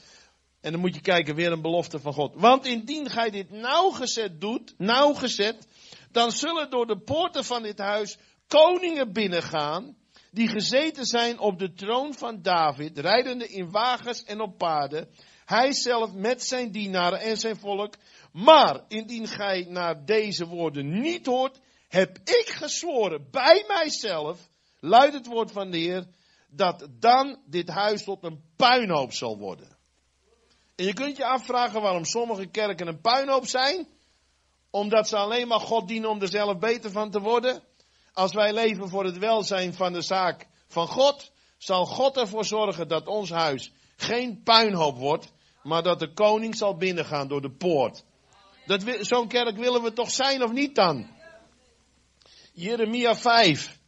En 0.65 0.71
dan 0.71 0.79
moet 0.81 0.95
je 0.95 1.01
kijken, 1.01 1.35
weer 1.35 1.51
een 1.51 1.61
belofte 1.61 1.99
van 1.99 2.13
God. 2.13 2.33
Want 2.35 2.65
indien 2.65 3.09
gij 3.09 3.29
dit 3.29 3.51
nauwgezet 3.51 4.41
doet, 4.41 4.73
nauwgezet, 4.77 5.67
dan 6.11 6.31
zullen 6.31 6.69
door 6.69 6.87
de 6.87 6.99
poorten 6.99 7.45
van 7.45 7.63
dit 7.63 7.77
huis 7.77 8.17
koningen 8.47 9.13
binnengaan, 9.13 9.97
die 10.31 10.47
gezeten 10.47 11.05
zijn 11.05 11.39
op 11.39 11.59
de 11.59 11.73
troon 11.73 12.13
van 12.13 12.41
David, 12.41 12.99
rijdende 12.99 13.47
in 13.47 13.71
wagens 13.71 14.23
en 14.23 14.41
op 14.41 14.57
paarden, 14.57 15.09
hij 15.45 15.73
zelf 15.73 16.13
met 16.13 16.43
zijn 16.43 16.71
dienaren 16.71 17.19
en 17.19 17.37
zijn 17.37 17.57
volk. 17.57 17.95
Maar 18.31 18.83
indien 18.87 19.27
gij 19.27 19.65
naar 19.69 20.05
deze 20.05 20.47
woorden 20.47 21.01
niet 21.01 21.25
hoort, 21.25 21.59
heb 21.87 22.17
ik 22.17 22.45
gezworen 22.47 23.27
bij 23.31 23.63
mijzelf, 23.67 24.49
luidt 24.79 25.13
het 25.13 25.25
woord 25.25 25.51
van 25.51 25.71
de 25.71 25.77
Heer, 25.77 26.05
dat 26.49 26.87
dan 26.99 27.39
dit 27.45 27.69
huis 27.69 28.03
tot 28.03 28.23
een 28.23 28.43
puinhoop 28.55 29.13
zal 29.13 29.37
worden. 29.37 29.74
En 30.75 30.85
je 30.85 30.93
kunt 30.93 31.17
je 31.17 31.25
afvragen 31.25 31.81
waarom 31.81 32.05
sommige 32.05 32.45
kerken 32.45 32.87
een 32.87 33.01
puinhoop 33.01 33.47
zijn. 33.47 33.87
Omdat 34.69 35.07
ze 35.07 35.17
alleen 35.17 35.47
maar 35.47 35.59
God 35.59 35.87
dienen 35.87 36.09
om 36.09 36.21
er 36.21 36.27
zelf 36.27 36.57
beter 36.57 36.91
van 36.91 37.11
te 37.11 37.19
worden. 37.19 37.63
Als 38.13 38.33
wij 38.33 38.53
leven 38.53 38.89
voor 38.89 39.05
het 39.05 39.17
welzijn 39.17 39.73
van 39.73 39.93
de 39.93 40.01
zaak 40.01 40.47
van 40.67 40.87
God, 40.87 41.31
zal 41.57 41.85
God 41.85 42.17
ervoor 42.17 42.45
zorgen 42.45 42.87
dat 42.87 43.07
ons 43.07 43.29
huis 43.29 43.71
geen 43.95 44.43
puinhoop 44.43 44.97
wordt, 44.97 45.31
maar 45.63 45.83
dat 45.83 45.99
de 45.99 46.13
koning 46.13 46.55
zal 46.55 46.77
binnengaan 46.77 47.27
door 47.27 47.41
de 47.41 47.51
poort. 47.51 48.03
Zo'n 48.99 49.27
kerk 49.27 49.57
willen 49.57 49.81
we 49.81 49.93
toch 49.93 50.11
zijn 50.11 50.43
of 50.43 50.51
niet 50.51 50.75
dan? 50.75 51.09
Jeremia 52.53 53.15
5, 53.15 53.79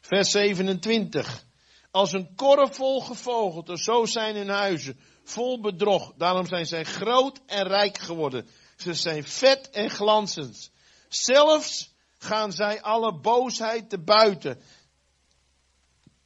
vers 0.00 0.30
27. 0.30 1.44
Als 1.90 2.12
een 2.12 2.34
korf 2.34 2.76
vol 2.76 3.00
gevogelte, 3.00 3.78
zo 3.78 4.04
zijn 4.04 4.36
hun 4.36 4.48
huizen 4.48 5.00
vol 5.28 5.60
bedrog. 5.60 6.12
Daarom 6.16 6.46
zijn 6.46 6.66
zij 6.66 6.84
groot 6.84 7.40
en 7.46 7.66
rijk 7.66 7.98
geworden. 7.98 8.48
Ze 8.76 8.94
zijn 8.94 9.24
vet 9.24 9.70
en 9.70 9.90
glanzend. 9.90 10.70
Zelfs 11.08 11.94
gaan 12.18 12.52
zij 12.52 12.82
alle 12.82 13.20
boosheid 13.20 13.90
te 13.90 13.98
buiten. 13.98 14.60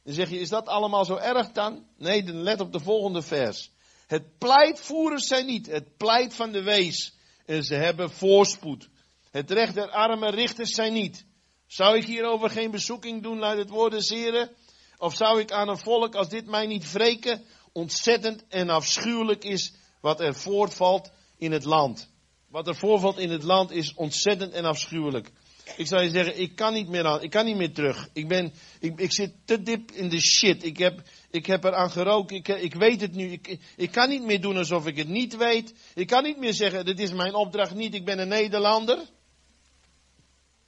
Dan 0.03 0.13
zeg 0.13 0.29
je, 0.29 0.39
is 0.39 0.49
dat 0.49 0.67
allemaal 0.67 1.05
zo 1.05 1.15
erg 1.15 1.51
dan? 1.51 1.85
Nee, 1.97 2.23
dan 2.23 2.41
let 2.41 2.59
op 2.59 2.71
de 2.71 2.79
volgende 2.79 3.21
vers. 3.21 3.71
Het 4.07 4.37
pleitvoerers 4.37 5.27
zijn 5.27 5.45
niet, 5.45 5.67
het 5.67 5.97
pleit 5.97 6.33
van 6.33 6.51
de 6.51 6.63
wees. 6.63 7.13
En 7.45 7.63
ze 7.63 7.75
hebben 7.75 8.11
voorspoed. 8.11 8.89
Het 9.31 9.51
recht 9.51 9.73
der 9.73 9.89
arme 9.89 10.29
richters 10.29 10.71
zijn 10.71 10.93
niet. 10.93 11.25
Zou 11.67 11.97
ik 11.97 12.05
hierover 12.05 12.49
geen 12.49 12.71
bezoeking 12.71 13.23
doen 13.23 13.43
uit 13.43 13.57
het 13.57 13.69
woord 13.69 13.91
des 13.91 14.09
Heren? 14.09 14.51
Of 14.97 15.15
zou 15.15 15.39
ik 15.39 15.51
aan 15.51 15.69
een 15.69 15.77
volk 15.77 16.15
als 16.15 16.29
dit 16.29 16.45
mij 16.45 16.65
niet 16.65 16.91
wreken? 16.91 17.45
Ontzettend 17.73 18.43
en 18.47 18.69
afschuwelijk 18.69 19.43
is 19.43 19.73
wat 19.99 20.19
er 20.19 20.35
voortvalt 20.35 21.11
in 21.37 21.51
het 21.51 21.63
land. 21.63 22.09
Wat 22.47 22.67
er 22.67 22.75
voorvalt 22.75 23.17
in 23.17 23.29
het 23.29 23.43
land 23.43 23.71
is 23.71 23.93
ontzettend 23.93 24.53
en 24.53 24.65
afschuwelijk. 24.65 25.31
Ik 25.77 25.87
zou 25.87 26.03
je 26.03 26.09
zeggen, 26.09 26.39
ik 26.39 26.55
kan 26.55 26.73
niet 26.73 26.87
meer 26.87 27.05
aan, 27.05 27.21
ik 27.21 27.29
kan 27.29 27.45
niet 27.45 27.55
meer 27.55 27.73
terug. 27.73 28.09
Ik 28.13 28.27
ben, 28.27 28.53
ik, 28.79 28.99
ik 28.99 29.13
zit 29.13 29.33
te 29.45 29.61
diep 29.61 29.91
in 29.91 30.09
de 30.09 30.21
shit. 30.21 30.63
Ik 30.63 30.77
heb, 30.77 31.01
ik 31.29 31.45
heb 31.45 31.63
eraan 31.63 31.91
gerookt. 31.91 32.31
Ik, 32.31 32.47
ik 32.47 32.73
weet 32.73 33.01
het 33.01 33.13
nu. 33.13 33.31
Ik, 33.31 33.57
ik 33.75 33.91
kan 33.91 34.09
niet 34.09 34.23
meer 34.23 34.41
doen 34.41 34.57
alsof 34.57 34.87
ik 34.87 34.97
het 34.97 35.07
niet 35.07 35.37
weet. 35.37 35.73
Ik 35.95 36.07
kan 36.07 36.23
niet 36.23 36.37
meer 36.37 36.53
zeggen, 36.53 36.85
dit 36.85 36.99
is 36.99 37.11
mijn 37.11 37.33
opdracht 37.33 37.75
niet. 37.75 37.93
Ik 37.93 38.05
ben 38.05 38.19
een 38.19 38.27
Nederlander. 38.27 39.05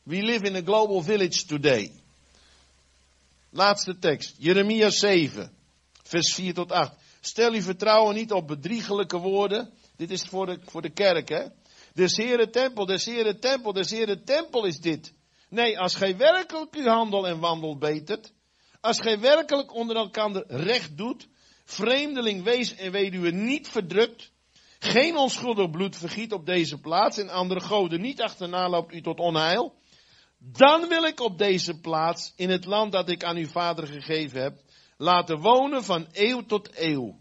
We 0.03 0.24
live 0.24 0.45
in 0.45 0.56
a 0.56 0.62
global 0.62 1.01
village 1.01 1.45
today. 1.45 1.91
Laatste 3.49 3.99
tekst. 3.99 4.36
Jeremia 4.38 4.89
7, 4.89 5.55
vers 6.08 6.34
4 6.34 6.53
tot 6.53 6.72
8. 6.72 6.93
Stel 7.22 7.51
uw 7.51 7.62
vertrouwen 7.62 8.16
niet 8.16 8.32
op 8.32 8.47
bedriegelijke 8.47 9.18
woorden. 9.18 9.70
Dit 9.97 10.12
is 10.12 10.24
voor 10.24 10.45
de, 10.45 10.60
voor 10.66 10.82
de 10.82 10.89
kerk, 10.89 11.30
hè. 11.30 11.43
Des 11.93 12.16
Heere 12.16 12.49
tempel, 12.49 12.86
des 12.86 13.06
Heere 13.06 13.39
tempel, 13.39 13.74
des 13.74 13.89
Heere 13.89 14.24
tempel 14.24 14.66
is 14.66 14.80
dit. 14.80 15.14
Nee, 15.49 15.80
als 15.80 15.95
gij 15.95 16.18
werkelijk 16.18 16.76
uw 16.76 16.86
handel 16.86 17.28
en 17.28 17.39
wandel 17.39 17.78
betert, 17.78 18.34
als 18.82 18.99
gij 18.99 19.20
werkelijk 19.20 19.74
onder 19.74 19.95
elkaar 19.95 20.43
recht 20.47 20.97
doet, 20.97 21.28
vreemdeling, 21.66 22.43
wees 22.43 22.76
en 22.76 22.91
weduwe 22.91 23.32
niet 23.32 23.68
verdrukt, 23.68 24.32
geen 24.80 25.18
onschuldig 25.18 25.70
bloed 25.70 25.95
vergiet 25.97 26.34
op 26.34 26.45
deze 26.45 26.78
plaats 26.78 27.18
en 27.18 27.30
andere 27.30 27.60
goden 27.60 28.01
niet 28.01 28.22
achterna 28.22 28.70
loopt 28.70 28.93
u 28.93 29.01
tot 29.01 29.20
onheil, 29.20 29.76
dan 30.38 30.88
wil 30.88 31.03
ik 31.03 31.20
op 31.20 31.38
deze 31.38 31.80
plaats, 31.80 32.34
in 32.36 32.49
het 32.49 32.66
land 32.66 32.91
dat 32.91 33.10
ik 33.10 33.24
aan 33.24 33.38
uw 33.38 33.47
vader 33.47 33.88
gegeven 33.88 34.41
heb, 34.41 34.62
laten 34.97 35.39
wonen 35.39 35.83
van 35.83 36.07
eeuw 36.11 36.45
tot 36.45 36.69
eeuw. 36.73 37.19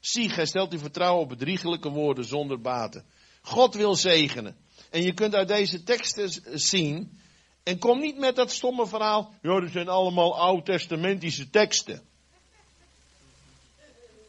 Zie, 0.00 0.28
gij 0.28 0.46
stelt 0.46 0.72
uw 0.72 0.78
vertrouwen 0.78 1.22
op 1.22 1.28
bedriegelijke 1.28 1.88
woorden 1.88 2.24
zonder 2.24 2.60
baten. 2.60 3.04
God 3.42 3.74
wil 3.74 3.94
zegenen. 3.94 4.56
En 4.90 5.02
je 5.02 5.14
kunt 5.14 5.34
uit 5.34 5.48
deze 5.48 5.82
teksten 5.82 6.30
zien, 6.58 7.18
en 7.62 7.78
kom 7.78 8.00
niet 8.00 8.18
met 8.18 8.36
dat 8.36 8.50
stomme 8.50 8.86
verhaal, 8.86 9.34
ja, 9.42 9.60
dat 9.60 9.70
zijn 9.70 9.88
allemaal 9.88 10.38
oud-testamentische 10.38 11.50
teksten. 11.50 12.02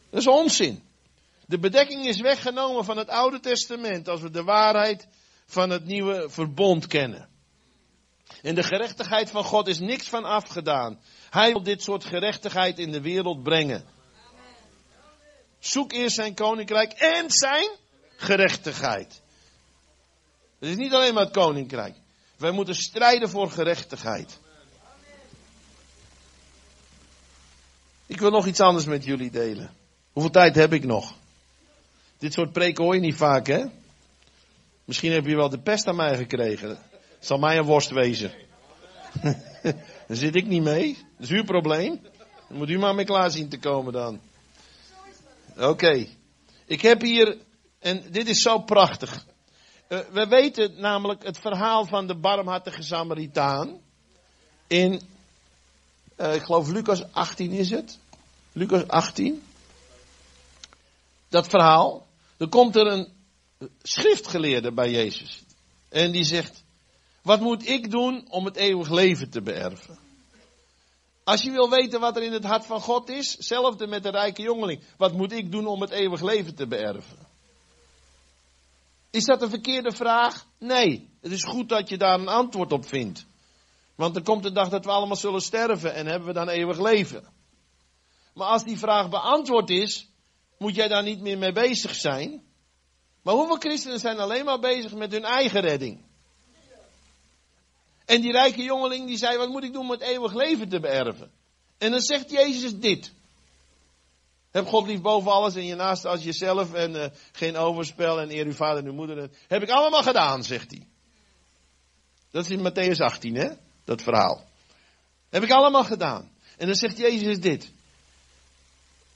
Dat 0.09 0.21
is 0.21 0.27
onzin. 0.27 0.83
De 1.45 1.59
bedekking 1.59 2.05
is 2.05 2.21
weggenomen 2.21 2.85
van 2.85 2.97
het 2.97 3.09
Oude 3.09 3.39
Testament 3.39 4.07
als 4.07 4.21
we 4.21 4.29
de 4.29 4.43
waarheid 4.43 5.07
van 5.45 5.69
het 5.69 5.85
nieuwe 5.85 6.29
verbond 6.29 6.87
kennen. 6.87 7.29
En 8.41 8.55
de 8.55 8.63
gerechtigheid 8.63 9.29
van 9.29 9.43
God 9.43 9.67
is 9.67 9.79
niks 9.79 10.09
van 10.09 10.23
afgedaan. 10.23 10.99
Hij 11.33 11.51
wil 11.51 11.63
dit 11.63 11.83
soort 11.83 12.05
gerechtigheid 12.05 12.79
in 12.79 12.91
de 12.91 13.01
wereld 13.01 13.43
brengen. 13.43 13.85
Zoek 15.59 15.91
eerst 15.91 16.15
zijn 16.15 16.33
koninkrijk 16.33 16.91
en 16.91 17.31
zijn 17.31 17.69
gerechtigheid. 18.17 19.21
Het 20.59 20.69
is 20.69 20.75
niet 20.75 20.93
alleen 20.93 21.13
maar 21.13 21.23
het 21.23 21.33
koninkrijk. 21.33 21.95
Wij 22.37 22.51
moeten 22.51 22.75
strijden 22.75 23.29
voor 23.29 23.51
gerechtigheid. 23.51 24.39
Ik 28.05 28.19
wil 28.19 28.31
nog 28.31 28.45
iets 28.45 28.59
anders 28.59 28.85
met 28.85 29.03
jullie 29.03 29.31
delen. 29.31 29.73
Hoeveel 30.11 30.31
tijd 30.31 30.55
heb 30.55 30.73
ik 30.73 30.83
nog? 30.83 31.13
Dit 32.17 32.33
soort 32.33 32.51
preken 32.51 32.83
hoor 32.83 32.95
je 32.95 33.01
niet 33.01 33.15
vaak, 33.15 33.47
hè? 33.47 33.65
Misschien 34.85 35.11
heb 35.11 35.25
je 35.25 35.35
wel 35.35 35.49
de 35.49 35.59
pest 35.59 35.87
aan 35.87 35.95
mij 35.95 36.17
gekregen. 36.17 36.69
Het 36.69 37.25
zal 37.25 37.37
mij 37.37 37.57
een 37.57 37.65
worst 37.65 37.89
wezen. 37.89 38.51
Daar 40.07 40.17
zit 40.17 40.35
ik 40.35 40.47
niet 40.47 40.63
mee. 40.63 40.97
Dat 41.17 41.29
is 41.29 41.35
uw 41.35 41.43
probleem. 41.43 42.01
Dan 42.47 42.57
moet 42.57 42.69
u 42.69 42.77
maar 42.77 42.95
mee 42.95 43.05
klaar 43.05 43.31
zien 43.31 43.49
te 43.49 43.59
komen 43.59 43.93
dan. 43.93 44.19
Oké. 45.57 46.07
Ik 46.65 46.81
heb 46.81 47.01
hier, 47.01 47.37
en 47.79 48.03
dit 48.11 48.29
is 48.29 48.41
zo 48.41 48.59
prachtig. 48.59 49.25
Uh, 49.89 49.99
we 50.11 50.27
weten 50.27 50.79
namelijk 50.79 51.23
het 51.23 51.37
verhaal 51.37 51.85
van 51.85 52.07
de 52.07 52.15
barmhartige 52.15 52.83
Samaritaan. 52.83 53.81
In, 54.67 55.01
uh, 56.17 56.35
ik 56.35 56.43
geloof 56.43 56.69
Lucas 56.69 57.11
18 57.11 57.51
is 57.51 57.69
het. 57.69 57.99
Lucas 58.51 58.87
18. 58.87 59.43
Dat 61.29 61.47
verhaal. 61.47 62.07
Er 62.37 62.49
komt 62.49 62.75
er 62.75 62.87
een 62.87 63.11
schriftgeleerde 63.81 64.73
bij 64.73 64.91
Jezus. 64.91 65.43
En 65.89 66.11
die 66.11 66.23
zegt, 66.23 66.62
wat 67.23 67.39
moet 67.39 67.67
ik 67.67 67.91
doen 67.91 68.25
om 68.29 68.45
het 68.45 68.55
eeuwig 68.55 68.89
leven 68.89 69.29
te 69.29 69.41
beërven? 69.41 69.97
Als 71.23 71.41
je 71.41 71.51
wil 71.51 71.69
weten 71.69 71.99
wat 71.99 72.15
er 72.17 72.23
in 72.23 72.33
het 72.33 72.43
hart 72.43 72.65
van 72.65 72.81
God 72.81 73.09
is, 73.09 73.31
hetzelfde 73.31 73.87
met 73.87 74.03
de 74.03 74.09
rijke 74.09 74.41
jongeling. 74.41 74.83
Wat 74.97 75.13
moet 75.13 75.31
ik 75.31 75.51
doen 75.51 75.67
om 75.67 75.81
het 75.81 75.89
eeuwig 75.89 76.21
leven 76.21 76.55
te 76.55 76.67
beërven? 76.67 77.27
Is 79.09 79.25
dat 79.25 79.41
een 79.41 79.49
verkeerde 79.49 79.91
vraag? 79.91 80.45
Nee. 80.59 81.09
Het 81.21 81.31
is 81.31 81.43
goed 81.43 81.69
dat 81.69 81.89
je 81.89 81.97
daar 81.97 82.19
een 82.19 82.27
antwoord 82.27 82.71
op 82.71 82.85
vindt. 82.85 83.25
Want 83.95 84.15
er 84.15 84.23
komt 84.23 84.43
de 84.43 84.51
dag 84.51 84.69
dat 84.69 84.85
we 84.85 84.91
allemaal 84.91 85.15
zullen 85.15 85.41
sterven 85.41 85.93
en 85.93 86.05
hebben 86.05 86.27
we 86.27 86.33
dan 86.33 86.49
eeuwig 86.49 86.79
leven. 86.79 87.33
Maar 88.33 88.47
als 88.47 88.63
die 88.63 88.77
vraag 88.77 89.09
beantwoord 89.09 89.69
is, 89.69 90.09
moet 90.57 90.75
jij 90.75 90.87
daar 90.87 91.03
niet 91.03 91.21
meer 91.21 91.37
mee 91.37 91.51
bezig 91.51 91.95
zijn. 91.95 92.43
Maar 93.21 93.33
hoeveel 93.33 93.57
christenen 93.57 93.99
zijn 93.99 94.19
alleen 94.19 94.45
maar 94.45 94.59
bezig 94.59 94.93
met 94.93 95.11
hun 95.11 95.23
eigen 95.23 95.61
redding? 95.61 96.05
En 98.05 98.21
die 98.21 98.31
rijke 98.31 98.61
jongeling 98.61 99.07
die 99.07 99.17
zei, 99.17 99.37
wat 99.37 99.49
moet 99.49 99.63
ik 99.63 99.73
doen 99.73 99.81
om 99.81 99.91
het 99.91 100.01
eeuwig 100.01 100.33
leven 100.33 100.69
te 100.69 100.79
beërven? 100.79 101.31
En 101.77 101.91
dan 101.91 102.01
zegt 102.01 102.31
Jezus 102.31 102.75
dit. 102.75 103.11
Heb 104.51 104.67
God 104.67 104.87
lief 104.87 105.01
boven 105.01 105.31
alles 105.31 105.55
en 105.55 105.65
je 105.65 105.75
naast 105.75 106.05
als 106.05 106.23
jezelf 106.23 106.73
en 106.73 106.95
uh, 106.95 107.05
geen 107.31 107.57
overspel 107.57 108.21
en 108.21 108.31
eer 108.31 108.45
uw 108.45 108.53
vader 108.53 108.77
en 108.83 108.89
uw 108.89 108.93
moeder. 108.93 109.29
Heb 109.47 109.61
ik 109.61 109.69
allemaal 109.69 110.03
gedaan, 110.03 110.43
zegt 110.43 110.71
hij. 110.71 110.87
Dat 112.31 112.45
is 112.45 112.51
in 112.51 112.71
Matthäus 112.71 112.97
18, 112.97 113.35
hè? 113.35 113.49
Dat 113.83 114.01
verhaal. 114.01 114.43
Heb 115.29 115.43
ik 115.43 115.51
allemaal 115.51 115.83
gedaan. 115.83 116.31
En 116.57 116.67
dan 116.67 116.75
zegt 116.75 116.97
Jezus 116.97 117.39
dit. 117.39 117.71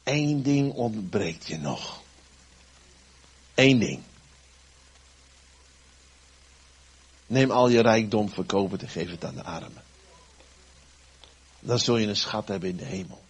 Eén 0.04 0.42
ding 0.44 0.74
ontbreekt 0.74 1.48
je 1.48 1.58
nog. 1.58 2.02
Eén 3.56 3.80
ding. 3.80 4.02
Neem 7.28 7.52
al 7.52 7.70
je 7.70 7.82
rijkdom, 7.82 8.30
verkoop 8.30 8.72
het 8.72 8.82
en 8.82 8.90
geef 8.90 9.10
het 9.10 9.26
aan 9.26 9.36
de 9.36 9.44
armen. 9.44 9.84
Dan 11.60 11.80
zul 11.80 11.98
je 11.98 12.08
een 12.08 12.16
schat 12.16 12.48
hebben 12.48 12.70
in 12.70 12.78
de 12.78 12.86
hemel. 12.86 13.22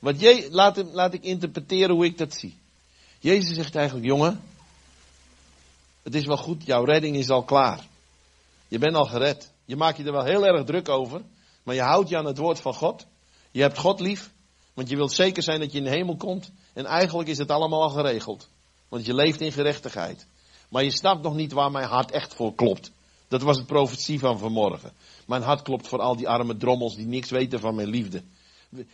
Want 0.00 0.20
je, 0.20 0.48
laat, 0.50 0.76
laat 0.92 1.14
ik 1.14 1.22
interpreteren 1.22 1.94
hoe 1.94 2.04
ik 2.04 2.18
dat 2.18 2.34
zie. 2.34 2.56
Jezus 3.18 3.56
zegt 3.56 3.74
eigenlijk, 3.74 4.06
jongen, 4.06 4.42
het 6.02 6.14
is 6.14 6.26
wel 6.26 6.36
goed, 6.36 6.66
jouw 6.66 6.84
redding 6.84 7.16
is 7.16 7.30
al 7.30 7.42
klaar. 7.42 7.86
Je 8.68 8.78
bent 8.78 8.94
al 8.94 9.04
gered. 9.04 9.50
Je 9.64 9.76
maakt 9.76 9.96
je 9.96 10.04
er 10.04 10.12
wel 10.12 10.24
heel 10.24 10.46
erg 10.46 10.64
druk 10.64 10.88
over, 10.88 11.22
maar 11.62 11.74
je 11.74 11.80
houdt 11.80 12.08
je 12.08 12.16
aan 12.16 12.26
het 12.26 12.38
woord 12.38 12.60
van 12.60 12.74
God. 12.74 13.06
Je 13.50 13.60
hebt 13.60 13.78
God 13.78 14.00
lief, 14.00 14.30
want 14.74 14.88
je 14.88 14.96
wilt 14.96 15.12
zeker 15.12 15.42
zijn 15.42 15.60
dat 15.60 15.72
je 15.72 15.78
in 15.78 15.84
de 15.84 15.90
hemel 15.90 16.16
komt. 16.16 16.50
En 16.72 16.84
eigenlijk 16.84 17.28
is 17.28 17.38
het 17.38 17.50
allemaal 17.50 17.82
al 17.82 17.90
geregeld. 17.90 18.48
Want 18.88 19.06
je 19.06 19.14
leeft 19.14 19.40
in 19.40 19.52
gerechtigheid. 19.52 20.26
Maar 20.68 20.84
je 20.84 20.90
snapt 20.90 21.22
nog 21.22 21.34
niet 21.34 21.52
waar 21.52 21.70
mijn 21.70 21.88
hart 21.88 22.10
echt 22.10 22.34
voor 22.34 22.54
klopt. 22.54 22.90
Dat 23.28 23.42
was 23.42 23.56
het 23.56 23.66
profetie 23.66 24.18
van 24.18 24.38
vanmorgen. 24.38 24.92
Mijn 25.26 25.42
hart 25.42 25.62
klopt 25.62 25.88
voor 25.88 26.00
al 26.00 26.16
die 26.16 26.28
arme 26.28 26.56
drommels 26.56 26.96
die 26.96 27.06
niks 27.06 27.30
weten 27.30 27.60
van 27.60 27.74
mijn 27.74 27.88
liefde. 27.88 28.22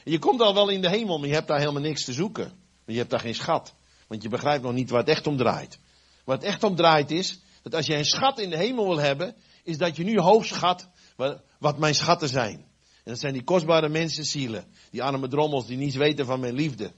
Je 0.05 0.19
komt 0.19 0.41
al 0.41 0.55
wel 0.55 0.69
in 0.69 0.81
de 0.81 0.89
hemel, 0.89 1.19
maar 1.19 1.29
je 1.29 1.35
hebt 1.35 1.49
daar 1.49 1.59
helemaal 1.59 1.83
niks 1.83 2.05
te 2.05 2.13
zoeken. 2.13 2.53
Je 2.87 2.99
hebt 2.99 3.11
daar 3.11 3.21
geen 3.21 3.35
schat. 3.35 3.75
Want 4.07 4.23
je 4.23 4.29
begrijpt 4.29 4.63
nog 4.63 4.73
niet 4.73 4.91
waar 4.91 5.01
het 5.01 5.09
echt 5.09 5.27
om 5.27 5.37
draait. 5.37 5.79
Waar 6.25 6.37
het 6.37 6.45
echt 6.45 6.65
om 6.65 6.77
draait 6.77 7.11
is, 7.11 7.41
dat 7.63 7.75
als 7.75 7.87
je 7.87 7.97
een 7.97 8.05
schat 8.05 8.39
in 8.39 8.51
de 8.51 8.57
hemel 8.57 8.87
wil 8.87 8.99
hebben, 8.99 9.35
is 9.65 9.79
dat 9.79 9.97
je 9.97 10.05
nu 10.05 10.19
hoog 10.19 10.45
schat 10.45 10.89
wat 11.59 11.79
mijn 11.79 11.95
schatten 11.95 12.29
zijn. 12.29 12.71
En 13.05 13.11
dat 13.11 13.19
zijn 13.19 13.33
die 13.33 13.45
kostbare 13.45 13.89
mensenzielen. 13.89 14.65
Die 14.91 15.03
arme 15.03 15.29
drommels 15.29 15.67
die 15.67 15.77
niets 15.77 15.97
weten 15.97 16.27
van 16.27 16.41
mijn 16.41 16.55
liefde. 16.55 16.93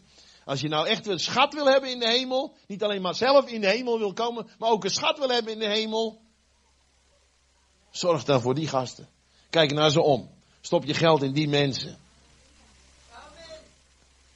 Als 0.44 0.60
je 0.60 0.68
nou 0.68 0.86
echt 0.86 1.06
een 1.06 1.18
schat 1.18 1.54
wil 1.54 1.66
hebben 1.66 1.90
in 1.90 1.98
de 1.98 2.08
hemel, 2.08 2.54
niet 2.66 2.82
alleen 2.82 3.02
maar 3.02 3.14
zelf 3.14 3.46
in 3.46 3.60
de 3.60 3.68
hemel 3.68 3.98
wil 3.98 4.12
komen, 4.12 4.46
maar 4.58 4.70
ook 4.70 4.84
een 4.84 4.90
schat 4.90 5.18
wil 5.18 5.28
hebben 5.28 5.52
in 5.52 5.58
de 5.58 5.68
hemel, 5.68 6.20
Zorg 7.94 8.24
dan 8.24 8.40
voor 8.40 8.54
die 8.54 8.68
gasten. 8.68 9.08
Kijk 9.50 9.72
naar 9.72 9.90
ze 9.90 10.00
om. 10.00 10.30
Stop 10.60 10.84
je 10.84 10.94
geld 10.94 11.22
in 11.22 11.32
die 11.32 11.48
mensen. 11.48 11.98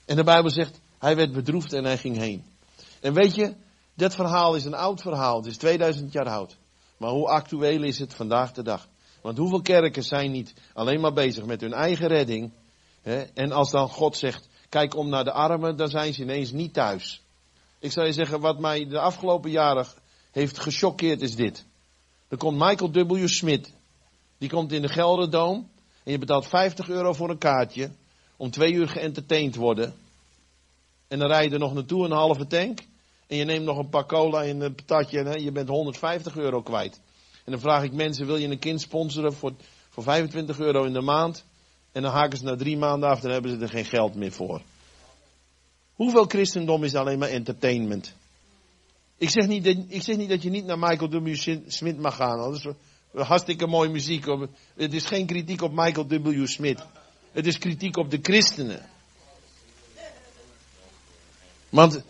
En 0.04 0.16
de 0.16 0.24
Bijbel 0.24 0.50
zegt, 0.50 0.80
hij 0.98 1.16
werd 1.16 1.32
bedroefd 1.32 1.72
en 1.72 1.84
hij 1.84 1.98
ging 1.98 2.16
heen. 2.16 2.44
En 3.00 3.14
weet 3.14 3.34
je, 3.34 3.54
dat 3.94 4.14
verhaal 4.14 4.54
is 4.54 4.64
een 4.64 4.74
oud 4.74 5.00
verhaal. 5.00 5.36
Het 5.36 5.46
is 5.46 5.56
2000 5.56 6.12
jaar 6.12 6.28
oud. 6.28 6.56
Maar 6.96 7.10
hoe 7.10 7.28
actueel 7.28 7.82
is 7.82 7.98
het 7.98 8.14
vandaag 8.14 8.52
de 8.52 8.62
dag? 8.62 8.88
Want 9.20 9.38
hoeveel 9.38 9.62
kerken 9.62 10.02
zijn 10.02 10.30
niet 10.30 10.54
alleen 10.72 11.00
maar 11.00 11.12
bezig 11.12 11.44
met 11.44 11.60
hun 11.60 11.72
eigen 11.72 12.08
redding. 12.08 12.52
Hè? 13.02 13.22
En 13.22 13.52
als 13.52 13.70
dan 13.70 13.88
God 13.88 14.16
zegt, 14.16 14.48
kijk 14.68 14.96
om 14.96 15.08
naar 15.08 15.24
de 15.24 15.32
armen, 15.32 15.76
dan 15.76 15.88
zijn 15.88 16.14
ze 16.14 16.22
ineens 16.22 16.52
niet 16.52 16.72
thuis. 16.72 17.22
Ik 17.78 17.92
zou 17.92 18.06
je 18.06 18.12
zeggen, 18.12 18.40
wat 18.40 18.58
mij 18.58 18.88
de 18.88 19.00
afgelopen 19.00 19.50
jaren 19.50 19.86
heeft 20.30 20.58
gechoqueerd 20.58 21.22
is 21.22 21.34
dit. 21.34 21.66
Dan 22.28 22.38
komt 22.38 22.58
Michael 22.58 22.90
W. 22.90 23.28
Smith. 23.28 23.72
Die 24.38 24.48
komt 24.48 24.72
in 24.72 24.82
de 24.82 24.88
Gelderdoom. 24.88 25.68
En 26.04 26.12
je 26.12 26.18
betaalt 26.18 26.46
50 26.46 26.88
euro 26.88 27.12
voor 27.12 27.30
een 27.30 27.38
kaartje. 27.38 27.90
Om 28.36 28.50
twee 28.50 28.72
uur 28.72 28.88
geëntertained 28.88 29.52
te 29.52 29.58
worden. 29.58 29.94
En 31.08 31.18
dan 31.18 31.28
rij 31.28 31.44
je 31.44 31.50
er 31.50 31.58
nog 31.58 31.74
naartoe 31.74 32.04
een 32.04 32.10
halve 32.10 32.46
tank. 32.46 32.80
En 33.26 33.36
je 33.36 33.44
neemt 33.44 33.64
nog 33.64 33.78
een 33.78 33.88
paar 33.88 34.06
cola 34.06 34.42
in 34.42 34.60
een 34.60 34.74
patatje. 34.74 35.22
En 35.22 35.42
je 35.42 35.52
bent 35.52 35.68
150 35.68 36.36
euro 36.36 36.62
kwijt. 36.62 37.00
En 37.44 37.52
dan 37.52 37.60
vraag 37.60 37.82
ik 37.82 37.92
mensen, 37.92 38.26
wil 38.26 38.36
je 38.36 38.48
een 38.48 38.58
kind 38.58 38.80
sponsoren 38.80 39.32
voor, 39.32 39.52
voor 39.88 40.02
25 40.02 40.58
euro 40.58 40.84
in 40.84 40.92
de 40.92 41.00
maand? 41.00 41.44
En 41.92 42.02
dan 42.02 42.12
haken 42.12 42.38
ze 42.38 42.44
na 42.44 42.56
drie 42.56 42.76
maanden 42.76 43.08
af, 43.08 43.20
dan 43.20 43.30
hebben 43.30 43.50
ze 43.50 43.58
er 43.58 43.68
geen 43.68 43.84
geld 43.84 44.14
meer 44.14 44.32
voor. 44.32 44.62
Hoeveel 45.94 46.24
christendom 46.24 46.84
is 46.84 46.94
alleen 46.94 47.18
maar 47.18 47.28
entertainment? 47.28 48.14
Ik 49.18 49.30
zeg 49.30 49.46
niet 49.46 49.64
dat, 49.64 49.76
ik 49.88 50.02
zeg 50.02 50.16
niet 50.16 50.28
dat 50.28 50.42
je 50.42 50.50
niet 50.50 50.64
naar 50.64 50.78
Michael 50.78 51.10
W. 51.10 51.34
Smith 51.66 51.98
mag 51.98 52.16
gaan. 52.16 52.38
Dat 52.38 52.54
is 52.54 52.66
hartstikke 53.26 53.66
mooie 53.66 53.90
muziek. 53.90 54.24
Het 54.74 54.92
is 54.92 55.04
geen 55.04 55.26
kritiek 55.26 55.62
op 55.62 55.72
Michael 55.72 56.06
W. 56.06 56.46
Smith. 56.46 56.86
Het 57.32 57.46
is 57.46 57.58
kritiek 57.58 57.96
op 57.96 58.10
de 58.10 58.18
christenen. 58.22 58.86
Want 61.68 62.02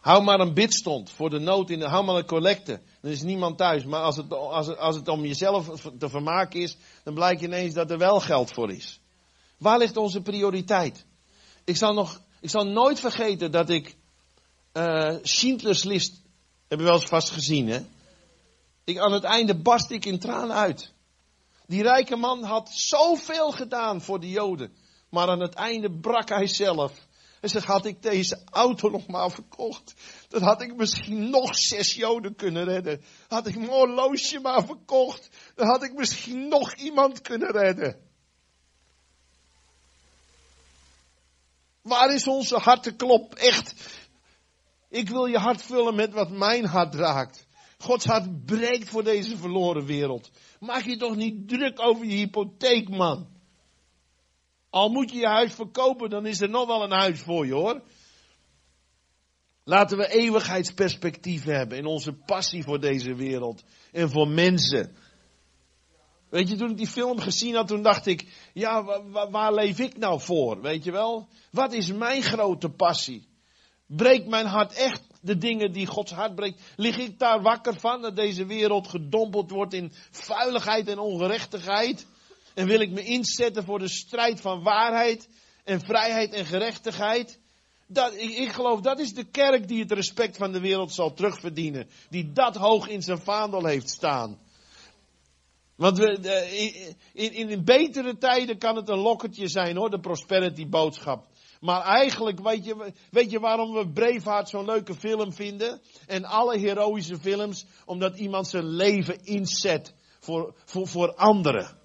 hou 0.00 0.22
maar 0.22 0.40
een 0.40 0.54
bidstond 0.54 1.10
voor 1.10 1.30
de 1.30 1.38
nood 1.38 1.70
in 1.70 1.78
de, 1.78 1.86
hou 1.86 2.04
maar 2.04 2.16
een 2.16 2.26
collecte. 2.26 2.80
Dan 3.00 3.10
is 3.10 3.22
niemand 3.22 3.58
thuis. 3.58 3.84
Maar 3.84 4.02
als 4.02 4.16
het, 4.16 4.32
als 4.32 4.66
het, 4.66 4.78
als 4.78 4.96
het 4.96 5.08
om 5.08 5.24
jezelf 5.24 5.80
te 5.98 6.08
vermaken 6.08 6.60
is, 6.60 6.76
dan 7.02 7.14
blijkt 7.14 7.42
ineens 7.42 7.74
dat 7.74 7.90
er 7.90 7.98
wel 7.98 8.20
geld 8.20 8.52
voor 8.52 8.72
is. 8.72 9.00
Waar 9.58 9.78
ligt 9.78 9.96
onze 9.96 10.20
prioriteit? 10.20 11.04
Ik 11.64 11.76
zal 11.76 11.94
nog, 11.94 12.20
ik 12.40 12.50
zal 12.50 12.66
nooit 12.66 13.00
vergeten 13.00 13.50
dat 13.50 13.70
ik 13.70 13.96
uh, 14.72 15.16
Schindler's 15.22 15.84
List 15.84 16.24
heb 16.68 16.78
je 16.78 16.84
wel 16.84 16.94
eens 16.94 17.06
vast 17.06 17.30
gezien, 17.30 17.68
hè? 17.68 17.80
Ik, 18.84 18.98
aan 18.98 19.12
het 19.12 19.24
einde 19.24 19.54
barst 19.62 19.90
ik 19.90 20.04
in 20.04 20.18
tranen 20.18 20.56
uit. 20.56 20.92
Die 21.66 21.82
rijke 21.82 22.16
man 22.16 22.42
had 22.42 22.70
zoveel 22.72 23.50
gedaan 23.50 24.02
voor 24.02 24.20
de 24.20 24.30
Joden. 24.30 24.76
Maar 25.10 25.28
aan 25.28 25.40
het 25.40 25.54
einde 25.54 25.90
brak 25.90 26.28
hij 26.28 26.46
zelf. 26.46 26.92
Hij 27.40 27.48
zegt, 27.48 27.66
had 27.66 27.86
ik 27.86 28.02
deze 28.02 28.42
auto 28.50 28.88
nog 28.88 29.06
maar 29.06 29.30
verkocht, 29.30 29.94
dan 30.28 30.42
had 30.42 30.62
ik 30.62 30.76
misschien 30.76 31.30
nog 31.30 31.56
zes 31.58 31.94
Joden 31.94 32.34
kunnen 32.34 32.64
redden. 32.64 33.02
Had 33.28 33.46
ik 33.46 33.56
mijn 33.56 33.68
horloge 33.68 34.40
maar 34.40 34.64
verkocht, 34.66 35.28
dan 35.54 35.66
had 35.66 35.82
ik 35.82 35.94
misschien 35.94 36.48
nog 36.48 36.74
iemand 36.74 37.20
kunnen 37.20 37.50
redden. 37.50 38.04
Waar 41.82 42.14
is 42.14 42.26
onze 42.26 42.56
harteklop? 42.56 43.34
Echt. 43.34 43.74
Ik 44.96 45.08
wil 45.08 45.26
je 45.26 45.38
hart 45.38 45.62
vullen 45.62 45.94
met 45.94 46.12
wat 46.12 46.30
mijn 46.30 46.64
hart 46.64 46.94
raakt. 46.94 47.46
Gods 47.78 48.04
hart 48.04 48.44
breekt 48.44 48.88
voor 48.88 49.04
deze 49.04 49.36
verloren 49.36 49.84
wereld. 49.84 50.30
Maak 50.60 50.82
je 50.82 50.96
toch 50.96 51.16
niet 51.16 51.48
druk 51.48 51.80
over 51.80 52.06
je 52.06 52.14
hypotheek, 52.14 52.88
man. 52.88 53.28
Al 54.70 54.88
moet 54.88 55.10
je 55.10 55.18
je 55.18 55.26
huis 55.26 55.54
verkopen, 55.54 56.10
dan 56.10 56.26
is 56.26 56.40
er 56.40 56.48
nog 56.48 56.66
wel 56.66 56.82
een 56.82 56.98
huis 56.98 57.20
voor 57.20 57.46
je, 57.46 57.52
hoor. 57.52 57.82
Laten 59.64 59.98
we 59.98 60.08
eeuwigheidsperspectief 60.08 61.44
hebben 61.44 61.78
in 61.78 61.86
onze 61.86 62.12
passie 62.12 62.62
voor 62.62 62.80
deze 62.80 63.14
wereld 63.14 63.62
en 63.92 64.10
voor 64.10 64.28
mensen. 64.28 64.96
Weet 66.28 66.48
je, 66.48 66.56
toen 66.56 66.70
ik 66.70 66.76
die 66.76 66.86
film 66.86 67.18
gezien 67.18 67.54
had, 67.54 67.68
toen 67.68 67.82
dacht 67.82 68.06
ik, 68.06 68.50
ja, 68.52 68.84
waar, 68.84 69.30
waar 69.30 69.54
leef 69.54 69.78
ik 69.78 69.96
nou 69.96 70.20
voor? 70.20 70.60
Weet 70.60 70.84
je 70.84 70.92
wel? 70.92 71.28
Wat 71.50 71.72
is 71.72 71.92
mijn 71.92 72.22
grote 72.22 72.68
passie? 72.68 73.28
Breekt 73.86 74.26
mijn 74.26 74.46
hart 74.46 74.72
echt 74.72 75.02
de 75.20 75.36
dingen 75.36 75.72
die 75.72 75.86
Gods 75.86 76.12
hart 76.12 76.34
breekt? 76.34 76.60
Lig 76.76 76.98
ik 76.98 77.18
daar 77.18 77.42
wakker 77.42 77.80
van 77.80 78.02
dat 78.02 78.16
deze 78.16 78.46
wereld 78.46 78.88
gedompeld 78.88 79.50
wordt 79.50 79.72
in 79.72 79.92
vuiligheid 80.10 80.88
en 80.88 80.98
ongerechtigheid? 80.98 82.06
En 82.54 82.66
wil 82.66 82.80
ik 82.80 82.90
me 82.90 83.04
inzetten 83.04 83.64
voor 83.64 83.78
de 83.78 83.88
strijd 83.88 84.40
van 84.40 84.62
waarheid 84.62 85.28
en 85.64 85.80
vrijheid 85.80 86.32
en 86.32 86.46
gerechtigheid? 86.46 87.38
Dat, 87.86 88.14
ik, 88.14 88.30
ik, 88.30 88.52
geloof 88.52 88.80
dat 88.80 88.98
is 88.98 89.12
de 89.12 89.24
kerk 89.24 89.68
die 89.68 89.80
het 89.80 89.92
respect 89.92 90.36
van 90.36 90.52
de 90.52 90.60
wereld 90.60 90.92
zal 90.92 91.12
terugverdienen. 91.12 91.88
Die 92.10 92.32
dat 92.32 92.56
hoog 92.56 92.88
in 92.88 93.02
zijn 93.02 93.18
vaandel 93.18 93.64
heeft 93.66 93.90
staan. 93.90 94.38
Want 95.76 95.98
we, 95.98 96.18
in, 97.12 97.34
in, 97.34 97.48
in 97.48 97.64
betere 97.64 98.18
tijden 98.18 98.58
kan 98.58 98.76
het 98.76 98.88
een 98.88 98.98
lokkertje 98.98 99.48
zijn 99.48 99.76
hoor, 99.76 99.90
de 99.90 100.00
prosperity 100.00 100.68
boodschap. 100.68 101.26
Maar 101.60 101.82
eigenlijk, 101.82 102.40
weet 102.40 102.64
je, 102.64 102.92
weet 103.10 103.30
je 103.30 103.40
waarom 103.40 103.72
we 103.72 103.88
Braveheart 103.92 104.48
zo'n 104.48 104.64
leuke 104.64 104.94
film 104.94 105.32
vinden? 105.32 105.80
En 106.06 106.24
alle 106.24 106.58
heroïsche 106.58 107.18
films, 107.18 107.66
omdat 107.84 108.18
iemand 108.18 108.48
zijn 108.48 108.66
leven 108.66 109.24
inzet 109.24 109.94
voor, 110.20 110.54
voor, 110.64 110.86
voor 110.86 111.14
anderen. 111.14 111.78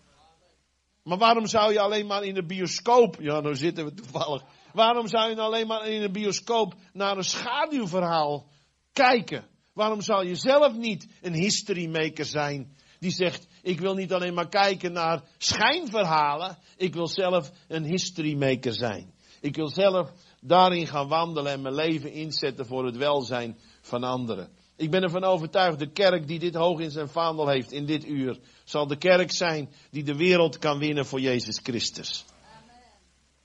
Maar 1.04 1.18
waarom 1.18 1.48
zou 1.48 1.74
je 1.74 1.80
alleen 1.80 2.08
maar 2.08 2.24
in 2.24 2.34
de 2.34 2.46
bioscoop, 2.46 3.16
ja 3.20 3.40
nou 3.40 3.56
zitten 3.56 3.86
we 3.86 3.94
toevallig. 3.94 4.44
Waarom 4.74 5.08
zou 5.08 5.30
je 5.30 5.40
alleen 5.40 5.68
maar 5.68 5.88
in 5.88 6.02
de 6.02 6.12
bioscoop 6.12 6.74
naar 6.94 7.18
een 7.18 7.24
schaduwverhaal 7.24 8.48
kijken? 8.94 9.48
Waarom 9.74 10.02
zou 10.02 10.28
je 10.28 10.36
zelf 10.36 10.76
niet 10.76 11.08
een 11.22 11.34
history 11.34 11.88
maker 11.88 12.26
zijn 12.26 12.76
die 13.02 13.12
zegt, 13.12 13.48
ik 13.62 13.80
wil 13.80 13.94
niet 13.94 14.14
alleen 14.14 14.34
maar 14.34 14.50
kijken 14.50 14.92
naar 14.92 15.24
schijnverhalen, 15.38 16.58
ik 16.78 16.94
wil 16.94 17.08
zelf 17.08 17.52
een 17.68 17.84
history 17.84 18.38
maker 18.38 18.74
zijn. 18.74 19.11
Ik 19.42 19.56
wil 19.56 19.70
zelf 19.70 20.12
daarin 20.42 20.88
gaan 20.88 21.08
wandelen 21.08 21.52
en 21.52 21.62
mijn 21.62 21.76
leven 21.76 22.12
inzetten 22.12 22.66
voor 22.66 22.86
het 22.86 22.98
welzijn 22.98 23.58
van 23.82 24.04
anderen. 24.04 24.50
Ik 24.76 24.92
ben 24.92 25.04
ervan 25.04 25.24
overtuigd, 25.24 25.80
de 25.80 25.92
kerk 25.92 26.28
die 26.28 26.40
dit 26.40 26.56
hoog 26.56 26.80
in 26.80 26.92
zijn 26.92 27.10
vaandel 27.10 27.48
heeft 27.48 27.72
in 27.72 27.86
dit 27.86 28.06
uur, 28.06 28.40
zal 28.64 28.88
de 28.88 28.98
kerk 28.98 29.32
zijn 29.32 29.70
die 29.90 30.04
de 30.04 30.16
wereld 30.16 30.58
kan 30.58 30.80
winnen 30.80 31.06
voor 31.06 31.20
Jezus 31.20 31.60
Christus. 31.64 32.26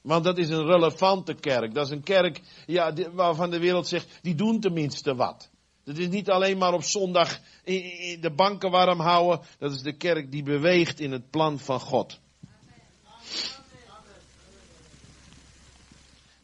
Want 0.00 0.24
dat 0.24 0.38
is 0.38 0.48
een 0.48 0.66
relevante 0.66 1.34
kerk. 1.34 1.74
Dat 1.74 1.86
is 1.86 1.92
een 1.92 2.02
kerk 2.02 2.40
ja, 2.66 2.92
waarvan 3.12 3.50
de 3.50 3.58
wereld 3.58 3.86
zegt, 3.86 4.18
die 4.22 4.34
doen 4.34 4.60
tenminste 4.60 5.14
wat. 5.14 5.50
Dat 5.84 5.98
is 5.98 6.08
niet 6.08 6.30
alleen 6.30 6.58
maar 6.58 6.72
op 6.72 6.82
zondag 6.82 7.38
de 8.20 8.32
banken 8.36 8.70
warm 8.70 9.00
houden. 9.00 9.46
Dat 9.58 9.72
is 9.72 9.82
de 9.82 9.96
kerk 9.96 10.30
die 10.30 10.42
beweegt 10.42 11.00
in 11.00 11.12
het 11.12 11.30
plan 11.30 11.58
van 11.58 11.80
God. 11.80 12.20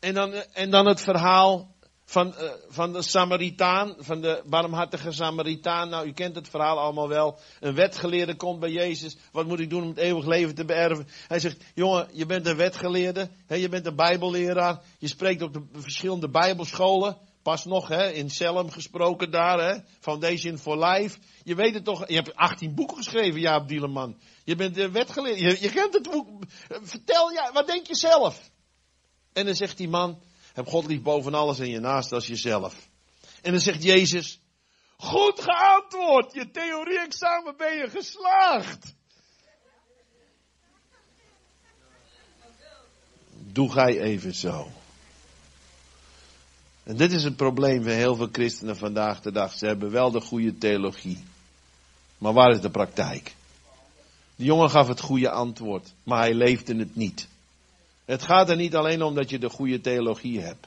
En 0.02 0.14
dan, 0.14 0.32
en 0.32 0.70
dan 0.70 0.86
het 0.86 1.00
verhaal 1.00 1.74
van, 2.04 2.34
uh, 2.38 2.50
van 2.68 2.92
de 2.92 3.02
Samaritaan, 3.02 3.94
van 3.98 4.20
de 4.20 4.42
barmhartige 4.46 5.12
Samaritaan. 5.12 5.88
Nou, 5.88 6.06
u 6.06 6.12
kent 6.12 6.34
het 6.34 6.48
verhaal 6.48 6.78
allemaal 6.78 7.08
wel. 7.08 7.38
Een 7.60 7.74
wetgeleerde 7.74 8.36
komt 8.36 8.60
bij 8.60 8.70
Jezus. 8.70 9.16
Wat 9.32 9.46
moet 9.46 9.60
ik 9.60 9.70
doen 9.70 9.82
om 9.82 9.88
het 9.88 9.98
eeuwig 9.98 10.26
leven 10.26 10.54
te 10.54 10.64
beërven? 10.64 11.08
Hij 11.28 11.38
zegt, 11.38 11.64
jongen, 11.74 12.08
je 12.12 12.26
bent 12.26 12.46
een 12.46 12.56
wetgeleerde. 12.56 13.30
Je 13.48 13.68
bent 13.68 13.86
een 13.86 13.96
bijbelleraar. 13.96 14.82
Je 14.98 15.08
spreekt 15.08 15.42
op 15.42 15.52
de 15.52 15.62
verschillende 15.72 16.30
bijbelscholen. 16.30 17.16
Pas 17.42 17.64
nog, 17.64 17.88
hè, 17.88 18.10
in 18.10 18.30
Selm 18.30 18.70
gesproken 18.70 19.30
daar, 19.30 19.58
hè. 19.58 19.80
Foundation 20.00 20.58
for 20.58 20.84
Life. 20.84 21.18
Je 21.44 21.54
weet 21.54 21.74
het 21.74 21.84
toch, 21.84 22.08
je 22.08 22.14
hebt 22.14 22.36
18 22.36 22.74
boeken 22.74 22.96
geschreven, 22.96 23.40
Jaap 23.40 23.68
Dieleman. 23.68 24.18
Je 24.44 24.56
bent 24.56 24.76
een 24.78 24.92
wetgeleerde, 24.92 25.40
je, 25.40 25.60
je 25.60 25.70
kent 25.70 25.94
het 25.94 26.10
boek. 26.10 26.28
Vertel, 26.82 27.30
ja, 27.30 27.52
wat 27.52 27.66
denk 27.66 27.86
je 27.86 27.96
zelf? 27.96 28.50
En 29.32 29.46
dan 29.46 29.54
zegt 29.54 29.76
die 29.76 29.88
man, 29.88 30.20
heb 30.52 30.66
God 30.66 30.86
lief 30.86 31.02
boven 31.02 31.34
alles 31.34 31.58
en 31.58 31.68
je 31.68 31.80
naast 31.80 32.12
als 32.12 32.26
jezelf. 32.26 32.88
En 33.42 33.52
dan 33.52 33.60
zegt 33.60 33.82
Jezus, 33.82 34.40
goed 34.96 35.40
geantwoord, 35.40 36.32
je 36.32 36.50
theorie-examen 36.50 37.56
ben 37.56 37.76
je 37.76 37.88
geslaagd. 37.90 38.94
Doe 43.30 43.72
gij 43.72 44.00
even 44.00 44.34
zo. 44.34 44.70
En 46.82 46.96
dit 46.96 47.12
is 47.12 47.24
het 47.24 47.36
probleem 47.36 47.82
van 47.82 47.92
heel 47.92 48.16
veel 48.16 48.28
christenen 48.32 48.76
vandaag 48.76 49.20
de 49.20 49.32
dag. 49.32 49.52
Ze 49.52 49.66
hebben 49.66 49.90
wel 49.90 50.10
de 50.10 50.20
goede 50.20 50.58
theologie. 50.58 51.24
Maar 52.18 52.32
waar 52.32 52.50
is 52.50 52.60
de 52.60 52.70
praktijk? 52.70 53.34
De 54.36 54.44
jongen 54.44 54.70
gaf 54.70 54.88
het 54.88 55.00
goede 55.00 55.30
antwoord, 55.30 55.92
maar 56.02 56.18
hij 56.18 56.34
leefde 56.34 56.76
het 56.76 56.96
niet. 56.96 57.28
Het 58.04 58.22
gaat 58.22 58.50
er 58.50 58.56
niet 58.56 58.76
alleen 58.76 59.02
om 59.02 59.14
dat 59.14 59.30
je 59.30 59.38
de 59.38 59.50
goede 59.50 59.80
theologie 59.80 60.40
hebt. 60.40 60.66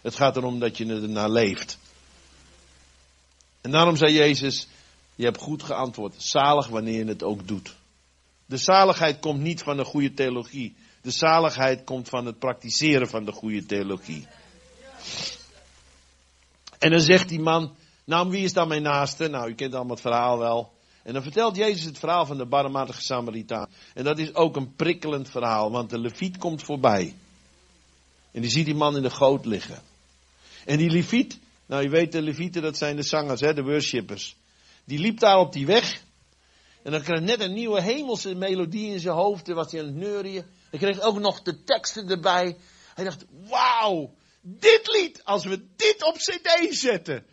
Het 0.00 0.14
gaat 0.14 0.36
erom 0.36 0.58
dat 0.58 0.76
je 0.76 0.86
er 0.86 1.08
naar 1.08 1.30
leeft. 1.30 1.78
En 3.60 3.70
daarom 3.70 3.96
zei 3.96 4.12
Jezus, 4.12 4.68
je 5.14 5.24
hebt 5.24 5.38
goed 5.38 5.62
geantwoord, 5.62 6.14
zalig 6.16 6.68
wanneer 6.68 6.98
je 6.98 7.04
het 7.04 7.22
ook 7.22 7.48
doet. 7.48 7.74
De 8.46 8.56
zaligheid 8.56 9.20
komt 9.20 9.40
niet 9.40 9.62
van 9.62 9.76
de 9.76 9.84
goede 9.84 10.14
theologie. 10.14 10.76
De 11.02 11.10
zaligheid 11.10 11.84
komt 11.84 12.08
van 12.08 12.26
het 12.26 12.38
praktiseren 12.38 13.08
van 13.08 13.24
de 13.24 13.32
goede 13.32 13.66
theologie. 13.66 14.26
En 16.78 16.90
dan 16.90 17.00
zegt 17.00 17.28
die 17.28 17.40
man, 17.40 17.74
nou 18.04 18.30
wie 18.30 18.44
is 18.44 18.52
dan 18.52 18.68
mijn 18.68 18.82
naaste? 18.82 19.28
Nou, 19.28 19.50
u 19.50 19.54
kent 19.54 19.74
allemaal 19.74 19.92
het 19.92 20.00
verhaal 20.00 20.38
wel. 20.38 20.72
En 21.02 21.12
dan 21.12 21.22
vertelt 21.22 21.56
Jezus 21.56 21.84
het 21.84 21.98
verhaal 21.98 22.26
van 22.26 22.38
de 22.38 22.46
barmhartige 22.46 23.02
Samaritaan. 23.02 23.68
En 23.94 24.04
dat 24.04 24.18
is 24.18 24.34
ook 24.34 24.56
een 24.56 24.74
prikkelend 24.74 25.30
verhaal, 25.30 25.70
want 25.70 25.90
de 25.90 25.98
leviet 25.98 26.38
komt 26.38 26.62
voorbij. 26.62 27.14
En 28.32 28.40
die 28.40 28.50
ziet 28.50 28.64
die 28.64 28.74
man 28.74 28.96
in 28.96 29.02
de 29.02 29.10
goot 29.10 29.44
liggen. 29.44 29.82
En 30.64 30.78
die 30.78 30.90
leviet, 30.90 31.38
nou 31.66 31.82
je 31.82 31.88
weet 31.88 32.12
de 32.12 32.22
levieten, 32.22 32.62
dat 32.62 32.76
zijn 32.76 32.96
de 32.96 33.02
zangers, 33.02 33.40
hè, 33.40 33.54
de 33.54 33.62
worshippers. 33.62 34.36
Die 34.84 34.98
liep 34.98 35.18
daar 35.18 35.38
op 35.38 35.52
die 35.52 35.66
weg. 35.66 36.02
En 36.82 36.92
dan 36.92 37.02
kreeg 37.02 37.20
net 37.20 37.40
een 37.40 37.52
nieuwe 37.52 37.82
hemelse 37.82 38.34
melodie 38.34 38.92
in 38.92 39.00
zijn 39.00 39.14
hoofd. 39.14 39.44
Toen 39.44 39.54
was 39.54 39.72
hij 39.72 39.80
aan 39.80 39.86
het 39.86 39.96
neurien. 39.96 40.44
Hij 40.70 40.78
kreeg 40.78 41.00
ook 41.00 41.18
nog 41.18 41.42
de 41.42 41.64
teksten 41.64 42.08
erbij. 42.08 42.56
Hij 42.94 43.04
dacht, 43.04 43.24
wauw, 43.48 44.14
dit 44.40 44.88
lied, 44.92 45.24
als 45.24 45.44
we 45.44 45.66
dit 45.76 46.04
op 46.04 46.16
cd 46.16 46.66
zetten, 46.70 47.26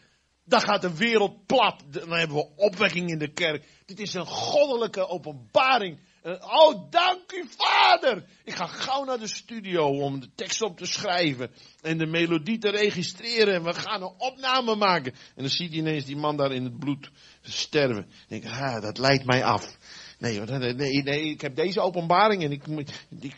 Dan 0.48 0.62
gaat 0.62 0.82
de 0.82 0.98
wereld 0.98 1.46
plat. 1.46 1.84
Dan 1.90 2.12
hebben 2.12 2.38
we 2.38 2.50
opwekking 2.56 3.10
in 3.10 3.18
de 3.18 3.32
kerk. 3.32 3.64
Dit 3.86 4.00
is 4.00 4.14
een 4.14 4.26
goddelijke 4.26 5.08
openbaring. 5.08 6.00
Oh, 6.40 6.90
dank 6.90 7.32
u, 7.32 7.46
vader. 7.58 8.24
Ik 8.44 8.54
ga 8.54 8.66
gauw 8.66 9.04
naar 9.04 9.20
de 9.20 9.28
studio 9.28 9.86
om 9.86 10.20
de 10.20 10.30
tekst 10.36 10.62
op 10.62 10.78
te 10.78 10.86
schrijven. 10.86 11.52
En 11.82 11.98
de 11.98 12.06
melodie 12.06 12.58
te 12.58 12.70
registreren. 12.70 13.54
En 13.54 13.64
we 13.64 13.74
gaan 13.74 14.02
een 14.02 14.14
opname 14.18 14.76
maken. 14.76 15.14
En 15.14 15.42
dan 15.44 15.50
ziet 15.50 15.74
ineens 15.74 16.06
die 16.06 16.18
man 16.18 16.38
daar 16.38 16.52
in 16.52 16.64
het 16.64 16.80
bloed 16.80 17.12
sterven. 17.42 18.02
Dan 18.02 18.28
denk 18.28 18.44
ik, 18.44 18.50
ah, 18.50 18.82
dat 18.82 18.98
leidt 18.98 19.26
mij 19.26 19.44
af. 19.44 19.78
Nee, 20.20 20.40
nee, 20.40 21.04
nee, 21.04 21.22
ik 21.22 21.42
heb 21.42 21.56
deze 21.56 21.82
openbaring 21.82 22.44
en 22.44 22.52
ik, 22.52 22.64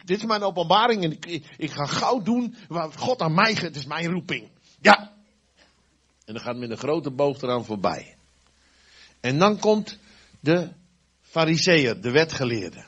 dit 0.06 0.18
is 0.18 0.26
mijn 0.26 0.44
openbaring 0.44 1.04
en 1.04 1.12
ik, 1.12 1.26
ik 1.58 1.72
ga 1.72 1.86
gauw 1.86 2.22
doen 2.22 2.56
wat 2.68 2.98
God 2.98 3.22
aan 3.22 3.34
mij, 3.34 3.54
het 3.54 3.76
is 3.76 3.86
mijn 3.86 4.12
roeping. 4.12 4.50
Ja. 4.82 5.18
En 6.30 6.36
dan 6.36 6.44
gaat 6.44 6.58
met 6.58 6.70
een 6.70 6.78
grote 6.78 7.12
boog 7.12 7.42
eraan 7.42 7.66
voorbij. 7.66 8.16
En 9.20 9.40
dan 9.40 9.60
komt 9.60 9.98
de 10.40 10.70
fariseer, 11.22 12.02
de 12.02 12.12
wetgeleerde. 12.12 12.86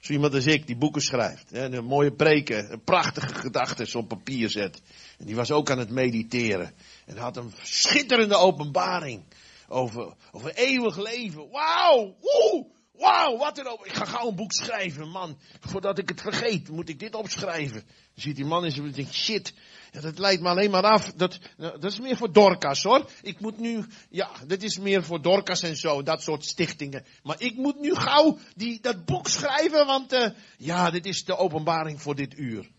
Zo 0.00 0.12
iemand 0.12 0.34
als 0.34 0.46
ik, 0.46 0.66
die 0.66 0.76
boeken 0.76 1.02
schrijft. 1.02 1.50
Hè, 1.50 1.64
een 1.64 1.84
mooie 1.84 2.12
preken, 2.12 2.80
prachtige 2.84 3.34
gedachten 3.34 3.98
op 3.98 4.08
papier 4.08 4.50
zet. 4.50 4.82
En 5.18 5.26
die 5.26 5.34
was 5.34 5.50
ook 5.50 5.70
aan 5.70 5.78
het 5.78 5.90
mediteren. 5.90 6.74
En 7.06 7.16
had 7.16 7.36
een 7.36 7.52
schitterende 7.62 8.36
openbaring 8.36 9.22
over, 9.68 10.14
over 10.32 10.54
eeuwig 10.54 10.96
leven. 10.96 11.50
Wauw, 11.50 12.16
woe, 12.20 12.66
wauw, 12.92 13.36
wat 13.36 13.58
er 13.58 13.66
ook. 13.66 13.86
Ik 13.86 13.92
ga 13.92 14.04
gauw 14.04 14.28
een 14.28 14.36
boek 14.36 14.52
schrijven, 14.52 15.08
man. 15.08 15.38
Voordat 15.60 15.98
ik 15.98 16.08
het 16.08 16.20
vergeet, 16.20 16.68
moet 16.68 16.88
ik 16.88 16.98
dit 16.98 17.14
opschrijven. 17.14 17.82
Dan 17.82 18.22
ziet 18.22 18.36
die 18.36 18.44
man 18.44 18.64
in 18.64 18.70
zijn 18.70 18.92
denkt, 18.92 19.14
shit, 19.14 19.54
ja, 19.92 20.00
dat 20.00 20.18
leidt 20.18 20.42
me 20.42 20.48
alleen 20.48 20.70
maar 20.70 20.82
af. 20.82 21.12
Dat, 21.12 21.38
nou, 21.56 21.78
dat 21.78 21.92
is 21.92 22.00
meer 22.00 22.16
voor 22.16 22.32
Dorcas 22.32 22.82
hoor. 22.82 23.10
Ik 23.22 23.40
moet 23.40 23.58
nu, 23.58 23.84
ja, 24.10 24.30
dit 24.46 24.62
is 24.62 24.78
meer 24.78 25.04
voor 25.04 25.22
Dorcas 25.22 25.62
en 25.62 25.76
zo, 25.76 26.02
dat 26.02 26.22
soort 26.22 26.44
stichtingen. 26.44 27.04
Maar 27.22 27.40
ik 27.40 27.56
moet 27.56 27.80
nu 27.80 27.94
gauw 27.94 28.38
die, 28.54 28.80
dat 28.80 29.04
boek 29.04 29.28
schrijven, 29.28 29.86
want 29.86 30.12
uh, 30.12 30.26
ja, 30.58 30.90
dit 30.90 31.06
is 31.06 31.24
de 31.24 31.36
openbaring 31.36 32.02
voor 32.02 32.14
dit 32.14 32.38
uur. 32.38 32.70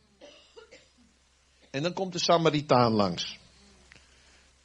En 1.71 1.83
dan 1.83 1.93
komt 1.93 2.13
de 2.13 2.19
Samaritaan 2.19 2.91
langs. 2.91 3.39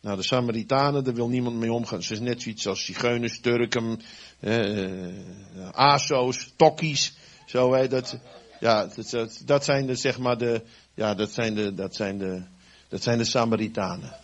Nou, 0.00 0.16
de 0.16 0.24
Samaritanen, 0.24 1.04
daar 1.04 1.14
wil 1.14 1.28
niemand 1.28 1.56
mee 1.56 1.72
omgaan. 1.72 2.02
Ze 2.02 2.12
is 2.12 2.20
net 2.20 2.42
zoiets 2.42 2.66
als 2.66 2.84
zigeuners, 2.84 3.40
Turken, 3.40 4.00
eh, 4.40 5.70
Aso's, 5.72 6.52
Tokkies. 6.56 7.16
Zo, 7.46 7.74
hè, 7.74 7.88
dat, 7.88 8.18
ja, 8.60 8.88
dat, 9.10 9.42
dat 9.44 9.64
zijn 9.64 9.86
de, 9.86 9.94
zeg 9.94 10.18
maar 10.18 10.38
de, 10.38 10.62
ja, 10.96 11.14
dat 11.14 11.32
zijn 11.32 11.54
de, 11.54 11.74
dat 11.74 11.94
zijn 11.94 12.18
de, 12.18 12.42
dat 12.88 13.02
zijn 13.02 13.18
de 13.18 13.24
Samaritanen. 13.24 14.16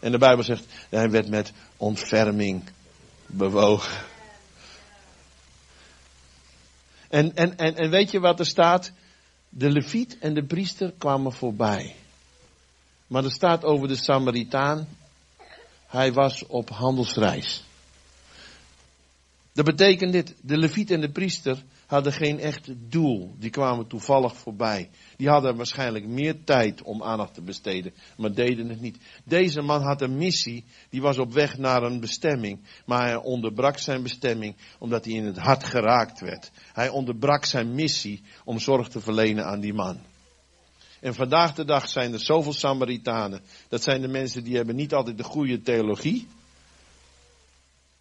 En 0.00 0.12
de 0.12 0.18
Bijbel 0.18 0.44
zegt, 0.44 0.64
hij 0.88 1.10
werd 1.10 1.28
met 1.28 1.52
ontferming 1.76 2.64
bewogen. 3.26 4.04
En, 7.08 7.34
en, 7.34 7.56
en, 7.56 7.76
en 7.76 7.90
weet 7.90 8.10
je 8.10 8.20
wat 8.20 8.38
er 8.38 8.46
staat? 8.46 8.92
De 9.48 9.70
leviet 9.70 10.18
en 10.18 10.34
de 10.34 10.44
priester 10.44 10.92
kwamen 10.98 11.32
voorbij. 11.32 11.94
Maar 13.06 13.24
er 13.24 13.32
staat 13.32 13.64
over 13.64 13.88
de 13.88 13.96
Samaritaan, 13.96 14.88
hij 15.86 16.12
was 16.12 16.46
op 16.46 16.68
handelsreis. 16.68 17.64
Dat 19.52 19.64
betekent 19.64 20.12
dit, 20.12 20.34
de 20.40 20.58
leviet 20.58 20.90
en 20.90 21.00
de 21.00 21.10
priester 21.10 21.62
hadden 21.86 22.12
geen 22.12 22.38
echt 22.38 22.68
doel. 22.90 23.34
Die 23.38 23.50
kwamen 23.50 23.86
toevallig 23.86 24.36
voorbij. 24.36 24.90
Die 25.16 25.28
hadden 25.28 25.56
waarschijnlijk 25.56 26.06
meer 26.06 26.44
tijd 26.44 26.82
om 26.82 27.02
aandacht 27.02 27.34
te 27.34 27.42
besteden, 27.42 27.94
maar 28.16 28.34
deden 28.34 28.68
het 28.68 28.80
niet. 28.80 28.98
Deze 29.24 29.60
man 29.60 29.82
had 29.82 30.02
een 30.02 30.16
missie, 30.16 30.64
die 30.90 31.00
was 31.00 31.18
op 31.18 31.32
weg 31.32 31.58
naar 31.58 31.82
een 31.82 32.00
bestemming, 32.00 32.60
maar 32.86 33.02
hij 33.02 33.16
onderbrak 33.16 33.78
zijn 33.78 34.02
bestemming 34.02 34.56
omdat 34.78 35.04
hij 35.04 35.14
in 35.14 35.24
het 35.24 35.38
hart 35.38 35.64
geraakt 35.64 36.20
werd. 36.20 36.50
Hij 36.72 36.88
onderbrak 36.88 37.44
zijn 37.44 37.74
missie 37.74 38.22
om 38.44 38.58
zorg 38.58 38.88
te 38.88 39.00
verlenen 39.00 39.46
aan 39.46 39.60
die 39.60 39.74
man. 39.74 39.98
En 41.00 41.14
vandaag 41.14 41.54
de 41.54 41.64
dag 41.64 41.88
zijn 41.88 42.12
er 42.12 42.20
zoveel 42.20 42.52
Samaritanen. 42.52 43.40
Dat 43.68 43.82
zijn 43.82 44.00
de 44.00 44.08
mensen 44.08 44.44
die 44.44 44.56
hebben 44.56 44.76
niet 44.76 44.94
altijd 44.94 45.16
de 45.16 45.24
goede 45.24 45.60
theologie. 45.60 46.26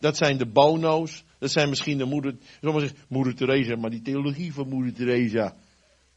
Dat 0.05 0.17
zijn 0.17 0.37
de 0.37 0.45
bono's. 0.45 1.23
Dat 1.39 1.51
zijn 1.51 1.69
misschien 1.69 1.97
de 1.97 2.05
moeder, 2.05 2.35
sommigen 2.61 2.87
zeggen 2.87 3.05
moeder 3.09 3.35
Teresa, 3.35 3.75
maar 3.75 3.89
die 3.89 4.01
theologie 4.01 4.53
van 4.53 4.67
moeder 4.67 4.93
Teresa. 4.93 5.55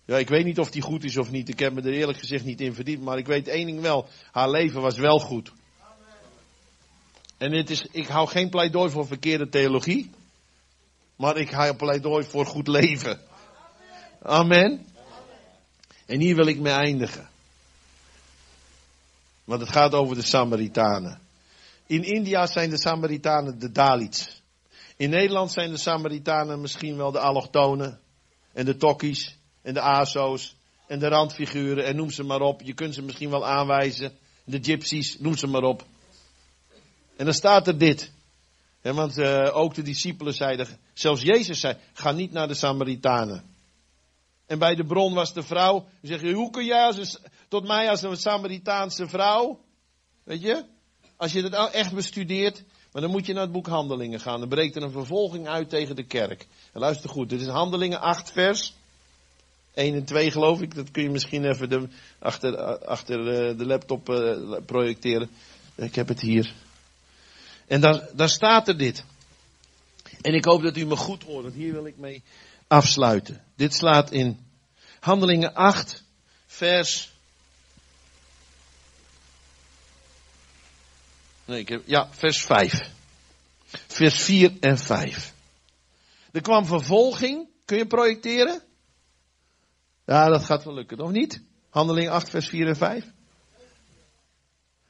Ja, 0.04 0.18
ik 0.18 0.28
weet 0.28 0.44
niet 0.44 0.58
of 0.58 0.70
die 0.70 0.82
goed 0.82 1.04
is 1.04 1.16
of 1.16 1.30
niet. 1.30 1.48
Ik 1.48 1.58
heb 1.58 1.72
me 1.72 1.80
er 1.80 1.92
eerlijk 1.92 2.18
gezegd 2.18 2.44
niet 2.44 2.60
in 2.60 2.74
verdiept. 2.74 3.02
Maar 3.02 3.18
ik 3.18 3.26
weet 3.26 3.48
één 3.48 3.66
ding 3.66 3.80
wel. 3.80 4.08
Haar 4.30 4.50
leven 4.50 4.80
was 4.80 4.96
wel 4.96 5.18
goed. 5.18 5.52
En 7.38 7.52
het 7.52 7.70
is, 7.70 7.86
ik 7.90 8.06
hou 8.06 8.28
geen 8.28 8.48
pleidooi 8.50 8.90
voor 8.90 9.06
verkeerde 9.06 9.48
theologie. 9.48 10.10
Maar 11.16 11.36
ik 11.36 11.50
hou 11.50 11.76
pleidooi 11.76 12.24
voor 12.24 12.46
goed 12.46 12.68
leven. 12.68 13.20
Amen. 14.22 14.86
En 16.06 16.20
hier 16.20 16.34
wil 16.34 16.46
ik 16.46 16.58
mee 16.58 16.72
eindigen. 16.72 17.28
Want 19.44 19.60
het 19.60 19.70
gaat 19.70 19.94
over 19.94 20.16
de 20.16 20.22
Samaritanen. 20.22 21.27
In 21.88 22.04
India 22.04 22.46
zijn 22.46 22.70
de 22.70 22.78
Samaritanen 22.78 23.58
de 23.58 23.72
Dalits. 23.72 24.42
In 24.96 25.10
Nederland 25.10 25.52
zijn 25.52 25.70
de 25.70 25.76
Samaritanen 25.76 26.60
misschien 26.60 26.96
wel 26.96 27.12
de 27.12 27.18
allochtonen. 27.18 28.00
En 28.52 28.64
de 28.64 28.76
tokkies. 28.76 29.36
En 29.62 29.74
de 29.74 29.80
aso's. 29.80 30.56
En 30.86 30.98
de 30.98 31.08
randfiguren. 31.08 31.84
En 31.84 31.96
noem 31.96 32.10
ze 32.10 32.22
maar 32.22 32.40
op. 32.40 32.62
Je 32.62 32.74
kunt 32.74 32.94
ze 32.94 33.02
misschien 33.02 33.30
wel 33.30 33.46
aanwijzen. 33.46 34.12
De 34.44 34.58
gypsies. 34.62 35.18
Noem 35.18 35.36
ze 35.36 35.46
maar 35.46 35.62
op. 35.62 35.86
En 37.16 37.24
dan 37.24 37.34
staat 37.34 37.66
er 37.66 37.78
dit. 37.78 38.12
want 38.82 39.18
uh, 39.18 39.56
ook 39.56 39.74
de 39.74 39.82
discipelen 39.82 40.34
zeiden. 40.34 40.66
Zelfs 40.92 41.22
Jezus 41.22 41.60
zei. 41.60 41.76
Ga 41.92 42.12
niet 42.12 42.32
naar 42.32 42.48
de 42.48 42.54
Samaritanen. 42.54 43.44
En 44.46 44.58
bij 44.58 44.74
de 44.74 44.84
bron 44.84 45.14
was 45.14 45.32
de 45.32 45.42
vrouw. 45.42 45.88
Zeg 46.02 46.20
je, 46.20 46.32
hoe 46.32 46.50
kun 46.50 46.64
jij 46.64 46.84
als 46.84 46.96
een, 46.96 47.30
tot 47.48 47.66
mij 47.66 47.90
als 47.90 48.02
een 48.02 48.16
Samaritaanse 48.16 49.08
vrouw? 49.08 49.60
Weet 50.24 50.42
je? 50.42 50.76
Als 51.18 51.32
je 51.32 51.42
dat 51.42 51.72
echt 51.72 51.94
bestudeert. 51.94 52.62
Maar 52.92 53.02
dan 53.02 53.10
moet 53.10 53.26
je 53.26 53.32
naar 53.32 53.42
het 53.42 53.52
boek 53.52 53.66
Handelingen 53.66 54.20
gaan. 54.20 54.40
Dan 54.40 54.48
breekt 54.48 54.76
er 54.76 54.82
een 54.82 54.90
vervolging 54.90 55.48
uit 55.48 55.68
tegen 55.68 55.96
de 55.96 56.02
kerk. 56.02 56.46
En 56.72 56.80
luister 56.80 57.10
goed, 57.10 57.28
dit 57.28 57.40
is 57.40 57.46
Handelingen 57.46 58.00
8 58.00 58.32
vers 58.32 58.74
1 59.74 59.94
en 59.94 60.04
2 60.04 60.30
geloof 60.30 60.60
ik. 60.60 60.74
Dat 60.74 60.90
kun 60.90 61.02
je 61.02 61.10
misschien 61.10 61.44
even 61.44 61.68
de, 61.68 61.88
achter, 62.18 62.56
achter 62.86 63.18
eh, 63.18 63.58
de 63.58 63.66
laptop 63.66 64.08
uh, 64.08 64.56
projecteren. 64.66 65.30
Ik 65.74 65.94
heb 65.94 66.08
het 66.08 66.20
hier. 66.20 66.54
En 67.66 67.80
daar, 67.80 68.08
daar 68.14 68.28
staat 68.28 68.68
er 68.68 68.78
dit. 68.78 69.04
En 70.20 70.34
ik 70.34 70.44
hoop 70.44 70.62
dat 70.62 70.76
u 70.76 70.86
me 70.86 70.96
goed 70.96 71.22
hoort, 71.22 71.42
want 71.42 71.54
hier 71.54 71.72
wil 71.72 71.86
ik 71.86 71.96
mee 71.96 72.22
afsluiten. 72.66 73.44
Dit 73.56 73.74
slaat 73.74 74.10
in 74.10 74.38
Handelingen 75.00 75.54
8, 75.54 76.04
vers. 76.46 77.12
Ja, 81.84 82.08
vers 82.10 82.44
5. 82.44 82.90
Vers 83.66 84.22
4 84.22 84.56
en 84.60 84.78
5. 84.78 85.34
Er 86.32 86.40
kwam 86.40 86.66
vervolging. 86.66 87.48
Kun 87.64 87.78
je 87.78 87.86
projecteren? 87.86 88.62
Ja, 90.06 90.28
dat 90.28 90.44
gaat 90.44 90.64
wel 90.64 90.74
lukken, 90.74 91.00
of 91.00 91.10
niet? 91.10 91.42
Handeling 91.70 92.08
8, 92.08 92.30
vers 92.30 92.48
4 92.48 92.66
en 92.66 92.76
5. 92.76 93.12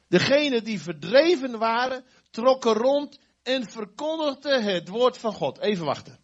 Degenen 0.07 0.63
die 0.63 0.81
verdreven 0.81 1.57
waren, 1.57 2.03
trokken 2.31 2.73
rond 2.73 3.19
en 3.43 3.69
verkondigden 3.69 4.63
het 4.63 4.87
woord 4.87 5.17
van 5.17 5.33
God. 5.33 5.59
Even 5.59 5.85
wachten. 5.85 6.19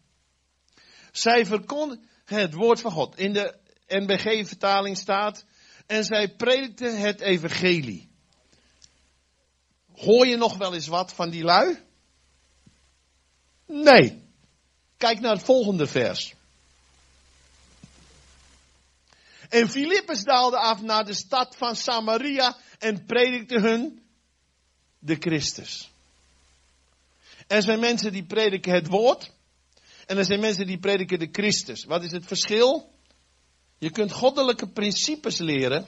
Zij 1.12 1.46
verkondigden 1.46 2.08
het 2.24 2.54
woord 2.54 2.80
van 2.80 2.90
God. 2.90 3.18
In 3.18 3.32
de 3.32 3.54
NBG-vertaling 3.86 4.96
staat, 4.96 5.44
en 5.86 6.04
zij 6.04 6.28
predikten 6.28 7.00
het 7.00 7.20
evangelie. 7.20 8.05
Hoor 9.96 10.26
je 10.26 10.36
nog 10.36 10.56
wel 10.56 10.74
eens 10.74 10.86
wat 10.86 11.12
van 11.12 11.30
die 11.30 11.42
lui? 11.42 11.78
Nee. 13.66 14.22
Kijk 14.96 15.20
naar 15.20 15.32
het 15.32 15.42
volgende 15.42 15.86
vers. 15.86 16.34
En 19.48 19.70
Filippus 19.70 20.22
daalde 20.22 20.58
af 20.58 20.82
naar 20.82 21.04
de 21.04 21.14
stad 21.14 21.56
van 21.56 21.76
Samaria 21.76 22.56
en 22.78 23.04
predikte 23.04 23.60
hun 23.60 24.02
de 24.98 25.16
Christus. 25.18 25.90
Er 27.46 27.62
zijn 27.62 27.80
mensen 27.80 28.12
die 28.12 28.24
prediken 28.24 28.72
het 28.72 28.86
woord. 28.86 29.32
En 30.06 30.18
er 30.18 30.24
zijn 30.24 30.40
mensen 30.40 30.66
die 30.66 30.78
prediken 30.78 31.18
de 31.18 31.28
Christus. 31.32 31.84
Wat 31.84 32.04
is 32.04 32.10
het 32.10 32.26
verschil? 32.26 32.92
Je 33.78 33.90
kunt 33.90 34.12
goddelijke 34.12 34.68
principes 34.68 35.38
leren. 35.38 35.86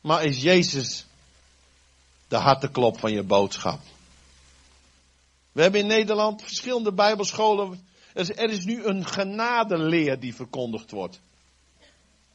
Maar 0.00 0.24
is 0.24 0.42
Jezus 0.42 1.06
de 2.30 2.36
harteklop 2.36 2.98
van 2.98 3.12
je 3.12 3.22
boodschap? 3.22 3.80
We 5.52 5.62
hebben 5.62 5.80
in 5.80 5.86
Nederland 5.86 6.42
verschillende 6.42 6.92
bijbelscholen. 6.92 7.88
Er 8.14 8.50
is 8.50 8.64
nu 8.64 8.84
een 8.84 9.06
genadeleer 9.06 10.20
die 10.20 10.34
verkondigd 10.34 10.90
wordt. 10.90 11.20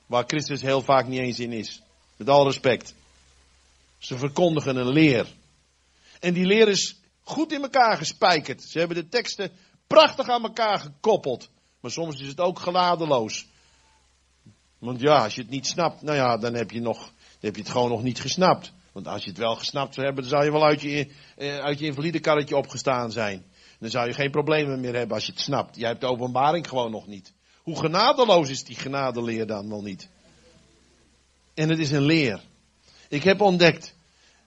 Waar 0.05 0.23
Christus 0.27 0.61
heel 0.61 0.81
vaak 0.81 1.07
niet 1.07 1.19
eens 1.19 1.39
in 1.39 1.51
is. 1.51 1.81
Met 2.17 2.29
al 2.29 2.45
respect. 2.45 2.93
Ze 3.97 4.17
verkondigen 4.17 4.75
een 4.75 4.91
leer. 4.91 5.27
En 6.19 6.33
die 6.33 6.45
leer 6.45 6.67
is 6.67 6.95
goed 7.23 7.51
in 7.51 7.61
elkaar 7.61 7.97
gespijkerd. 7.97 8.63
Ze 8.63 8.79
hebben 8.79 8.97
de 8.97 9.09
teksten 9.09 9.51
prachtig 9.87 10.29
aan 10.29 10.43
elkaar 10.43 10.79
gekoppeld. 10.79 11.49
Maar 11.79 11.91
soms 11.91 12.21
is 12.21 12.27
het 12.27 12.39
ook 12.39 12.59
geladeloos. 12.59 13.47
Want 14.77 14.99
ja, 14.99 15.23
als 15.23 15.35
je 15.35 15.41
het 15.41 15.49
niet 15.49 15.67
snapt, 15.67 16.01
nou 16.01 16.17
ja, 16.17 16.37
dan 16.37 16.53
heb 16.53 16.71
je, 16.71 16.81
nog, 16.81 16.97
dan 16.99 17.13
heb 17.39 17.55
je 17.55 17.61
het 17.61 17.71
gewoon 17.71 17.89
nog 17.89 18.03
niet 18.03 18.21
gesnapt. 18.21 18.73
Want 18.95 19.07
als 19.07 19.23
je 19.23 19.29
het 19.29 19.37
wel 19.37 19.55
gesnapt 19.55 19.93
zou 19.93 20.05
hebben, 20.05 20.23
dan 20.23 20.33
zou 20.33 20.45
je 20.45 20.51
wel 20.51 20.65
uit 20.65 20.81
je, 20.81 21.07
eh, 21.35 21.57
uit 21.57 21.79
je 21.79 21.85
invalidekarretje 21.85 22.57
opgestaan 22.57 23.11
zijn. 23.11 23.45
Dan 23.79 23.89
zou 23.89 24.07
je 24.07 24.13
geen 24.13 24.31
problemen 24.31 24.79
meer 24.79 24.95
hebben 24.95 25.15
als 25.15 25.25
je 25.25 25.31
het 25.31 25.41
snapt. 25.41 25.75
Jij 25.75 25.87
hebt 25.89 26.01
de 26.01 26.07
openbaring 26.07 26.67
gewoon 26.67 26.91
nog 26.91 27.07
niet. 27.07 27.33
Hoe 27.63 27.79
genadeloos 27.79 28.49
is 28.49 28.63
die 28.63 28.75
genadeleer 28.75 29.47
dan 29.47 29.69
wel 29.69 29.81
niet? 29.81 30.09
En 31.53 31.69
het 31.69 31.79
is 31.79 31.91
een 31.91 32.05
leer. 32.05 32.41
Ik 33.09 33.23
heb 33.23 33.41
ontdekt, 33.41 33.95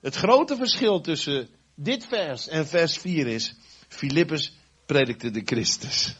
het 0.01 0.15
grote 0.15 0.55
verschil 0.55 1.01
tussen 1.01 1.49
dit 1.75 2.05
vers 2.05 2.47
en 2.47 2.67
vers 2.67 2.97
4 2.97 3.27
is, 3.27 3.55
Filippus 3.87 4.53
predikte 4.85 5.31
de 5.31 5.41
Christus. 5.45 6.15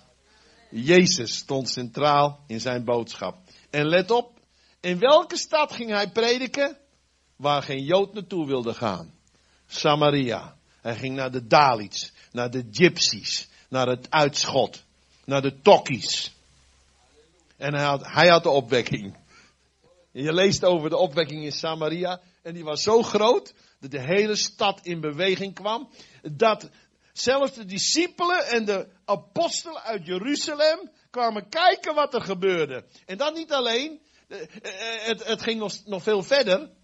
Jezus 0.72 1.36
stond 1.36 1.70
centraal 1.70 2.44
in 2.48 2.62
zijn 2.62 2.84
boodschap. 2.84 3.38
En 3.70 3.88
let 3.88 4.12
op, 4.12 4.40
in 4.80 5.00
welke 5.00 5.38
stad 5.38 5.72
ging 5.72 5.90
hij 5.90 6.10
prediken? 6.10 6.78
Waar 7.40 7.64
geen 7.64 7.84
Jood 7.84 8.14
naartoe 8.14 8.48
wilde 8.48 8.74
gaan. 8.74 9.14
Samaria. 9.68 10.56
Hij 10.82 10.96
ging 10.96 11.16
naar 11.16 11.32
de 11.32 11.48
Dalits, 11.48 12.12
naar 12.32 12.52
de 12.52 12.68
Gypsies, 12.72 13.50
naar 13.70 13.88
het 13.88 14.12
uitschot, 14.12 14.84
naar 15.26 15.42
de 15.42 15.62
Tokkies. 15.62 16.34
En 17.58 17.74
hij 17.74 17.84
had, 17.84 18.06
hij 18.06 18.28
had 18.28 18.44
de 18.44 18.50
opwekking. 18.50 19.18
Je 20.12 20.34
leest 20.34 20.66
over 20.66 20.90
de 20.90 20.98
opwekking 20.98 21.44
in 21.44 21.52
Samaria. 21.52 22.22
En 22.42 22.54
die 22.54 22.64
was 22.64 22.84
zo 22.84 23.02
groot 23.02 23.54
dat 23.80 23.92
de 23.92 24.02
hele 24.02 24.36
stad 24.36 24.80
in 24.84 25.00
beweging 25.00 25.54
kwam. 25.54 25.90
Dat 26.22 26.70
zelfs 27.14 27.54
de 27.54 27.66
discipelen 27.66 28.46
en 28.46 28.66
de 28.66 28.88
apostelen 29.06 29.82
uit 29.82 30.06
Jeruzalem 30.06 30.92
kwamen 31.10 31.50
kijken 31.50 31.96
wat 31.96 32.14
er 32.14 32.22
gebeurde. 32.22 32.84
En 33.06 33.18
dat 33.18 33.36
niet 33.36 33.52
alleen. 33.52 34.02
Eh, 34.28 34.42
eh, 34.42 35.08
het, 35.08 35.26
het 35.26 35.42
ging 35.42 35.60
nog, 35.60 35.86
nog 35.86 36.04
veel 36.04 36.24
verder. 36.24 36.78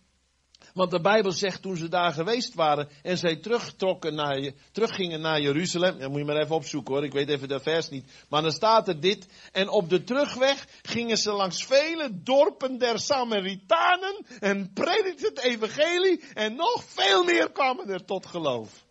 Want 0.75 0.91
de 0.91 1.01
Bijbel 1.01 1.31
zegt 1.31 1.61
toen 1.61 1.77
ze 1.77 1.87
daar 1.87 2.11
geweest 2.11 2.53
waren 2.53 2.89
en 3.01 3.17
zij 3.17 3.35
terugtrokken 3.35 4.15
naar, 4.15 4.51
teruggingen 4.71 5.21
naar 5.21 5.41
Jeruzalem. 5.41 5.99
Dan 5.99 6.11
moet 6.11 6.19
je 6.19 6.25
maar 6.25 6.41
even 6.41 6.55
opzoeken 6.55 6.93
hoor, 6.93 7.03
ik 7.03 7.11
weet 7.11 7.29
even 7.29 7.47
de 7.47 7.59
vers 7.59 7.89
niet. 7.89 8.11
Maar 8.29 8.41
dan 8.41 8.51
staat 8.51 8.87
er 8.87 8.99
dit. 8.99 9.27
En 9.51 9.69
op 9.69 9.89
de 9.89 10.03
terugweg 10.03 10.67
gingen 10.81 11.17
ze 11.17 11.31
langs 11.31 11.65
vele 11.65 12.09
dorpen 12.13 12.77
der 12.77 12.99
Samaritanen 12.99 14.25
en 14.39 14.73
predikten 14.73 15.29
het 15.29 15.39
evangelie. 15.39 16.23
En 16.33 16.55
nog 16.55 16.83
veel 16.87 17.23
meer 17.23 17.51
kwamen 17.51 17.89
er 17.89 18.05
tot 18.05 18.25
geloof. 18.25 18.85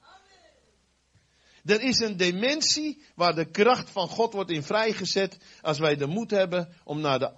Er 1.65 1.81
is 1.81 1.99
een 1.99 2.17
dimensie 2.17 3.03
waar 3.15 3.35
de 3.35 3.51
kracht 3.51 3.91
van 3.91 4.09
God 4.09 4.33
wordt 4.33 4.51
in 4.51 4.63
vrijgezet 4.63 5.39
als 5.63 5.79
wij 5.79 5.97
de 5.97 6.07
moed 6.07 6.31
hebben 6.31 6.69
om 6.85 7.01
naar 7.01 7.19
de 7.19 7.37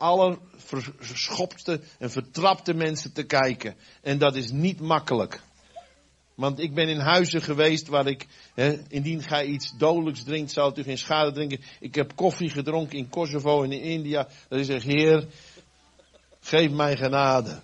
allerverschopte 0.71 1.81
en 1.99 2.11
vertrapte 2.11 2.75
mensen 2.75 3.13
te 3.13 3.23
kijken. 3.23 3.75
En 4.03 4.19
dat 4.19 4.37
is 4.37 4.51
niet 4.51 4.81
makkelijk. 4.81 5.41
Want 6.35 6.59
ik 6.61 6.75
ben 6.75 6.89
in 6.89 6.99
huizen 6.99 7.43
geweest 7.43 7.87
waar 7.87 8.07
ik, 8.07 8.27
hè, 8.55 8.79
indien 8.89 9.23
gij 9.23 9.45
iets 9.45 9.73
dodelijks 9.79 10.23
drinkt, 10.23 10.53
zou 10.53 10.81
u 10.81 10.83
geen 10.83 10.99
schade 10.99 11.33
drinken. 11.33 11.61
Ik 11.81 11.95
heb 11.95 12.15
koffie 12.15 12.51
gedronken 12.51 12.99
in 12.99 13.09
Kosovo 13.09 13.63
en 13.63 13.73
in 13.73 13.81
India. 13.81 14.29
Dat 14.49 14.59
is 14.59 14.67
zeg, 14.67 14.83
Heer, 14.83 15.27
geef 16.41 16.71
mij 16.71 16.97
genade. 16.97 17.61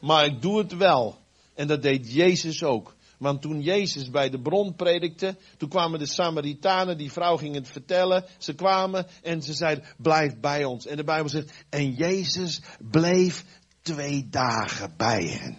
Maar 0.00 0.24
ik 0.24 0.42
doe 0.42 0.58
het 0.58 0.76
wel. 0.76 1.18
En 1.54 1.66
dat 1.66 1.82
deed 1.82 2.12
Jezus 2.12 2.62
ook. 2.62 2.94
Want 3.22 3.42
toen 3.42 3.60
Jezus 3.60 4.10
bij 4.10 4.30
de 4.30 4.40
bron 4.40 4.74
predikte, 4.74 5.36
toen 5.56 5.68
kwamen 5.68 5.98
de 5.98 6.06
Samaritanen, 6.06 6.98
die 6.98 7.12
vrouw 7.12 7.36
ging 7.36 7.54
het 7.54 7.68
vertellen. 7.68 8.24
Ze 8.38 8.54
kwamen 8.54 9.06
en 9.22 9.42
ze 9.42 9.52
zeiden, 9.52 9.84
blijf 9.96 10.36
bij 10.40 10.64
ons. 10.64 10.86
En 10.86 10.96
de 10.96 11.04
Bijbel 11.04 11.28
zegt, 11.28 11.64
en 11.68 11.92
Jezus 11.92 12.60
bleef 12.90 13.44
twee 13.82 14.28
dagen 14.30 14.94
bij 14.96 15.24
hen. 15.24 15.56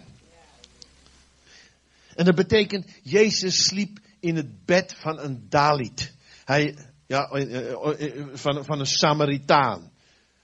En 2.14 2.24
dat 2.24 2.34
betekent, 2.34 2.86
Jezus 3.02 3.64
sliep 3.64 3.98
in 4.20 4.36
het 4.36 4.64
bed 4.64 4.94
van 4.98 5.18
een 5.18 5.46
Dalit. 5.48 6.14
Hij, 6.44 6.76
ja, 7.06 7.28
eh, 7.28 7.70
eh, 7.70 8.18
eh, 8.18 8.26
van, 8.32 8.64
van 8.64 8.80
een 8.80 8.86
Samaritaan. 8.86 9.90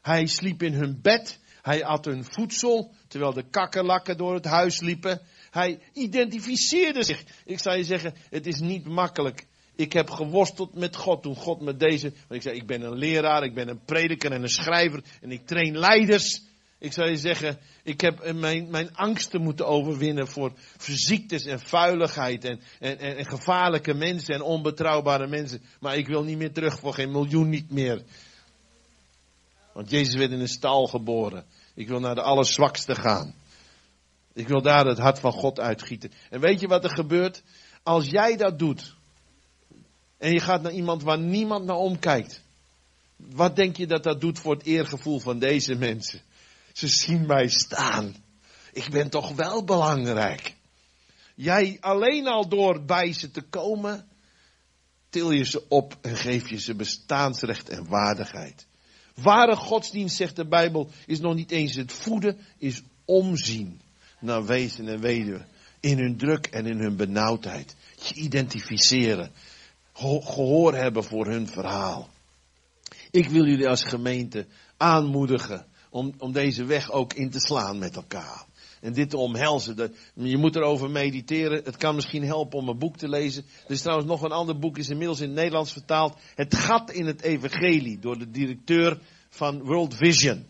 Hij 0.02 0.26
sliep 0.26 0.62
in 0.62 0.72
hun 0.72 0.98
bed. 1.02 1.38
Hij 1.62 1.84
at 1.84 2.04
hun 2.04 2.24
voedsel, 2.24 2.94
terwijl 3.08 3.32
de 3.32 3.50
kakkerlakken 3.50 4.16
door 4.16 4.34
het 4.34 4.44
huis 4.44 4.80
liepen. 4.80 5.20
Hij 5.50 5.78
identificeerde 5.92 7.04
zich. 7.04 7.24
Ik 7.44 7.58
zou 7.58 7.76
je 7.76 7.84
zeggen, 7.84 8.14
het 8.30 8.46
is 8.46 8.60
niet 8.60 8.84
makkelijk. 8.84 9.46
Ik 9.76 9.92
heb 9.92 10.10
geworsteld 10.10 10.74
met 10.74 10.96
God 10.96 11.22
toen 11.22 11.36
God 11.36 11.60
met 11.60 11.80
deze. 11.80 12.10
Want 12.10 12.34
ik 12.34 12.42
zei, 12.42 12.56
ik 12.56 12.66
ben 12.66 12.82
een 12.82 12.98
leraar, 12.98 13.42
ik 13.42 13.54
ben 13.54 13.68
een 13.68 13.84
prediker 13.84 14.32
en 14.32 14.42
een 14.42 14.48
schrijver 14.48 15.02
en 15.20 15.30
ik 15.30 15.46
train 15.46 15.78
leiders. 15.78 16.42
Ik 16.78 16.92
zou 16.92 17.10
je 17.10 17.16
zeggen, 17.16 17.58
ik 17.82 18.00
heb 18.00 18.32
mijn, 18.32 18.70
mijn 18.70 18.96
angsten 18.96 19.42
moeten 19.42 19.66
overwinnen 19.66 20.28
voor 20.28 20.52
ziektes 20.78 21.44
en 21.44 21.60
vuiligheid 21.60 22.44
en, 22.44 22.60
en, 22.78 22.98
en, 22.98 23.16
en 23.16 23.26
gevaarlijke 23.26 23.94
mensen 23.94 24.34
en 24.34 24.42
onbetrouwbare 24.42 25.26
mensen. 25.26 25.62
Maar 25.80 25.96
ik 25.96 26.06
wil 26.06 26.24
niet 26.24 26.38
meer 26.38 26.52
terug 26.52 26.78
voor 26.78 26.94
geen 26.94 27.10
miljoen 27.10 27.48
niet 27.48 27.70
meer. 27.70 28.02
Want 29.72 29.90
Jezus 29.90 30.14
werd 30.14 30.30
in 30.30 30.40
een 30.40 30.48
stal 30.48 30.86
geboren. 30.86 31.44
Ik 31.74 31.88
wil 31.88 32.00
naar 32.00 32.14
de 32.14 32.22
allerzwakste 32.22 32.94
gaan. 32.94 33.34
Ik 34.32 34.48
wil 34.48 34.62
daar 34.62 34.86
het 34.86 34.98
hart 34.98 35.18
van 35.18 35.32
God 35.32 35.60
uitgieten. 35.60 36.12
En 36.30 36.40
weet 36.40 36.60
je 36.60 36.66
wat 36.66 36.84
er 36.84 36.94
gebeurt? 36.94 37.42
Als 37.82 38.06
jij 38.06 38.36
dat 38.36 38.58
doet. 38.58 38.94
En 40.18 40.32
je 40.32 40.40
gaat 40.40 40.62
naar 40.62 40.72
iemand 40.72 41.02
waar 41.02 41.18
niemand 41.18 41.64
naar 41.64 41.76
omkijkt. 41.76 42.42
Wat 43.16 43.56
denk 43.56 43.76
je 43.76 43.86
dat 43.86 44.02
dat 44.02 44.20
doet 44.20 44.38
voor 44.38 44.54
het 44.54 44.64
eergevoel 44.64 45.20
van 45.20 45.38
deze 45.38 45.74
mensen? 45.74 46.20
Ze 46.72 46.88
zien 46.88 47.26
mij 47.26 47.48
staan. 47.48 48.14
Ik 48.72 48.90
ben 48.90 49.10
toch 49.10 49.32
wel 49.34 49.64
belangrijk. 49.64 50.54
Jij 51.34 51.76
alleen 51.80 52.26
al 52.26 52.48
door 52.48 52.84
bij 52.84 53.12
ze 53.12 53.30
te 53.30 53.42
komen, 53.42 54.08
til 55.08 55.30
je 55.30 55.44
ze 55.44 55.68
op 55.68 55.98
en 56.00 56.16
geef 56.16 56.48
je 56.48 56.60
ze 56.60 56.74
bestaansrecht 56.74 57.68
en 57.68 57.88
waardigheid. 57.88 58.66
Ware 59.14 59.56
godsdienst, 59.56 60.16
zegt 60.16 60.36
de 60.36 60.46
Bijbel, 60.46 60.90
is 61.06 61.20
nog 61.20 61.34
niet 61.34 61.50
eens 61.50 61.74
het 61.74 61.92
voeden, 61.92 62.38
is 62.58 62.82
omzien 63.04 63.80
naar 64.20 64.44
wezen 64.44 64.88
en 64.88 65.00
weduwen. 65.00 65.46
In 65.80 65.98
hun 65.98 66.16
druk 66.16 66.46
en 66.46 66.66
in 66.66 66.78
hun 66.78 66.96
benauwdheid. 66.96 67.74
Je 68.02 68.14
identificeren. 68.14 69.30
Gehoor 69.92 70.74
hebben 70.74 71.04
voor 71.04 71.26
hun 71.26 71.48
verhaal. 71.48 72.08
Ik 73.10 73.28
wil 73.28 73.46
jullie 73.46 73.68
als 73.68 73.84
gemeente 73.84 74.46
aanmoedigen 74.76 75.66
om, 75.90 76.14
om 76.18 76.32
deze 76.32 76.64
weg 76.64 76.90
ook 76.90 77.14
in 77.14 77.30
te 77.30 77.40
slaan 77.40 77.78
met 77.78 77.96
elkaar. 77.96 78.48
En 78.80 78.92
dit 78.92 79.10
te 79.10 79.16
omhelzen. 79.16 79.94
Je 80.14 80.36
moet 80.36 80.56
erover 80.56 80.90
mediteren. 80.90 81.64
Het 81.64 81.76
kan 81.76 81.94
misschien 81.94 82.24
helpen 82.24 82.58
om 82.58 82.68
een 82.68 82.78
boek 82.78 82.96
te 82.96 83.08
lezen. 83.08 83.44
Er 83.64 83.70
is 83.70 83.80
trouwens 83.80 84.08
nog 84.08 84.22
een 84.22 84.32
ander 84.32 84.58
boek, 84.58 84.78
is 84.78 84.88
inmiddels 84.88 85.20
in 85.20 85.26
het 85.26 85.36
Nederlands 85.36 85.72
vertaald. 85.72 86.18
Het 86.34 86.54
gat 86.54 86.90
in 86.90 87.06
het 87.06 87.22
evangelie. 87.22 87.98
Door 87.98 88.18
de 88.18 88.30
directeur 88.30 88.98
van 89.28 89.62
World 89.62 89.94
Vision. 89.94 90.46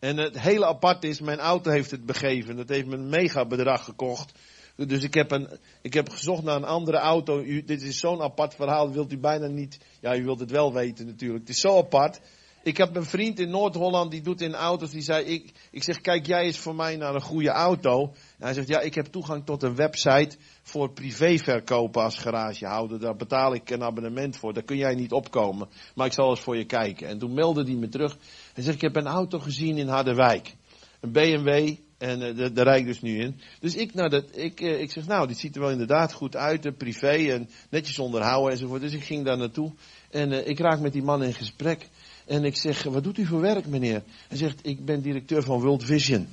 En 0.00 0.16
het 0.16 0.40
hele 0.40 0.66
apart 0.66 1.04
is, 1.04 1.20
mijn 1.20 1.38
auto 1.38 1.70
heeft 1.70 1.90
het 1.90 2.06
begeven. 2.06 2.56
Dat 2.56 2.68
heeft 2.68 2.86
me 2.86 2.94
een 2.94 3.08
mega 3.08 3.46
bedrag 3.46 3.84
gekocht. 3.84 4.32
Dus 4.76 5.02
ik 5.02 5.14
heb, 5.14 5.30
een, 5.30 5.48
ik 5.82 5.94
heb 5.94 6.08
gezocht 6.08 6.42
naar 6.42 6.56
een 6.56 6.64
andere 6.64 6.96
auto. 6.96 7.44
Dit 7.44 7.82
is 7.82 7.98
zo'n 7.98 8.22
apart 8.22 8.54
verhaal, 8.54 8.84
dat 8.86 8.94
wilt 8.94 9.12
u 9.12 9.18
bijna 9.18 9.46
niet. 9.46 9.78
Ja, 10.00 10.16
u 10.16 10.24
wilt 10.24 10.40
het 10.40 10.50
wel 10.50 10.72
weten 10.72 11.06
natuurlijk. 11.06 11.40
Het 11.40 11.48
is 11.48 11.60
zo 11.60 11.78
apart. 11.78 12.20
Ik 12.62 12.76
heb 12.76 12.96
een 12.96 13.04
vriend 13.04 13.38
in 13.38 13.50
Noord-Holland, 13.50 14.10
die 14.10 14.20
doet 14.20 14.40
in 14.40 14.54
auto's, 14.54 14.90
die 14.90 15.02
zei, 15.02 15.24
ik, 15.24 15.52
ik 15.70 15.82
zeg, 15.82 16.00
kijk 16.00 16.26
jij 16.26 16.44
eens 16.44 16.58
voor 16.58 16.74
mij 16.74 16.96
naar 16.96 17.14
een 17.14 17.20
goede 17.20 17.50
auto. 17.50 18.02
En 18.38 18.44
hij 18.44 18.54
zegt, 18.54 18.68
ja, 18.68 18.80
ik 18.80 18.94
heb 18.94 19.06
toegang 19.06 19.44
tot 19.44 19.62
een 19.62 19.74
website 19.74 20.36
voor 20.62 20.92
privéverkopen 20.92 22.02
als 22.02 22.18
garagehouder. 22.18 23.00
Daar 23.00 23.16
betaal 23.16 23.54
ik 23.54 23.70
een 23.70 23.82
abonnement 23.82 24.36
voor, 24.36 24.52
daar 24.52 24.62
kun 24.62 24.76
jij 24.76 24.94
niet 24.94 25.12
opkomen. 25.12 25.68
Maar 25.94 26.06
ik 26.06 26.12
zal 26.12 26.30
eens 26.30 26.40
voor 26.40 26.56
je 26.56 26.64
kijken. 26.64 27.08
En 27.08 27.18
toen 27.18 27.34
meldde 27.34 27.62
hij 27.62 27.74
me 27.74 27.88
terug. 27.88 28.16
Hij 28.52 28.62
zegt, 28.62 28.76
ik 28.76 28.80
heb 28.80 28.96
een 28.96 29.06
auto 29.06 29.38
gezien 29.38 29.76
in 29.78 29.88
Harderwijk. 29.88 30.54
Een 31.00 31.12
BMW, 31.12 31.76
en 32.00 32.38
uh, 32.38 32.48
daar 32.52 32.64
rijd 32.64 32.80
ik 32.80 32.86
dus 32.86 33.00
nu 33.00 33.20
in. 33.20 33.40
Dus 33.60 33.74
ik, 33.74 33.94
nou, 33.94 34.08
dat, 34.08 34.24
ik, 34.36 34.60
uh, 34.60 34.80
ik 34.80 34.92
zeg, 34.92 35.06
nou, 35.06 35.26
dit 35.26 35.38
ziet 35.38 35.54
er 35.54 35.60
wel 35.60 35.70
inderdaad 35.70 36.12
goed 36.12 36.36
uit, 36.36 36.66
uh, 36.66 36.72
privé 36.76 37.32
en 37.32 37.48
netjes 37.70 37.98
onderhouden 37.98 38.52
enzovoort. 38.52 38.80
Dus 38.80 38.92
ik 38.92 39.04
ging 39.04 39.24
daar 39.24 39.38
naartoe 39.38 39.72
en 40.10 40.48
ik 40.48 40.58
raak 40.58 40.80
met 40.80 40.92
die 40.92 41.02
man 41.02 41.22
in 41.22 41.34
gesprek. 41.34 41.88
En 42.26 42.44
ik 42.44 42.56
zeg, 42.56 42.82
wat 42.82 43.04
doet 43.04 43.18
u 43.18 43.26
voor 43.26 43.40
werk, 43.40 43.66
meneer? 43.66 44.02
Hij 44.28 44.36
zegt, 44.36 44.66
ik 44.66 44.84
ben 44.84 45.00
directeur 45.00 45.42
van 45.42 45.60
World 45.60 45.84
Vision. 45.84 46.28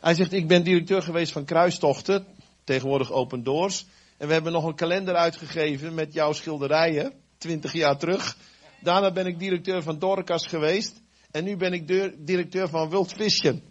Hij 0.00 0.14
zegt, 0.14 0.32
ik 0.32 0.48
ben 0.48 0.62
directeur 0.62 1.02
geweest 1.02 1.32
van 1.32 1.44
Kruistochten, 1.44 2.26
tegenwoordig 2.64 3.12
Open 3.12 3.42
Doors. 3.42 3.86
En 4.16 4.26
we 4.26 4.32
hebben 4.32 4.52
nog 4.52 4.64
een 4.64 4.74
kalender 4.74 5.14
uitgegeven 5.14 5.94
met 5.94 6.12
jouw 6.12 6.32
schilderijen, 6.32 7.12
twintig 7.42 7.72
jaar 7.72 7.98
terug. 7.98 8.36
Daarna 8.80 9.12
ben 9.12 9.26
ik 9.26 9.38
directeur 9.38 9.82
van 9.82 9.98
Dorcas 9.98 10.46
geweest. 10.46 11.02
En 11.30 11.44
nu 11.44 11.56
ben 11.56 11.72
ik 11.72 11.86
directeur 12.26 12.68
van 12.68 12.90
World 12.90 13.12
Vision. 13.12 13.62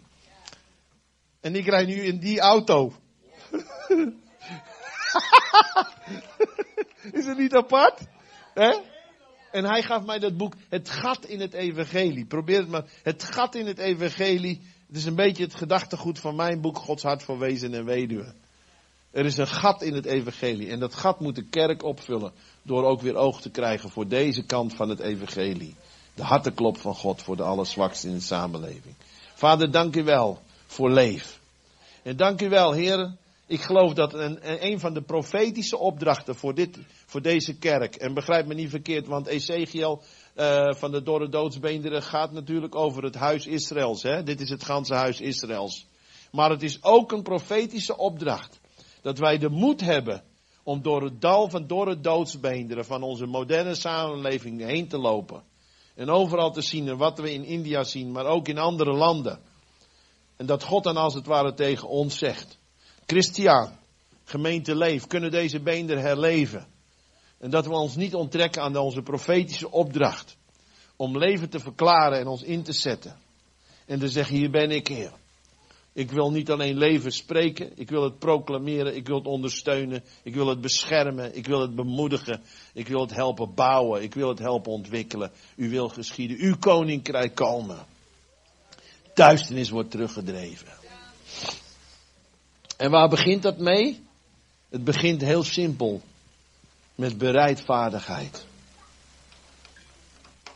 En 1.40 1.54
ik 1.54 1.66
rijd 1.66 1.86
nu 1.86 1.94
in 1.94 2.18
die 2.18 2.40
auto. 2.40 2.92
Is 7.12 7.26
het 7.26 7.38
niet 7.38 7.54
apart? 7.54 8.00
En 9.50 9.64
hij 9.64 9.82
gaf 9.82 10.04
mij 10.04 10.18
dat 10.18 10.36
boek, 10.36 10.54
Het 10.68 10.90
gat 10.90 11.26
in 11.26 11.40
het 11.40 11.52
evangelie. 11.52 12.26
Probeer 12.26 12.58
het 12.58 12.68
maar. 12.68 12.84
Het 13.02 13.22
gat 13.24 13.54
in 13.54 13.66
het 13.66 13.78
evangelie. 13.78 14.60
Het 14.86 14.96
is 14.96 15.04
een 15.04 15.14
beetje 15.14 15.42
het 15.44 15.54
gedachtegoed 15.54 16.18
van 16.18 16.36
mijn 16.36 16.60
boek, 16.60 16.78
Gods 16.78 17.02
hart 17.02 17.22
voor 17.22 17.38
wezen 17.38 17.74
en 17.74 17.84
weduwe. 17.84 18.34
Er 19.10 19.24
is 19.24 19.36
een 19.36 19.46
gat 19.46 19.82
in 19.82 19.94
het 19.94 20.06
evangelie. 20.06 20.70
En 20.70 20.78
dat 20.78 20.94
gat 20.94 21.20
moet 21.20 21.34
de 21.34 21.48
kerk 21.48 21.82
opvullen. 21.82 22.32
Door 22.62 22.84
ook 22.84 23.00
weer 23.00 23.16
oog 23.16 23.40
te 23.40 23.50
krijgen 23.50 23.90
voor 23.90 24.08
deze 24.08 24.42
kant 24.42 24.74
van 24.74 24.88
het 24.88 25.00
evangelie. 25.00 25.74
De 26.14 26.22
harteklop 26.22 26.78
van 26.78 26.94
God 26.94 27.22
voor 27.22 27.36
de 27.36 27.42
allerzwaksten 27.42 28.08
in 28.08 28.14
de 28.14 28.22
samenleving. 28.22 28.94
Vader, 29.34 29.70
dank 29.70 29.96
u 29.96 30.04
wel 30.04 30.40
voor 30.66 30.90
leef. 30.90 31.40
En 32.02 32.16
dank 32.16 32.42
u 32.42 32.48
wel, 32.48 32.72
heren. 32.72 33.18
Ik 33.46 33.60
geloof 33.60 33.92
dat 33.92 34.14
een, 34.14 34.66
een 34.66 34.80
van 34.80 34.94
de 34.94 35.02
profetische 35.02 35.78
opdrachten 35.78 36.34
voor, 36.34 36.54
dit, 36.54 36.78
voor 37.06 37.22
deze 37.22 37.54
kerk. 37.58 37.94
En 37.94 38.14
begrijp 38.14 38.46
me 38.46 38.54
niet 38.54 38.70
verkeerd, 38.70 39.06
want 39.06 39.26
Ezekiel 39.26 40.02
uh, 40.36 40.72
van 40.74 40.90
de 40.90 41.02
dorre 41.02 41.28
doodsbeenderen 41.28 42.02
gaat 42.02 42.32
natuurlijk 42.32 42.74
over 42.74 43.02
het 43.02 43.14
huis 43.14 43.46
Israëls. 43.46 44.02
Hè? 44.02 44.22
Dit 44.22 44.40
is 44.40 44.50
het 44.50 44.64
ganse 44.64 44.94
huis 44.94 45.20
Israëls. 45.20 45.86
Maar 46.30 46.50
het 46.50 46.62
is 46.62 46.82
ook 46.82 47.12
een 47.12 47.22
profetische 47.22 47.96
opdracht. 47.96 48.60
Dat 49.02 49.18
wij 49.18 49.38
de 49.38 49.48
moed 49.48 49.80
hebben 49.80 50.22
om 50.62 50.82
door 50.82 51.02
het 51.02 51.20
dal 51.20 51.50
van 51.50 51.66
dorre 51.66 52.00
doodsbeenderen 52.00 52.84
van 52.84 53.02
onze 53.02 53.26
moderne 53.26 53.74
samenleving 53.74 54.60
heen 54.60 54.88
te 54.88 54.98
lopen. 54.98 55.42
En 55.94 56.10
overal 56.10 56.52
te 56.52 56.62
zien 56.62 56.88
en 56.88 56.96
wat 56.96 57.18
we 57.18 57.32
in 57.32 57.44
India 57.44 57.84
zien, 57.84 58.12
maar 58.12 58.26
ook 58.26 58.48
in 58.48 58.58
andere 58.58 58.92
landen. 58.92 59.40
En 60.36 60.46
dat 60.46 60.64
God 60.64 60.84
dan 60.84 60.96
als 60.96 61.14
het 61.14 61.26
ware 61.26 61.54
tegen 61.54 61.88
ons 61.88 62.18
zegt. 62.18 62.58
Christian, 63.06 63.70
gemeente 64.24 64.76
leef, 64.76 65.06
kunnen 65.06 65.30
deze 65.30 65.60
beenderen 65.60 66.02
herleven. 66.02 66.66
En 67.38 67.50
dat 67.50 67.66
we 67.66 67.72
ons 67.72 67.96
niet 67.96 68.14
onttrekken 68.14 68.62
aan 68.62 68.76
onze 68.76 69.02
profetische 69.02 69.70
opdracht. 69.70 70.36
Om 70.96 71.18
leven 71.18 71.50
te 71.50 71.60
verklaren 71.60 72.18
en 72.18 72.26
ons 72.26 72.42
in 72.42 72.62
te 72.62 72.72
zetten. 72.72 73.16
En 73.86 73.98
te 73.98 74.08
zeggen, 74.08 74.36
hier 74.36 74.50
ben 74.50 74.70
ik 74.70 74.88
Heer. 74.88 75.12
Ik 75.94 76.10
wil 76.10 76.30
niet 76.30 76.50
alleen 76.50 76.76
leven 76.76 77.12
spreken, 77.12 77.72
ik 77.74 77.90
wil 77.90 78.02
het 78.02 78.18
proclameren, 78.18 78.96
ik 78.96 79.06
wil 79.06 79.16
het 79.16 79.26
ondersteunen, 79.26 80.04
ik 80.22 80.34
wil 80.34 80.46
het 80.46 80.60
beschermen, 80.60 81.36
ik 81.36 81.46
wil 81.46 81.60
het 81.60 81.74
bemoedigen, 81.74 82.42
ik 82.72 82.88
wil 82.88 83.00
het 83.00 83.14
helpen 83.14 83.54
bouwen, 83.54 84.02
ik 84.02 84.14
wil 84.14 84.28
het 84.28 84.38
helpen 84.38 84.72
ontwikkelen. 84.72 85.30
U 85.56 85.70
wil 85.70 85.88
geschieden, 85.88 86.36
uw 86.40 86.56
koninkrijk 86.56 87.34
komen. 87.34 87.86
Duisternis 89.14 89.70
wordt 89.70 89.90
teruggedreven. 89.90 90.68
En 92.76 92.90
waar 92.90 93.08
begint 93.08 93.42
dat 93.42 93.58
mee? 93.58 94.06
Het 94.68 94.84
begint 94.84 95.20
heel 95.20 95.42
simpel. 95.42 96.02
Met 96.94 97.18
bereidvaardigheid. 97.18 98.46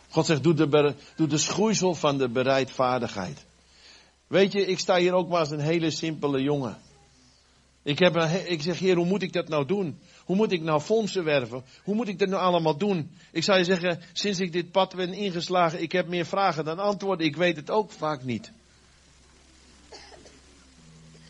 God 0.09 0.27
zegt, 0.27 0.43
doe 0.43 0.55
de, 0.55 0.95
doe 1.17 1.27
de 1.27 1.39
schoeisel 1.39 1.95
van 1.95 2.19
de 2.19 2.29
bereidvaardigheid. 2.29 3.46
Weet 4.27 4.53
je, 4.53 4.67
ik 4.67 4.79
sta 4.79 4.97
hier 4.97 5.13
ook 5.13 5.29
maar 5.29 5.39
als 5.39 5.51
een 5.51 5.61
hele 5.61 5.91
simpele 5.91 6.43
jongen. 6.43 6.79
Ik, 7.83 7.99
heb 7.99 8.17
ik 8.47 8.63
zeg, 8.63 8.79
heer, 8.79 8.97
hoe 8.97 9.07
moet 9.07 9.23
ik 9.23 9.33
dat 9.33 9.49
nou 9.49 9.67
doen? 9.67 9.99
Hoe 10.25 10.37
moet 10.37 10.53
ik 10.53 10.63
nou 10.63 10.81
fondsen 10.81 11.25
werven? 11.25 11.65
Hoe 11.83 11.95
moet 11.95 12.09
ik 12.09 12.19
dat 12.19 12.29
nou 12.29 12.43
allemaal 12.43 12.77
doen? 12.77 13.11
Ik 13.31 13.43
zou 13.43 13.59
je 13.59 13.65
zeggen, 13.65 14.01
sinds 14.13 14.41
ik 14.41 14.53
dit 14.53 14.71
pad 14.71 14.95
ben 14.95 15.13
ingeslagen, 15.13 15.83
ik 15.83 15.93
heb 15.93 16.07
meer 16.09 16.27
vragen 16.27 16.65
dan 16.65 16.79
antwoorden. 16.79 17.27
Ik 17.27 17.37
weet 17.37 17.57
het 17.57 17.71
ook 17.71 17.91
vaak 17.91 18.25
niet. 18.25 18.53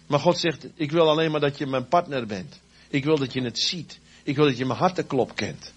Maar 0.07 0.21
God 0.21 0.39
zegt, 0.39 0.67
ik 0.75 0.91
wil 0.91 1.09
alleen 1.09 1.31
maar 1.31 1.41
dat 1.41 1.59
je 1.59 1.67
mijn 1.67 1.89
partner 1.89 2.27
bent. 2.27 2.61
Ik 2.89 3.05
wil 3.05 3.17
dat 3.17 3.33
je 3.33 3.43
het 3.43 3.59
ziet. 3.59 3.99
Ik 4.23 4.37
wil 4.37 4.45
dat 4.45 4.57
je 4.57 4.67
mijn 4.67 4.79
hartenklop 4.79 5.35
kent. 5.35 5.73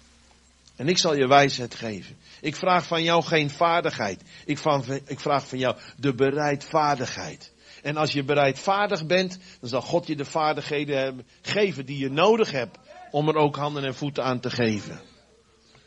En 0.80 0.88
ik 0.88 0.98
zal 0.98 1.16
je 1.16 1.26
wijsheid 1.26 1.74
geven. 1.74 2.16
Ik 2.40 2.56
vraag 2.56 2.86
van 2.86 3.02
jou 3.02 3.22
geen 3.22 3.50
vaardigheid. 3.50 4.22
Ik 4.44 4.58
vraag, 4.58 4.88
ik 4.88 5.20
vraag 5.20 5.48
van 5.48 5.58
jou 5.58 5.76
de 5.96 6.14
bereidvaardigheid. 6.14 7.52
En 7.82 7.96
als 7.96 8.12
je 8.12 8.24
bereidvaardig 8.24 9.06
bent, 9.06 9.38
dan 9.60 9.68
zal 9.68 9.80
God 9.80 10.06
je 10.06 10.16
de 10.16 10.24
vaardigheden 10.24 11.26
geven 11.42 11.86
die 11.86 11.98
je 11.98 12.10
nodig 12.10 12.50
hebt 12.50 12.78
om 13.10 13.28
er 13.28 13.34
ook 13.34 13.56
handen 13.56 13.84
en 13.84 13.94
voeten 13.94 14.24
aan 14.24 14.40
te 14.40 14.50
geven. 14.50 15.00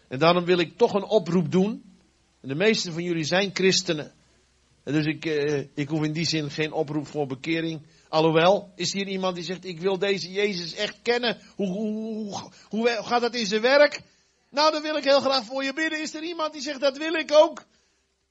En 0.07 0.19
daarom 0.19 0.45
wil 0.45 0.59
ik 0.59 0.77
toch 0.77 0.93
een 0.93 1.09
oproep 1.09 1.51
doen. 1.51 1.83
En 2.41 2.47
de 2.47 2.55
meeste 2.55 2.91
van 2.91 3.03
jullie 3.03 3.25
zijn 3.25 3.49
christenen. 3.53 4.11
En 4.83 4.93
dus 4.93 5.05
ik, 5.05 5.25
eh, 5.25 5.63
ik 5.73 5.89
hoef 5.89 6.03
in 6.03 6.13
die 6.13 6.27
zin 6.27 6.51
geen 6.51 6.71
oproep 6.71 7.07
voor 7.07 7.27
bekering. 7.27 7.81
Alhoewel, 8.09 8.71
is 8.75 8.93
hier 8.93 9.07
iemand 9.07 9.35
die 9.35 9.43
zegt, 9.43 9.65
ik 9.65 9.79
wil 9.79 9.97
deze 9.97 10.31
Jezus 10.31 10.75
echt 10.75 10.99
kennen. 11.01 11.37
Hoe, 11.55 11.67
hoe, 11.67 12.51
hoe 12.69 12.87
gaat 12.87 13.21
dat 13.21 13.35
in 13.35 13.45
zijn 13.45 13.61
werk? 13.61 14.01
Nou, 14.53 14.71
dan 14.71 14.81
wil 14.81 14.95
ik 14.95 15.03
heel 15.03 15.19
graag 15.19 15.45
voor 15.45 15.63
je 15.63 15.73
bidden. 15.73 16.01
Is 16.01 16.13
er 16.13 16.23
iemand 16.23 16.53
die 16.53 16.61
zegt, 16.61 16.79
dat 16.79 16.97
wil 16.97 17.13
ik 17.13 17.31
ook? 17.31 17.63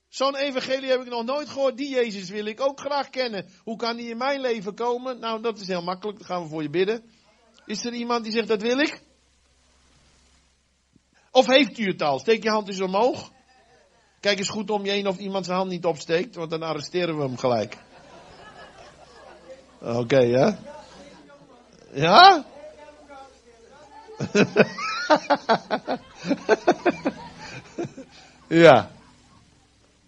Zo'n 0.08 0.36
evangelie 0.36 0.90
heb 0.90 1.00
ik 1.00 1.08
nog 1.08 1.24
nooit 1.24 1.48
gehoord. 1.48 1.76
Die 1.76 1.88
Jezus 1.88 2.28
wil 2.28 2.44
ik 2.44 2.60
ook 2.60 2.80
graag 2.80 3.10
kennen. 3.10 3.46
Hoe 3.64 3.76
kan 3.76 3.96
die 3.96 4.08
in 4.08 4.16
mijn 4.16 4.40
leven 4.40 4.74
komen? 4.74 5.18
Nou, 5.18 5.42
dat 5.42 5.60
is 5.60 5.66
heel 5.66 5.82
makkelijk. 5.82 6.18
Dan 6.18 6.26
gaan 6.26 6.42
we 6.42 6.48
voor 6.48 6.62
je 6.62 6.70
bidden. 6.70 7.04
Is 7.66 7.84
er 7.84 7.92
iemand 7.92 8.24
die 8.24 8.32
zegt, 8.32 8.48
dat 8.48 8.62
wil 8.62 8.78
ik? 8.78 9.02
Of 11.30 11.46
heeft 11.46 11.78
u 11.78 11.86
het 11.86 12.02
al? 12.02 12.18
Steek 12.18 12.42
je 12.42 12.50
hand 12.50 12.68
eens 12.68 12.80
omhoog. 12.80 13.30
Kijk 14.20 14.38
eens 14.38 14.48
goed 14.48 14.70
om 14.70 14.84
je 14.84 14.90
heen 14.90 15.06
of 15.06 15.18
iemand 15.18 15.44
zijn 15.44 15.56
hand 15.56 15.70
niet 15.70 15.84
opsteekt, 15.84 16.34
want 16.34 16.50
dan 16.50 16.62
arresteren 16.62 17.16
we 17.16 17.22
hem 17.22 17.36
gelijk. 17.36 17.76
Oké, 19.80 19.98
okay, 19.98 20.26
ja? 20.26 20.58
Ja? 21.92 22.44
ja. 28.64 28.90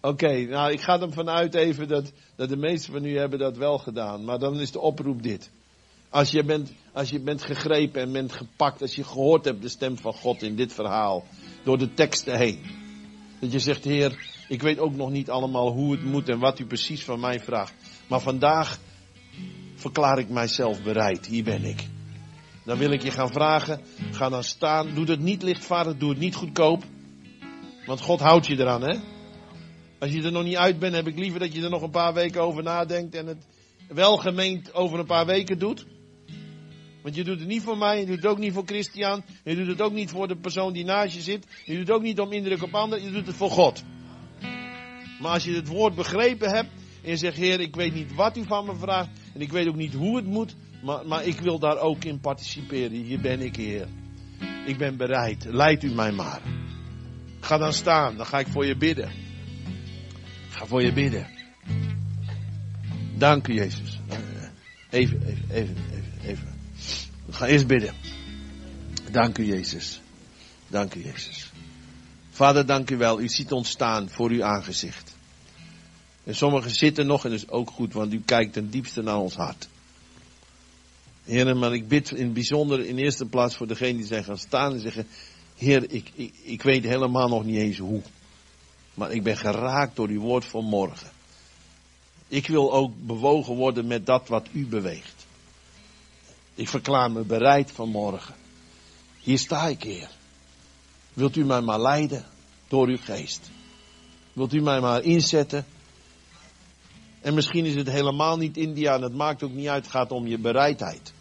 Oké, 0.01 0.45
nou 0.45 0.71
ik 0.71 0.81
ga 0.81 0.99
ervan 0.99 1.29
uit 1.29 1.53
even 1.53 1.87
dat, 1.87 2.11
dat 2.35 2.49
de 2.49 2.57
meesten 2.57 2.93
van 2.93 3.05
u 3.05 3.17
hebben 3.17 3.39
dat 3.39 3.57
wel 3.57 3.77
gedaan. 3.77 4.23
Maar 4.23 4.39
dan 4.39 4.59
is 4.59 4.71
de 4.71 4.79
oproep 4.79 5.23
dit. 5.23 5.49
Als 6.09 6.31
je, 6.31 6.43
bent, 6.43 6.71
als 6.91 7.09
je 7.09 7.19
bent 7.19 7.41
gegrepen 7.41 8.01
en 8.01 8.11
bent 8.11 8.31
gepakt, 8.31 8.81
als 8.81 8.95
je 8.95 9.03
gehoord 9.03 9.45
hebt 9.45 9.61
de 9.61 9.69
stem 9.69 9.97
van 9.97 10.13
God 10.13 10.41
in 10.41 10.55
dit 10.55 10.73
verhaal, 10.73 11.23
door 11.63 11.77
de 11.77 11.93
teksten 11.93 12.37
heen. 12.37 12.59
Dat 13.39 13.51
je 13.51 13.59
zegt, 13.59 13.83
Heer, 13.83 14.33
ik 14.47 14.61
weet 14.61 14.79
ook 14.79 14.95
nog 14.95 15.09
niet 15.09 15.29
allemaal 15.29 15.71
hoe 15.71 15.91
het 15.91 16.03
moet 16.03 16.29
en 16.29 16.39
wat 16.39 16.59
u 16.59 16.65
precies 16.65 17.03
van 17.03 17.19
mij 17.19 17.39
vraagt. 17.39 17.73
Maar 18.07 18.21
vandaag 18.21 18.79
verklaar 19.75 20.19
ik 20.19 20.29
mijzelf 20.29 20.83
bereid. 20.83 21.25
Hier 21.25 21.43
ben 21.43 21.63
ik. 21.63 21.94
Dan 22.65 22.77
wil 22.77 22.91
ik 22.91 23.03
je 23.03 23.11
gaan 23.11 23.31
vragen. 23.31 23.81
Ga 24.11 24.29
dan 24.29 24.43
staan. 24.43 24.93
Doe 24.93 25.05
het 25.05 25.19
niet 25.19 25.43
lichtvaardig. 25.43 25.97
Doe 25.97 26.09
het 26.09 26.19
niet 26.19 26.35
goedkoop. 26.35 26.83
Want 27.85 28.01
God 28.01 28.19
houdt 28.19 28.47
je 28.47 28.59
eraan, 28.59 28.81
hè? 28.81 28.97
Als 29.99 30.11
je 30.11 30.23
er 30.23 30.31
nog 30.31 30.43
niet 30.43 30.55
uit 30.55 30.79
bent, 30.79 30.95
heb 30.95 31.07
ik 31.07 31.17
liever 31.17 31.39
dat 31.39 31.53
je 31.53 31.63
er 31.63 31.69
nog 31.69 31.81
een 31.81 31.89
paar 31.89 32.13
weken 32.13 32.41
over 32.41 32.63
nadenkt. 32.63 33.15
En 33.15 33.27
het 33.27 33.45
welgemeend 33.87 34.73
over 34.73 34.99
een 34.99 35.05
paar 35.05 35.25
weken 35.25 35.59
doet. 35.59 35.85
Want 37.05 37.17
je 37.17 37.23
doet 37.23 37.39
het 37.39 37.47
niet 37.47 37.63
voor 37.63 37.77
mij, 37.77 37.99
je 37.99 38.05
doet 38.05 38.15
het 38.15 38.25
ook 38.25 38.37
niet 38.37 38.53
voor 38.53 38.65
Christian, 38.65 39.23
je 39.43 39.55
doet 39.55 39.67
het 39.67 39.81
ook 39.81 39.93
niet 39.93 40.09
voor 40.09 40.27
de 40.27 40.35
persoon 40.35 40.73
die 40.73 40.85
naast 40.85 41.15
je 41.15 41.21
zit, 41.21 41.45
je 41.65 41.71
doet 41.71 41.87
het 41.87 41.97
ook 41.97 42.01
niet 42.01 42.19
om 42.19 42.31
indruk 42.31 42.63
op 42.63 42.73
anderen, 42.73 43.03
je 43.03 43.11
doet 43.11 43.27
het 43.27 43.35
voor 43.35 43.49
God. 43.49 43.83
Maar 45.19 45.31
als 45.31 45.43
je 45.43 45.55
het 45.55 45.67
woord 45.67 45.95
begrepen 45.95 46.49
hebt 46.49 46.69
en 47.03 47.09
je 47.09 47.17
zegt, 47.17 47.37
Heer, 47.37 47.59
ik 47.59 47.75
weet 47.75 47.93
niet 47.93 48.15
wat 48.15 48.37
u 48.37 48.43
van 48.43 48.65
me 48.65 48.75
vraagt 48.75 49.09
en 49.33 49.41
ik 49.41 49.51
weet 49.51 49.67
ook 49.67 49.75
niet 49.75 49.93
hoe 49.93 50.15
het 50.15 50.25
moet, 50.25 50.55
maar, 50.85 51.07
maar 51.07 51.25
ik 51.25 51.39
wil 51.39 51.59
daar 51.59 51.77
ook 51.77 52.03
in 52.03 52.19
participeren. 52.19 52.91
Hier 52.91 53.19
ben 53.19 53.41
ik, 53.41 53.55
Heer. 53.55 53.87
Ik 54.65 54.77
ben 54.77 54.97
bereid. 54.97 55.45
Leid 55.45 55.83
u 55.83 55.93
mij 55.93 56.11
maar. 56.11 56.41
Ga 57.39 57.57
dan 57.57 57.73
staan, 57.73 58.17
dan 58.17 58.25
ga 58.25 58.39
ik 58.39 58.47
voor 58.47 58.65
je 58.65 58.77
bidden. 58.77 59.11
Ga 60.49 60.65
voor 60.65 60.81
je 60.81 60.93
bidden. 60.93 61.27
Dank 63.17 63.47
u, 63.47 63.53
Jezus. 63.53 63.99
Even, 64.89 65.21
even, 65.21 65.49
even, 65.49 65.75
even, 65.91 66.13
even. 66.23 66.55
We 67.25 67.33
gaan 67.33 67.47
eerst 67.47 67.67
bidden. 67.67 67.93
Dank 69.11 69.37
u, 69.37 69.45
Jezus. 69.45 70.01
Dank 70.67 70.95
u, 70.95 71.03
Jezus. 71.03 71.51
Vader, 72.29 72.65
dank 72.65 72.89
u 72.89 72.97
wel. 72.97 73.21
U 73.21 73.27
ziet 73.27 73.51
ons 73.51 73.69
staan 73.69 74.09
voor 74.09 74.29
uw 74.29 74.43
aangezicht. 74.43 75.15
En 76.23 76.35
sommigen 76.35 76.71
zitten 76.71 77.07
nog, 77.07 77.23
en 77.23 77.29
dat 77.29 77.39
is 77.39 77.49
ook 77.49 77.69
goed, 77.69 77.93
want 77.93 78.13
u 78.13 78.21
kijkt 78.25 78.53
ten 78.53 78.69
diepste 78.69 79.01
naar 79.01 79.17
ons 79.17 79.35
hart. 79.35 79.67
Heer, 81.25 81.57
maar 81.57 81.73
ik 81.73 81.87
bid 81.87 82.11
in 82.11 82.23
het 82.23 82.33
bijzonder 82.33 82.85
in 82.85 82.97
eerste 82.97 83.25
plaats 83.25 83.55
voor 83.55 83.67
degenen 83.67 83.97
die 83.97 84.05
zijn 84.05 84.23
gaan 84.23 84.37
staan 84.37 84.73
en 84.73 84.79
zeggen, 84.79 85.07
Heer, 85.55 85.91
ik, 85.91 86.11
ik, 86.13 86.33
ik 86.43 86.61
weet 86.61 86.83
helemaal 86.83 87.27
nog 87.27 87.45
niet 87.45 87.57
eens 87.57 87.77
hoe. 87.77 88.01
Maar 88.93 89.11
ik 89.11 89.23
ben 89.23 89.37
geraakt 89.37 89.95
door 89.95 90.07
uw 90.07 90.21
woord 90.21 90.45
van 90.45 90.65
morgen. 90.65 91.09
Ik 92.27 92.47
wil 92.47 92.73
ook 92.73 92.91
bewogen 92.97 93.55
worden 93.55 93.87
met 93.87 94.05
dat 94.05 94.27
wat 94.27 94.47
u 94.51 94.67
beweegt. 94.67 95.25
Ik 96.55 96.69
verklaar 96.69 97.11
me 97.11 97.21
bereid 97.21 97.71
vanmorgen. 97.71 98.35
Hier 99.19 99.39
sta 99.39 99.67
ik, 99.67 99.83
Heer. 99.83 100.09
Wilt 101.13 101.35
u 101.35 101.45
mij 101.45 101.61
maar 101.61 101.81
leiden 101.81 102.25
door 102.67 102.87
uw 102.87 102.97
geest? 102.97 103.49
Wilt 104.33 104.53
u 104.53 104.61
mij 104.61 104.79
maar 104.79 105.03
inzetten? 105.03 105.65
En 107.25 107.33
misschien 107.33 107.65
is 107.65 107.75
het 107.75 107.89
helemaal 107.89 108.37
niet 108.37 108.57
India 108.57 108.95
en 108.95 109.01
het 109.01 109.13
maakt 109.13 109.43
ook 109.43 109.53
niet 109.53 109.67
uit, 109.67 109.83
het 109.83 109.91
gaat 109.91 110.11
om 110.11 110.27
je 110.27 110.37
bereidheid. 110.37 111.13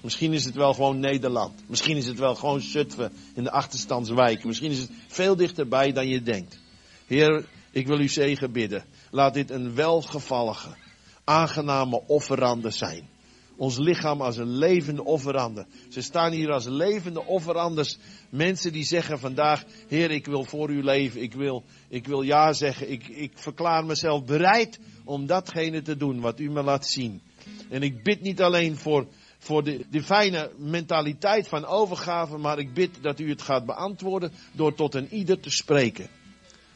Misschien 0.00 0.32
is 0.32 0.44
het 0.44 0.54
wel 0.54 0.74
gewoon 0.74 0.98
Nederland. 0.98 1.68
Misschien 1.68 1.96
is 1.96 2.06
het 2.06 2.18
wel 2.18 2.34
gewoon 2.34 2.60
Zutphen 2.60 3.12
in 3.34 3.42
de 3.42 3.50
achterstandswijken. 3.50 4.46
Misschien 4.46 4.70
is 4.70 4.78
het 4.78 4.90
veel 5.06 5.36
dichterbij 5.36 5.92
dan 5.92 6.08
je 6.08 6.22
denkt. 6.22 6.58
Heer, 7.06 7.48
ik 7.70 7.86
wil 7.86 8.00
u 8.00 8.08
zegen 8.08 8.52
bidden. 8.52 8.84
Laat 9.10 9.34
dit 9.34 9.50
een 9.50 9.74
welgevallige, 9.74 10.76
aangename 11.24 12.02
offerande 12.06 12.70
zijn. 12.70 13.08
Ons 13.56 13.78
lichaam 13.78 14.20
als 14.20 14.36
een 14.36 14.56
levende 14.56 15.04
offerande. 15.04 15.66
Ze 15.88 16.00
staan 16.00 16.32
hier 16.32 16.52
als 16.52 16.64
levende 16.66 17.24
offeranders. 17.24 17.98
Mensen 18.30 18.72
die 18.72 18.84
zeggen 18.84 19.18
vandaag, 19.18 19.64
Heer, 19.88 20.10
ik 20.10 20.26
wil 20.26 20.44
voor 20.44 20.70
u 20.70 20.82
leven. 20.82 21.22
Ik 21.22 21.34
wil, 21.34 21.64
ik 21.88 22.06
wil 22.06 22.22
ja 22.22 22.52
zeggen. 22.52 22.90
Ik, 22.90 23.08
ik 23.08 23.32
verklaar 23.34 23.84
mezelf 23.84 24.24
bereid 24.24 24.78
om 25.04 25.26
datgene 25.26 25.82
te 25.82 25.96
doen 25.96 26.20
wat 26.20 26.40
u 26.40 26.50
me 26.50 26.62
laat 26.62 26.86
zien. 26.86 27.20
En 27.68 27.82
ik 27.82 28.02
bid 28.02 28.20
niet 28.20 28.42
alleen 28.42 28.76
voor, 28.76 29.06
voor 29.38 29.64
de, 29.64 29.84
de 29.90 30.02
fijne 30.02 30.50
mentaliteit 30.58 31.48
van 31.48 31.64
overgave, 31.64 32.38
maar 32.38 32.58
ik 32.58 32.74
bid 32.74 32.90
dat 33.00 33.20
u 33.20 33.28
het 33.28 33.42
gaat 33.42 33.66
beantwoorden 33.66 34.32
door 34.52 34.74
tot 34.74 34.94
een 34.94 35.14
ieder 35.14 35.40
te 35.40 35.50
spreken. 35.50 36.08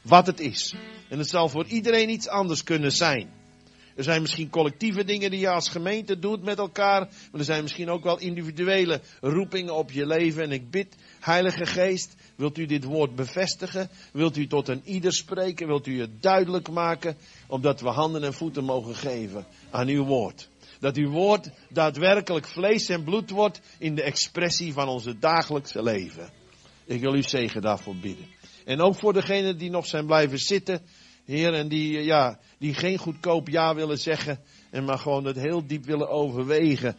Wat 0.02 0.26
het 0.26 0.40
is. 0.40 0.74
En 1.08 1.18
het 1.18 1.28
zal 1.28 1.48
voor 1.48 1.66
iedereen 1.66 2.10
iets 2.10 2.28
anders 2.28 2.62
kunnen 2.62 2.92
zijn. 2.92 3.39
Er 3.94 4.04
zijn 4.04 4.20
misschien 4.20 4.50
collectieve 4.50 5.04
dingen 5.04 5.30
die 5.30 5.40
je 5.40 5.50
als 5.50 5.68
gemeente 5.68 6.18
doet 6.18 6.42
met 6.42 6.58
elkaar. 6.58 7.00
Maar 7.00 7.40
er 7.40 7.44
zijn 7.44 7.62
misschien 7.62 7.90
ook 7.90 8.02
wel 8.02 8.18
individuele 8.18 9.00
roepingen 9.20 9.74
op 9.74 9.90
je 9.90 10.06
leven. 10.06 10.42
En 10.42 10.52
ik 10.52 10.70
bid, 10.70 10.96
Heilige 11.20 11.66
Geest, 11.66 12.14
wilt 12.36 12.58
u 12.58 12.66
dit 12.66 12.84
woord 12.84 13.14
bevestigen? 13.14 13.90
Wilt 14.12 14.36
u 14.36 14.46
tot 14.46 14.68
een 14.68 14.82
ieder 14.84 15.12
spreken? 15.12 15.66
Wilt 15.66 15.86
u 15.86 16.00
het 16.00 16.22
duidelijk 16.22 16.70
maken? 16.70 17.16
Omdat 17.46 17.80
we 17.80 17.88
handen 17.88 18.22
en 18.22 18.34
voeten 18.34 18.64
mogen 18.64 18.94
geven 18.94 19.46
aan 19.70 19.88
uw 19.88 20.04
woord. 20.04 20.48
Dat 20.80 20.96
uw 20.96 21.10
woord 21.10 21.50
daadwerkelijk 21.68 22.46
vlees 22.46 22.88
en 22.88 23.04
bloed 23.04 23.30
wordt 23.30 23.60
in 23.78 23.94
de 23.94 24.02
expressie 24.02 24.72
van 24.72 24.88
onze 24.88 25.18
dagelijkse 25.18 25.82
leven. 25.82 26.30
Ik 26.84 27.00
wil 27.00 27.14
u 27.14 27.22
zegen 27.22 27.62
daarvoor 27.62 27.96
bidden. 27.96 28.26
En 28.64 28.80
ook 28.80 28.94
voor 28.94 29.12
degenen 29.12 29.58
die 29.58 29.70
nog 29.70 29.86
zijn 29.86 30.06
blijven 30.06 30.38
zitten. 30.38 30.82
Heer, 31.30 31.54
en 31.54 31.68
die, 31.68 31.98
eh, 31.98 32.04
ja, 32.04 32.38
die 32.58 32.74
geen 32.74 32.98
goedkoop 32.98 33.48
ja 33.48 33.74
willen 33.74 33.98
zeggen. 33.98 34.38
En 34.70 34.84
maar 34.84 34.98
gewoon 34.98 35.24
het 35.24 35.36
heel 35.36 35.66
diep 35.66 35.84
willen 35.84 36.08
overwegen. 36.08 36.96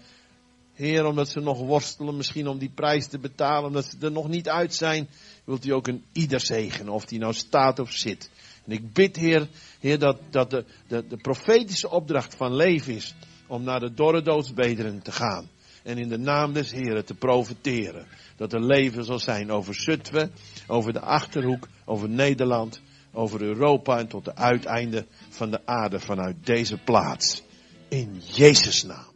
Heer, 0.73 1.05
omdat 1.05 1.29
ze 1.29 1.39
nog 1.39 1.59
worstelen 1.59 2.17
misschien 2.17 2.47
om 2.47 2.57
die 2.57 2.71
prijs 2.75 3.07
te 3.07 3.19
betalen. 3.19 3.67
Omdat 3.67 3.85
ze 3.85 3.97
er 4.01 4.11
nog 4.11 4.27
niet 4.27 4.49
uit 4.49 4.75
zijn. 4.75 5.09
Wilt 5.43 5.65
u 5.65 5.71
ook 5.71 5.87
een 5.87 6.03
ieder 6.11 6.39
zegenen. 6.39 6.93
Of 6.93 7.05
die 7.05 7.19
nou 7.19 7.33
staat 7.33 7.79
of 7.79 7.91
zit. 7.91 8.29
En 8.65 8.71
ik 8.71 8.93
bid, 8.93 9.15
Heer, 9.15 9.47
Heer 9.79 9.99
dat, 9.99 10.17
dat 10.29 10.49
de, 10.49 10.65
de, 10.87 11.07
de 11.07 11.17
profetische 11.17 11.89
opdracht 11.89 12.35
van 12.35 12.55
leven 12.55 12.95
is. 12.95 13.15
Om 13.47 13.63
naar 13.63 13.79
de 13.79 13.93
dorre 13.93 14.21
doodsbederen 14.21 15.01
te 15.01 15.11
gaan. 15.11 15.49
En 15.83 15.97
in 15.97 16.09
de 16.09 16.17
naam 16.17 16.53
des 16.53 16.71
Heren 16.71 17.05
te 17.05 17.13
profiteren. 17.13 18.07
Dat 18.35 18.53
er 18.53 18.65
leven 18.65 19.05
zal 19.05 19.19
zijn 19.19 19.51
over 19.51 19.75
Zutphen, 19.75 20.31
over 20.67 20.93
de 20.93 20.99
Achterhoek, 20.99 21.67
over 21.85 22.09
Nederland, 22.09 22.81
over 23.13 23.41
Europa 23.41 23.97
en 23.97 24.07
tot 24.07 24.25
de 24.25 24.35
uiteinde 24.35 25.05
van 25.29 25.51
de 25.51 25.59
aarde 25.65 25.99
vanuit 25.99 26.45
deze 26.45 26.77
plaats. 26.77 27.43
In 27.89 28.21
Jezus' 28.33 28.83
naam. 28.83 29.11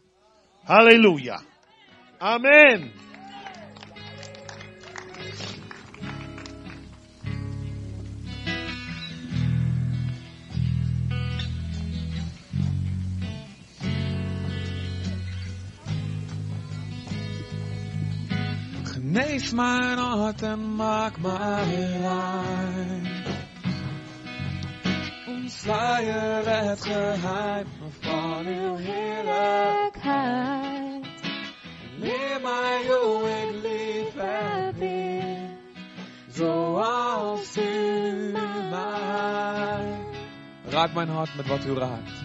Halleluja. 0.62 1.42
Amen. 2.18 2.90
Genees 18.82 19.52
mijn 19.52 19.98
hart 19.98 20.42
en 20.42 20.74
maak 20.74 21.18
mij. 21.18 23.15
Ontsluier 25.26 26.48
het 26.48 26.84
geheim 26.84 27.66
van 28.00 28.46
uw 28.46 28.76
heerlijkheid. 28.76 31.06
Leer 31.98 32.40
mij 32.42 32.80
hoe 32.86 33.30
ik 33.30 33.50
lief 33.62 34.14
heb 34.16 34.78
weer, 34.78 35.50
zoals 36.28 37.56
u 37.56 38.32
mij. 38.70 39.98
Raak 40.68 40.94
mijn 40.94 41.08
hart 41.08 41.36
met 41.36 41.46
wat 41.46 41.64
u 41.64 41.74
raakt. 41.74 42.22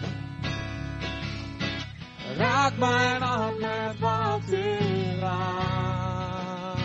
Raak 2.36 2.76
mijn 2.76 3.22
hart 3.22 3.58
met 3.58 3.98
wat 3.98 4.42
u 4.50 4.78
raakt. 5.20 6.80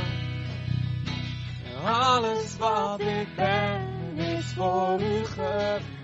Alles 1.86 2.58
wat 2.58 3.00
ik 3.00 3.36
ben 3.36 4.18
is 4.18 4.54
voor 4.54 5.02
u 5.02 5.26
gemaakt. 5.26 5.97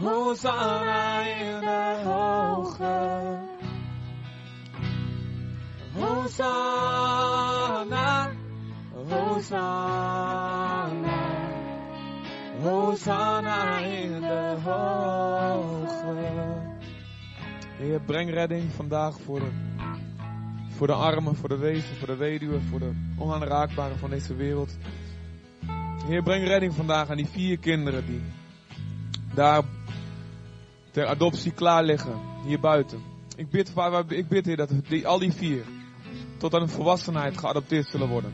Hosanna 0.00 1.20
in 1.20 1.60
de 1.60 2.02
hoge. 2.04 3.50
Hosanna, 5.94 7.02
Hosanna, 8.94 10.71
Hosanna 12.62 13.78
in 13.78 14.20
de 14.20 14.56
hoge. 14.64 15.90
Heer, 17.78 18.00
breng 18.00 18.30
redding 18.30 18.72
vandaag 18.72 19.20
voor 19.20 19.40
de, 19.40 19.50
voor 20.68 20.86
de 20.86 20.92
armen, 20.92 21.36
voor 21.36 21.48
de 21.48 21.56
wezen, 21.56 21.96
voor 21.96 22.06
de 22.06 22.16
weduwe, 22.16 22.60
voor 22.60 22.78
de 22.78 22.92
onaanraakbaren 23.18 23.98
van 23.98 24.10
deze 24.10 24.34
wereld. 24.34 24.76
Heer, 26.06 26.22
breng 26.22 26.46
redding 26.46 26.74
vandaag 26.74 27.10
aan 27.10 27.16
die 27.16 27.26
vier 27.26 27.58
kinderen 27.58 28.06
die 28.06 28.22
daar 29.34 29.62
ter 30.90 31.06
adoptie 31.06 31.52
klaar 31.52 31.84
liggen, 31.84 32.20
hier 32.44 32.60
buiten. 32.60 33.02
Ik 33.36 33.50
bid, 33.50 33.72
ik 34.08 34.28
bid, 34.28 34.46
Heer, 34.46 34.56
dat 34.56 34.70
die, 34.88 35.06
al 35.06 35.18
die 35.18 35.32
vier 35.32 35.64
tot 36.36 36.54
aan 36.54 36.68
volwassenheid 36.68 37.38
geadopteerd 37.38 37.88
zullen 37.88 38.08
worden. 38.08 38.32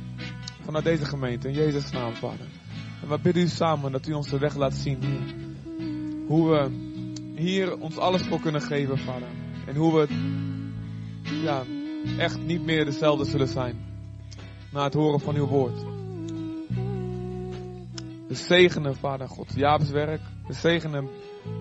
Vanuit 0.65 0.85
deze 0.85 1.05
gemeente, 1.05 1.49
in 1.49 1.55
Jezus' 1.55 1.91
naam, 1.91 2.15
Vader. 2.15 2.58
En 3.03 3.09
we 3.09 3.19
bidden 3.23 3.43
u 3.43 3.49
samen 3.49 3.93
dat 3.93 4.09
u 4.09 4.12
ons 4.12 4.29
de 4.29 4.39
weg 4.39 4.57
laat 4.57 4.75
zien. 4.75 4.99
Hoe 6.27 6.51
we 6.51 6.87
hier 7.35 7.79
ons 7.79 7.97
alles 7.97 8.23
voor 8.23 8.41
kunnen 8.41 8.62
geven, 8.62 8.99
Vader. 8.99 9.29
En 9.66 9.77
hoe 9.77 9.95
we 9.95 10.07
ja, 11.43 11.62
echt 12.19 12.43
niet 12.43 12.65
meer 12.65 12.85
dezelfde 12.85 13.25
zullen 13.25 13.49
zijn. 13.49 13.77
Na 14.73 14.85
het 14.85 14.95
horen 14.95 15.20
van 15.20 15.35
uw 15.35 15.47
woord. 15.47 15.85
We 18.29 18.35
zegenen, 18.35 18.97
Vader 18.97 19.29
God, 19.29 19.53
Jaap's 19.55 19.91
werk. 19.91 20.20
We 20.47 20.53
zegenen 20.53 21.09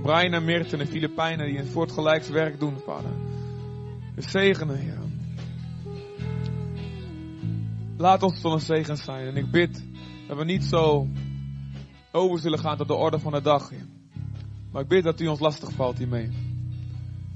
Brian 0.02 0.34
en 0.34 0.46
Mirten 0.46 0.80
en 0.80 0.88
Filipijnen 0.88 1.48
die 1.48 1.60
een 1.60 1.68
voortgelijks 1.68 2.30
werk 2.30 2.60
doen, 2.60 2.78
Vader. 2.86 3.12
We 4.16 4.22
zegenen, 4.22 4.78
Heer. 4.78 4.98
Laat 7.98 8.24
ons 8.24 8.42
tot 8.42 8.54
een 8.54 8.60
zegen 8.60 8.98
zijn. 8.98 9.28
En 9.28 9.36
ik 9.36 9.52
bid 9.52 9.84
dat 10.28 10.38
we 10.38 10.44
niet 10.44 10.64
zo 10.64 11.08
over 12.18 12.40
zullen 12.40 12.60
gaan 12.60 12.78
tot 12.78 12.88
de 12.88 12.94
orde 12.94 13.20
van 13.20 13.32
de 13.32 13.42
dag. 13.42 13.72
Maar 14.72 14.82
ik 14.82 14.88
bid 14.88 15.04
dat 15.04 15.22
u 15.22 15.28
ons 15.28 15.40
lastig 15.40 15.72
valt 15.72 15.98
hiermee. 15.98 16.30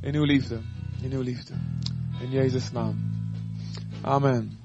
In 0.02 0.16
uw 0.16 0.24
liefde. 0.24 0.60
In 1.02 1.12
uw 1.12 1.22
liefde. 1.22 1.54
In 2.20 2.30
Jezus' 2.30 2.72
naam. 2.72 2.96
Amen. 4.02 4.60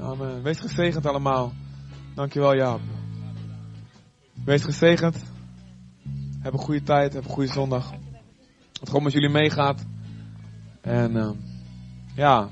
Amen. 0.00 0.42
Wees 0.42 0.60
gezegend 0.60 1.06
allemaal. 1.06 1.52
Dankjewel 2.14 2.54
Jaap. 2.54 2.80
Wees 4.44 4.62
gezegend. 4.62 5.24
Heb 6.40 6.52
een 6.52 6.58
goede 6.58 6.82
tijd. 6.82 7.12
Heb 7.12 7.24
een 7.24 7.30
goede 7.30 7.52
zondag. 7.52 7.92
Dat 8.72 8.88
God 8.88 9.02
met 9.02 9.12
jullie 9.12 9.30
meegaat. 9.30 9.84
En 10.80 11.16
uh, 11.16 11.30
ja 12.14 12.48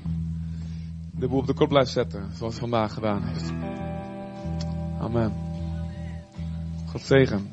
de 1.15 1.27
boel 1.27 1.39
op 1.39 1.47
de 1.47 1.53
kop 1.53 1.69
blijft 1.69 1.91
zetten, 1.91 2.29
zoals 2.35 2.55
vandaag 2.55 2.93
gedaan 2.93 3.23
heeft. 3.23 3.53
Amen. 4.99 5.42
God 6.93 7.01
zegen. 7.01 7.52